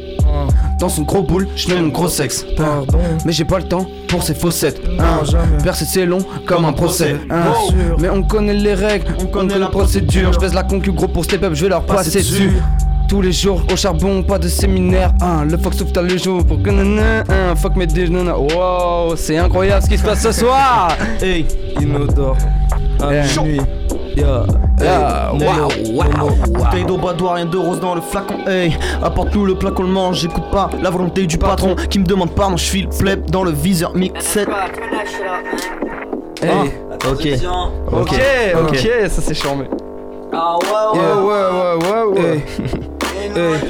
Dans 0.79 0.89
son 0.89 1.03
gros 1.03 1.21
boule, 1.21 1.47
je 1.55 1.69
mets 1.69 1.81
mon 1.81 1.89
gros 1.89 2.09
sexe. 2.09 2.45
Pardon. 2.57 2.99
Mais 3.25 3.31
j'ai 3.31 3.45
pas 3.45 3.59
le 3.59 3.67
temps 3.67 3.85
pour 4.07 4.23
ces 4.23 4.33
faussettes. 4.33 4.81
Hein. 4.99 5.21
Percer 5.63 5.85
c'est 5.85 6.05
long 6.05 6.19
comme 6.45 6.65
un 6.65 6.73
procès. 6.73 7.15
Hein. 7.29 7.53
Mais 7.99 8.09
on 8.09 8.23
connaît 8.23 8.53
les 8.53 8.73
règles, 8.73 9.07
on 9.19 9.25
connaît 9.25 9.59
la 9.59 9.67
procédure. 9.67 10.33
Je 10.33 10.39
baisse 10.39 10.53
la 10.53 10.63
concu 10.63 10.91
gros 10.91 11.07
pour 11.07 11.23
step 11.23 11.43
up, 11.43 11.53
je 11.53 11.63
vais 11.63 11.69
leur 11.69 11.85
passer 11.85 12.19
dessus. 12.19 12.51
Tous 13.11 13.21
les 13.21 13.33
jours 13.33 13.61
au 13.69 13.75
charbon, 13.75 14.23
pas 14.23 14.39
de 14.39 14.47
séminaire. 14.47 15.11
Hein. 15.19 15.43
Le 15.43 15.57
fuck 15.57 15.73
sauf 15.73 15.91
t'as 15.91 16.01
le 16.01 16.17
jour 16.17 16.45
pour 16.45 16.63
que 16.63 16.69
nanana. 16.69 17.23
Hein. 17.27 17.55
Fuck 17.57 17.75
mes 17.75 17.85
déjeuners. 17.85 18.31
Wow, 18.31 19.17
c'est 19.17 19.35
incroyable 19.37 19.83
ce 19.83 19.89
qui 19.89 19.97
se 19.97 20.03
passe 20.03 20.21
ce 20.21 20.31
soir. 20.31 20.95
Hey, 21.21 21.45
inodore. 21.81 22.37
À 23.01 23.13
Yeah. 23.13 23.23
minuit. 23.41 23.61
Yeah. 24.15 24.43
Yeah. 24.79 25.31
Wow, 25.33 25.67
wow, 25.93 26.29
Bouteille 26.53 26.85
d'eau 26.85 26.97
badois, 26.97 27.33
rien 27.33 27.45
de 27.47 27.57
rose 27.57 27.81
dans 27.81 27.95
le 27.95 28.01
flacon. 28.01 28.47
Hey, 28.47 28.77
apporte-nous 29.03 29.45
le 29.45 29.55
plat 29.55 29.71
qu'on 29.71 29.83
le 29.83 29.89
mange. 29.89 30.21
J'écoute 30.21 30.49
pas 30.49 30.69
la 30.81 30.89
volonté 30.89 31.27
du 31.27 31.37
patron 31.37 31.75
qui 31.89 31.99
me 31.99 32.05
demande 32.05 32.31
pardon. 32.31 32.55
Je 32.55 32.63
file 32.63 32.87
pleb 32.87 33.29
dans 33.29 33.43
le 33.43 33.51
viseur 33.51 33.93
mix 33.93 34.23
7. 34.23 34.47
Hey. 36.41 36.49
Ah, 36.49 37.09
ok. 37.11 37.27
Ok, 37.91 38.13
ok, 38.69 38.87
ça 39.09 39.21
c'est 39.21 39.33
charmé. 39.33 39.65
Ah 40.31 40.55
ouais, 40.55 40.97
Yeah, 40.97 41.17
ouais, 41.17 41.33
ouais, 41.33 42.13
ouais, 42.15 42.21
ouais. 42.21 42.35
Hey, 42.35 42.43
哎 43.21 43.61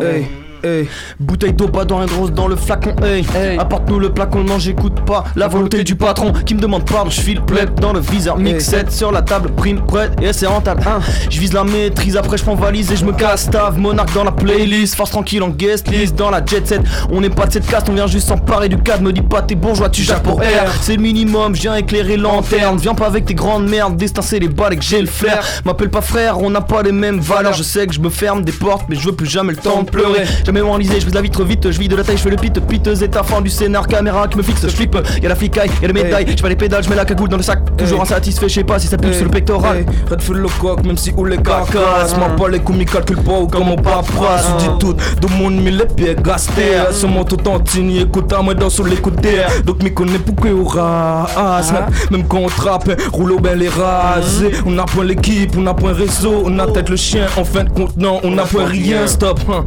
哎 0.00 0.47
hey. 0.64 0.88
Bouteille 1.20 1.52
d'eau 1.52 1.68
badois, 1.68 1.98
rien 1.98 2.06
de 2.06 2.12
rose 2.12 2.32
dans 2.32 2.48
le 2.48 2.56
flacon. 2.56 2.94
Hey, 3.02 3.24
apporte-nous 3.58 3.98
le 3.98 4.12
plat 4.12 4.26
qu'on 4.26 4.38
le 4.38 4.44
mange. 4.44 4.62
J'écoute 4.62 5.00
pas 5.06 5.24
la 5.36 5.48
volonté 5.48 5.84
du 5.84 5.94
patron 5.94 6.32
qui 6.32 6.54
me 6.54 6.60
demande 6.60 6.84
pardon. 6.84 7.10
Je 7.10 7.20
file 7.20 7.40
pleb 7.42 7.78
dans 7.80 7.92
le 7.92 8.00
viseur 8.00 8.38
mix 8.38 8.64
7 8.64 8.90
sur 8.90 9.12
la 9.12 9.22
table. 9.22 9.50
Prime 9.56 9.80
prête 9.84 10.12
et 10.22 10.32
c'est 10.32 10.46
rentable. 10.46 10.82
Hein. 10.86 11.00
Je 11.30 11.38
vise 11.40 11.52
la 11.52 11.64
maîtrise, 11.64 12.16
après 12.16 12.36
je 12.36 12.44
prends 12.44 12.54
valise 12.54 12.92
et 12.92 12.96
je 12.96 13.04
me 13.04 13.12
casse. 13.12 13.50
Tave, 13.50 13.78
monarque 13.78 14.12
dans 14.14 14.24
la 14.24 14.32
playlist. 14.32 14.94
Force 14.94 15.10
tranquille 15.10 15.42
en 15.42 15.50
guest 15.50 15.88
list 15.88 16.16
dans 16.16 16.30
la 16.30 16.44
jet 16.44 16.66
set. 16.66 16.82
On 17.10 17.20
n'est 17.20 17.30
pas 17.30 17.46
de 17.46 17.52
cette 17.52 17.66
caste, 17.66 17.88
on 17.88 17.94
vient 17.94 18.06
juste 18.06 18.28
s'emparer 18.28 18.68
du 18.68 18.78
cadre. 18.78 19.02
Me 19.02 19.12
dis 19.12 19.22
pas 19.22 19.42
t'es 19.42 19.54
bourgeois, 19.54 19.90
tu 19.90 20.02
jappes 20.02 20.22
pour 20.22 20.42
air. 20.42 20.72
C'est 20.80 20.96
le 20.96 21.02
minimum, 21.02 21.54
je 21.54 21.62
viens 21.62 21.76
éclairer 21.76 22.16
lanterne. 22.16 22.78
Viens 22.78 22.94
pas 22.94 23.06
avec 23.06 23.24
tes 23.26 23.34
grandes 23.34 23.68
merdes, 23.68 23.96
destin 23.96 24.22
c'est 24.22 24.38
les 24.38 24.48
balles 24.48 24.74
et 24.74 24.76
que 24.76 24.84
j'ai 24.84 25.00
le 25.00 25.06
flair. 25.06 25.44
M'appelle 25.64 25.90
pas 25.90 26.00
frère, 26.00 26.40
on 26.40 26.50
n'a 26.50 26.60
pas 26.60 26.82
les 26.82 26.92
mêmes 26.92 27.20
valeurs. 27.20 27.52
Je 27.52 27.62
sais 27.62 27.86
que 27.86 27.94
je 27.94 28.00
me 28.00 28.10
ferme 28.10 28.42
des 28.42 28.52
portes, 28.52 28.86
mais 28.88 28.96
je 28.96 29.06
veux 29.06 29.14
plus 29.14 29.26
jamais 29.26 29.52
le 29.52 29.58
temps 29.58 29.82
de 29.82 29.90
pleurer. 29.90 30.24
Jamais 30.44 30.57
enlisé, 30.60 31.00
je 31.00 31.06
vis 31.06 31.12
la 31.12 31.20
vitre 31.20 31.44
vite, 31.44 31.70
je 31.70 31.78
vis 31.78 31.88
de 31.88 31.96
la 31.96 32.04
taille, 32.04 32.16
je 32.16 32.22
fais 32.22 32.30
le 32.30 32.36
pit, 32.36 32.58
piteuse 32.66 33.02
et 33.02 33.08
ta 33.08 33.22
fin 33.22 33.40
du 33.40 33.50
scénar, 33.50 33.86
caméra 33.86 34.26
qui 34.28 34.36
me 34.36 34.42
fixe, 34.42 34.62
je 34.62 34.68
flippe. 34.68 34.96
Y'a 35.22 35.28
la 35.28 35.34
flicaille, 35.34 35.70
y'a 35.80 35.88
les 35.88 35.94
médailles, 35.94 36.26
je 36.36 36.42
pas 36.42 36.48
les 36.48 36.56
pédales, 36.56 36.84
je 36.84 36.88
mets 36.88 36.96
la 36.96 37.04
cagoule 37.04 37.28
dans 37.28 37.36
le 37.36 37.42
sac. 37.42 37.60
Toujours 37.76 38.02
insatisfait, 38.02 38.48
je 38.48 38.54
sais 38.54 38.64
pas 38.64 38.78
si 38.78 38.86
ça 38.86 38.96
pue 38.96 39.12
sur 39.14 39.24
le 39.24 39.30
pectoral. 39.30 39.84
Red 40.10 40.22
full 40.22 40.38
le 40.38 40.48
coq, 40.48 40.84
même 40.84 40.96
si 40.96 41.12
ou 41.16 41.24
les 41.24 41.38
carcasses. 41.38 42.16
M'en 42.18 42.30
pas 42.36 42.48
les 42.48 42.60
coups, 42.60 42.78
m'y 42.78 42.84
calcule 42.84 43.18
pas 43.18 43.38
ou 43.38 43.46
comme 43.46 43.64
mon 43.64 43.76
paperasse. 43.76 44.46
Dis 44.58 44.70
tout, 44.78 44.94
de 44.94 45.26
mon 45.38 45.50
mille 45.50 45.86
pieds 45.96 46.16
gastés. 46.22 46.78
Ce 46.92 47.06
mon 47.06 47.24
tout 47.24 47.36
tantini, 47.36 48.00
écoute 48.00 48.32
à 48.32 48.42
moi 48.42 48.54
dans 48.54 48.70
sur 48.70 48.84
l'écouter. 48.84 49.42
Donc 49.64 49.82
m'y 49.82 49.92
connais 49.92 50.18
pourquoi 50.18 50.50
au 50.50 50.64
rase. 50.64 51.72
Même 52.10 52.26
quand 52.26 52.38
on 52.38 52.48
trappe, 52.48 52.90
roule 53.12 53.32
au 53.32 53.38
ben 53.38 53.58
les 53.58 53.68
raser. 53.68 54.50
On 54.66 54.78
a 54.78 54.84
point 54.84 55.04
l'équipe, 55.04 55.54
on 55.56 55.66
a 55.66 55.74
point 55.74 55.92
réseau. 55.92 56.42
On 56.44 56.58
a 56.58 56.66
tête 56.66 56.88
le 56.88 56.96
chien, 56.96 57.26
en 57.36 57.44
fin 57.44 57.64
de 57.64 57.70
compte, 57.70 57.96
non, 57.96 58.20
on 58.22 58.36
a 58.38 58.44
point 58.44 58.66
rien. 58.66 59.06
Stop, 59.06 59.40
hein. 59.50 59.64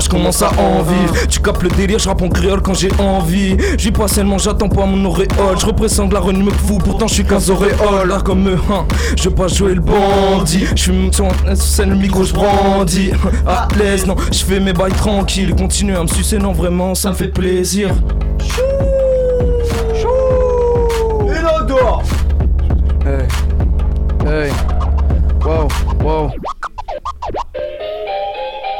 Peurage 0.00 0.08
commence 0.08 0.42
à 0.42 0.50
en 0.58 0.82
vivre. 0.82 1.14
Tu 1.28 1.40
capes 1.40 1.62
le 1.62 1.68
délire, 1.70 1.98
je 1.98 2.08
rappe 2.08 2.22
en 2.22 2.28
créole 2.28 2.62
quand 2.62 2.74
j'ai 2.74 2.90
envie. 2.98 3.56
J'y 3.78 3.90
pas 3.90 4.08
seulement, 4.08 4.38
j'attends 4.38 4.68
pas 4.68 4.86
mon 4.86 5.04
auréole. 5.04 5.58
Je 5.58 5.66
représente 5.66 6.12
la 6.12 6.20
renommée 6.20 6.52
fou, 6.66 6.78
pourtant 6.78 7.06
je 7.06 7.14
suis 7.14 7.24
qu'un 7.24 7.40
auréole. 7.48 8.08
Là 8.08 8.20
comme 8.24 8.48
eux, 8.48 8.58
hein. 8.70 8.84
je 9.16 9.28
veux 9.28 9.34
pas 9.34 9.48
jouer 9.48 9.74
le 9.74 9.80
bandit. 9.80 10.66
Je 10.74 10.82
suis 10.82 11.10
sur 11.12 11.28
scène, 11.54 11.90
le 11.90 11.96
micro, 11.96 12.24
je 12.24 12.32
brandis. 12.32 13.12
À 13.46 13.68
l'aise, 13.78 14.06
non, 14.06 14.16
je 14.30 14.44
fais 14.44 14.60
mes 14.60 14.72
bails 14.72 14.92
tranquilles. 14.92 15.54
Continue 15.54 15.96
à 15.96 16.02
me 16.02 16.08
sucer, 16.08 16.38
non, 16.38 16.52
vraiment, 16.52 16.94
ça 16.94 17.10
me 17.10 17.14
fait 17.14 17.28
plaisir. 17.28 17.90
Inodore 21.26 22.02
Hey, 23.04 23.26
hey, 24.26 24.52
wow, 25.44 25.68
wow. 26.02 26.30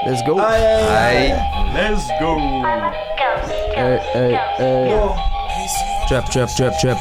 Let's 0.07 0.22
go. 0.22 0.36
Let's 0.36 2.09
go 2.20 2.38
Hey, 3.74 3.98
hey, 4.12 4.34
hey. 4.57 5.14
Trap, 6.09 6.30
trap, 6.30 6.48
trap, 6.57 6.72
trap. 6.80 6.98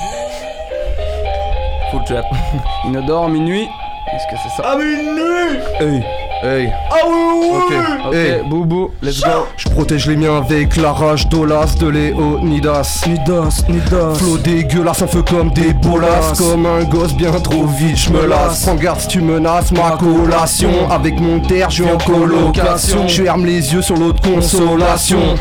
Full 1.91 2.03
trap. 2.05 2.25
Inodore, 2.85 3.29
minuit. 3.29 3.69
Est-ce 4.11 4.27
que 4.27 4.37
c'est 4.43 4.61
ça? 4.61 4.71
À 4.71 4.75
minuit 4.75 5.59
Hey, 5.79 6.03
Hey. 6.41 6.69
Ah 6.89 6.95
oui, 7.05 7.15
oui, 7.41 7.75
Ok, 8.07 8.13
hey. 8.13 8.41
Boubou, 8.49 8.91
let's 9.01 9.19
go. 9.19 9.45
Je 9.57 9.67
protège 9.69 10.07
les 10.07 10.15
miens 10.15 10.37
avec 10.37 10.77
la 10.77 10.93
rage 10.93 11.27
d'Olas 11.27 11.75
de 11.77 11.87
Léonidas. 11.87 13.03
Nidas, 13.05 13.63
Nidas. 13.67 14.15
Flow 14.15 14.37
dégueulasse, 14.37 15.01
un 15.01 15.07
feu 15.07 15.21
comme 15.21 15.51
des 15.51 15.73
bolas. 15.73 16.33
Comme 16.37 16.65
un 16.65 16.85
gosse 16.85 17.13
bien 17.13 17.31
trop 17.31 17.65
vite, 17.65 17.97
je 17.97 18.11
me 18.11 18.25
lasse. 18.25 18.63
Prends 18.65 18.75
garde 18.75 19.01
si 19.01 19.07
tu 19.09 19.21
menaces 19.21 19.73
ma 19.73 19.97
collation. 19.97 20.89
Avec 20.89 21.19
mon 21.19 21.41
terre, 21.41 21.69
je 21.69 21.83
suis 21.83 21.91
en 21.91 21.97
colocation. 21.97 23.05
Je 23.07 23.23
ferme 23.23 23.45
les 23.45 23.73
yeux 23.73 23.81
sur 23.81 23.97
l'autre 23.97 24.21
consolation. 24.21 25.35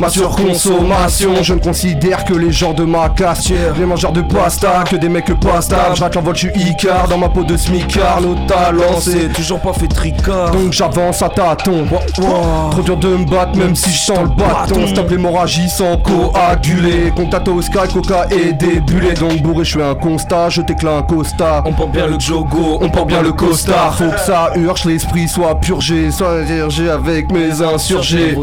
Ma 0.00 0.08
surconsommation, 0.08 1.42
je 1.42 1.54
ne 1.54 1.60
considère 1.60 2.24
que 2.24 2.34
les 2.34 2.52
gens 2.52 2.72
de 2.72 2.84
ma 2.84 3.08
casse 3.08 3.50
Les 3.78 3.84
mangeurs 3.84 4.12
de 4.12 4.22
pasta, 4.22 4.84
que 4.88 4.96
des 4.96 5.08
mecs 5.08 5.38
pasta 5.40 5.94
Je 5.94 6.00
rate 6.00 6.14
l'envol, 6.14 6.36
je 6.36 6.48
suis 6.48 6.68
Icar 6.68 7.08
dans 7.08 7.18
ma 7.18 7.28
peau 7.28 7.44
de 7.44 7.56
smicard. 7.56 8.20
Nos 8.20 8.34
talents, 8.46 9.00
c'est 9.00 9.32
toujours 9.32 9.60
pas 9.60 9.72
fait 9.72 9.88
tricard. 9.88 10.50
Donc 10.50 10.72
j'avance 10.72 11.22
à 11.22 11.28
tâtons. 11.28 11.86
Trop 12.14 12.82
dur 12.82 12.96
de 12.96 13.08
me 13.08 13.24
battre 13.24 13.56
même 13.56 13.74
si 13.74 13.90
je 13.90 13.98
sens 13.98 14.18
le 14.20 14.28
bâton. 14.28 14.86
Stop 14.86 15.10
l'hémorragie 15.10 15.68
sans 15.68 15.96
coaguler. 15.98 17.12
Contact 17.14 17.48
au 17.48 17.62
sky, 17.62 17.92
coca 17.92 18.26
et 18.30 18.52
débulé 18.52 19.14
Donc 19.14 19.40
bourré, 19.42 19.64
je 19.64 19.78
fais 19.78 19.84
un 19.84 19.94
constat, 19.94 20.50
je 20.50 20.62
t'éclate 20.62 20.94
un 20.98 21.02
costa. 21.02 21.62
On 21.64 21.72
porte 21.72 21.92
bien 21.92 22.06
le 22.06 22.18
jogo, 22.18 22.78
on 22.80 22.88
porte 22.88 23.08
bien 23.08 23.22
le 23.22 23.32
costard 23.32 23.96
Faut 23.96 24.10
que 24.10 24.20
ça 24.20 24.50
urge, 24.56 24.84
l'esprit 24.84 25.28
soit 25.28 25.58
purgé. 25.60 26.10
Soit 26.10 26.42
dirigé 26.42 26.90
avec 26.90 27.30
mes 27.32 27.62
insurgés. 27.62 28.36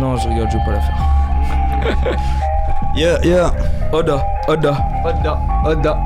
Non, 0.00 0.16
je 0.16 0.28
rigole, 0.28 0.48
je 0.50 0.56
vais 0.56 0.64
pas 0.64 0.72
la 0.72 0.80
faire. 0.80 2.16
Yeah, 2.96 3.18
yeah. 3.22 3.52
Oda, 3.92 4.18
Oda, 4.48 4.76
Oda, 5.04 5.38
Oda. 5.64 5.96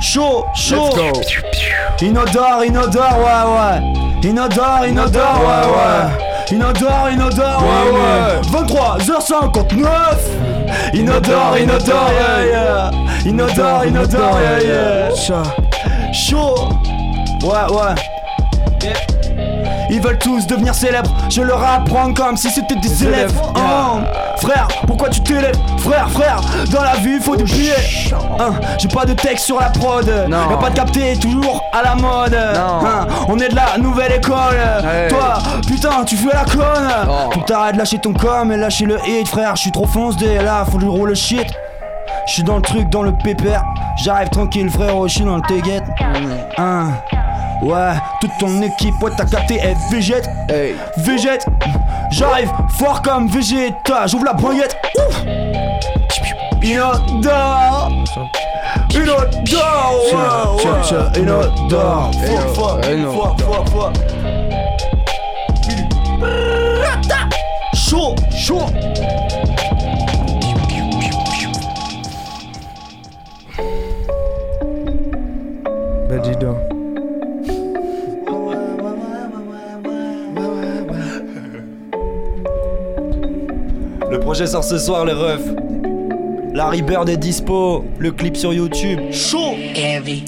Chaud, 0.00 0.44
chaud. 0.54 0.90
Let's 0.94 0.96
go. 0.96 2.04
Inodore, 2.04 2.64
inodore, 2.66 3.18
ouais, 3.24 3.44
ouais. 3.54 3.80
Inodore, 4.28 4.84
inodore, 4.86 5.40
ouais, 5.40 5.66
ouais. 5.72 6.54
Inodore, 6.54 7.08
inodore, 7.10 7.62
ouais, 7.62 7.90
ouais. 7.94 8.40
23h59. 8.52 9.86
Inodore, 10.92 11.56
inodore, 11.58 12.10
yeah, 12.12 12.44
yeah. 12.44 12.90
Inodore, 13.24 13.84
inodore, 13.86 14.40
yeah, 14.42 14.60
yeah. 14.62 15.14
Chaud. 16.12 16.68
Ouais, 17.42 17.66
ouais. 17.70 17.94
Ils 19.90 20.00
veulent 20.00 20.18
tous 20.18 20.46
devenir 20.46 20.74
célèbres, 20.74 21.10
je 21.30 21.42
leur 21.42 21.62
apprends 21.62 22.12
comme 22.12 22.36
si 22.36 22.50
c'était 22.50 22.76
des 22.76 23.04
élèves. 23.04 23.32
Oh, 23.54 23.98
frère, 24.38 24.68
pourquoi 24.86 25.08
tu 25.08 25.20
t'élèves? 25.20 25.56
Frère, 25.78 26.10
frère, 26.10 26.40
dans 26.72 26.82
la 26.82 26.94
vie 26.96 27.20
faut 27.20 27.36
du 27.36 27.44
billet. 27.44 27.74
Hein, 28.40 28.52
J'ai 28.78 28.88
pas 28.88 29.04
de 29.04 29.12
texte 29.14 29.46
sur 29.46 29.60
la 29.60 29.68
prod, 29.70 30.06
y'a 30.06 30.56
pas 30.56 30.70
de 30.70 30.74
capté, 30.74 31.16
toujours 31.18 31.62
à 31.72 31.82
la 31.82 31.94
mode. 31.94 32.34
Hein, 32.34 33.06
on 33.28 33.38
est 33.38 33.48
de 33.48 33.54
la 33.56 33.78
nouvelle 33.78 34.12
école. 34.12 34.58
Toi, 35.08 35.34
putain, 35.66 36.04
tu 36.04 36.16
fais 36.16 36.34
la 36.34 36.44
conne. 36.44 37.30
Que 37.32 37.40
t'arrêtes 37.46 37.74
de 37.74 37.78
lâcher 37.78 37.98
ton 37.98 38.12
com 38.12 38.50
et 38.52 38.56
lâcher 38.56 38.86
le 38.86 38.98
hit, 39.06 39.28
frère. 39.28 39.56
Je 39.56 39.62
suis 39.62 39.72
trop 39.72 39.86
foncé, 39.86 40.38
là, 40.42 40.64
faut 40.70 40.78
lui 40.78 40.88
rouler 40.88 41.10
le 41.10 41.14
shit. 41.14 41.46
Je 42.26 42.32
suis 42.32 42.42
dans 42.42 42.56
le 42.56 42.62
truc, 42.62 42.88
dans 42.90 43.02
le 43.02 43.12
pépère. 43.12 43.62
J'arrive 44.02 44.28
tranquille, 44.30 44.70
frère, 44.70 44.94
je 45.06 45.14
suis 45.14 45.24
dans 45.24 45.36
le 45.36 45.42
téguette. 45.42 45.84
Hein. 46.58 46.88
Ouais, 47.64 47.94
toute 48.20 48.30
ton 48.38 48.60
équipe, 48.60 48.94
ouais, 49.02 49.10
t'as 49.16 49.24
capté, 49.24 49.58
elle 49.62 49.74
végète. 49.90 50.28
Végète. 50.98 51.46
J'arrive 52.10 52.52
fort 52.78 53.00
comme 53.00 53.26
Vegeta. 53.26 54.06
J'ouvre 54.06 54.26
la 54.26 54.34
baguette. 54.34 54.76
Ouf. 54.98 55.22
Inodore. 56.62 57.90
Inodore. 58.94 59.94
ouais, 60.12 61.14
ouais. 61.14 61.22
Inodore. 61.22 62.10
Fuck, 63.38 63.68
fuck. 63.70 63.94
Chaud, 67.74 68.14
chaud. 68.30 68.66
Projet 84.34 84.48
sort 84.48 84.64
ce 84.64 84.78
soir, 84.78 85.04
les 85.04 85.12
refs. 85.12 85.54
Larry 86.54 86.82
Bird 86.82 87.08
est 87.08 87.16
dispo. 87.16 87.84
Le 88.00 88.10
clip 88.10 88.36
sur 88.36 88.52
YouTube. 88.52 88.98
Chaud. 89.12 89.54
Heavy. 89.76 90.24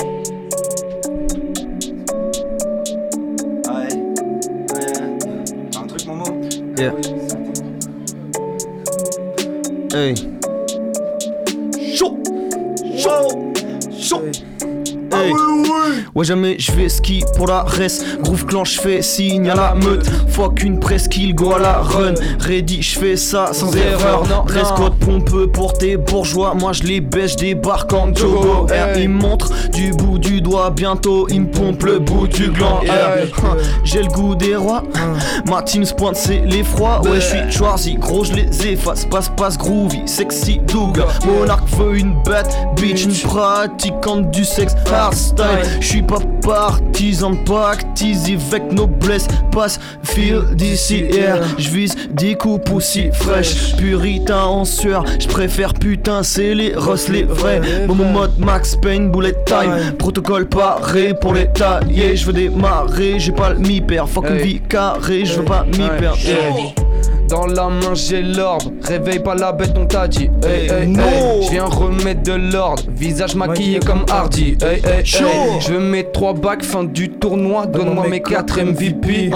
Yeah. 6.79 6.93
Hey. 9.93 10.36
Ouais 16.17 16.25
jamais 16.25 16.57
je 16.59 16.73
vais 16.73 16.89
ski 16.89 17.23
pour 17.37 17.47
la 17.47 17.61
res. 17.61 18.03
Groove 18.23 18.47
clan 18.47 18.65
je 18.65 18.81
fais 18.81 19.03
signe 19.03 19.51
à 19.51 19.55
la 19.55 19.75
meute. 19.75 20.11
Fuck 20.29 20.63
une 20.63 20.81
presqu'île 20.81 21.35
go 21.35 21.53
à 21.53 21.59
la 21.59 21.75
run. 21.75 22.15
Ready 22.41 22.81
je 22.81 22.99
fais 22.99 23.17
ça 23.19 23.51
sans 23.53 23.71
erreur. 23.77 24.23
Dress 24.47 24.69
code 24.79 24.95
pompeux 24.95 25.47
pour 25.47 25.75
tes 25.75 25.99
bourgeois. 25.99 26.55
Moi 26.55 26.73
je 26.73 26.85
les 26.85 27.03
baisse 27.03 27.33
je 27.33 27.37
débarque 27.37 27.93
en 27.93 28.15
Jogo. 28.15 28.65
R 28.65 28.99
Il 28.99 29.11
montre 29.11 29.53
du 29.75 29.91
bout 29.91 30.17
du 30.17 30.41
doigt. 30.41 30.71
Bientôt 30.71 31.27
il 31.29 31.43
me 31.43 31.51
pompe 31.51 31.83
le 31.83 31.99
bout 31.99 32.27
du 32.27 32.49
gland. 32.49 32.81
J'ai 33.85 34.03
le 34.03 34.09
goût 34.09 34.35
des 34.35 34.57
rois. 34.57 34.85
Ma 35.47 35.61
team 35.61 35.85
se 35.85 35.93
pointe 35.93 36.17
c'est 36.17 36.41
l'effroi. 36.47 37.03
Ouais 37.03 37.21
je 37.21 37.27
suis 37.27 37.53
choisi 37.53 37.97
gros 37.97 38.25
je 38.25 38.33
les 38.33 38.69
efface. 38.69 39.05
Passe 39.05 39.31
passe 39.37 39.59
groovy. 39.59 40.01
Sexy 40.07 40.61
douga. 40.67 41.05
Monarque 41.27 41.69
veut 41.77 41.99
une 41.99 42.15
bête. 42.23 42.57
Bitch 42.77 43.05
Une 43.05 43.13
pratiquante 43.13 44.31
du 44.31 44.47
sexe. 44.47 44.75
Hardstyle. 44.91 45.45
Je 45.79 45.87
suis 45.87 46.06
pas 46.07 46.21
partisan 46.43 47.31
de 47.31 47.39
pactise 47.39 48.25
avec 48.51 48.73
noblesse 48.73 49.27
Passe 49.53 49.79
fil 50.03 50.43
d'ici 50.55 51.05
air 51.13 51.41
Je 51.59 51.69
vise 51.71 51.97
des 52.11 52.35
coupes 52.35 52.71
aussi 52.73 53.11
fraîches. 53.13 53.77
Puritain 53.77 54.45
en 54.45 54.65
sueur 54.65 55.05
Je 55.19 55.27
préfère 55.27 55.75
putain 55.75 56.23
c'est 56.23 56.55
les 56.55 56.75
russes 56.75 57.09
les 57.09 57.25
vrais. 57.25 57.61
Momo 57.87 58.05
mode 58.05 58.39
Max 58.39 58.77
Payne 58.77 59.11
bullet 59.11 59.35
time. 59.47 59.97
Protocole 59.99 60.49
paré 60.49 61.15
pour 61.15 61.35
les 61.35 61.51
tailler. 61.53 62.17
Je 62.17 62.27
veux 62.27 62.33
démarrer 62.33 63.19
j'ai 63.19 63.33
pas 63.33 63.51
le 63.51 63.59
mi-père 63.59 64.09
Fuck 64.09 64.27
une 64.29 64.37
vie 64.37 64.61
carrée 64.61 65.25
je 65.25 65.35
veux 65.35 65.45
pas 65.45 65.65
mi-perdre 65.65 66.19
Dans 67.29 67.47
la 67.47 67.69
main 67.69 67.95
j'ai 67.95 68.23
l'ordre, 68.23 68.71
réveille 68.83 69.19
pas 69.19 69.35
la 69.35 69.53
bête 69.53 69.75
on 69.77 69.87
t'a 69.87 70.07
dit 70.07 70.31
hey, 70.45 70.71
hey, 70.71 70.87
No. 70.87 71.03
hey. 71.03 71.43
Je 71.43 71.51
viens 71.51 71.65
remettre 71.65 72.23
de 72.23 72.33
l'ordre, 72.53 72.85
visage 72.89 73.35
maquillé 73.35 73.81
comme 73.81 74.05
Hardy 74.11 74.57
hey, 74.63 74.81
hey. 74.85 75.05
Je 75.05 75.73
veux 75.73 75.81
mes 75.81 76.05
trois 76.13 76.35
bacs, 76.35 76.63
fin 76.65 76.85
du 76.85 77.11
tournoi, 77.11 77.67
donne-moi 77.67 78.07
mes 78.09 78.21
4 78.23 78.61
MVP 78.63 79.31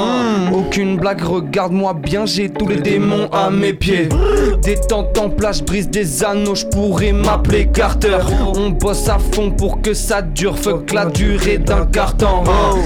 Aucune 0.54 0.96
blague, 0.98 1.22
regarde-moi 1.22 1.94
bien, 1.94 2.26
j'ai 2.26 2.48
tous 2.48 2.68
les 2.68 2.76
démons 2.76 3.28
à 3.32 3.50
mes 3.50 3.72
pieds. 3.72 4.08
Détente 4.62 5.18
en 5.18 5.30
place, 5.30 5.58
je 5.58 5.64
brise 5.64 5.88
des 5.88 6.24
anneaux, 6.24 6.54
je 6.54 6.66
pourrais 6.66 7.12
m'appeler 7.12 7.66
Carter. 7.66 8.18
On 8.56 8.70
bosse 8.70 9.08
à 9.08 9.18
fond 9.18 9.50
pour 9.50 9.80
que 9.80 9.94
ça 9.94 10.22
dure, 10.22 10.58
fuck 10.58 10.92
la 10.92 11.06
durée 11.06 11.58
d'un 11.58 11.86
carton 11.86 12.44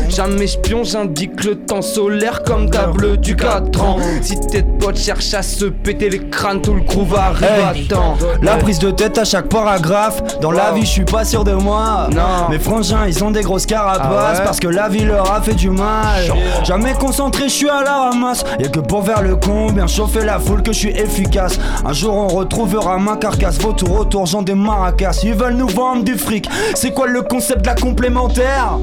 Jamais 0.08 0.44
espion, 0.44 0.84
j'indique 0.84 1.44
le 1.44 1.56
temps 1.56 1.82
solaire 1.82 2.42
comme 2.42 2.70
table 2.70 3.16
du 3.18 3.36
4 3.36 3.82
ans. 3.82 3.98
Si 4.22 4.38
tes 4.40 4.62
potes 4.94 5.02
cherchent 5.02 5.34
à 5.34 5.42
se 5.42 5.66
péter 5.66 6.08
les 6.08 6.28
crânes, 6.28 6.60
tout 6.60 6.74
le 6.74 6.80
groove 6.80 7.14
arrive 7.16 7.44
à 7.44 7.74
Hey, 7.74 7.86
temps 7.86 8.16
La 8.42 8.56
prise 8.56 8.78
de 8.78 8.90
tête 8.90 9.18
à 9.18 9.24
chaque 9.24 9.48
paragraphe. 9.48 10.38
Dans 10.40 10.50
la 10.50 10.72
vie, 10.72 10.82
je 10.82 10.86
suis 10.86 11.04
pas 11.04 11.24
sûr 11.24 11.44
de 11.44 11.52
moi. 11.52 12.08
Non. 12.12 12.48
Mes 12.50 12.58
frangins, 12.58 13.06
ils 13.06 13.22
ont 13.24 13.30
des 13.30 13.42
grosses 13.42 13.66
carapaces 13.66 14.00
Ah 14.04 14.38
ouais 14.38 14.44
parce 14.44 14.60
que 14.60 14.68
la 14.68 14.88
vie 14.88 15.04
leur 15.04 15.32
a 15.32 15.40
fait 15.40 15.54
du 15.54 15.70
mal. 15.70 16.24
Jamais 16.64 16.94
concentré, 16.94 17.44
je 17.44 17.54
suis 17.54 17.68
à 17.68 17.82
la 17.82 18.10
ramasse. 18.10 18.44
Y'a 18.58 18.68
que 18.68 18.80
pour 18.80 19.04
faire 19.04 19.22
le 19.22 19.36
con, 19.36 19.72
bien 19.72 19.86
chauffer 19.86 20.24
la 20.24 20.38
foule 20.38 20.62
que 20.62 20.72
je 20.72 20.78
suis 20.78 20.90
efficace. 20.90 21.58
Un 21.84 21.92
jour, 21.92 22.14
on 22.14 22.28
retrouvera 22.28 22.98
ma 22.98 23.16
carcasse. 23.16 23.58
Vautour 23.58 24.00
autour, 24.00 24.26
j'en 24.26 24.42
des 24.42 24.54
maracas. 24.54 25.20
Ils 25.24 25.34
veulent 25.34 25.54
nous 25.56 25.68
vendre 25.68 26.04
du 26.04 26.16
fric. 26.16 26.48
C'est 26.74 26.92
quoi 26.92 27.06
le 27.06 27.22
concept 27.22 27.62
de 27.62 27.66
la 27.66 27.74
complémentaire? 27.74 28.78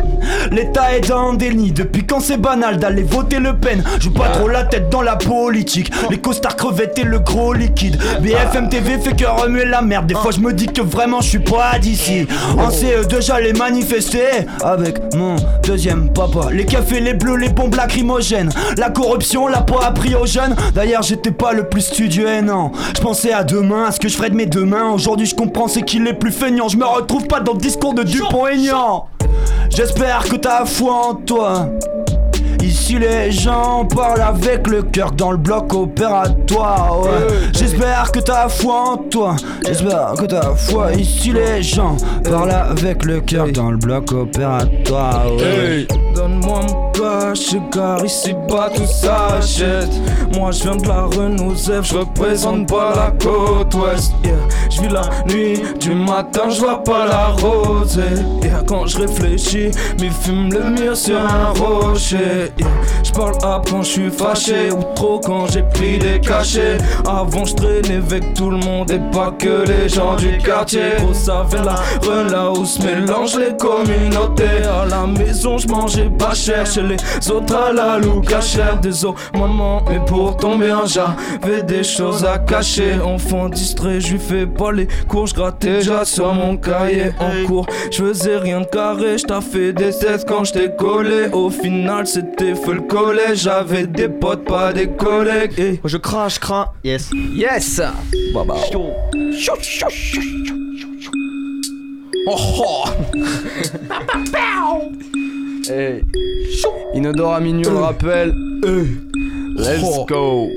L'État 0.52 0.96
est 0.96 1.08
dans 1.08 1.30
un 1.30 1.34
déni. 1.34 1.72
Depuis 1.72 2.06
quand 2.06 2.20
c'est 2.20 2.38
banal 2.38 2.78
d'aller 2.78 3.04
voter 3.04 3.40
Le 3.40 3.56
Pen? 3.56 3.84
Joue 4.00 4.12
pas 4.12 4.30
trop 4.30 4.48
la 4.48 4.64
tête 4.64 4.90
dans 4.90 5.02
la 5.02 5.16
politique. 5.16 5.92
Les 6.10 6.18
costards 6.18 6.56
crevettes 6.56 6.98
et 6.98 7.04
le 7.04 7.20
gros 7.20 7.54
liquide. 7.54 7.98
BFM 8.22 8.70
TV 8.70 8.98
fait 9.00 9.16
que 9.16 9.26
remuer 9.26 9.66
la 9.66 9.82
merde. 9.82 10.08
Des 10.08 10.16
fois, 10.16 10.32
je 10.32 10.40
me 10.40 10.54
dis 10.54 10.68
que 10.68 10.82
vraiment, 10.82 11.22
je 11.22 11.30
suis 11.30 11.40
pas 11.40 11.78
d'ici. 11.80 12.28
En 12.58 12.70
CE2, 12.70 13.22
j'allais 13.22 13.54
manifester 13.54 14.48
avec 14.64 15.14
mon 15.16 15.36
deuxième 15.64 16.12
papa. 16.14 16.48
Les 16.52 16.66
cafés, 16.66 17.00
les 17.00 17.14
bleus, 17.14 17.36
les 17.36 17.50
bombes 17.50 17.76
lacrymogènes. 17.76 18.52
La 18.78 18.90
corruption, 18.90 19.48
l'a 19.48 19.62
pas 19.62 19.86
appris 19.86 20.16
aux 20.16 20.26
jeunes. 20.26 20.56
D'ailleurs, 20.74 21.04
j'étais 21.04 21.32
pas 21.32 21.54
le 21.54 21.68
plus 21.68 21.82
studieux, 21.82 22.28
et 22.28 22.42
non. 22.42 22.72
Je 22.96 23.02
pensais 23.02 23.34
à 23.34 23.44
demain, 23.44 23.86
à 23.86 23.92
ce 23.92 24.00
que 24.00 24.08
je 24.08 24.16
ferais 24.16 24.30
de 24.30 24.36
mes 24.36 24.46
deux. 24.46 24.62
Aujourd'hui, 24.94 25.26
je 25.26 25.36
comprends 25.36 25.68
c'est 25.68 25.82
qu'il 25.82 26.08
est 26.08 26.14
plus 26.14 26.32
feignant. 26.32 26.68
Je 26.68 26.78
me 26.78 26.86
retrouve 26.86 27.26
pas 27.28 27.40
dans 27.40 27.54
le 27.54 27.58
discours 27.58 27.94
de 27.94 28.04
Dupont-Aignan. 28.04 29.08
J'espère 29.70 30.24
que 30.24 30.36
t'as 30.36 30.66
foi 30.66 30.94
en 30.94 31.16
toi. 31.16 31.70
Ici 32.62 33.00
les 33.00 33.32
gens 33.32 33.86
parlent 33.86 34.22
avec 34.22 34.68
le 34.68 34.84
cœur 34.84 35.12
dans 35.12 35.32
le 35.32 35.38
bloc 35.38 35.74
opératoire. 35.74 37.02
Ouais. 37.02 37.10
J'espère 37.54 38.12
que 38.12 38.20
t'as 38.20 38.50
foi 38.50 38.92
en 38.92 38.98
toi. 38.98 39.36
J'espère 39.66 40.14
que 40.14 40.26
t'as 40.26 40.56
foi. 40.56 40.94
Ici 40.94 41.32
les 41.32 41.64
gens 41.64 41.98
parlent 42.24 42.52
avec 42.52 43.04
le 43.06 43.22
cœur 43.22 43.52
dans 43.52 43.72
le 43.72 43.78
bloc 43.78 44.12
opératoire. 44.12 45.26
Ouais. 45.38 45.88
Donne-moi 46.16 46.62
mon 46.68 46.92
cash, 46.92 47.56
car 47.72 48.04
ici 48.04 48.36
bas 48.50 48.70
tout 48.76 48.86
s'achète. 48.86 49.90
Moi 50.36 50.52
je 50.52 50.64
viens 50.64 50.76
de 50.76 50.88
la 50.88 51.04
Renouzel, 51.04 51.84
je 51.84 51.98
représente 51.98 52.68
pas 52.70 52.94
la 52.96 53.12
côte 53.12 53.74
ouest. 53.76 54.14
Yeah. 54.24 54.34
Je 54.70 54.82
vis 54.82 54.90
la 54.90 55.02
nuit, 55.28 55.62
du 55.80 55.96
matin 55.96 56.50
je 56.50 56.60
vois 56.60 56.84
pas 56.84 57.06
la 57.06 57.28
rosée. 57.28 58.02
Yeah. 58.44 58.64
Quand 58.68 58.86
je 58.86 59.00
réfléchis, 59.00 59.72
mais 60.00 60.10
fume 60.10 60.52
le 60.52 60.70
mur 60.70 60.96
sur 60.96 61.18
un 61.18 61.54
rocher. 61.60 62.51
Yeah. 62.58 62.82
Je 63.04 63.12
parle 63.12 63.36
à 63.44 63.62
quand 63.70 63.84
je 63.84 63.90
suis 63.90 64.10
fâché, 64.10 64.72
ou 64.72 64.84
trop 64.96 65.20
quand 65.20 65.48
j'ai 65.48 65.64
pris 65.64 65.98
des 66.00 66.20
cachets. 66.20 66.78
Avant 67.06 67.44
je 67.46 67.56
traînais 67.56 67.98
avec 67.98 68.34
tout 68.34 68.50
le 68.50 68.58
monde 68.58 68.90
et 68.92 69.00
pas 69.12 69.32
que 69.38 69.66
les 69.68 69.90
gens 69.90 70.16
du 70.16 70.38
quartier. 70.38 70.94
Gros 71.00 71.14
savait 71.14 71.64
la 71.64 71.76
run 72.08 72.30
là 72.30 72.52
où 72.52 72.64
se 72.64 72.82
mélangent 72.82 73.38
les 73.38 73.56
communautés. 73.58 74.64
À 74.64 74.86
la 74.86 75.08
maison 75.08 75.58
je 75.58 75.68
mangeais 75.68 76.10
pas 76.10 76.34
cher, 76.34 76.66
chez 76.66 76.84
les 76.84 76.98
autres 77.32 77.56
à 77.56 77.74
la 77.74 77.98
loup 77.98 78.22
cachère. 78.22 78.80
Désolé 78.80 79.16
maman, 79.34 79.82
mais 79.90 80.00
pour 80.06 80.38
tomber 80.38 80.72
un 80.72 80.86
j'avais 80.86 81.64
des 81.64 81.84
choses 81.84 82.24
à 82.24 82.38
cacher. 82.38 83.00
Enfant 83.04 83.50
distrait, 83.50 84.00
je 84.00 84.14
lui 84.14 84.20
fais 84.20 84.46
pas 84.46 84.72
les 84.72 84.88
cours, 85.08 85.28
je 85.28 85.36
grattais 85.36 85.78
déjà 85.78 86.06
sur 86.06 86.34
mon 86.34 86.56
cahier 86.56 87.12
en 87.20 87.46
cours. 87.46 87.66
Je 87.92 88.04
faisais 88.04 88.38
rien 88.38 88.62
de 88.62 88.66
carré, 88.66 89.18
je 89.18 89.42
fait 89.42 89.74
des 89.74 89.92
tests 89.92 90.28
quand 90.28 90.44
je 90.44 90.54
t'ai 90.54 90.76
collé. 90.76 91.28
Au 91.34 91.50
final, 91.50 92.08
c'était 92.08 92.41
feu 92.56 92.74
le 92.74 92.82
collège, 92.82 93.44
j'avais 93.44 93.86
des 93.86 94.10
potes, 94.10 94.46
pas 94.46 94.74
des 94.74 94.88
collègues. 94.88 95.60
Et 95.60 95.80
je 95.84 95.98
crache, 95.98 96.40
crains, 96.40 96.68
yes. 96.84 97.12
Yes. 97.34 97.80
Bah 98.34 98.44
bah. 98.46 98.56
Oh 102.28 102.28
oh 102.28 102.86
Hey. 105.70 106.02
Inodore 106.94 107.34
à 107.34 107.40
minuit, 107.40 107.66
on 107.68 107.72
le 107.74 107.78
rappelle. 107.78 108.34
Let's 109.58 110.06
go 110.08 110.50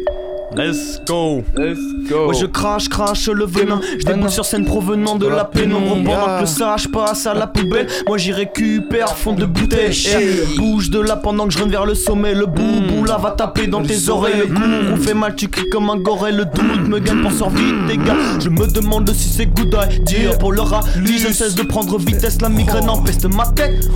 Let's 0.57 1.00
go. 1.05 1.42
Let's 1.57 1.80
go. 2.09 2.28
Ouais, 2.28 2.34
je 2.34 2.46
crache, 2.46 2.88
crache 2.88 3.28
le 3.28 3.44
venin. 3.44 3.80
Je 3.98 4.05
déboule 4.05 4.30
sur 4.30 4.44
scène 4.44 4.64
provenant 4.64 5.16
de 5.16 5.26
la 5.26 5.44
pénombre. 5.44 6.05
Pendant 6.05 6.36
que 6.36 6.40
le 6.42 6.46
sage 6.46 6.88
passe 6.88 7.26
à 7.26 7.34
la 7.34 7.48
poubelle, 7.48 7.88
moi 8.07 8.18
j'y 8.18 8.30
récupère 8.30 9.16
fond 9.16 9.32
de 9.32 9.46
bouteille. 9.46 9.96
Et 10.07 10.57
bouge 10.57 10.90
de 10.90 11.00
là 11.00 11.16
pendant 11.16 11.46
que 11.46 11.52
je 11.52 11.59
rentre 11.59 11.70
vers 11.70 11.86
le 11.86 11.94
sommet. 11.94 12.34
Le 12.34 12.46
boubou 12.46 13.05
là 13.05 13.16
va 13.16 13.32
taper 13.32 13.66
dans 13.66 13.82
tes 13.82 14.09
oreilles. 14.09 14.44
Le 14.46 14.46
coup 14.46 15.02
fait 15.02 15.14
mal, 15.14 15.34
tu 15.34 15.48
cries 15.48 15.68
comme 15.70 15.90
un 15.90 15.96
goré. 15.96 16.30
Le 16.30 16.44
doute 16.44 16.88
me 16.88 17.00
gagne, 17.00 17.22
pense 17.22 17.42
vite, 17.52 17.74
les 17.88 17.96
gars. 17.96 18.38
Je 18.38 18.48
me 18.48 18.66
demande 18.68 19.11
si 19.12 19.28
c'est 19.28 19.46
good 19.46 19.76
idea 19.90 20.34
pour 20.38 20.52
le 20.52 20.61
rat. 20.61 20.82
Lui, 20.98 21.18
je 21.18 21.28
ne 21.28 21.32
cesse 21.32 21.57
de 21.57 21.62
prendre 21.62 21.98
vitesse. 21.98 22.40
La 22.40 22.48
migraine 22.48 22.88
empeste 22.88 23.26
ma 23.26 23.46
tête. 23.46 23.90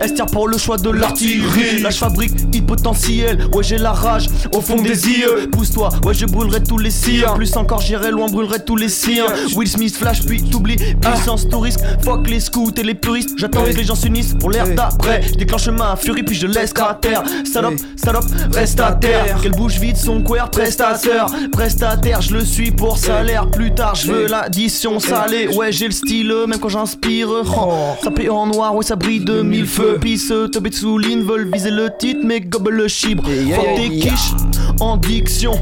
Elle 0.00 0.14
tire 0.14 0.26
pour 0.26 0.48
le 0.48 0.56
choix 0.56 0.78
de 0.78 0.88
l'artillerie? 0.88 1.82
Là, 1.82 1.90
je 1.90 1.98
fabrique 1.98 2.32
potentiel. 2.70 3.48
Ouais, 3.52 3.64
j'ai 3.64 3.78
la 3.78 3.92
rage 3.92 4.28
au 4.54 4.60
fond 4.60 4.76
des 4.76 5.08
yeux. 5.08 5.48
Pousse-toi, 5.50 5.89
ouais, 6.04 6.14
je 6.14 6.26
brûlerai 6.26 6.62
tous 6.62 6.78
les 6.78 6.90
siens. 6.90 7.34
Plus 7.34 7.56
encore, 7.56 7.80
j'irai 7.80 8.10
loin, 8.10 8.28
brûlerai 8.28 8.64
tous 8.64 8.76
les 8.76 8.88
siens. 8.88 9.26
Will 9.56 9.68
Smith 9.68 9.96
flash, 9.96 10.24
puis 10.24 10.42
t'oublies. 10.42 10.76
Puissance, 11.00 11.48
touriste. 11.48 11.80
Fuck 12.02 12.28
les 12.28 12.40
scouts 12.40 12.72
et 12.76 12.82
les 12.82 12.94
puristes. 12.94 13.30
J'attends 13.36 13.62
que 13.64 13.70
les 13.76 13.84
gens 13.84 13.94
s'unissent 13.94 14.34
pour 14.34 14.50
l'air 14.50 14.66
d'après. 14.74 15.20
Déclenche 15.36 15.68
ma 15.68 15.96
furie, 15.96 16.22
puis 16.22 16.34
je 16.34 16.46
laisse 16.46 16.72
cratère. 16.72 17.22
Salope, 17.50 17.74
salope, 17.96 18.24
reste 18.52 18.80
à 18.80 18.92
terre. 18.92 19.40
Qu'elle 19.42 19.52
bouge 19.52 19.78
vite 19.78 19.96
son 19.96 20.22
queer, 20.22 20.50
prestateur. 20.50 21.30
Prestataire, 21.52 22.20
je 22.20 22.34
le 22.34 22.44
suis 22.44 22.70
pour 22.70 22.98
salaire. 22.98 23.50
Plus 23.50 23.74
tard, 23.74 23.94
je 23.94 24.10
veux 24.12 24.26
l'addition 24.26 24.98
salée. 25.00 25.48
Ouais, 25.48 25.72
j'ai 25.72 25.86
le 25.86 25.92
style, 25.92 26.32
même 26.48 26.58
quand 26.58 26.68
j'inspire. 26.68 27.28
Oh, 27.30 27.72
Sapé 28.02 28.28
en 28.28 28.46
noir, 28.46 28.74
ouais, 28.74 28.84
ça 28.84 28.96
brille 28.96 29.24
de 29.24 29.42
mille 29.42 29.66
feux. 29.66 29.98
Pisse, 30.00 30.32
Tobet 30.52 30.72
Souline 30.72 31.22
veulent 31.22 31.50
viser 31.52 31.70
le 31.70 31.90
titre, 31.98 32.20
mais 32.24 32.40
gobe 32.40 32.68
le 32.68 32.88
chibre. 32.88 33.24
Fuck 33.24 33.74
tes 33.76 33.88
quiches 33.88 34.32
en 34.80 34.96
diction. 34.96 35.52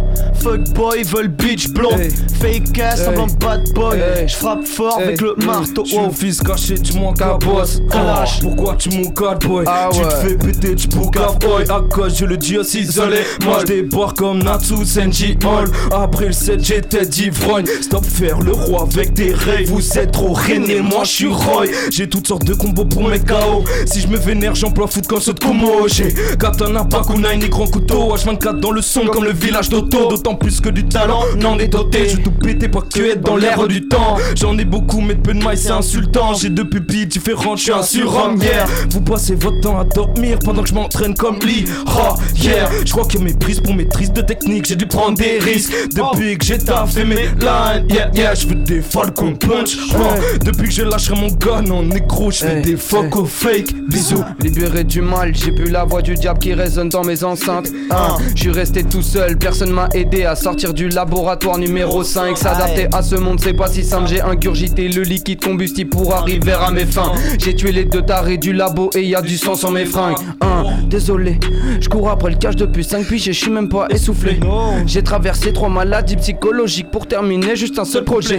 Fuck 0.41 0.61
boy, 0.75 1.03
veulent 1.05 1.29
bitch 1.29 1.69
blonde. 1.69 2.09
Fake 2.41 2.79
ass, 2.79 3.05
semblant 3.05 3.27
bad 3.41 3.73
boy. 3.75 3.99
Je 4.27 4.35
frappe 4.35 4.67
fort 4.67 4.99
avec 4.99 5.21
le 5.21 5.35
marteau. 5.45 5.83
Tu 5.83 5.97
mon 5.97 6.11
fils 6.11 6.41
caché, 6.41 6.75
tu 6.79 6.99
manques 6.99 7.21
à 7.21 7.35
boss. 7.35 7.81
Clash, 7.91 8.41
pourquoi 8.41 8.77
tu 8.77 8.91
mon 8.91 9.11
card 9.11 9.39
boy 9.39 9.65
Ah 9.67 9.89
Tu 9.93 10.01
te 10.01 10.15
fais 10.15 10.35
péter, 10.37 10.75
tu 10.75 10.89
bouc 10.89 11.17
à 11.17 11.33
boy. 11.33 11.65
À 11.69 11.83
cause, 11.93 12.19
je 12.19 12.25
le 12.25 12.37
dis 12.37 12.59
aussi 12.59 12.81
isolé. 12.81 13.19
Moi, 13.45 13.59
je 13.61 13.67
débarque 13.67 14.19
comme 14.19 14.43
Natsu 14.43 14.85
Senji 14.85 15.37
Hall. 15.45 15.69
Après 15.93 16.27
le 16.27 16.33
7, 16.33 16.65
j'étais 16.65 17.07
d'ivrogne. 17.07 17.67
Stop 17.83 18.05
faire 18.05 18.41
le 18.41 18.53
roi 18.53 18.87
avec 18.91 19.13
des 19.15 19.33
rêves. 19.33 19.69
Vous 19.69 19.99
êtes 19.99 20.13
trop 20.13 20.33
rené, 20.33 20.81
moi 20.81 21.05
je 21.05 21.11
suis 21.11 21.29
Roy. 21.29 21.67
J'ai 21.91 22.09
toutes 22.09 22.27
sortes 22.27 22.45
de 22.45 22.55
combos 22.55 22.85
pour 22.85 23.09
mes 23.09 23.19
KO. 23.19 23.65
Si 23.87 24.01
je 24.01 24.07
me 24.09 24.17
vénère, 24.17 24.55
j'emploie 24.55 24.87
foot 24.87 25.07
comme 25.07 25.21
ce 25.21 25.31
de. 25.31 25.89
J'ai 25.89 26.15
katana, 26.39 26.85
bakuna, 26.85 27.35
ni 27.37 27.49
grand 27.49 27.67
couteau. 27.67 28.15
H24 28.15 28.61
dans 28.61 28.71
le 28.71 28.83
son 28.83 29.07
comme 29.07 29.25
le 29.25 29.33
village 29.33 29.69
d'Otto. 29.69 30.08
D'autant 30.09 30.35
plus 30.35 30.61
que 30.61 30.69
du 30.69 30.85
talent, 30.85 31.23
n'en 31.39 31.59
est 31.59 31.69
doté. 31.69 32.09
Je 32.09 32.17
vais 32.17 32.23
tout 32.23 32.31
péter, 32.31 32.69
pas 32.69 32.81
que 32.83 33.01
être 33.13 33.21
dans 33.21 33.37
l'air 33.37 33.67
du 33.69 33.89
temps. 33.89 34.17
J'en 34.37 34.57
ai 34.59 34.65
beaucoup, 34.65 35.01
mais 35.01 35.15
de 35.15 35.21
peu 35.21 35.35
de 35.35 35.43
mailles, 35.43 35.59
c'est 35.59 35.71
insultant. 35.71 36.35
J'ai 36.35 36.51
deux 36.51 36.69
pupilles 36.69 37.07
différentes, 37.07 37.59
je 37.59 37.65
suis 37.65 37.73
un 37.73 37.83
surhomme, 37.83 38.41
yeah. 38.43 38.67
Vous 38.91 39.01
passez 39.01 39.35
votre 39.35 39.61
temps 39.61 39.79
à 39.79 39.85
dormir 39.85 40.39
pendant 40.45 40.63
que 40.63 40.69
je 40.69 40.75
m'entraîne 40.75 41.15
comme 41.15 41.39
Lee. 41.41 41.65
Oh, 41.87 42.15
yeah. 42.37 42.69
Je 42.85 42.91
crois 42.93 43.05
que 43.05 43.19
méprise 43.19 43.61
pour 43.61 43.75
maîtrise 43.75 44.13
de 44.13 44.23
technique, 44.23 44.67
j'ai 44.67 44.77
dû 44.77 44.87
prendre 44.87 45.17
des 45.19 45.39
risques. 45.39 45.73
Depuis 45.95 46.39
que 46.39 46.45
j'ai 46.45 46.59
taffé 46.59 47.05
mes 47.05 47.27
lines, 47.27 47.87
yeah, 47.91 48.11
yeah. 48.15 48.35
Je 48.35 48.47
veux 48.47 48.55
des 48.55 48.81
Falcon 48.81 49.35
Punch. 49.35 49.77
Oh, 49.95 49.99
Depuis 50.45 50.69
que 50.69 50.75
j'ai 50.75 50.85
lâché 50.85 51.13
mon 51.15 51.29
gun 51.29 51.71
en 51.71 51.91
écro, 51.91 52.31
je 52.31 52.39
fais 52.39 52.61
des 52.61 52.77
fuck 52.77 53.15
au 53.17 53.25
fake. 53.25 53.75
Bisous. 53.89 54.25
Libéré 54.41 54.85
du 54.85 55.01
mal, 55.01 55.35
j'ai 55.35 55.51
bu 55.51 55.65
la 55.71 55.85
voix 55.85 56.03
du 56.03 56.15
diable 56.15 56.39
qui 56.39 56.55
résonne 56.55 56.89
dans 56.89 57.05
mes 57.05 57.25
enceintes. 57.25 57.69
Hein, 57.91 58.17
Je 58.35 58.41
suis 58.43 58.51
resté 58.51 58.85
tout 58.85 59.03
seul, 59.03 59.39
personne 59.39 59.71
m'a 59.71 59.89
aidé 59.99 60.25
à 60.25 60.37
sortir 60.37 60.73
du 60.73 60.89
laboratoire 60.89 61.59
numéro 61.59 62.03
5. 62.03 62.37
S'adapter 62.37 62.87
à 62.93 63.03
ce 63.03 63.17
monde, 63.17 63.41
c'est 63.41 63.53
pas 63.53 63.69
si 63.69 63.85
simple. 63.85 64.09
J'ai 64.09 64.21
ingurgité 64.21 64.89
le 64.89 65.03
liquide 65.03 65.43
combustible 65.43 65.91
pour 65.91 66.15
arriver 66.15 66.53
à 66.53 66.71
mes 66.71 66.87
fins. 66.87 67.13
J'ai 67.39 67.55
tué 67.55 67.73
les 67.73 67.85
deux 67.85 68.03
tarés 68.03 68.37
du 68.39 68.53
labo 68.53 68.91
et 68.95 69.03
y 69.03 69.15
a 69.15 69.23
du 69.23 69.37
sang 69.37 69.55
sur 69.55 69.71
mes 69.71 69.85
fringues. 69.85 70.17
Hein, 70.41 70.65
désolé, 70.87 71.39
je 71.81 71.89
cours 71.89 72.11
après 72.11 72.31
le 72.31 72.37
cache 72.37 72.57
depuis 72.57 72.85
5 72.85 73.07
piges 73.07 73.29
et 73.29 73.33
je 73.33 73.39
suis 73.39 73.51
même 73.51 73.69
pas 73.69 73.87
essoufflé. 73.91 74.39
J'ai 74.87 75.03
traversé 75.03 75.53
trois 75.53 75.69
maladies 75.69 76.17
psychologiques 76.17 76.91
pour 76.91 77.07
terminer 77.07 77.57
juste 77.57 77.79
un 77.79 77.85
seul 77.85 78.05
projet. 78.05 78.39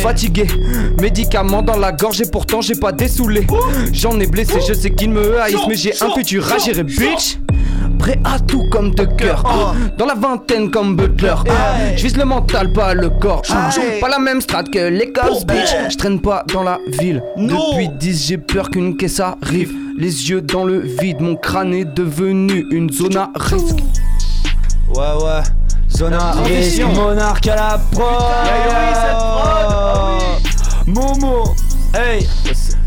Fatigué, 0.00 0.46
médicaments 1.00 1.62
dans 1.62 1.76
la 1.78 1.92
gorge 1.92 2.20
et 2.20 2.30
pourtant 2.30 2.60
j'ai 2.60 2.74
pas 2.74 2.92
dessoulé. 2.92 3.46
J'en 3.92 4.18
ai 4.18 4.26
blessé, 4.26 4.60
je 4.66 4.74
sais 4.74 4.90
qu'ils 4.90 5.10
me 5.10 5.40
haïssent, 5.40 5.66
mais 5.68 5.76
j'ai 5.76 5.92
un 6.00 6.10
futur 6.10 6.52
à 6.52 6.58
gérer, 6.58 6.82
bitch. 6.82 7.38
Prêt 7.98 8.18
à 8.24 8.38
tout 8.38 8.64
comme 8.70 8.94
Tucker 8.94 9.34
Dans 9.98 10.06
la 10.06 10.14
vingtaine 10.14 10.70
comme 10.70 10.96
Butler. 10.96 11.34
Je 11.96 12.02
vise 12.02 12.16
le 12.16 12.24
mental, 12.24 12.72
pas 12.72 12.94
le 12.94 13.10
corps. 13.10 13.42
Pas 13.42 14.08
la 14.08 14.18
même 14.18 14.40
strat 14.40 14.64
que 14.64 14.88
les 14.88 15.12
gosses, 15.12 15.44
bitch. 15.44 15.74
Je 15.90 15.96
traîne 15.96 16.20
pas 16.20 16.44
dans 16.52 16.62
la 16.62 16.78
ville. 16.98 17.22
Depuis 17.36 17.88
10 17.88 18.26
j'ai 18.28 18.38
peur 18.38 18.70
qu'une 18.70 18.96
caisse 18.96 19.20
arrive. 19.20 19.72
Les 19.98 20.30
yeux 20.30 20.42
dans 20.42 20.64
le 20.64 20.80
vide 20.80 21.20
Mon 21.20 21.36
crâne 21.36 21.72
est 21.72 21.84
devenu 21.86 22.66
une 22.70 22.90
zone 22.90 23.16
à 23.16 23.30
risque. 23.34 23.82
Ouais, 24.94 25.00
ouais. 25.00 25.42
Zona 25.88 26.32
risque, 26.44 26.82
monarque 26.94 27.46
à 27.48 27.56
la 27.56 27.80
prod. 27.90 28.12
Momo, 30.86 31.44
hey, 31.94 32.26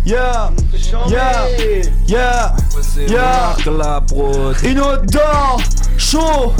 yeah, 0.10 0.50
yeah, 1.08 1.48
yeah, 2.08 2.58
yeah. 3.08 3.56
Inodore, 4.64 5.62
chaud. 5.98 6.56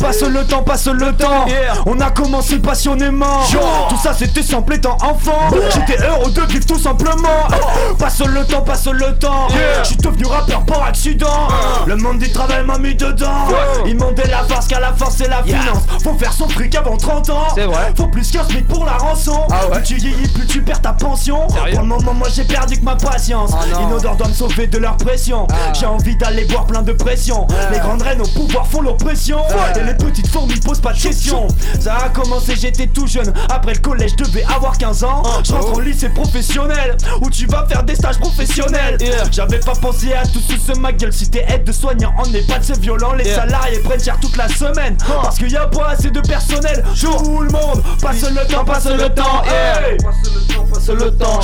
Passe 0.00 0.22
le 0.22 0.44
temps, 0.44 0.62
passe 0.62 0.86
le 0.86 1.12
temps. 1.12 1.46
On 1.86 2.00
a 2.00 2.10
commencé 2.10 2.58
passionnément. 2.58 3.44
Tout 3.88 3.98
ça 4.02 4.12
c'était 4.16 4.42
simple 4.42 4.74
étant 4.74 4.96
enfant. 5.02 5.50
J'étais 5.74 6.02
heureux 6.02 6.30
de 6.30 6.40
vivre 6.42 6.66
tout 6.66 6.78
simplement. 6.78 7.48
Passe 7.98 8.20
le 8.20 8.44
temps, 8.44 8.62
passe 8.62 8.86
le 8.86 9.16
temps. 9.18 9.48
Je 9.82 9.88
suis 9.88 9.96
devenu 9.96 10.26
rappeur 10.26 10.64
par 10.64 10.84
accident. 10.84 11.48
Le 11.86 11.96
monde 11.96 12.18
du 12.18 12.30
travail 12.30 12.64
m'a 12.64 12.78
mis 12.78 12.94
dedans. 12.94 13.48
Ils 13.86 13.96
m'ont 13.96 14.14
la 14.30 14.44
force 14.44 14.66
car 14.66 14.80
la 14.80 14.92
force 14.92 15.16
c'est 15.16 15.28
la 15.28 15.42
finance. 15.42 15.84
Faut 16.02 16.14
faire 16.14 16.32
son 16.32 16.48
fric 16.48 16.74
avant 16.74 16.96
30 16.96 17.30
ans. 17.30 17.46
C'est 17.54 17.66
vrai. 17.66 17.92
Faut 17.96 18.06
plus 18.06 18.30
qu'un 18.30 18.44
SMIC 18.44 18.66
pour 18.68 18.84
la 18.84 18.92
rançon. 18.92 19.46
Plus 19.72 19.82
tu 19.82 19.94
vieillis, 19.96 20.28
plus 20.28 20.46
tu 20.46 20.62
perds 20.62 20.80
ta 20.80 20.92
pension. 20.92 21.46
Pour 21.46 21.80
le 21.80 21.86
moment, 21.86 22.14
moi 22.14 22.28
j'ai 22.34 22.44
perdu 22.44 22.78
que 22.78 22.84
ma 22.84 22.96
patience. 22.96 23.50
Inodore 23.80 24.16
doit 24.16 24.28
me 24.28 24.34
sauver 24.34 24.66
de 24.66 24.78
leur 24.78 24.96
pression. 24.96 25.46
J'ai 25.74 25.86
envie 25.86 26.16
d'aller 26.16 26.44
boire 26.44 26.66
plein 26.66 26.82
de 26.82 26.92
pression. 26.92 27.46
Les 27.72 27.78
grandes 27.78 28.02
reines 28.02 28.20
au 28.20 28.26
pouvoir 28.26 28.66
font 28.66 28.80
l'oppression. 28.80 29.40
Et 29.76 29.89
Les 29.90 29.96
petites 29.96 30.28
fourmis 30.28 30.60
posent 30.60 30.80
pas 30.80 30.92
de 30.92 31.00
questions. 31.00 31.48
Ça 31.80 31.96
a 31.96 32.08
commencé, 32.10 32.54
j'étais 32.54 32.86
tout 32.86 33.08
jeune. 33.08 33.32
Après 33.48 33.74
le 33.74 33.80
collège, 33.80 34.12
je 34.16 34.24
devais 34.24 34.44
avoir 34.44 34.78
15 34.78 35.02
ans. 35.02 35.22
Je 35.44 35.52
rentre 35.52 35.74
au 35.74 35.80
lycée 35.80 36.08
professionnel 36.10 36.96
où 37.20 37.28
tu 37.28 37.46
vas 37.46 37.66
faire 37.66 37.82
des 37.82 37.96
stages 37.96 38.20
professionnels. 38.20 38.98
J'avais 39.32 39.58
pas 39.58 39.72
pensé 39.72 40.12
à 40.12 40.24
tout 40.24 40.38
sous 40.38 40.60
ce 40.60 40.78
ma 40.78 40.92
gueule. 40.92 41.12
Si 41.12 41.28
t'es 41.28 41.44
aide 41.48 41.64
de 41.64 41.72
soignant 41.72 42.12
en 42.18 42.32
EHPAD, 42.32 42.62
c'est 42.62 42.78
violent. 42.78 43.14
Les 43.14 43.24
salariés 43.24 43.80
prennent 43.80 44.00
cher 44.00 44.16
toute 44.20 44.36
la 44.36 44.46
semaine 44.48 44.96
parce 45.22 45.38
qu'il 45.38 45.50
y 45.50 45.56
a 45.56 45.66
pas 45.66 45.88
assez 45.88 46.10
de 46.10 46.20
personnel. 46.20 46.84
Tout 47.00 47.40
le 47.40 47.50
monde 47.50 47.82
passe 48.00 48.22
le 48.22 48.46
temps, 48.46 48.64
passe 48.64 48.86
le 48.86 49.08
temps. 49.08 49.42
Passe 50.72 50.88
le 50.88 51.10
temps, 51.10 51.40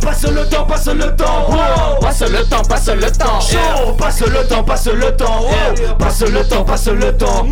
passe 0.00 0.24
le 0.24 0.48
temps, 0.48 0.64
passe 0.64 0.86
le 0.86 1.14
temps, 1.14 1.98
passe 2.00 2.22
le 2.22 2.42
temps, 2.44 2.62
passe 2.62 2.88
le 2.88 3.10
temps, 3.12 3.94
passe 3.98 4.20
le 4.20 4.48
temps, 4.48 4.64
passe 4.64 4.86
le 4.86 5.16
temps, 5.16 5.42
wow. 5.42 5.94
passe 5.98 6.20
le 6.22 6.48
temps, 6.48 6.64
passe 6.64 6.88
le 6.88 7.16
temps, 7.16 7.46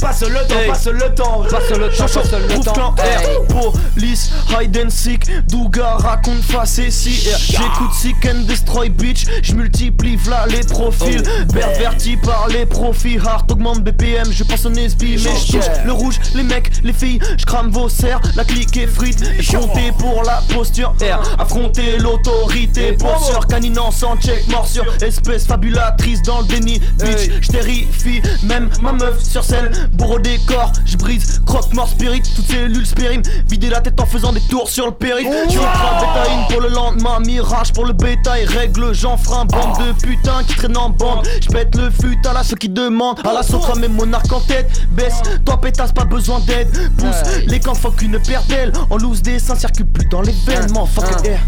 Passe 0.00 0.22
le 0.22 0.46
temps, 0.46 0.54
passe 0.66 0.86
le 0.86 1.14
temps, 1.14 1.44
Passe 1.50 1.70
le 1.70 1.88
temps, 1.96 2.06
passe 2.14 2.32
le 2.32 2.64
temps. 2.64 2.94
R, 2.96 3.46
police, 3.94 4.30
hide 4.50 4.76
and 4.84 4.90
seek, 4.90 5.26
Douga 5.48 5.96
raconte 5.96 6.42
face 6.42 6.78
et 6.78 6.90
si. 6.90 7.10
J'écoute 7.10 7.92
Seek 7.92 8.26
and 8.26 8.46
Destroy 8.46 8.88
Bitch, 8.88 9.26
j'multiplie 9.42 10.16
v'là 10.16 10.46
les 10.46 10.60
profils, 10.60 11.22
perverti 11.52 12.16
par 12.16 12.48
les 12.48 12.66
profits, 12.66 13.18
hard 13.18 13.50
augmente 13.50 13.82
BPM, 13.82 14.30
je 14.30 14.44
pense 14.44 14.64
en 14.66 14.74
SB, 14.74 15.16
mais 15.24 15.36
j'touche 15.36 15.64
le 15.84 15.92
rouge, 15.92 16.18
les 16.34 16.42
mecs, 16.42 16.70
les 16.82 16.92
filles, 16.92 17.20
j'crame 17.36 17.70
vos 17.70 17.88
serres, 17.88 18.20
la 18.36 18.44
clique 18.44 18.76
est 18.76 18.86
frite, 18.86 19.22
compter 19.50 19.92
pour 19.98 20.22
la 20.24 20.42
posture 20.54 20.94
R, 21.00 21.40
affronter 21.40 21.98
l'autorité, 21.98 22.92
pour 22.92 23.46
caninant 23.48 23.90
sans 23.90 24.16
check, 24.16 24.46
morsure, 24.48 24.86
espèce 25.02 25.46
fabulatrice 25.46 26.22
dans 26.22 26.40
le 26.40 26.46
déni, 26.46 26.80
bitch, 26.98 27.30
j'terrifie, 27.40 28.22
même 28.42 28.70
ma 28.80 28.92
meuf 28.92 29.22
sur 29.22 29.44
scène, 29.44 29.59
bourreau 29.92 30.18
décor, 30.18 30.72
j'brise, 30.84 31.40
croque 31.46 31.72
mort 31.74 31.88
spirit, 31.88 32.22
toutes 32.34 32.46
cellules 32.46 32.86
spérime, 32.86 33.22
vider 33.48 33.68
la 33.68 33.80
tête 33.80 34.00
en 34.00 34.06
faisant 34.06 34.32
des 34.32 34.40
tours 34.40 34.68
sur 34.68 34.86
le 34.86 34.92
périph', 34.92 35.26
tu 35.48 35.56
ultra 35.56 36.00
bétaïne 36.00 36.44
pour 36.48 36.60
le 36.60 36.68
lendemain, 36.68 37.20
mirage 37.20 37.72
pour 37.72 37.84
le 37.84 37.92
bétail, 37.92 38.44
règle, 38.46 38.92
j'enfreins, 38.92 39.44
bande 39.44 39.78
de 39.86 39.92
putains 40.00 40.42
qui 40.46 40.54
traînent 40.56 40.76
en 40.76 40.90
bande, 40.90 41.26
j'pète 41.40 41.74
le 41.76 41.90
fut 41.90 42.18
à 42.28 42.32
la 42.32 42.42
ceux 42.42 42.56
qui 42.56 42.68
demandent, 42.68 43.20
à 43.26 43.32
la 43.32 43.42
sotra 43.42 43.74
mes 43.76 43.88
monarques 43.88 44.32
en 44.32 44.40
tête, 44.40 44.70
baisse, 44.92 45.20
toi 45.44 45.60
pétasse, 45.60 45.92
pas 45.92 46.04
besoin 46.04 46.40
d'aide, 46.40 46.70
pousse, 46.96 47.44
les 47.46 47.60
camps 47.60 47.74
fuck 47.74 48.00
une 48.02 48.18
paire 48.20 48.42
d'ailes, 48.48 48.72
en 48.88 48.96
loose 48.96 49.22
des 49.22 49.38
seins 49.38 49.54
circule 49.54 49.86
plus 49.86 50.06
dans 50.06 50.22
l'événement, 50.22 50.86
fuck 50.86 51.04
it, 51.10 51.26
air. 51.26 51.40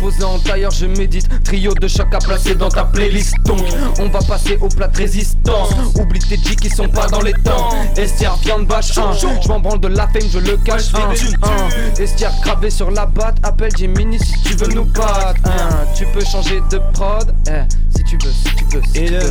Posé 0.00 0.24
en 0.24 0.38
tailleur, 0.38 0.70
je 0.70 0.86
médite. 0.86 1.28
Trio 1.42 1.72
de 1.74 1.88
choc 1.88 2.12
à 2.12 2.18
placer 2.18 2.54
dans 2.54 2.68
ta 2.68 2.84
playlist. 2.84 3.34
Donc, 3.44 3.60
on 3.98 4.08
va 4.08 4.20
passer 4.20 4.58
au 4.60 4.68
plat 4.68 4.88
de 4.88 4.96
résistance. 4.96 5.70
Oublie 5.98 6.20
tes 6.20 6.36
G 6.36 6.56
qui 6.56 6.70
sont 6.70 6.88
pas 6.88 7.06
dans 7.06 7.22
les 7.22 7.32
temps. 7.46 7.70
Estière, 7.96 8.34
viande 8.36 8.66
bâche 8.66 8.96
1. 8.96 9.12
Je 9.42 9.48
m'en 9.48 9.60
branle 9.60 9.80
de 9.80 9.88
la 9.88 10.06
fame, 10.08 10.22
je 10.30 10.38
le 10.38 10.56
cache. 10.58 10.92
1. 10.94 12.00
Estière 12.02 12.32
gravé 12.42 12.70
sur 12.70 12.90
la 12.90 13.06
batte. 13.06 13.36
Appelle 13.42 13.70
Jiminy 13.76 14.18
si 14.18 14.32
tu 14.42 14.54
veux 14.56 14.68
nous 14.74 14.84
battre. 14.84 15.40
Un. 15.44 15.94
Tu 15.94 16.04
peux 16.06 16.24
changer 16.24 16.60
de 16.70 16.78
prod. 16.92 17.32
Eh, 17.48 17.52
si 17.96 18.02
tu 18.04 18.18
veux, 18.24 18.32
si 18.32 18.54
tu 18.56 18.64
veux, 18.76 18.82
si 18.84 18.92
tu 18.92 19.12
veux. 19.14 19.30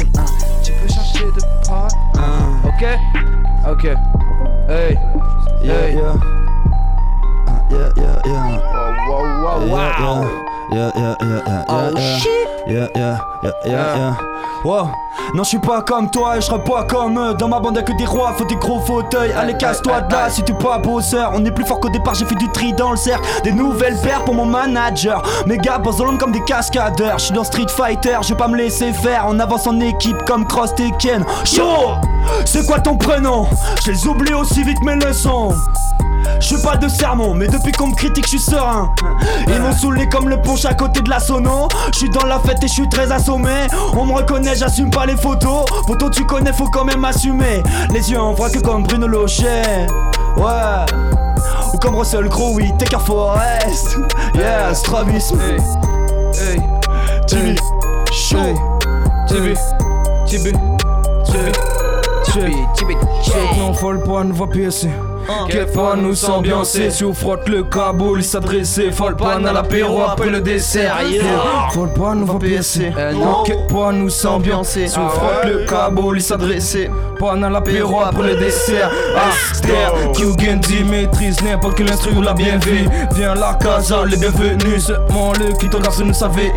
Tu 0.63 0.71
peux 0.71 0.87
changer 0.93 1.25
de 1.35 1.41
prod. 1.63 1.91
Ok? 2.65 2.85
Ok. 3.71 3.83
Hey. 4.69 4.97
Yeah, 5.63 5.73
Hey. 5.73 5.95
yeah. 5.95 6.13
Ah, 7.47 7.51
yeah, 7.71 7.89
yeah, 7.97 8.21
yeah. 8.25 8.59
Wow, 9.07 9.23
wow, 9.43 9.67
wow. 9.67 10.25
Yeah, 10.71 10.91
yeah, 10.95 10.95
yeah, 10.95 11.15
yeah, 11.21 11.41
yeah, 11.47 11.65
Oh, 11.69 11.91
yeah. 11.95 12.17
shit. 12.17 12.31
Yeah, 12.67 12.87
yeah, 12.95 13.17
yeah, 13.43 13.51
yeah, 13.65 13.97
yeah. 13.97 14.15
Wow. 14.63 14.91
Non, 15.33 15.43
je 15.43 15.49
suis 15.49 15.59
pas 15.59 15.81
comme 15.81 16.09
toi 16.09 16.37
et 16.37 16.41
je 16.41 16.45
serai 16.45 16.63
pas 16.63 16.83
comme 16.83 17.19
eux. 17.19 17.33
Dans 17.33 17.47
ma 17.47 17.59
bande, 17.59 17.75
y'a 17.75 17.81
que 17.81 17.93
des 17.97 18.05
rois, 18.05 18.33
faut 18.37 18.45
des 18.45 18.55
gros 18.55 18.79
fauteuils. 18.79 19.31
Allez, 19.33 19.55
casse-toi 19.55 20.01
de 20.01 20.13
là 20.13 20.29
si 20.29 20.43
tu 20.43 20.53
pas 20.53 20.77
bosseur. 20.77 21.31
On 21.33 21.43
est 21.43 21.51
plus 21.51 21.65
fort 21.65 21.79
qu'au 21.79 21.89
départ, 21.89 22.13
j'ai 22.15 22.25
fait 22.25 22.35
du 22.35 22.49
tri 22.49 22.73
dans 22.73 22.91
le 22.91 22.97
cercle. 22.97 23.27
Des 23.43 23.51
nouvelles 23.51 23.97
paires 24.01 24.23
pour 24.23 24.33
mon 24.33 24.45
manager. 24.45 25.21
Mes 25.45 25.57
gars 25.57 25.77
bossent 25.77 25.97
dans 25.97 26.05
l'ombre 26.05 26.19
comme 26.19 26.31
des 26.31 26.43
cascadeurs. 26.43 27.19
Je 27.19 27.25
suis 27.25 27.33
dans 27.33 27.43
Street 27.43 27.67
Fighter, 27.69 28.17
je 28.21 28.29
vais 28.29 28.35
pas 28.35 28.47
me 28.47 28.57
laisser 28.57 28.93
faire. 28.93 29.25
On 29.27 29.39
avance 29.39 29.67
en 29.67 29.79
équipe 29.79 30.23
comme 30.25 30.45
Cross 30.47 30.75
Tekken. 30.75 31.25
Chaud! 31.43 31.95
C'est 32.45 32.65
quoi 32.65 32.79
ton 32.79 32.97
prénom? 32.97 33.47
Je 33.83 33.91
les 33.91 34.07
oublie 34.07 34.33
aussi 34.33 34.63
vite 34.63 34.81
mes 34.83 34.95
leçons. 34.95 35.53
Je 36.39 36.55
pas 36.57 36.77
de 36.77 36.87
sermon, 36.87 37.33
mais 37.33 37.47
depuis 37.47 37.71
qu'on 37.71 37.87
me 37.87 37.95
critique, 37.95 38.25
je 38.25 38.37
suis 38.37 38.39
serein. 38.39 38.93
Ils 39.47 39.59
m'ont 39.59 39.71
saoulé 39.71 40.07
comme 40.09 40.29
le 40.29 40.41
punch 40.41 40.65
à 40.65 40.73
côté 40.73 41.01
de 41.01 41.09
la 41.09 41.19
sono. 41.19 41.67
Je 41.93 41.99
suis 41.99 42.09
dans 42.09 42.25
la 42.25 42.39
fête 42.39 42.63
et 42.63 42.67
je 42.67 42.73
suis 42.73 42.89
très 42.89 43.11
assommé. 43.11 43.67
On 43.93 44.05
me 44.05 44.13
reconnaît, 44.13 44.55
j'assume 44.55 44.89
pas 44.89 45.05
les 45.05 45.15
photos. 45.15 45.65
Photo, 45.87 46.09
tu 46.09 46.25
connais, 46.25 46.53
faut 46.53 46.69
quand 46.69 46.85
même 46.85 47.03
assumer. 47.05 47.63
Les 47.91 48.11
yeux 48.11 48.19
en 48.19 48.33
voit 48.33 48.49
que 48.49 48.59
comme 48.59 48.83
Bruno 48.83 49.07
Lochet. 49.07 49.87
Ouais. 50.37 50.85
Ou 51.73 51.77
comme 51.77 51.95
Russell 51.95 52.29
Crowe, 52.29 52.53
oui, 52.55 52.71
Taker 52.77 53.03
Forest. 53.05 53.97
Yeah, 54.35 54.73
strabisme. 54.73 55.39
Hey. 55.41 56.61
Jimmy. 57.27 57.55
Chaud. 58.11 58.55
Tibi, 59.27 59.53
Tibi, 60.27 60.51
Tibi, 61.25 62.55
Tibi, 62.75 62.95
Check 63.23 63.57
non 63.57 63.73
folle 63.73 64.01
pas 64.03 64.23
nous 64.23 64.35
va 64.35 64.45
fois 65.73 65.95
nous 65.95 66.15
s'ambiancer. 66.15 66.89
Si 66.89 67.03
on 67.03 67.13
frotte 67.13 67.47
le 67.49 67.63
Kaboul 67.63 68.19
il 68.19 68.23
s'adressait 68.23 68.91
Folle 68.91 69.15
pas 69.15 69.35
à 69.35 69.39
l'apéro 69.39 70.01
après 70.01 70.29
le 70.29 70.41
dessert. 70.41 70.95
Yeah. 71.09 71.23
Folle 71.73 71.93
pas 71.93 72.13
nous 72.15 72.25
va 72.25 72.39
piécer. 72.39 72.91
Quelle 73.45 73.69
fois 73.69 73.91
nous 73.91 74.09
s'ambiancer. 74.09 74.87
Si 74.87 74.97
on 74.97 75.09
frotte 75.09 75.45
le 75.45 75.65
Kaboul 75.65 76.17
il 76.17 76.21
s'adressait 76.21 76.89
Pas 77.19 77.33
à 77.33 77.49
l'apéro 77.49 78.01
après 78.01 78.33
le 78.33 78.35
dessert. 78.35 78.91
Aster 79.15 80.11
Kyugendi 80.13 80.83
maîtrise 80.83 81.41
n'importe 81.43 81.77
quel 81.77 81.91
instru 81.91 82.11
ou 82.17 82.21
la 82.21 82.33
bienvenue. 82.33 82.87
Viens 83.15 83.35
la 83.35 83.53
casa 83.55 84.05
les 84.05 84.17
bienvenus. 84.17 84.85
Seulement 84.85 85.33
le 85.33 85.57
qui 85.57 85.69
t'en 85.69 85.79
nous 86.03 86.13
savait 86.13 86.53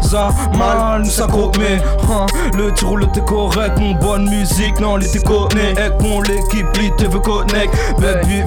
Ça 0.00 0.28
mal 0.56 1.02
nous 1.02 1.10
s'accroche 1.10 1.56
mais 1.58 1.80
hein, 2.10 2.26
Le 2.56 2.72
tir 2.72 2.88
roule 2.88 3.06
t'es 3.12 3.20
correct 3.20 3.78
Mon 3.78 3.94
bonne 3.94 4.28
musique 4.28 4.78
non 4.80 4.96
les 4.96 5.08
t'es 5.08 5.20
Avec 5.28 6.00
mon 6.00 6.20
l'équipe 6.22 6.76
li 6.76 6.90
te 6.96 7.04
veut 7.04 7.20
connect 7.20 7.74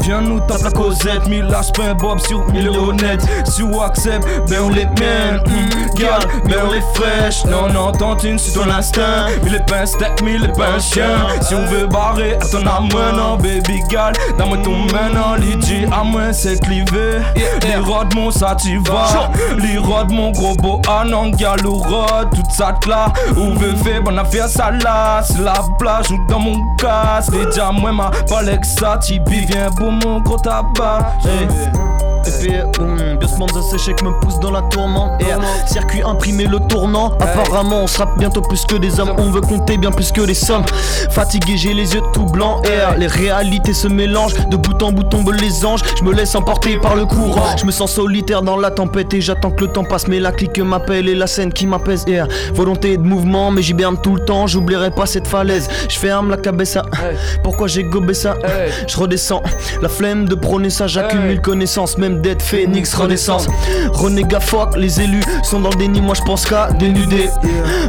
Viens 0.01 0.21
nous 0.21 0.39
tape 0.41 0.63
la 0.63 0.71
causette. 0.71 1.27
Mille 1.27 1.47
un 1.79 1.93
bob 1.95 2.19
sur 2.19 2.45
mille 2.51 2.69
honnête 2.69 3.21
Si 3.45 3.63
on 3.63 3.81
accepte 3.81 4.25
ben 4.49 4.59
on 4.63 4.69
les 4.69 4.85
mène. 4.85 5.41
Mm, 5.47 5.95
Gal 5.95 6.19
ben 6.45 6.57
on 6.67 6.71
les 6.71 6.81
fraîche. 6.93 7.45
Non 7.45 7.67
non 7.67 7.91
tantine 7.91 8.37
c'est 8.37 8.53
ton 8.53 8.69
instinct. 8.69 9.27
Mille 9.43 9.53
les 9.53 9.59
pains 9.59 9.85
steak 9.85 10.21
mille 10.21 10.51
pains 10.55 10.79
chien. 10.79 11.27
Si 11.41 11.55
on 11.55 11.65
veut 11.65 11.87
barrer 11.87 12.35
à 12.35 12.45
ton 12.45 12.65
amour 12.65 13.13
non 13.15 13.37
baby 13.37 13.81
gal 13.89 14.13
Dans 14.37 14.55
ton 14.61 14.77
main 14.93 15.09
non 15.13 15.35
Lydie 15.35 15.85
à 15.91 16.03
moi 16.03 16.33
c'est 16.33 16.59
clivé. 16.61 17.19
Les 17.63 17.75
rods 17.77 18.09
mon 18.15 18.31
sativa. 18.31 19.29
Les 19.57 19.77
rods 19.77 20.11
mon 20.11 20.31
gros 20.31 20.55
beau 20.55 20.81
anon 20.89 21.29
gal 21.29 21.65
ou 21.65 21.77
rod 21.77 22.29
Toute 22.33 22.51
ça 22.51 22.77
là 22.87 23.11
Où 23.35 23.57
veut 23.57 23.75
faire 23.75 24.03
bonne 24.03 24.19
affaire 24.19 24.47
ça 24.47 24.71
là 24.71 25.21
C'est 25.23 25.41
la 25.41 25.53
plage 25.79 26.11
ou 26.11 26.17
dans 26.27 26.39
mon 26.39 26.55
Les 27.31 27.45
diamants 27.47 27.79
moi 27.79 27.91
ma 27.91 28.11
palette 28.27 28.65
ça 28.65 28.97
Tibi 28.97 29.45
viens 29.55 29.71
pour 29.71 29.91
mon 29.91 30.19
gros 30.19 30.37
tabac 30.37 31.17
Hey. 31.23 32.14
Hum, 32.79 33.17
Biosman 33.19 33.47
séché 33.69 33.91
me 34.03 34.19
pousse 34.19 34.39
dans 34.39 34.51
la 34.51 34.61
tourmente. 34.63 35.21
Circuit 35.67 36.01
imprimé 36.01 36.45
le 36.45 36.59
tournant. 36.59 37.11
Apparemment 37.19 37.83
on 37.83 37.87
sera 37.87 38.07
bientôt 38.17 38.41
plus 38.41 38.65
que 38.65 38.75
des 38.75 38.99
hommes. 38.99 39.13
On 39.17 39.29
veut 39.29 39.41
compter 39.41 39.77
bien 39.77 39.91
plus 39.91 40.11
que 40.11 40.21
les 40.21 40.33
sommes. 40.33 40.65
Fatigué 41.11 41.55
j'ai 41.57 41.73
les 41.73 41.93
yeux 41.93 42.01
tout 42.13 42.25
blancs. 42.25 42.65
Les 42.97 43.07
réalités 43.07 43.73
se 43.73 43.87
mélangent. 43.87 44.33
De 44.49 44.57
bout 44.57 44.81
en 44.81 44.91
bout 44.91 45.03
tombent 45.03 45.33
les 45.33 45.65
anges. 45.65 45.81
Je 45.97 46.03
me 46.03 46.13
laisse 46.13 46.35
emporter 46.35 46.77
par 46.77 46.95
le 46.95 47.05
courant. 47.05 47.55
Je 47.57 47.65
me 47.65 47.71
sens 47.71 47.91
solitaire 47.93 48.41
dans 48.41 48.57
la 48.57 48.71
tempête 48.71 49.13
Et 49.13 49.21
j'attends 49.21 49.51
que 49.51 49.65
le 49.65 49.71
temps 49.71 49.83
passe. 49.83 50.07
Mais 50.07 50.19
la 50.19 50.31
clique 50.31 50.59
m'appelle 50.59 51.07
et 51.07 51.15
la 51.15 51.27
scène 51.27 51.53
qui 51.53 51.67
m'apaise. 51.67 52.05
Volonté 52.53 52.97
de 52.97 53.03
mouvement 53.03 53.51
Mais 53.51 53.61
j'hiberne 53.61 53.97
tout 54.01 54.15
le 54.15 54.25
temps. 54.25 54.47
J'oublierai 54.47 54.91
pas 54.91 55.05
cette 55.05 55.27
falaise. 55.27 55.69
Je 55.89 55.99
ferme 55.99 56.29
la 56.31 56.37
cabessa. 56.37 56.83
Pourquoi 57.43 57.67
j'ai 57.67 57.83
gobé 57.83 58.13
ça? 58.13 58.35
Je 58.87 58.97
redescends. 58.97 59.43
La 59.81 59.89
flemme 59.89 60.27
de 60.27 60.35
prôner 60.35 60.69
ça 60.69 60.87
J'accumule 60.87 61.41
connaissances 61.41 61.97
Même 61.97 62.14
d'être 62.21 62.41
phénix 62.41 62.93
renaissance. 62.93 63.47
Renégat 63.93 64.39
fuck 64.39 64.75
Les 64.77 65.01
élus 65.01 65.23
sont 65.43 65.59
dans 65.59 65.69
le 65.69 65.75
déni 65.75 66.01
Moi 66.01 66.15
je 66.15 66.21
pense 66.21 66.45
qu'à 66.45 66.71
dénuder. 66.71 67.29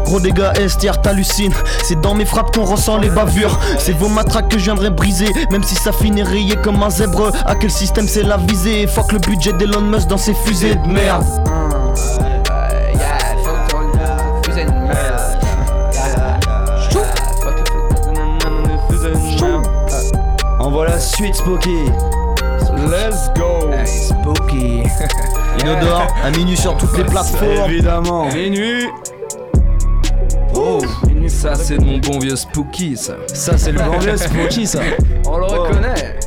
Gros 0.04 0.20
dégâts 0.20 0.52
estière 0.60 1.00
t'hallucines. 1.00 1.54
C'est 1.82 2.00
dans 2.00 2.14
mes 2.14 2.24
frappes 2.24 2.54
qu'on 2.54 2.64
ressent 2.64 2.98
les 2.98 3.10
bavures. 3.10 3.58
C'est 3.78 3.96
vos 3.96 4.08
matraques 4.08 4.48
que 4.48 4.58
je 4.58 4.64
viendrai 4.64 4.90
briser 4.90 5.28
Même 5.50 5.62
si 5.62 5.74
ça 5.74 5.92
finit 5.92 6.22
rayé 6.22 6.56
comme 6.56 6.82
un 6.82 6.90
zèbre. 6.90 7.32
À 7.44 7.54
quel 7.54 7.70
système 7.70 8.08
c'est 8.08 8.22
la 8.22 8.36
visée? 8.36 8.86
Fuck 8.86 9.12
le 9.12 9.18
budget 9.18 9.52
d'Elon 9.52 9.80
Musk 9.82 10.08
dans 10.08 10.18
ses 10.18 10.34
fusées 10.34 10.74
de 10.74 10.88
merde. 10.88 11.24
Envoie 20.58 20.86
la 20.86 20.98
suite, 20.98 21.34
Spooky. 21.36 21.76
Let's 22.76 23.30
go 23.34 23.70
Spooky 23.84 24.82
Inodore 25.60 26.06
à 26.22 26.30
minuit 26.30 26.56
sur 26.56 26.76
toutes 26.76 26.96
les 26.98 27.04
plateformes 27.04 27.70
Évidemment. 27.70 28.26
Minuit 28.32 28.86
Oh, 30.54 30.80
ça 31.28 31.54
c'est 31.54 31.78
de 31.78 31.84
mon 31.84 31.98
bon 31.98 32.18
vieux 32.18 32.36
Spooky 32.36 32.96
ça. 32.96 33.14
Ça 33.32 33.58
c'est 33.58 33.72
le 33.72 33.78
bon 33.78 33.98
vieux 33.98 34.16
Spooky 34.16 34.66
ça. 34.66 34.80
On 35.26 35.38
le 35.38 35.44
reconnaît. 35.44 36.18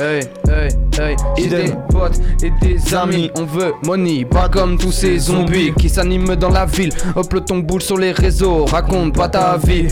Hey, 0.00 0.22
hey, 0.48 0.68
hey, 0.98 1.16
j'ai 1.36 1.48
des 1.48 1.72
potes 1.90 2.18
et 2.42 2.50
des 2.60 2.94
amis, 2.94 3.30
on 3.36 3.44
veut 3.44 3.72
money, 3.86 4.24
pas 4.24 4.48
comme 4.48 4.76
tous 4.76 4.90
ces 4.90 5.16
zombies 5.18 5.72
qui 5.78 5.88
s'animent 5.88 6.34
dans 6.34 6.48
la 6.48 6.66
ville. 6.66 6.90
Hop 7.14 7.32
le 7.32 7.40
ton 7.40 7.58
boule 7.58 7.82
sur 7.82 7.98
les 7.98 8.10
réseaux, 8.10 8.64
raconte 8.64 9.14
pas 9.14 9.28
ta 9.28 9.56
vie. 9.58 9.86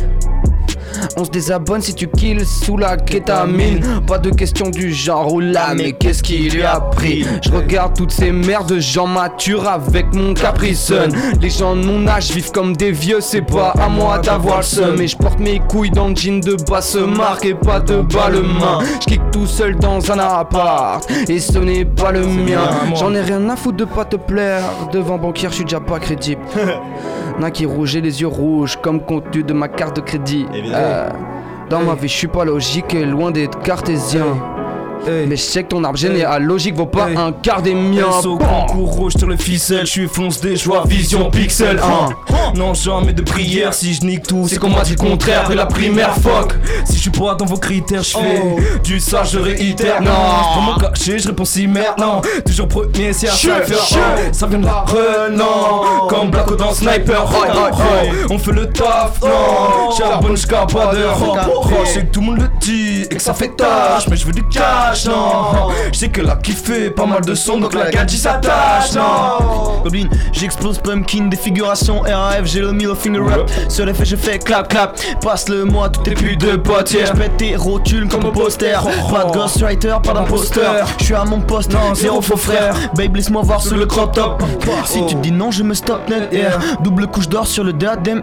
On 1.21 1.25
se 1.27 1.31
désabonne 1.31 1.83
si 1.83 1.95
tu 1.95 2.09
kills 2.09 2.47
sous 2.47 2.79
la 2.79 2.97
kétamine. 2.97 3.85
Pas 4.07 4.17
de 4.17 4.31
question 4.31 4.71
du 4.71 4.91
genre 4.91 5.35
ou 5.35 5.41
là, 5.41 5.75
mais 5.77 5.93
qu'est-ce 5.93 6.23
qu'il 6.23 6.51
lui 6.51 6.63
a 6.63 6.81
pris? 6.81 7.27
Je 7.43 7.51
regarde 7.51 7.95
toutes 7.95 8.11
ces 8.11 8.33
merdes 8.33 8.71
de 8.71 8.81
gens 8.81 9.07
matures 9.07 9.69
avec 9.69 10.15
mon 10.15 10.33
caprice 10.33 10.91
Les 11.43 11.51
gens 11.51 11.77
de 11.77 11.85
mon 11.85 12.09
âge 12.09 12.31
vivent 12.31 12.53
comme 12.53 12.75
des 12.75 12.93
vieux, 12.93 13.21
c'est 13.21 13.43
pas 13.43 13.75
à 13.79 13.91
moi 13.91 14.19
d'avoir 14.19 14.59
le 14.59 14.63
seum. 14.63 14.97
Mais 14.99 15.09
je 15.09 15.17
porte 15.19 15.41
mes 15.41 15.59
couilles 15.59 15.91
dans 15.91 16.09
le 16.09 16.17
jean 16.17 16.41
de 16.41 16.57
basse 16.71 16.95
marque 16.95 17.45
et 17.45 17.55
pas 17.55 17.81
de 17.81 18.01
balle 18.01 18.41
main. 18.41 18.79
Je 19.07 19.17
tout 19.31 19.47
seul 19.47 19.77
dans 19.77 20.11
un 20.11 20.19
appart 20.19 21.07
et 21.29 21.39
ce 21.39 21.59
n'est 21.59 21.85
pas 21.85 22.13
le 22.13 22.27
mien. 22.27 22.71
J'en 22.95 23.13
ai 23.13 23.21
rien 23.21 23.47
à 23.51 23.57
foutre 23.57 23.77
de 23.77 23.85
pas 23.85 24.07
te 24.07 24.17
plaire. 24.17 24.63
Devant 24.91 25.19
banquier, 25.19 25.51
je 25.51 25.57
suis 25.57 25.65
déjà 25.65 25.81
pas 25.81 25.99
crédible. 25.99 26.41
N'a 27.41 27.51
qui 27.51 27.65
rouge 27.65 27.97
et 27.97 28.03
les 28.03 28.21
yeux 28.21 28.27
rouges 28.27 28.77
comme 28.83 29.01
contenu 29.01 29.43
de 29.43 29.55
ma 29.55 29.69
carte 29.69 29.97
de 29.97 30.03
crédit. 30.03 30.45
Euh, 30.53 31.09
dans 31.71 31.81
ma 31.81 31.95
vie, 31.95 32.07
je 32.07 32.15
suis 32.15 32.27
pas 32.27 32.45
logique 32.45 32.93
et 32.93 33.07
loin 33.07 33.31
d'être 33.31 33.59
cartésien. 33.63 34.37
Mais 35.07 35.37
je 35.37 35.43
sais 35.43 35.63
que 35.63 35.69
ton 35.69 35.85
arbre 35.85 35.99
généalogique 35.99 36.77
vaut 36.77 36.87
pas 36.87 37.07
un 37.17 37.33
quart 37.33 37.63
des 37.63 37.75
miens. 37.75 38.07
Au 38.25 38.37
grand 38.37 38.67
rouge 38.67 39.15
sur 39.17 39.29
le 39.29 39.37
ficelle, 39.37 39.87
je 39.87 39.91
suis 39.91 40.09
fonce 40.09 40.41
des 40.41 40.57
joies, 40.57 40.85
vision 40.87 41.31
pixel 41.31 41.79
1. 41.79 42.57
Non, 42.59 42.75
jamais 42.75 43.13
de 43.13 43.23
prière, 43.23 43.75
si 43.75 43.95
je 43.95 44.03
nique 44.03 44.27
tout, 44.27 44.47
c'est 44.49 44.59
qu'on 44.59 44.71
m'a 44.71 44.83
dit 44.83 44.93
le 44.93 44.99
contraire. 44.99 45.41
Après 45.43 45.55
la 45.55 45.67
primaire, 45.67 46.15
fuck. 46.17 46.55
Si 46.85 46.97
je 46.97 47.01
suis 47.01 47.11
pas 47.11 47.35
dans 47.35 47.45
vos 47.45 47.57
critères, 47.57 48.03
je 48.03 48.17
fais 48.17 48.43
du 48.83 49.01
sage, 49.01 49.33
je 49.33 49.39
réitère. 49.39 50.03
Non, 50.03 50.11
pour 50.55 50.63
mon 50.63 50.75
cacher, 50.77 51.19
je 51.19 51.29
réponds 51.29 51.45
si 51.45 51.67
merde. 51.67 51.99
Non, 51.99 52.21
toujours 52.45 52.69
premier, 52.69 53.13
c'est 53.13 53.29
un 53.29 53.33
cypher. 53.33 53.77
Ça 54.33 54.47
vient 54.47 54.59
de 54.59 54.67
la 54.67 54.85
run, 54.87 55.31
non. 55.33 56.09
Comme 56.09 56.31
Blacko 56.31 56.57
dans 56.57 56.73
Sniper, 56.73 57.25
on 58.31 58.39
fait 58.39 58.53
le 58.53 58.69
taf, 58.69 59.21
non. 59.23 59.91
Charbonne 59.97 60.37
jusqu'à 60.37 60.67
pas 60.67 60.95
d'heure. 60.95 61.19
Je 61.85 61.91
sais 61.91 62.01
que 62.03 62.13
tout 62.13 62.21
le 62.21 62.27
monde 62.27 62.39
le 62.39 62.49
dit 62.61 63.03
et 63.03 63.15
que 63.15 63.23
ça 63.23 63.35
fait 63.35 63.57
tâche, 63.57 64.07
mais 64.09 64.17
je 64.17 64.27
veux 64.27 64.33
du 64.33 64.47
cash 64.49 64.90
non. 65.07 65.69
Je 65.93 65.99
sais 65.99 66.09
qu'elle 66.09 66.29
a 66.29 66.37
kiffé 66.37 66.91
pas 66.91 67.07
mal 67.07 67.23
de 67.23 67.35
son 67.35 67.59
donc 67.59 67.75
la 67.75 67.91
gadget 67.91 68.21
s'attache 68.21 68.93
non. 68.95 69.83
Goblin 69.83 70.09
j'explose 70.33 70.79
pumpkin 70.79 71.27
défiguration 71.27 72.01
RAF 72.01 72.45
j'ai 72.45 72.61
le 72.61 72.73
middle 72.73 72.95
finger 72.95 73.21
rap 73.21 73.51
Sur 73.69 73.87
les 73.87 73.95
faits 73.95 74.07
je 74.07 74.17
fais 74.17 74.39
clap 74.39 74.69
clap. 74.69 74.99
Passe 75.21 75.49
le 75.49 75.65
moi 75.65 75.89
tout 75.89 76.09
est 76.09 76.15
plus 76.15 76.37
de 76.37 76.57
potière 76.57 77.07
Je 77.07 77.13
pète 77.13 77.37
tes 77.37 77.57
rotules 77.57 78.09
comme 78.09 78.27
un 78.27 78.31
poster. 78.31 78.79
Pas 79.11 79.25
de 79.25 79.33
ghostwriter 79.33 79.97
pas 80.03 80.13
d'imposteur. 80.13 80.87
Je 80.99 81.05
suis 81.05 81.15
à 81.15 81.25
mon 81.25 81.41
poste 81.41 81.73
non 81.73 81.95
zéro 81.95 82.21
faux 82.21 82.37
frère. 82.37 82.75
Babe 82.95 83.17
laisse-moi 83.17 83.43
voir 83.43 83.61
sous 83.61 83.75
le 83.75 83.87
crop 83.87 84.13
top. 84.13 84.43
Si 84.85 85.05
tu 85.07 85.15
dis 85.17 85.33
non 85.33 85.51
je 85.51 85.63
me 85.63 85.75
stop 85.75 86.09
net 86.09 86.31
Double 86.83 87.07
couche 87.07 87.29
d'or 87.29 87.47
sur 87.47 87.65
le 87.65 87.73
diadème 87.73 88.23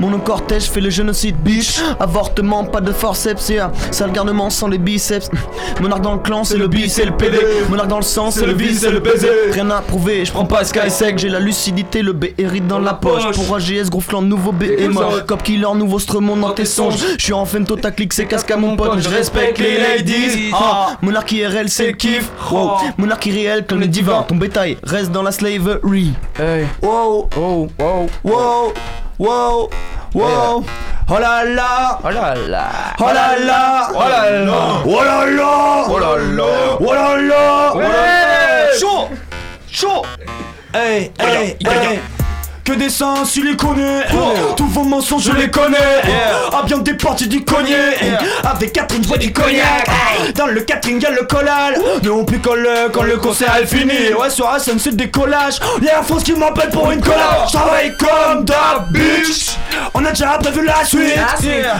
Mon 0.00 0.18
cortège 0.18 0.64
fait 0.64 0.80
le 0.80 0.90
génocide 0.90 1.36
bitch. 1.36 1.80
Avortement 2.00 2.64
pas 2.64 2.80
de 2.80 2.92
forceps 2.92 3.52
Sale 3.90 4.12
garnement 4.12 4.50
sans 4.50 4.68
les 4.68 4.78
biceps. 4.78 5.30
Mon 5.80 5.90
dans 6.00 6.14
le 6.14 6.20
clan, 6.20 6.44
c'est 6.44 6.56
le 6.56 6.68
bis, 6.68 6.92
c'est 6.92 7.04
le 7.04 7.12
PD. 7.12 7.38
Monarque 7.68 7.88
dans 7.88 7.96
le 7.96 8.02
sang, 8.02 8.30
c'est 8.30 8.46
le 8.46 8.52
vice, 8.52 8.80
c'est 8.80 8.90
le 8.90 9.00
baiser. 9.00 9.28
Rien 9.52 9.70
à 9.70 9.80
prouver, 9.80 10.24
je 10.24 10.32
prends 10.32 10.44
pas 10.44 10.64
Sky 10.64 10.90
sec, 10.90 11.18
j'ai 11.18 11.28
la 11.28 11.40
lucidité, 11.40 12.02
le 12.02 12.12
B 12.12 12.26
hérite 12.36 12.66
dans 12.66 12.78
la 12.78 12.94
poche. 12.94 13.24
Pour 13.32 13.56
AGS, 13.56 13.90
gros 13.90 14.00
flanc, 14.00 14.22
nouveau 14.22 14.52
B 14.52 14.64
et 14.64 14.88
mort. 14.88 15.24
Cop 15.26 15.42
killer, 15.42 15.66
nouveau 15.74 15.98
stremon 15.98 16.36
dans 16.36 16.50
tes 16.50 16.64
songes. 16.64 16.96
Je 17.18 17.24
suis 17.24 17.32
en 17.32 17.44
fento, 17.44 17.76
ta 17.76 17.90
clique, 17.90 18.12
c'est 18.12 18.26
casque 18.26 18.50
à 18.50 18.56
mon 18.56 18.76
pote. 18.76 19.00
Je 19.00 19.08
respecte 19.08 19.58
les 19.58 19.78
ladies. 19.78 20.50
Ah, 20.52 20.96
monarque 21.02 21.32
IRL, 21.32 21.68
c'est 21.68 21.86
le 21.88 21.92
kiff. 21.92 22.30
Wow, 22.50 22.78
monarque 22.96 23.24
réel 23.24 23.66
comme 23.66 23.80
les 23.80 23.88
divins. 23.88 24.24
Ton 24.26 24.36
bétail 24.36 24.78
reste 24.82 25.12
dans 25.12 25.22
la 25.22 25.32
slavery. 25.32 26.12
Hey, 26.38 26.66
wow, 26.82 27.28
wow, 27.36 27.68
wow, 27.78 28.06
wow, 28.24 28.72
wow, 29.18 29.70
wow. 30.14 30.64
Oh 31.10 31.18
là 31.18 31.44
là. 31.44 31.98
Oh 32.04 32.10
là 32.10 32.34
là. 32.34 32.96
Oh 33.00 33.12
là 33.12 33.36
là. 33.38 33.90
Oh 33.94 34.08
là 34.08 34.30
là. 34.30 34.82
Oh 34.84 35.02
là 35.04 35.24
là. 35.26 35.84
Oh 35.88 35.98
là 35.98 36.16
là. 36.18 36.76
Oh 36.80 36.92
là 36.92 37.16
là. 37.16 37.72
Ouais. 37.74 38.78
Chaud. 38.80 39.08
Chaud. 39.70 40.06
Hey, 40.72 41.10
hey, 41.18 41.56
hey 41.60 42.17
que 42.68 42.74
des 42.74 42.90
sens, 42.90 43.36
les 43.36 43.56
connais 43.56 44.04
Tous 44.56 44.66
vos 44.66 44.84
mensonges, 44.84 45.22
je 45.22 45.32
les 45.32 45.50
connais. 45.50 46.02
Ah 46.52 46.62
bien 46.66 46.78
des 46.78 46.92
parties 46.94 47.26
du 47.26 47.42
cognac. 47.42 47.98
Avec 48.44 48.74
Catherine, 48.74 49.02
bois 49.02 49.16
du 49.16 49.32
cognac. 49.32 49.88
Dans 50.34 50.46
le 50.46 50.60
Catherine, 50.60 51.00
y'a 51.00 51.10
le 51.10 51.24
collal 51.24 51.80
Mais 52.02 52.10
on 52.10 52.24
picole 52.24 52.68
quand 52.92 53.04
le 53.04 53.16
concert 53.16 53.56
est 53.56 53.66
fini. 53.66 54.12
Ouais, 54.18 54.28
sur 54.28 54.50
la 54.50 54.58
scène, 54.58 54.78
c'est 54.78 54.90
le 54.90 54.96
décollage 54.96 55.60
Y'a 55.82 55.96
la 55.96 56.02
France 56.02 56.22
qui 56.22 56.32
m'appelle 56.34 56.68
pour 56.68 56.90
une 56.90 57.00
collab 57.00 57.48
J'travaille 57.48 57.96
comme 57.96 58.44
da 58.44 58.86
bitch. 58.90 59.56
On 59.94 60.04
a 60.04 60.10
déjà 60.10 60.38
prévu 60.38 60.66
la 60.66 60.84
suite. 60.84 61.14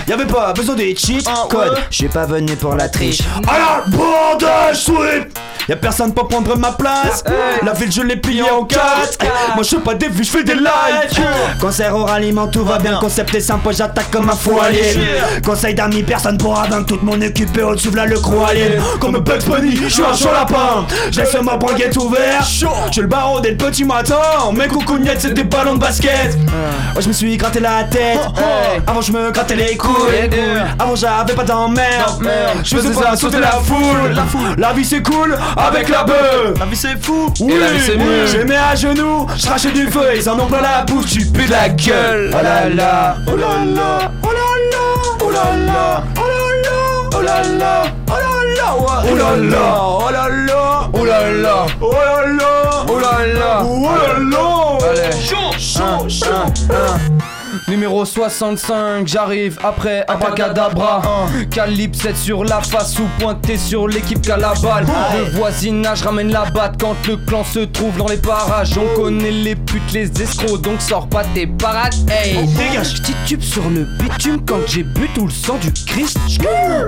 Y'avait 0.06 0.24
pas 0.24 0.55
besoin 0.55 0.74
des 0.74 0.97
cheats 0.97 1.19
Code, 1.51 1.78
j'suis 1.90 2.09
pas 2.09 2.24
venu 2.24 2.56
pour 2.56 2.74
la 2.77 2.89
triche. 2.89 3.20
À 3.47 3.59
la 3.59 3.85
bordage 3.86 4.85
sweep 4.85 5.39
Y'a 5.69 5.77
personne 5.77 6.15
pour 6.15 6.28
prendre 6.28 6.56
ma 6.56 6.73
place. 6.73 7.23
La 7.62 7.74
ville 7.74 7.93
je 7.93 8.01
l'ai 8.01 8.16
pliée 8.16 8.43
en 8.43 8.65
quatre. 8.65 9.19
Moi 9.55 9.62
je 9.62 9.69
fais 9.77 9.82
pas 9.82 9.94
des 9.94 10.09
vues, 10.09 10.24
je 10.24 10.31
fais 10.31 10.44
des 10.44 10.55
lives 10.55 10.65
Concert 11.61 11.97
au 11.97 12.05
ralliement, 12.05 12.47
tout 12.47 12.65
va 12.65 12.79
bien. 12.79 12.99
Concept 12.99 13.35
est 13.35 13.41
simple, 13.41 13.69
j'attaque 13.73 14.11
comme 14.11 14.29
un 14.31 14.37
fou 14.37 14.59
Conseil 15.45 15.75
d'amis, 15.75 16.03
personne 16.03 16.39
pourra 16.39 16.67
vaincre 16.67 16.87
toute 16.87 17.03
mon 17.03 17.21
équipe 17.21 17.57
et 17.57 17.63
au-dessus 17.63 17.91
là 17.91 18.07
le 18.07 18.19
crew 18.19 18.47
Comme 19.01 19.19
Bugs 19.19 19.45
Bunny, 19.47 19.77
je 19.77 19.89
suis 19.89 20.03
un 20.03 20.15
chaud 20.15 20.31
lapin. 20.33 20.87
J'ai 21.11 21.23
ma 21.43 21.57
branguette 21.57 21.97
ouvert. 21.97 22.45
J'ai 22.91 23.01
le 23.01 23.07
barreau 23.07 23.41
dès 23.41 23.51
le 23.51 23.57
petit 23.57 23.85
matin. 23.85 24.17
Mes 24.55 24.69
coucougnettes, 24.69 25.21
c'est 25.21 25.35
des 25.35 25.45
ballons 25.45 25.75
de 25.75 25.81
basket. 25.81 26.37
Ouais, 26.95 27.03
je 27.03 27.09
me 27.09 27.13
suis 27.13 27.37
gratté 27.37 27.61
la 27.61 27.85
tête. 27.85 28.21
Avant, 28.87 29.01
je 29.01 29.13
me 29.13 29.31
grattais 29.31 29.57
les 29.57 29.77
couilles. 29.77 30.31
Avant, 30.79 30.97
j'avais 30.97 31.35
pas 31.35 31.45
d'emmerde. 31.45 32.27
Je 32.65 32.77
faisais 32.77 32.95
ça 32.95 33.17
sauter 33.17 33.41
la 33.41 33.53
foule. 33.53 34.15
La 34.57 34.73
vie 34.73 34.85
c'est 34.85 35.03
cool 35.03 35.37
avec 35.57 35.89
la 35.89 36.05
beuh. 36.05 36.55
La 36.59 36.67
vie 36.67 36.77
c'est 36.77 37.03
fou. 37.03 37.33
Oui, 37.41 37.55
j'ai 38.27 38.45
mis 38.45 38.55
à 38.55 38.75
genoux. 38.75 39.27
Je 39.37 39.69
du 39.69 39.87
feu. 39.91 40.13
Ils 40.17 40.29
en 40.29 40.39
ont 40.39 40.47
plein 40.47 40.57
la 40.60 40.85
bouche, 40.85 41.10
tu 41.12 41.24
pues 41.26 41.47
la 41.48 41.68
gueule. 41.68 42.30
Oh 42.35 42.43
là 42.43 42.68
là, 42.68 43.16
oh 43.26 43.36
là 43.36 43.64
là, 43.64 44.10
oh 44.22 44.28
là 44.32 44.40
là, 44.70 44.85
oh 45.20 45.30
là 45.30 45.56
là, 45.66 46.02
oh 46.16 46.30
là 46.30 46.43
là, 46.62 46.80
oh 47.14 47.22
là 47.22 47.43
là, 47.43 47.85
oh 49.05 49.16
là 49.16 49.36
là, 49.36 49.86
oh 49.90 50.10
là 50.10 50.10
là, 50.10 50.10
oh 50.10 50.10
là 50.10 50.28
là, 50.28 50.90
oh 50.93 51.05
là 51.05 51.20
là, 51.30 51.66
oh 51.80 51.93
là 51.93 52.26
là, 52.26 52.56
oh 52.89 52.98
là 52.98 53.12
là, 53.26 53.62
oh 53.62 53.80
là 53.85 54.18
là. 54.18 54.59
Allez, 54.90 55.12
chaud, 55.20 55.52
chaud, 55.59 56.09
chaud. 56.09 56.52
Numéro 57.69 58.03
65, 58.07 59.07
j'arrive 59.07 59.59
après 59.62 60.03
Abacadabra 60.09 61.03
Calibre 61.51 61.95
7 61.95 62.16
sur 62.16 62.45
la 62.45 62.62
face 62.62 62.99
ou 62.99 63.07
pointé 63.19 63.59
sur 63.59 63.86
l'équipe 63.86 64.23
qu'à 64.23 64.39
la 64.39 64.55
balle. 64.55 64.86
Le 65.15 65.36
voisinage 65.36 66.03
ramène 66.03 66.31
la 66.31 66.47
batte 66.47 66.77
quand 66.81 66.97
le 67.07 67.19
clan 67.19 67.45
se 67.45 67.61
trouve 67.61 67.95
dans 67.99 68.09
les 68.09 68.16
parages. 68.16 68.78
On 68.78 68.97
connaît 68.99 69.31
les 69.31 69.55
putes, 69.55 69.93
les 69.93 70.11
escrocs 70.23 70.62
donc 70.62 70.81
sors 70.81 71.07
pas 71.09 71.24
tes 71.35 71.47
parades. 71.47 71.95
Hey, 72.11 72.47
dégage. 72.47 73.03
Tube 73.27 73.43
sur 73.43 73.69
le 73.69 73.85
bitume 73.99 74.40
quand 74.47 74.61
j'ai 74.66 74.82
bu 74.82 75.07
tout 75.15 75.27
le 75.27 75.32
sang 75.32 75.59
du 75.61 75.70
Christ. 75.70 76.19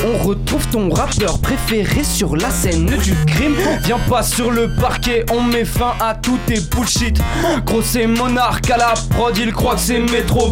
On 0.03 0.27
retrouve 0.27 0.67
ton 0.69 0.89
rappeur 0.89 1.39
préféré 1.41 2.03
sur 2.05 2.37
la 2.37 2.49
scène 2.49 2.87
du 2.87 3.15
crime. 3.27 3.57
Viens 3.85 3.99
pas 4.09 4.23
sur 4.23 4.51
le 4.51 4.75
parquet, 4.77 5.27
on 5.31 5.43
met 5.43 5.67
fin 5.67 5.93
à 6.01 6.15
tout 6.15 6.39
tes 6.47 6.61
bullshit. 6.61 7.21
Gros 7.67 7.83
c'est 7.83 8.07
monarque 8.07 8.71
à 8.71 8.79
la 8.79 8.95
prod, 9.11 9.37
il 9.37 9.53
croit 9.53 9.75
que 9.75 9.81
c'est 9.81 9.99
métro 9.99 10.51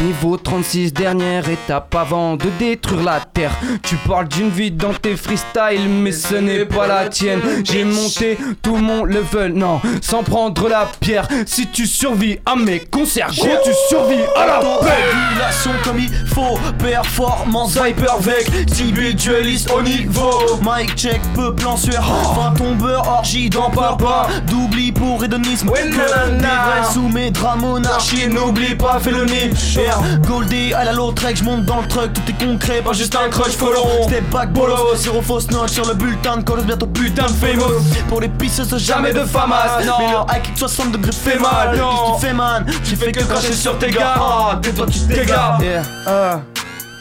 Niveau 0.00 0.36
36, 0.36 0.92
dernière 0.92 1.48
étape 1.48 1.94
avant 1.94 2.36
de 2.36 2.46
détruire 2.58 3.02
la 3.02 3.20
terre. 3.20 3.50
Tu 3.82 3.96
parles 4.08 4.28
d'une 4.28 4.48
vie 4.48 4.70
dans 4.70 4.94
tes 4.94 5.16
freestyles, 5.16 5.88
mais 5.88 6.12
ce 6.12 6.36
n'est 6.36 6.64
pas 6.64 6.86
la 6.86 7.08
tienne. 7.08 7.40
J'ai 7.64 7.84
monté 7.84 8.38
tout 8.62 8.76
mon 8.76 9.04
level, 9.04 9.54
non, 9.54 9.80
sans 10.00 10.22
prendre 10.22 10.68
la 10.68 10.88
pierre. 11.00 11.26
Si 11.46 11.66
tu 11.66 11.86
survis 11.86 12.38
à 12.46 12.54
mes 12.54 12.80
concerts, 12.80 13.30
gros, 13.34 13.56
tu 13.64 13.70
survis 13.88 14.22
à 14.36 14.46
la 14.46 14.58
Population 14.60 15.70
comme 15.84 15.98
il 15.98 16.10
faut, 16.28 16.58
performance 16.78 17.74
hyper 17.74 18.14
avec 18.14 18.48
individualiste 18.54 19.70
au 19.70 19.82
niveau. 19.82 20.60
Mike 20.62 20.94
check, 20.96 21.20
peu 21.34 21.54
plan 21.54 21.76
sueur, 21.76 22.04
fin 22.34 22.52
tombeur, 22.52 23.06
orgie 23.08 23.50
dans 23.50 23.70
papa. 23.70 24.28
D'oubli 24.46 24.92
pour 24.92 25.24
hédonisme, 25.24 25.68
que 25.70 26.38
des 26.38 26.46
vrais 26.46 26.92
sous 26.92 27.08
mes 27.08 27.30
draps 27.30 27.60
monarchie. 27.60 28.28
N'oublie 28.28 28.74
pas, 28.74 28.97
fait 29.00 29.10
le 29.10 29.24
nez. 29.24 29.50
Yeah. 29.74 29.96
Goldie, 30.26 30.72
à 30.74 30.84
la 30.84 30.92
low 30.92 31.12
trek, 31.12 31.36
je 31.36 31.44
monte 31.44 31.64
dans 31.64 31.80
le 31.80 31.86
truck, 31.88 32.12
tout 32.12 32.22
est 32.28 32.44
concret, 32.44 32.82
pas 32.82 32.92
juste 32.92 33.16
un 33.16 33.28
crush 33.28 33.52
follow. 33.52 34.04
Step 34.04 34.24
back, 34.30 34.52
bolos, 34.52 34.96
zéro 34.96 35.22
fausse 35.22 35.50
note 35.50 35.68
sur 35.68 35.86
le 35.86 35.94
bulletin 35.94 36.38
de 36.38 36.42
call, 36.42 36.62
bientôt 36.62 36.86
putain 36.86 37.26
de 37.26 37.32
famous. 37.32 37.82
Pour 38.08 38.20
les 38.20 38.28
pistes, 38.28 38.76
jamais 38.78 39.12
de 39.12 39.24
famas. 39.24 39.82
non. 39.84 39.94
Mais 39.98 40.06
le 40.12 40.36
high 40.36 40.42
kick 40.42 40.58
60 40.58 40.92
degrés 40.92 41.12
fait 41.12 41.38
mal. 41.38 41.76
Non. 41.76 41.88
Qu'est-ce 41.90 42.10
que 42.10 42.20
tu 42.20 42.26
fais, 42.26 42.32
man? 42.34 42.66
Tu 42.84 42.96
fais 42.96 43.12
que 43.12 43.22
cracher 43.24 43.52
sur 43.52 43.78
tes 43.78 43.90
gars. 43.90 44.14
Ah, 44.16 44.58
tais-toi, 44.62 44.86
tu 44.86 44.98
te 45.00 45.04
dégages. 45.04 45.60
Yeah. 45.60 45.82
Ah. 46.06 46.40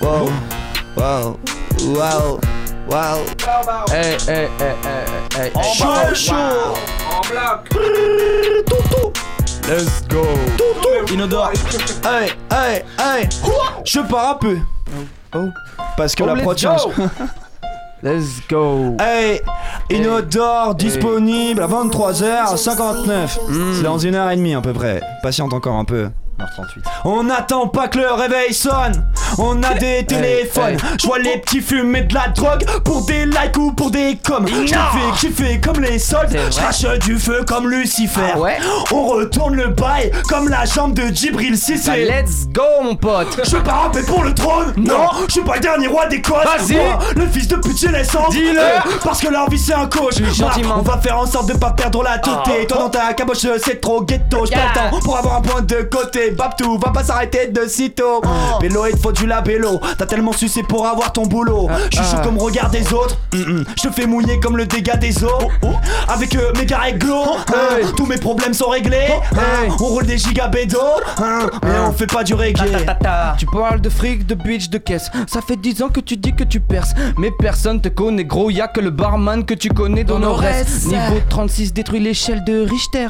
Wow, 0.02 0.30
wow, 0.96 1.40
wow, 1.82 2.40
wow. 2.90 3.26
Hey, 3.92 4.18
hey, 4.28 4.48
hey, 4.60 4.76
hey, 5.36 5.52
hey. 5.56 5.64
Chaud, 5.76 6.14
chaud. 6.14 6.34
En 7.12 7.22
bloc. 7.28 9.07
Let's 9.68 10.02
go. 10.08 10.24
Inodore. 11.12 11.52
Hey, 12.04 12.30
hey, 12.52 12.84
hey. 12.98 13.28
Je 13.86 14.00
pars 14.00 14.32
un 14.32 14.36
peu. 14.36 14.58
Parce 15.98 16.16
que 16.16 16.24
Oh, 16.24 16.28
la 16.28 16.34
let's 16.36 16.44
prod 16.44 16.56
go. 16.56 16.62
change. 16.62 16.94
Let's 18.04 18.42
go. 18.48 18.96
Hey, 19.00 19.42
Inodore 19.90 20.76
disponible 20.76 21.64
à 21.64 21.68
23h59. 21.68 23.28
C'est 23.76 23.84
dans 23.84 23.98
une 23.98 24.16
heure 24.16 24.30
et 24.30 24.36
demie 24.36 24.54
à 24.56 24.62
peu 24.62 24.72
près. 24.74 25.02
Patiente 25.24 25.52
encore 25.54 25.76
un 25.76 25.86
peu. 25.86 26.10
1h38. 26.40 26.84
On 27.06 27.24
n'attend 27.24 27.68
pas 27.68 27.88
que 27.88 27.98
le 28.00 28.12
réveil 28.12 28.54
sonne. 28.54 29.06
On 29.40 29.62
a 29.64 29.74
des 29.74 30.06
téléphones. 30.06 30.74
hey. 30.74 30.78
Je 31.02 31.08
vois 31.08 31.20
les 31.20 31.38
petits 31.40 31.62
fumer 31.62 32.02
de 32.02 32.14
la 32.14 32.28
drogue 32.30 32.64
pour 32.84 33.06
des 33.06 33.26
likes 33.26 33.58
ou 33.58 33.72
pour 33.72 33.92
des 33.92 34.18
coms. 34.24 34.48
Je 34.48 34.68
fais 34.68 35.28
kiffer 35.28 35.60
comme 35.60 35.82
les 35.82 36.00
soldes. 36.00 36.38
Je 36.52 36.98
du 37.00 37.18
feu 37.18 37.44
comme 37.46 37.70
Lucifer. 37.70 38.22
Ah 38.36 38.40
ouais 38.40 38.58
On 38.94 39.06
retourne 39.08 39.56
le 39.56 39.68
bail 39.68 40.12
comme 40.30 40.50
la 40.50 40.66
jambe 40.66 40.94
de 40.94 41.14
Djibril 41.14 41.58
Cissé. 41.58 41.90
Bah, 41.90 41.98
let's 42.22 42.48
go, 42.50 42.62
mon 42.84 42.96
pote. 42.96 43.40
Je 43.44 43.56
veux 43.58 43.64
pas 43.64 43.74
rapper 43.74 44.04
pour 44.04 44.24
le 44.24 44.34
trône, 44.34 44.74
non, 44.78 45.08
je 45.28 45.34
suis 45.34 45.42
pas 45.42 45.56
le 45.56 45.62
dernier 45.62 45.88
roi 45.88 46.06
des 46.08 46.22
codes. 46.22 46.46
Vas-y. 46.46 46.78
Le 47.16 47.28
fils 47.28 47.48
de 47.48 47.56
pute, 47.58 47.78
j'ai 47.78 47.90
les 47.90 48.04
cendres. 48.04 48.30
Dis-le. 48.30 48.60
Eh, 48.60 48.98
Parce 49.04 49.20
que 49.22 49.28
leur 49.28 49.50
vie 49.50 49.58
c'est 49.60 49.74
un 49.74 49.88
coach. 49.88 50.16
On 50.76 50.82
va 50.82 50.98
faire 51.00 51.18
en 51.18 51.26
sorte 51.26 51.48
de 51.50 51.58
pas 51.58 51.72
perdre 51.72 52.04
la 52.04 52.20
teuté. 52.20 52.68
Toi 52.68 52.78
dans 52.78 52.90
ta 52.90 53.14
caboche, 53.14 53.46
c'est 53.64 53.82
trop 53.82 54.02
ghetto. 54.04 54.44
Pas 54.44 54.58
Yeah. 54.58 54.92
pour 55.04 55.18
avoir 55.18 55.36
un 55.38 55.42
point 55.42 55.62
de 55.62 55.82
côté. 55.84 56.27
Babtou, 56.32 56.78
va 56.78 56.92
pas 56.92 57.04
s'arrêter 57.04 57.48
de 57.48 57.66
sitôt. 57.68 58.22
Vélo, 58.62 58.86
il 58.88 58.94
te 58.94 59.00
faut 59.00 59.12
du 59.12 59.26
labello. 59.28 59.80
T'as 59.98 60.06
tellement 60.06 60.34
sucé 60.34 60.64
pour 60.64 60.86
avoir 60.88 61.12
ton 61.14 61.24
boulot. 61.26 61.70
Je 61.92 61.98
suis 61.98 62.06
chaud 62.06 62.18
ah. 62.20 62.24
comme 62.24 62.38
regard 62.38 62.70
des 62.70 62.92
autres. 62.94 63.18
Mm, 63.34 63.38
mm. 63.40 63.66
Je 63.78 63.88
te 63.88 63.94
fais 63.94 64.06
mouiller 64.06 64.40
comme 64.40 64.58
le 64.58 64.66
dégât 64.66 64.96
des 64.98 65.24
eaux. 65.24 65.50
Avec 66.08 66.36
euh, 66.36 66.52
méga 66.58 66.78
réglo. 66.80 67.22
hein, 67.24 67.78
Hey. 67.80 67.86
Tous 67.96 68.06
mes 68.06 68.18
problèmes 68.18 68.54
sont 68.54 68.70
réglés. 68.70 69.08
hein. 69.34 69.64
Hey. 69.64 69.70
On 69.80 69.86
roule 69.86 70.06
des 70.06 70.18
gigabédos. 70.18 70.78
hein, 71.20 71.48
Mais 71.64 71.80
on 71.88 71.92
fait 71.92 72.08
pas 72.08 72.24
du 72.24 72.34
reggae. 72.34 72.58
Tu 73.38 73.46
parles 73.46 73.82
de 73.82 73.90
fric, 73.90 74.26
de 74.26 74.36
bitch, 74.36 74.70
de 74.70 74.78
caisse. 74.78 75.10
Ça 75.28 75.42
fait 75.42 75.56
10 75.58 75.84
ans 75.84 75.90
que 75.90 76.00
tu 76.00 76.18
dis 76.18 76.34
que 76.34 76.44
tu 76.44 76.60
perces. 76.60 76.94
Mais 77.18 77.32
personne 77.40 77.82
te 77.82 77.90
connaît, 77.90 78.26
gros. 78.26 78.50
Y'a 78.50 78.68
que 78.68 78.80
le 78.82 78.90
barman 78.90 79.46
que 79.46 79.54
tu 79.54 79.70
connais 79.70 80.04
dans, 80.04 80.20
nos 80.20 80.34
restes. 80.34 80.86
Niveau 80.88 81.20
36 81.30 81.74
détruit 81.74 82.00
l'échelle 82.00 82.44
de 82.44 82.62
Richter. 82.68 83.08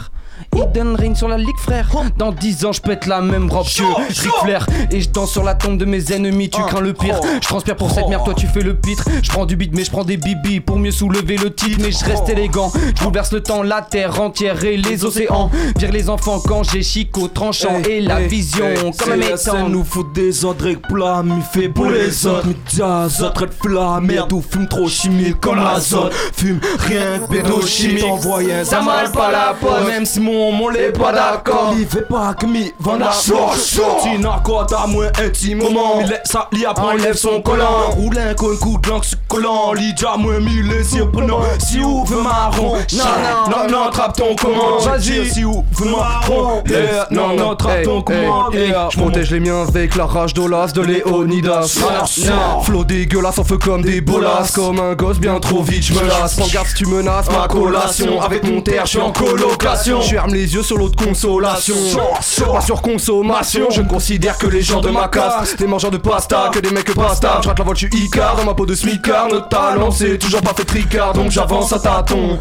Eden 0.61 0.95
Ring 0.95 1.15
sur 1.15 1.27
la 1.27 1.37
ligue 1.37 1.57
frère. 1.57 1.89
Dans 2.17 2.31
10 2.31 2.65
ans 2.65 2.71
je 2.71 2.81
pète 2.81 3.05
la 3.05 3.21
même 3.21 3.49
robe 3.49 3.65
que 3.65 4.07
Ric 4.07 4.31
Flair 4.43 4.65
Et 4.91 5.01
je 5.01 5.09
danse 5.09 5.31
sur 5.31 5.43
la 5.43 5.55
tombe 5.55 5.77
de 5.77 5.85
mes 5.85 6.11
ennemis. 6.11 6.49
Tu 6.49 6.61
crains 6.61 6.81
le 6.81 6.93
pire. 6.93 7.19
Je 7.41 7.47
transpire 7.47 7.75
pour 7.75 7.91
cette 7.91 8.07
merde. 8.07 8.25
Toi 8.25 8.33
tu 8.33 8.47
fais 8.47 8.61
le 8.61 8.75
pitre. 8.75 9.03
Je 9.21 9.29
prends 9.29 9.45
du 9.45 9.55
beat 9.55 9.73
mais 9.73 9.83
je 9.83 9.91
prends 9.91 10.03
des 10.03 10.17
bibis 10.17 10.59
Pour 10.59 10.77
mieux 10.77 10.91
soulever 10.91 11.37
le 11.37 11.53
titre. 11.53 11.79
Mais 11.81 11.91
je 11.91 12.03
reste 12.05 12.29
élégant. 12.29 12.71
Je 12.95 13.03
bouleverse 13.03 13.31
le 13.31 13.41
temps, 13.41 13.63
la 13.63 13.81
terre 13.81 14.19
entière 14.21 14.63
et 14.63 14.77
les 14.77 15.05
océans. 15.05 15.49
Vire 15.77 15.91
les 15.91 16.09
enfants 16.09 16.39
quand 16.39 16.63
j'ai 16.63 16.83
chico 16.83 17.27
tranchant 17.27 17.79
Et 17.89 18.01
la 18.01 18.21
vision 18.21 18.65
comme 18.97 19.13
un 19.13 19.21
étang. 19.21 19.69
nous 19.69 19.83
faut 19.83 20.03
des 20.03 20.45
ordres 20.45 20.73
plats, 20.87 21.21
mais 21.23 21.41
fait 21.41 21.69
pour 21.69 21.85
les 21.85 22.25
autres. 22.25 22.47
Autres. 22.47 23.47
Flammes, 23.61 24.05
merde, 24.05 24.33
ou 24.33 24.41
fume 24.41 24.67
trop 24.67 24.87
chimique 24.87 25.39
comme 25.39 25.57
l'azote. 25.57 26.13
Fume 26.33 26.59
rien 26.79 27.19
que 27.19 27.31
pédochimique. 27.31 28.01
T'envoyais 28.01 28.65
Ça 28.65 28.81
mal 28.81 29.11
pas 29.11 29.31
la 29.31 29.55
pote 29.59 29.87
Même 29.87 30.05
si 30.05 30.19
mon 30.19 30.46
mon 30.51 30.69
l'est 30.69 30.91
pas 30.91 31.11
d'accord. 31.11 31.73
Il 31.77 31.87
fait 31.87 32.07
pas 32.07 32.33
que 32.33 32.45
mi 32.45 32.71
vend 32.79 32.97
la. 32.97 33.11
Tu 33.11 34.19
n'as 34.19 34.39
quoi 34.39 34.65
t'as 34.67 34.87
moins 34.87 35.09
intimement. 35.23 35.99
Il 36.01 36.07
laisse 36.07 36.21
ça, 36.25 36.47
li 36.51 36.65
apprend, 36.65 36.89
Enlève 36.89 37.05
lève 37.05 37.15
son 37.15 37.41
collant. 37.41 37.89
Roule 37.91 38.17
un 38.17 38.33
con, 38.33 38.55
coup 38.59 38.77
de 38.77 38.89
langue 38.89 39.03
sur 39.03 39.17
collant. 39.27 39.73
Li 39.73 39.93
déjà 39.93 40.17
moins 40.17 40.39
mille 40.39 40.71
et 40.71 40.83
surprenant 40.83 41.41
Si 41.59 41.79
ouvre 41.79 42.21
marron 42.21 42.75
Non, 42.93 43.49
non, 43.49 43.69
non, 43.69 43.89
trappe 43.91 44.17
ton 44.17 44.35
commande. 44.35 44.81
Vas-y. 44.83 45.29
Si 45.29 45.43
ouvre 45.43 45.63
marron 45.85 46.63
Yeah, 46.67 47.07
Non, 47.11 47.35
non, 47.35 47.55
trappe 47.55 47.83
ton 47.83 48.03
Yeah. 48.53 48.89
Je 48.91 48.97
protège 48.97 49.31
les 49.31 49.39
miens 49.39 49.63
avec 49.67 49.95
la 49.95 50.05
rage 50.05 50.33
d'Olas 50.33 50.71
de 50.73 50.81
Léonidas. 50.81 51.79
Flot 52.63 52.83
dégueulasse 52.83 53.39
en 53.39 53.43
feu 53.43 53.57
comme 53.57 53.81
des 53.81 54.01
bolas. 54.01 54.49
Comme 54.53 54.79
un 54.79 54.93
gosse 54.93 55.19
bien 55.19 55.39
trop 55.39 55.63
vite 55.63 55.83
je 55.83 55.93
me 55.93 56.07
lasse. 56.07 56.35
Prends 56.35 56.47
garde 56.47 56.67
si 56.67 56.75
tu 56.75 56.85
menaces 56.85 57.29
ma 57.31 57.47
collation. 57.47 58.21
Avec 58.21 58.43
mon 58.43 58.61
terre 58.61 58.85
je 58.85 58.91
suis 58.91 58.99
en 58.99 59.11
colocation. 59.11 60.01
Je 60.01 60.07
les 60.37 60.53
yeux 60.53 60.61
sur 60.61 60.77
l'autre 60.77 61.03
consolation. 61.03 61.75
Pas 62.51 62.61
sur 62.61 62.81
consommation 62.81 63.67
Je 63.71 63.81
ne 63.81 63.87
considère 63.87 64.37
que 64.37 64.45
les 64.47 64.61
gens 64.61 64.81
de 64.81 64.89
ma 64.89 65.07
caste. 65.07 65.57
Des 65.57 65.65
mangeurs 65.65 65.91
de 65.91 65.97
pasta 65.97 66.51
que 66.53 66.59
des 66.59 66.69
mecs 66.69 66.93
pasta. 66.93 67.39
Je 67.41 67.47
rate 67.47 67.57
la 67.57 67.65
voile 67.65 67.77
je 67.77 67.87
suis 67.87 68.05
Icar. 68.05 68.35
Dans 68.35 68.45
ma 68.45 68.53
peau 68.53 68.65
de 68.65 68.75
smicard 68.75 69.29
Notre 69.29 69.49
talent 69.49 69.89
c'est 69.89 70.17
toujours 70.17 70.41
pas 70.41 70.53
fait 70.53 70.63
tricard. 70.63 71.13
Donc 71.13 71.31
j'avance 71.31 71.73
à 71.73 71.79
tâtons. 71.79 72.39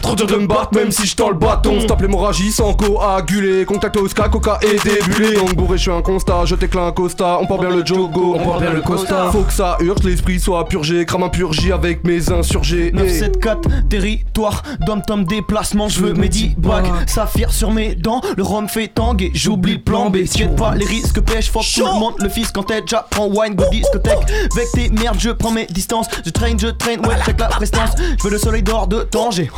Trop 0.00 0.14
dur 0.14 0.26
de 0.26 0.36
me 0.36 0.46
battre 0.46 0.70
même 0.74 0.92
si 0.92 1.06
je 1.06 1.16
tends 1.16 1.30
le 1.30 1.34
bâton. 1.34 1.80
Stop 1.80 2.00
l'hémorragie 2.00 2.52
sans 2.52 2.74
coaguler. 2.74 3.64
Contact 3.64 3.96
au 3.96 4.08
ska, 4.08 4.28
coca 4.28 4.58
et 4.62 4.76
débulé. 4.78 5.34
Donc 5.34 5.54
bourré 5.56 5.76
je 5.78 5.82
suis 5.82 5.90
un 5.90 6.02
constat, 6.02 6.44
je 6.44 6.54
t'éclate 6.54 6.84
un 6.84 6.92
costa. 6.92 7.38
On 7.40 7.46
porte 7.46 7.62
bien 7.62 7.70
le 7.70 7.84
jogo, 7.84 8.36
on 8.38 8.44
porte 8.44 8.60
bien 8.60 8.72
le 8.72 8.82
costa. 8.82 9.30
Faut 9.32 9.42
que 9.42 9.52
ça 9.52 9.76
urge, 9.80 10.04
l'esprit 10.04 10.38
soit 10.38 10.64
purgé. 10.66 11.04
Crame 11.04 11.24
un 11.24 11.28
purgi 11.28 11.72
avec 11.72 12.04
mes 12.04 12.30
insurgés. 12.30 12.92
974 12.92 13.88
territoire. 13.88 14.62
Dom 14.86 15.02
tom 15.04 15.24
déplacement. 15.24 15.88
Je 15.88 16.00
veux 16.00 16.12
mes 16.12 16.28
10 16.28 16.54
bagues 16.56 16.86
Saphir 17.22 17.52
sur 17.52 17.70
mes 17.70 17.94
dents. 17.94 18.20
Le 18.36 18.42
rhum 18.42 18.68
fait 18.68 18.88
tanguer 18.88 19.30
J'oublie 19.32 19.74
le 19.74 19.80
plan 19.80 20.10
B. 20.10 20.24
T'inquiète 20.24 20.56
pas 20.56 20.74
les 20.74 20.84
risques 20.84 21.20
pêche 21.20 21.52
Fuck 21.52 21.62
tout 21.72 21.86
le 21.86 21.92
monde 21.92 22.14
Le 22.18 22.28
fils 22.28 22.50
quand 22.50 22.64
t'es 22.64 22.80
déjà 22.80 23.06
Prends 23.10 23.28
wine 23.28 23.54
go 23.54 23.62
discothèque. 23.70 24.18
Avec 24.56 24.72
tes 24.72 24.88
merdes 24.88 25.20
je 25.20 25.30
prends 25.30 25.52
mes 25.52 25.66
distances. 25.66 26.06
Je 26.26 26.30
traîne 26.30 26.58
je 26.58 26.66
traîne 26.66 26.98
Ouais 27.06 27.14
check 27.24 27.38
la 27.38 27.46
prestance. 27.46 27.90
Je 28.18 28.24
veux 28.24 28.30
le 28.30 28.38
soleil 28.38 28.64
d'or 28.64 28.88
de 28.88 29.06
danger 29.12 29.48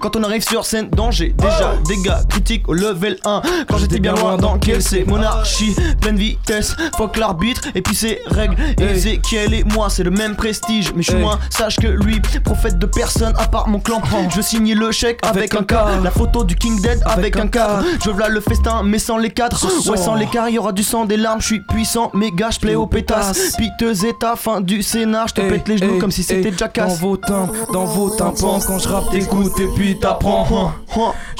Quand 0.00 0.14
on 0.14 0.22
arrive 0.22 0.44
sur 0.44 0.64
scène 0.64 0.90
danger. 0.90 1.34
Déjà 1.36 1.74
dégâts 1.88 2.24
critiques 2.28 2.68
au 2.68 2.74
level 2.74 3.16
1 3.24 3.42
Quand 3.68 3.78
j'étais 3.78 3.98
bien 3.98 4.14
loin 4.14 4.36
dans 4.36 4.56
quel 4.56 4.80
c'est 4.80 5.04
Monarchie 5.04 5.74
pleine 6.00 6.16
vitesse. 6.16 6.76
Fuck 6.96 7.16
l'arbitre 7.16 7.62
Et 7.74 7.82
puis 7.82 7.96
ses 7.96 8.20
règles. 8.26 8.54
Ezekiel 8.80 9.54
et 9.54 9.64
moi 9.64 9.90
c'est 9.90 10.04
le 10.04 10.12
même 10.12 10.36
prestige. 10.36 10.92
Mais 10.94 11.02
je 11.02 11.10
suis 11.10 11.20
moins 11.20 11.40
sage 11.50 11.78
que 11.78 11.88
lui. 11.88 12.20
Prophète 12.44 12.78
de 12.78 12.86
personne 12.86 13.34
à 13.38 13.48
part 13.48 13.66
mon 13.66 13.80
clan. 13.80 14.00
Je 14.30 14.36
veux 14.36 14.42
signer 14.42 14.76
le 14.76 14.92
chèque 14.92 15.18
avec, 15.22 15.56
un 15.56 15.64
K 15.64 15.72
La 16.04 16.12
photo 16.12 16.44
du 16.44 16.54
King 16.54 16.80
Dead 16.80 17.02
avec, 17.08 17.36
un 17.36 17.48
K 17.48 17.58
Je 18.04 18.10
veux 18.10 18.18
là 18.18 18.28
le 18.28 18.40
festin 18.40 18.82
mais 18.84 18.98
sans 18.98 19.16
les 19.16 19.30
cadres. 19.30 19.58
Ouais 19.88 19.96
sans 19.96 20.14
l'écart 20.14 20.48
il 20.48 20.56
y 20.56 20.58
aura 20.58 20.72
du 20.72 20.82
sang 20.82 21.04
des 21.04 21.16
larmes. 21.16 21.40
Je 21.40 21.46
suis 21.46 21.60
puissant 21.60 22.10
méga 22.14 22.50
je 22.50 22.58
plais 22.58 22.74
aux 22.74 22.86
pétasses 22.86 23.56
Piteux 23.56 24.04
état 24.06 24.36
fin 24.36 24.60
du 24.60 24.82
scénar 24.82 25.28
Je 25.28 25.34
te 25.34 25.40
Hey, 25.40 25.50
pète 25.50 25.68
les 25.68 25.78
genoux 25.78 25.94
hey, 25.94 25.98
comme 25.98 26.10
si 26.10 26.22
c'était 26.22 26.48
hey, 26.48 26.50
déjà 26.52 26.68
Dans 26.68 26.88
vos 26.88 27.16
tympans, 27.16 27.52
dans 27.72 27.84
vos 27.84 28.10
tympans 28.10 28.58
Quand 28.66 28.78
je 28.78 28.88
rappe 28.88 29.10
t'écoutes 29.10 29.58
et 29.60 29.68
puis 29.74 29.98
t'apprends. 29.98 30.72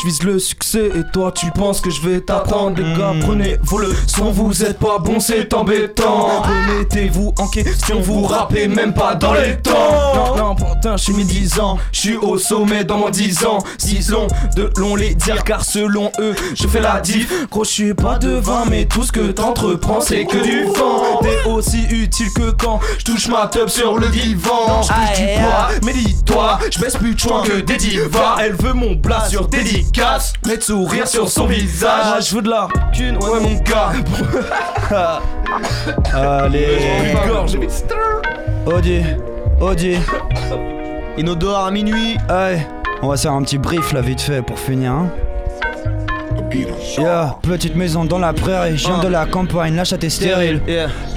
Je 0.01 0.07
vise 0.07 0.23
le 0.23 0.39
succès 0.39 0.91
et 0.95 1.03
toi 1.13 1.33
tu 1.33 1.51
penses 1.51 1.81
que 1.81 1.91
je 1.91 2.01
vais 2.01 2.21
t'apprendre. 2.21 2.81
Les 2.81 2.99
gars 2.99 3.13
prenez 3.21 3.59
vos 3.63 3.79
leçons. 3.79 4.31
Vous 4.31 4.65
êtes 4.65 4.79
pas 4.79 4.99
bons 4.99 5.21
c'est 5.21 5.53
embêtant. 5.55 6.43
Remettez-vous 6.43 7.35
en 7.39 7.49
question. 7.49 8.01
Vous 8.01 8.23
rappez 8.23 8.69
même 8.69 8.95
pas 8.95 9.15
dans 9.15 9.35
les 9.35 9.57
temps. 9.59 10.15
Non. 10.15 10.37
Non 10.37 10.55
pourtant 10.55 10.97
je 10.97 11.05
suis 11.05 11.13
mis 11.13 11.25
10 11.25 11.61
ans. 11.61 11.79
Je 11.93 12.01
suis 12.01 12.17
au 12.17 12.39
sommet 12.39 12.85
dans 12.85 12.99
mon 12.99 13.11
10 13.11 13.45
ans. 13.45 13.59
6 13.79 14.11
longs 14.11 14.29
de 14.57 14.71
long 14.77 14.95
les 14.95 15.15
dire 15.15 15.43
Selon 15.63 16.11
eux 16.21 16.35
je 16.55 16.67
fais 16.67 16.81
la 16.81 17.01
diff. 17.01 17.49
Gros 17.51 17.65
je 17.65 17.71
suis 17.71 17.95
pas 17.95 18.19
devin 18.19 18.65
mais 18.71 18.85
tout 18.87 19.03
ce 19.03 19.13
que 19.13 19.31
t'entreprends 19.33 20.01
c'est 20.01 20.25
que 20.25 20.39
du 20.39 20.65
vent. 20.65 21.21
T'es 21.23 21.49
aussi 21.51 21.85
utile 21.91 22.29
que 22.35 22.51
quand 22.51 22.81
je 22.99 23.05
touche 23.05 23.29
ma 23.29 23.47
teub 23.47 23.69
sur 23.69 23.99
le 23.99 24.09
divan. 24.09 24.83
Je 24.83 24.89
touche 24.89 25.19
du 25.19 25.27
poids 25.41 25.69
mais 25.85 25.93
dis-toi 25.93 26.59
je 26.71 26.79
baisse 26.81 26.97
plus 26.97 27.15
de 27.15 27.21
choix 27.21 27.43
que 27.45 27.61
des 27.61 27.77
divas. 27.77 28.37
Elle 28.41 28.55
veut 28.55 28.73
mon 28.73 28.95
blas 28.95 29.27
sur 29.29 29.49
dédicace. 29.49 30.33
Mettre 30.47 30.65
sourire 30.67 31.07
sur 31.09 31.29
son 31.29 31.47
visage. 31.47 32.29
Je 32.31 32.37
veux 32.37 32.43
de 32.43 32.51
la 32.51 32.69
thune 32.93 33.17
ouais 33.19 33.41
mon 33.41 33.55
gars. 33.61 33.93
Allez. 36.15 37.15
Gorge 37.27 37.59
Odi, 38.67 39.03
Odi, 39.61 39.97
Inodore 41.17 41.59
à 41.67 41.71
minuit. 41.71 42.17
Allez, 42.29 42.61
on 43.03 43.09
va 43.09 43.17
se 43.17 43.23
faire 43.23 43.33
un 43.33 43.43
petit 43.43 43.59
brief 43.59 43.93
là 43.93 44.01
vite 44.01 44.21
fait 44.21 44.43
pour 44.43 44.59
finir. 44.59 44.93
hein. 44.93 45.09
Yeah, 46.99 47.37
petite 47.43 47.77
maison 47.77 48.05
dans 48.05 48.19
la 48.19 48.33
prairie, 48.33 48.77
je 48.77 48.87
viens 48.87 48.99
de 48.99 49.09
la 49.09 49.27
campagne, 49.27 49.77
la 49.77 49.85
chatte 49.85 50.05
est 50.05 50.09
stérile. 50.11 50.61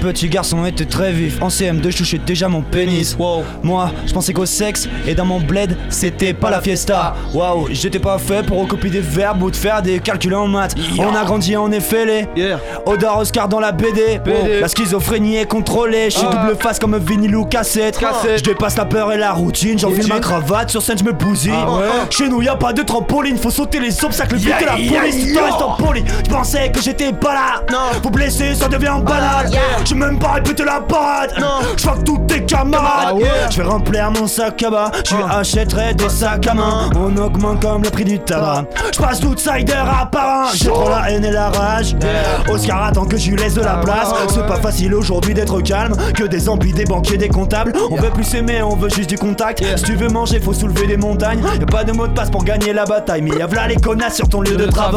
Petit 0.00 0.28
garçon 0.28 0.64
était 0.64 0.84
très 0.84 1.12
vif, 1.12 1.40
en 1.42 1.48
CM2 1.48 1.90
je 1.90 1.96
touchais 1.98 2.18
déjà 2.18 2.48
mon 2.48 2.62
pénis. 2.62 3.16
Moi, 3.62 3.90
je 4.06 4.12
pensais 4.12 4.32
qu'au 4.32 4.46
sexe, 4.46 4.88
et 5.06 5.14
dans 5.14 5.24
mon 5.24 5.40
bled, 5.40 5.76
c'était 5.88 6.34
pas 6.34 6.50
la 6.50 6.60
fiesta. 6.60 7.14
Waouh, 7.34 7.68
j'étais 7.72 7.98
pas 7.98 8.18
fait 8.18 8.44
pour 8.46 8.60
recopier 8.60 8.90
des 8.90 9.00
verbes 9.00 9.42
ou 9.42 9.50
de 9.50 9.56
faire 9.56 9.82
des 9.82 9.98
calculs 9.98 10.34
en 10.34 10.46
maths. 10.46 10.74
On 10.98 11.14
a 11.14 11.24
grandi 11.24 11.56
en 11.56 11.70
effet 11.72 12.04
les 12.36 12.54
Odor 12.86 13.18
Oscar 13.18 13.48
dans 13.48 13.60
la 13.60 13.72
BD. 13.72 14.20
Oh, 14.26 14.30
la 14.60 14.68
schizophrénie 14.68 15.36
est 15.36 15.46
contrôlée, 15.46 16.10
je 16.10 16.18
suis 16.18 16.26
Ah. 16.30 16.46
double 16.46 16.60
face 16.62 16.78
comme 16.78 16.96
vinyle 16.98 17.34
ou 17.36 17.44
cassette. 17.44 17.98
Je 18.36 18.42
dépasse 18.42 18.76
la 18.76 18.84
peur 18.84 19.12
et 19.12 19.18
la 19.18 19.32
routine, 19.32 19.78
j'enfile 19.78 20.06
ma 20.08 20.20
cravate, 20.20 20.70
sur 20.70 20.82
scène 20.82 20.98
je 20.98 21.04
me 21.04 21.12
bousille. 21.12 21.52
Ah 21.54 21.70
ouais 21.76 21.84
Chez 22.10 22.28
nous 22.28 22.42
y 22.42 22.48
a 22.48 22.56
pas 22.56 22.72
de 22.72 22.82
trampoline, 22.82 23.36
faut 23.36 23.50
sauter 23.50 23.80
les 23.80 24.04
obstacles, 24.04 24.36
Yeah, 24.38 24.58
buter 24.58 24.66
la 24.66 24.76
yeah, 25.02 25.12
police, 25.12 25.26
yeah. 25.26 25.38
tout 25.38 25.44
reste 25.44 25.62
en 25.62 25.76
poli. 25.76 26.04
Je 26.24 26.30
pensais 26.30 26.70
que 26.70 26.80
j'étais 26.80 27.12
pas 27.12 27.34
là, 27.34 27.62
non. 27.70 28.00
Vous 28.02 28.10
blesser, 28.10 28.54
ça 28.54 28.68
devient 28.68 28.96
banal. 29.04 29.50
J'ai 29.84 29.94
même 29.94 30.18
pas 30.18 30.32
répété 30.32 30.64
la 30.64 30.80
parade, 30.80 31.34
non. 31.40 31.60
Je 31.76 31.82
que 31.82 32.04
tous 32.04 32.18
tes 32.28 32.44
camarades. 32.44 33.08
Ah 33.08 33.14
ouais. 33.14 33.28
Je 33.50 33.62
vais 33.62 33.68
remplir 33.68 34.10
mon 34.10 34.26
sac 34.26 34.62
à 34.62 34.70
bas, 34.70 34.90
je 35.08 35.16
lui 35.16 35.22
achèterai 35.28 35.94
des 35.94 36.08
sacs 36.08 36.46
à 36.46 36.54
main. 36.54 36.90
On 36.96 37.16
augmente 37.16 37.60
comme 37.62 37.82
le 37.82 37.90
prix 37.90 38.04
du 38.04 38.18
tabac. 38.18 38.64
Je 38.92 38.98
passe 38.98 39.20
d'outsider 39.20 39.72
à 39.72 40.06
parrain, 40.06 40.50
j'ai 40.54 40.68
trop 40.68 40.88
la 40.88 41.10
haine 41.10 41.24
et 41.24 41.30
la 41.30 41.50
rage. 41.50 41.96
Oscar 42.48 42.84
attend 42.84 43.04
que 43.04 43.16
je 43.16 43.30
lui 43.30 43.36
laisse 43.36 43.54
de 43.54 43.62
la 43.62 43.76
place. 43.76 44.12
C'est 44.28 44.46
pas 44.46 44.60
facile 44.60 44.94
aujourd'hui 44.94 45.34
d'être 45.34 45.60
calme, 45.60 45.94
que 46.14 46.24
des 46.24 46.48
amplis, 46.48 46.72
des 46.72 46.84
banquiers, 46.84 47.18
des 47.18 47.28
comptables. 47.28 47.72
On 47.90 47.96
veut 47.96 48.10
plus 48.10 48.24
s'aimer, 48.24 48.62
on 48.62 48.76
veut 48.76 48.90
juste 48.90 49.10
du 49.10 49.18
contact. 49.18 49.62
Si 49.76 49.84
tu 49.84 49.94
veux 49.94 50.08
manger, 50.08 50.40
faut 50.40 50.52
soulever 50.52 50.86
des 50.86 50.96
montagnes. 50.96 51.42
Y'a 51.58 51.66
pas 51.66 51.84
de 51.84 51.92
mot 51.92 52.06
de 52.06 52.12
passe 52.12 52.30
pour 52.30 52.44
gagner 52.44 52.72
la 52.72 52.84
bataille, 52.84 53.22
mais 53.22 53.36
y'a 53.36 53.46
v'là 53.46 53.66
les 53.66 53.76
connasses 53.76 54.16
sur 54.16 54.28
ton 54.28 54.40
lieu 54.40 54.56
de 54.56 54.66
travail. 54.66 54.91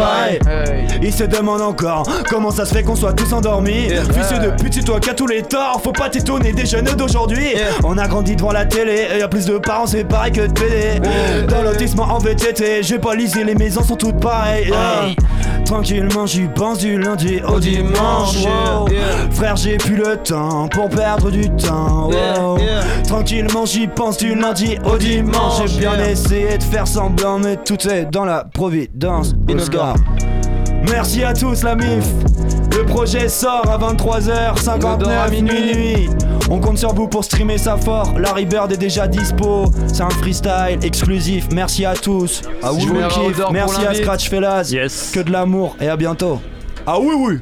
Ils 1.02 1.14
se 1.14 1.24
demandent 1.24 1.62
encore 1.62 2.04
comment 2.30 2.52
ça 2.52 2.66
se 2.66 2.74
fait 2.74 2.84
qu'on 2.84 2.96
soit 2.96 3.14
tous 3.14 3.32
endormis. 3.34 3.90
Fils 4.14 4.40
de 4.40 4.50
pute, 4.62 4.74
c'est 4.74 4.84
toi 4.84 5.00
qui 5.00 5.10
as 5.10 5.14
tous 5.14 5.28
les 5.28 5.42
torts. 5.42 5.82
Faut 5.84 5.92
pas 5.92 6.10
t'étonner 6.10 6.52
des 6.54 6.66
jeunes 6.66 6.86
d'aujourd'hui. 6.86 7.56
On 7.84 7.98
a 7.98 8.08
grandi 8.08 8.36
devant 8.36 8.52
la 8.52 8.66
télé, 8.66 9.08
et 9.16 9.20
y 9.20 9.22
a 9.22 9.28
plus 9.28 9.46
de 9.46 9.58
parents, 9.58 9.88
c'est 9.88 10.04
pareil 10.04 10.32
que 10.32 10.42
de 10.48 10.52
PD. 10.54 11.02
Dans 11.48 11.62
lotissement 11.62 12.04
en 12.04 12.18
VTT, 12.20 12.84
j'ai 12.84 13.00
pas 13.00 13.16
lisé, 13.16 13.44
les 13.44 13.56
maisons 13.56 13.84
sont 13.84 13.96
toutes 13.96 14.20
pareilles. 14.20 14.68
yeah. 14.68 15.16
Tranquillement, 15.66 16.26
j'y 16.28 16.48
pense 16.48 16.78
du 16.80 17.00
lundi 17.00 17.40
au 17.48 17.60
dimanche. 17.60 18.36
wow. 18.46 18.88
Frère, 19.32 19.56
j'ai 19.56 19.78
plus 19.78 19.96
le 19.96 20.18
temps 20.18 20.68
pour 20.68 20.90
perdre 20.90 21.32
du 21.32 21.50
temps. 21.50 22.10
wow. 22.10 22.58
Tranquillement, 23.08 23.66
j'y 23.66 23.88
pense 23.88 24.18
du 24.18 24.36
lundi 24.36 24.78
au 24.86 24.98
dimanche. 24.98 25.62
J'ai 25.66 25.80
bien 25.80 25.98
essayé 26.00 26.58
de 26.58 26.64
faire 26.64 26.88
semblant, 26.88 27.40
mais 27.40 27.58
tout 27.58 27.88
est 27.88 28.06
dans 28.06 28.26
la 28.26 28.44
providence. 28.44 29.34
Oscar. 29.50 29.85
Merci 30.90 31.24
à 31.24 31.34
tous 31.34 31.64
la 31.64 31.76
MIF. 31.76 32.06
Le 32.78 32.86
projet 32.86 33.28
sort 33.30 33.70
à 33.70 33.78
23h59 33.78 35.08
à 35.08 35.30
minuit. 35.30 36.10
On 36.50 36.60
compte 36.60 36.78
sur 36.78 36.94
vous 36.94 37.08
pour 37.08 37.24
streamer 37.24 37.58
ça 37.58 37.78
fort. 37.78 38.14
Larry 38.20 38.46
Bird 38.46 38.72
est 38.72 38.78
déjà 38.78 39.08
dispo. 39.08 39.66
C'est 39.88 40.04
un 40.04 40.10
freestyle 40.10 40.80
exclusif. 40.84 41.48
Merci 41.52 41.86
à 41.86 41.94
tous. 41.96 42.42
Ah 42.62 42.72
oui, 42.74 42.82
Je 42.82 42.88
vous 42.88 42.94
merci 42.94 43.20
à 43.20 43.24
kiffe. 43.24 43.36
Odor 43.36 43.46
pour 43.46 43.54
Merci 43.54 43.86
à. 43.86 43.94
Scratch 43.94 44.30
Fellas. 44.30 44.76
Que 45.14 45.22
de 45.22 45.32
l'amour 45.32 45.76
et 45.80 45.88
à 45.88 45.96
bientôt. 45.98 46.40
Ah 46.86 47.00
oui 47.00 47.16
oui 47.18 47.40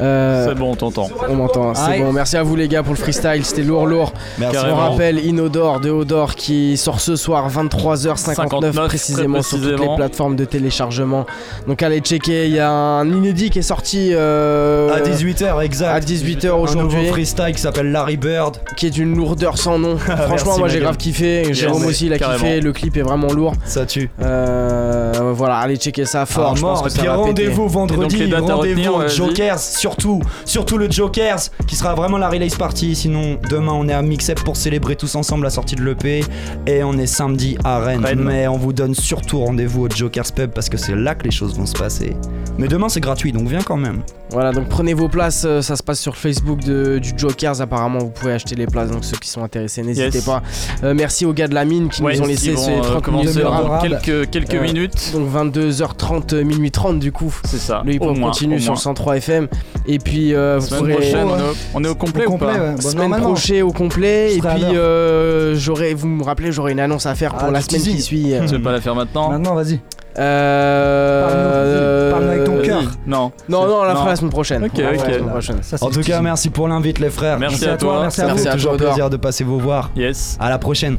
Euh, 0.00 0.46
C'est 0.48 0.54
bon, 0.54 0.72
on 0.72 0.74
t'entend. 0.76 1.08
On 1.28 1.34
m'entend, 1.34 1.74
c'est 1.74 2.00
bon. 2.00 2.12
Merci 2.12 2.36
à 2.36 2.42
vous 2.42 2.56
les 2.56 2.68
gars 2.68 2.82
pour 2.82 2.94
le 2.94 2.98
freestyle, 2.98 3.44
c'était 3.44 3.62
lourd, 3.62 3.86
lourd. 3.86 4.12
Merci. 4.38 4.58
On 4.70 4.76
rappelle 4.76 5.18
Inodore 5.24 5.80
de 5.80 5.90
Odor 5.90 6.34
qui 6.34 6.76
sort 6.76 7.00
ce 7.00 7.16
soir 7.16 7.48
23h59 7.50 8.34
59, 8.34 8.74
précisément, 8.88 9.34
très 9.40 9.42
sur 9.42 9.58
toutes 9.58 9.66
les 9.66 9.72
précisément. 9.74 9.96
plateformes 9.96 10.36
de 10.36 10.44
téléchargement. 10.44 11.26
Donc 11.66 11.82
allez 11.82 12.00
checker, 12.00 12.46
il 12.46 12.52
y 12.54 12.58
a 12.60 12.70
un 12.70 13.08
inédit 13.08 13.50
qui 13.50 13.58
est 13.58 13.62
sorti 13.62 14.10
euh, 14.12 14.92
À 14.94 15.00
18h 15.00 15.62
exact 15.62 15.90
à 15.94 16.00
18h 16.00 16.48
Un 16.48 16.52
aujourd'hui. 16.54 16.96
nouveau 16.98 17.12
freestyle 17.12 17.52
qui 17.54 17.60
s'appelle 17.60 17.90
Larry 17.92 18.16
Bird 18.16 18.56
Qui 18.76 18.86
est 18.86 18.90
d'une 18.90 19.16
lourdeur 19.16 19.58
sans 19.58 19.78
nom. 19.78 19.96
Franchement, 19.98 20.28
Merci, 20.46 20.58
moi 20.60 20.68
j'ai 20.68 20.80
grave 20.80 20.96
kiffé. 20.96 21.42
Yes, 21.46 21.56
Jérôme 21.56 21.84
aussi 21.86 22.06
il 22.06 22.12
a 22.12 22.18
carrément. 22.18 22.38
kiffé. 22.44 22.60
Le 22.60 22.72
clip 22.72 22.96
est 22.96 23.02
vraiment 23.02 23.32
lourd. 23.32 23.52
Ça 23.64 23.84
tue. 23.86 24.10
Euh, 24.22 25.12
voilà, 25.34 25.56
allez 25.58 25.76
checker 25.76 26.04
ça 26.04 26.26
fort. 26.26 26.50
Ah, 26.52 26.54
je 26.56 26.60
pense 26.62 26.78
mort. 26.78 26.82
que 26.82 26.88
Et 26.88 26.90
ça 26.90 26.98
puis 27.00 27.06
va 27.08 27.14
péter. 27.14 27.26
rendez-vous 27.26 27.68
vendredi, 27.68 28.32
rendez-vous. 28.34 29.08
Jokers, 29.08 29.58
surtout, 29.90 30.20
surtout 30.44 30.78
le 30.78 30.90
Jokers, 30.90 31.40
qui 31.66 31.74
sera 31.76 31.94
vraiment 31.94 32.18
la 32.18 32.28
release 32.28 32.54
party. 32.54 32.94
Sinon, 32.94 33.38
demain 33.50 33.72
on 33.72 33.88
est 33.88 33.92
à 33.92 34.02
Mixup 34.02 34.40
pour 34.44 34.56
célébrer 34.56 34.94
tous 34.96 35.14
ensemble 35.16 35.44
la 35.44 35.50
sortie 35.50 35.74
de 35.74 35.82
l'EP, 35.84 36.24
et 36.66 36.84
on 36.84 36.92
est 36.94 37.06
samedi 37.06 37.56
à 37.64 37.80
Rennes. 37.80 38.04
Rennes. 38.04 38.20
Mais 38.22 38.46
on 38.48 38.56
vous 38.56 38.72
donne 38.72 38.94
surtout 38.94 39.40
rendez-vous 39.40 39.86
au 39.86 39.90
Jokers 39.90 40.32
Pub 40.34 40.50
parce 40.50 40.68
que 40.68 40.76
c'est 40.76 40.94
là 40.94 41.14
que 41.14 41.24
les 41.24 41.30
choses 41.30 41.56
vont 41.56 41.66
se 41.66 41.74
passer. 41.76 42.14
Mais 42.58 42.68
demain 42.68 42.88
c'est 42.88 43.00
gratuit, 43.00 43.32
donc 43.32 43.48
viens 43.48 43.62
quand 43.62 43.76
même. 43.76 44.02
Voilà, 44.30 44.52
donc 44.52 44.68
prenez 44.68 44.94
vos 44.94 45.08
places, 45.08 45.42
euh, 45.44 45.60
ça 45.60 45.74
se 45.74 45.82
passe 45.82 45.98
sur 45.98 46.16
Facebook 46.16 46.60
de- 46.60 47.00
du 47.00 47.12
Jokers, 47.16 47.60
apparemment 47.60 47.98
vous 47.98 48.10
pouvez 48.10 48.32
acheter 48.32 48.54
les 48.54 48.66
places, 48.66 48.90
donc 48.90 49.04
ceux 49.04 49.16
qui 49.16 49.28
sont 49.28 49.42
intéressés, 49.42 49.82
n'hésitez 49.82 50.18
Yes. 50.18 50.24
pas. 50.24 50.40
Euh, 50.84 50.94
merci 50.94 51.26
aux 51.26 51.32
gars 51.32 51.48
de 51.48 51.54
la 51.54 51.64
mine 51.64 51.88
qui 51.88 52.00
Ouais, 52.00 52.14
nous 52.16 52.22
ont 52.22 52.26
laissé 52.26 52.54
ces 52.54 52.70
euh, 52.70 52.80
30 52.80 53.02
commencer 53.02 53.24
minutes 53.26 53.38
de 53.38 53.42
dans 53.42 53.50
rap. 53.68 53.82
quelques- 53.82 54.30
quelques 54.30 54.54
Euh, 54.54 54.62
minutes. 54.62 55.10
Donc 55.14 55.28
22h30, 55.28 56.32
euh, 56.34 56.44
minuit 56.44 56.70
30 56.70 57.00
du 57.00 57.10
coup. 57.10 57.34
C'est 57.44 57.58
ça. 57.58 57.82
Le 57.84 57.94
hip 57.94 57.98
au 58.02 58.10
hop 58.10 58.18
moins, 58.18 58.30
continue 58.30 58.56
au 58.56 58.58
sur 58.58 58.68
moins. 58.72 58.76
le 58.76 58.80
103 58.80 59.16
FM. 59.16 59.48
Et 59.86 59.98
puis 59.98 60.34
euh, 60.34 60.58
vous 60.60 60.66
Semaine 60.66 60.80
pourrez. 60.80 60.92
prochaine, 60.94 61.26
on 61.28 61.38
est 61.38 61.42
au- 61.42 61.54
on 61.74 61.84
est 61.84 61.88
au 61.88 61.94
complet 61.94 62.26
ou 62.26 62.36
pas 62.36 62.76
Semaine 62.80 63.10
prochaine 63.20 63.62
au 63.62 63.72
complet. 63.72 64.34
Et 64.34 64.38
serai 64.38 64.48
à 64.48 64.52
puis 64.54 64.62
l'heure. 64.62 64.72
euh, 64.76 65.54
j'aurai, 65.56 65.94
vous 65.94 66.06
me 66.06 66.22
rappelez, 66.22 66.52
j'aurai 66.52 66.72
une 66.72 66.80
annonce 66.80 67.06
à 67.06 67.14
faire 67.14 67.34
pour 67.34 67.48
Ah, 67.48 67.50
la 67.50 67.60
semaine 67.60 67.80
qui 67.82 68.00
suit. 68.02 68.34
euh. 68.34 68.40
Tu 68.46 68.54
veux 68.56 68.62
pas 68.62 68.72
la 68.72 68.80
faire 68.80 68.94
maintenant 68.94 69.30
Maintenant, 69.30 69.54
vas-y. 69.54 69.80
Euh, 70.18 72.10
Parle-nous 72.10 72.30
avec 72.30 72.44
ton 72.44 72.56
vas-y. 72.56 72.66
cœur. 72.66 72.82
Non. 73.06 73.32
Non, 73.48 73.66
non, 73.66 73.76
on 73.80 73.84
la 73.84 73.94
fera 73.94 74.08
la 74.10 74.16
semaine 74.16 74.30
prochaine. 74.30 74.64
Ok, 74.64 74.70
On 74.76 74.80
la 74.82 74.92
fera 74.94 75.02
ok. 75.04 75.08
la 75.08 75.14
semaine 75.18 75.30
prochaine. 75.30 75.56
Ça, 75.62 75.78
c'est 75.78 75.84
En 75.84 75.88
tout 75.88 76.00
cas, 76.00 76.02
teasing. 76.04 76.22
merci 76.22 76.50
pour 76.50 76.68
l'invite 76.68 76.98
les 76.98 77.10
frères. 77.10 77.38
Merci 77.38 77.66
à 77.66 77.76
toi. 77.76 78.00
merci 78.02 78.20
à 78.20 78.26
Merci 78.26 78.42
vous. 78.42 78.48
à 78.48 78.52
toujours 78.52 78.70
toi, 78.72 78.76
Odor. 78.82 78.88
plaisir 78.94 79.10
de 79.10 79.16
passer 79.16 79.44
vous 79.44 79.58
voir. 79.58 79.90
Yes. 79.96 80.36
À 80.40 80.50
la 80.50 80.58
prochaine. 80.58 80.98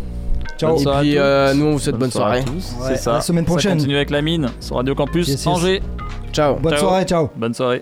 Ciao. 0.58 0.76
Et 0.76 0.80
soirée 0.80 0.98
à 0.98 1.02
puis 1.02 1.12
tous. 1.14 1.18
euh, 1.20 1.54
nous 1.54 1.66
on 1.66 1.72
vous 1.74 1.80
souhaite 1.80 1.96
bonne, 1.98 2.12
soirée 2.12 2.40
à 2.40 2.42
soirée. 2.44 2.58
tous, 2.60 2.76
Ouais, 2.84 2.88
C'est 2.96 2.98
ça. 3.04 3.12
à 3.12 3.14
la 3.16 3.22
semaine 3.22 3.46
Ça 3.46 3.52
prochaine. 3.52 3.78
continue 3.78 3.96
avec 3.96 4.10
la 4.10 4.22
mine 4.22 4.50
sur 4.60 4.76
Radio 4.78 4.96
Campus 4.96 5.28
Yes, 5.28 5.38
yes. 5.46 5.48
Angers. 5.48 5.82
Ciao. 6.34 6.56
Bonne 6.56 6.74
Ciao. 6.74 6.82
soirée, 6.82 7.04
ciao. 7.06 7.30
Bonne 7.36 7.54
soirée. 7.54 7.82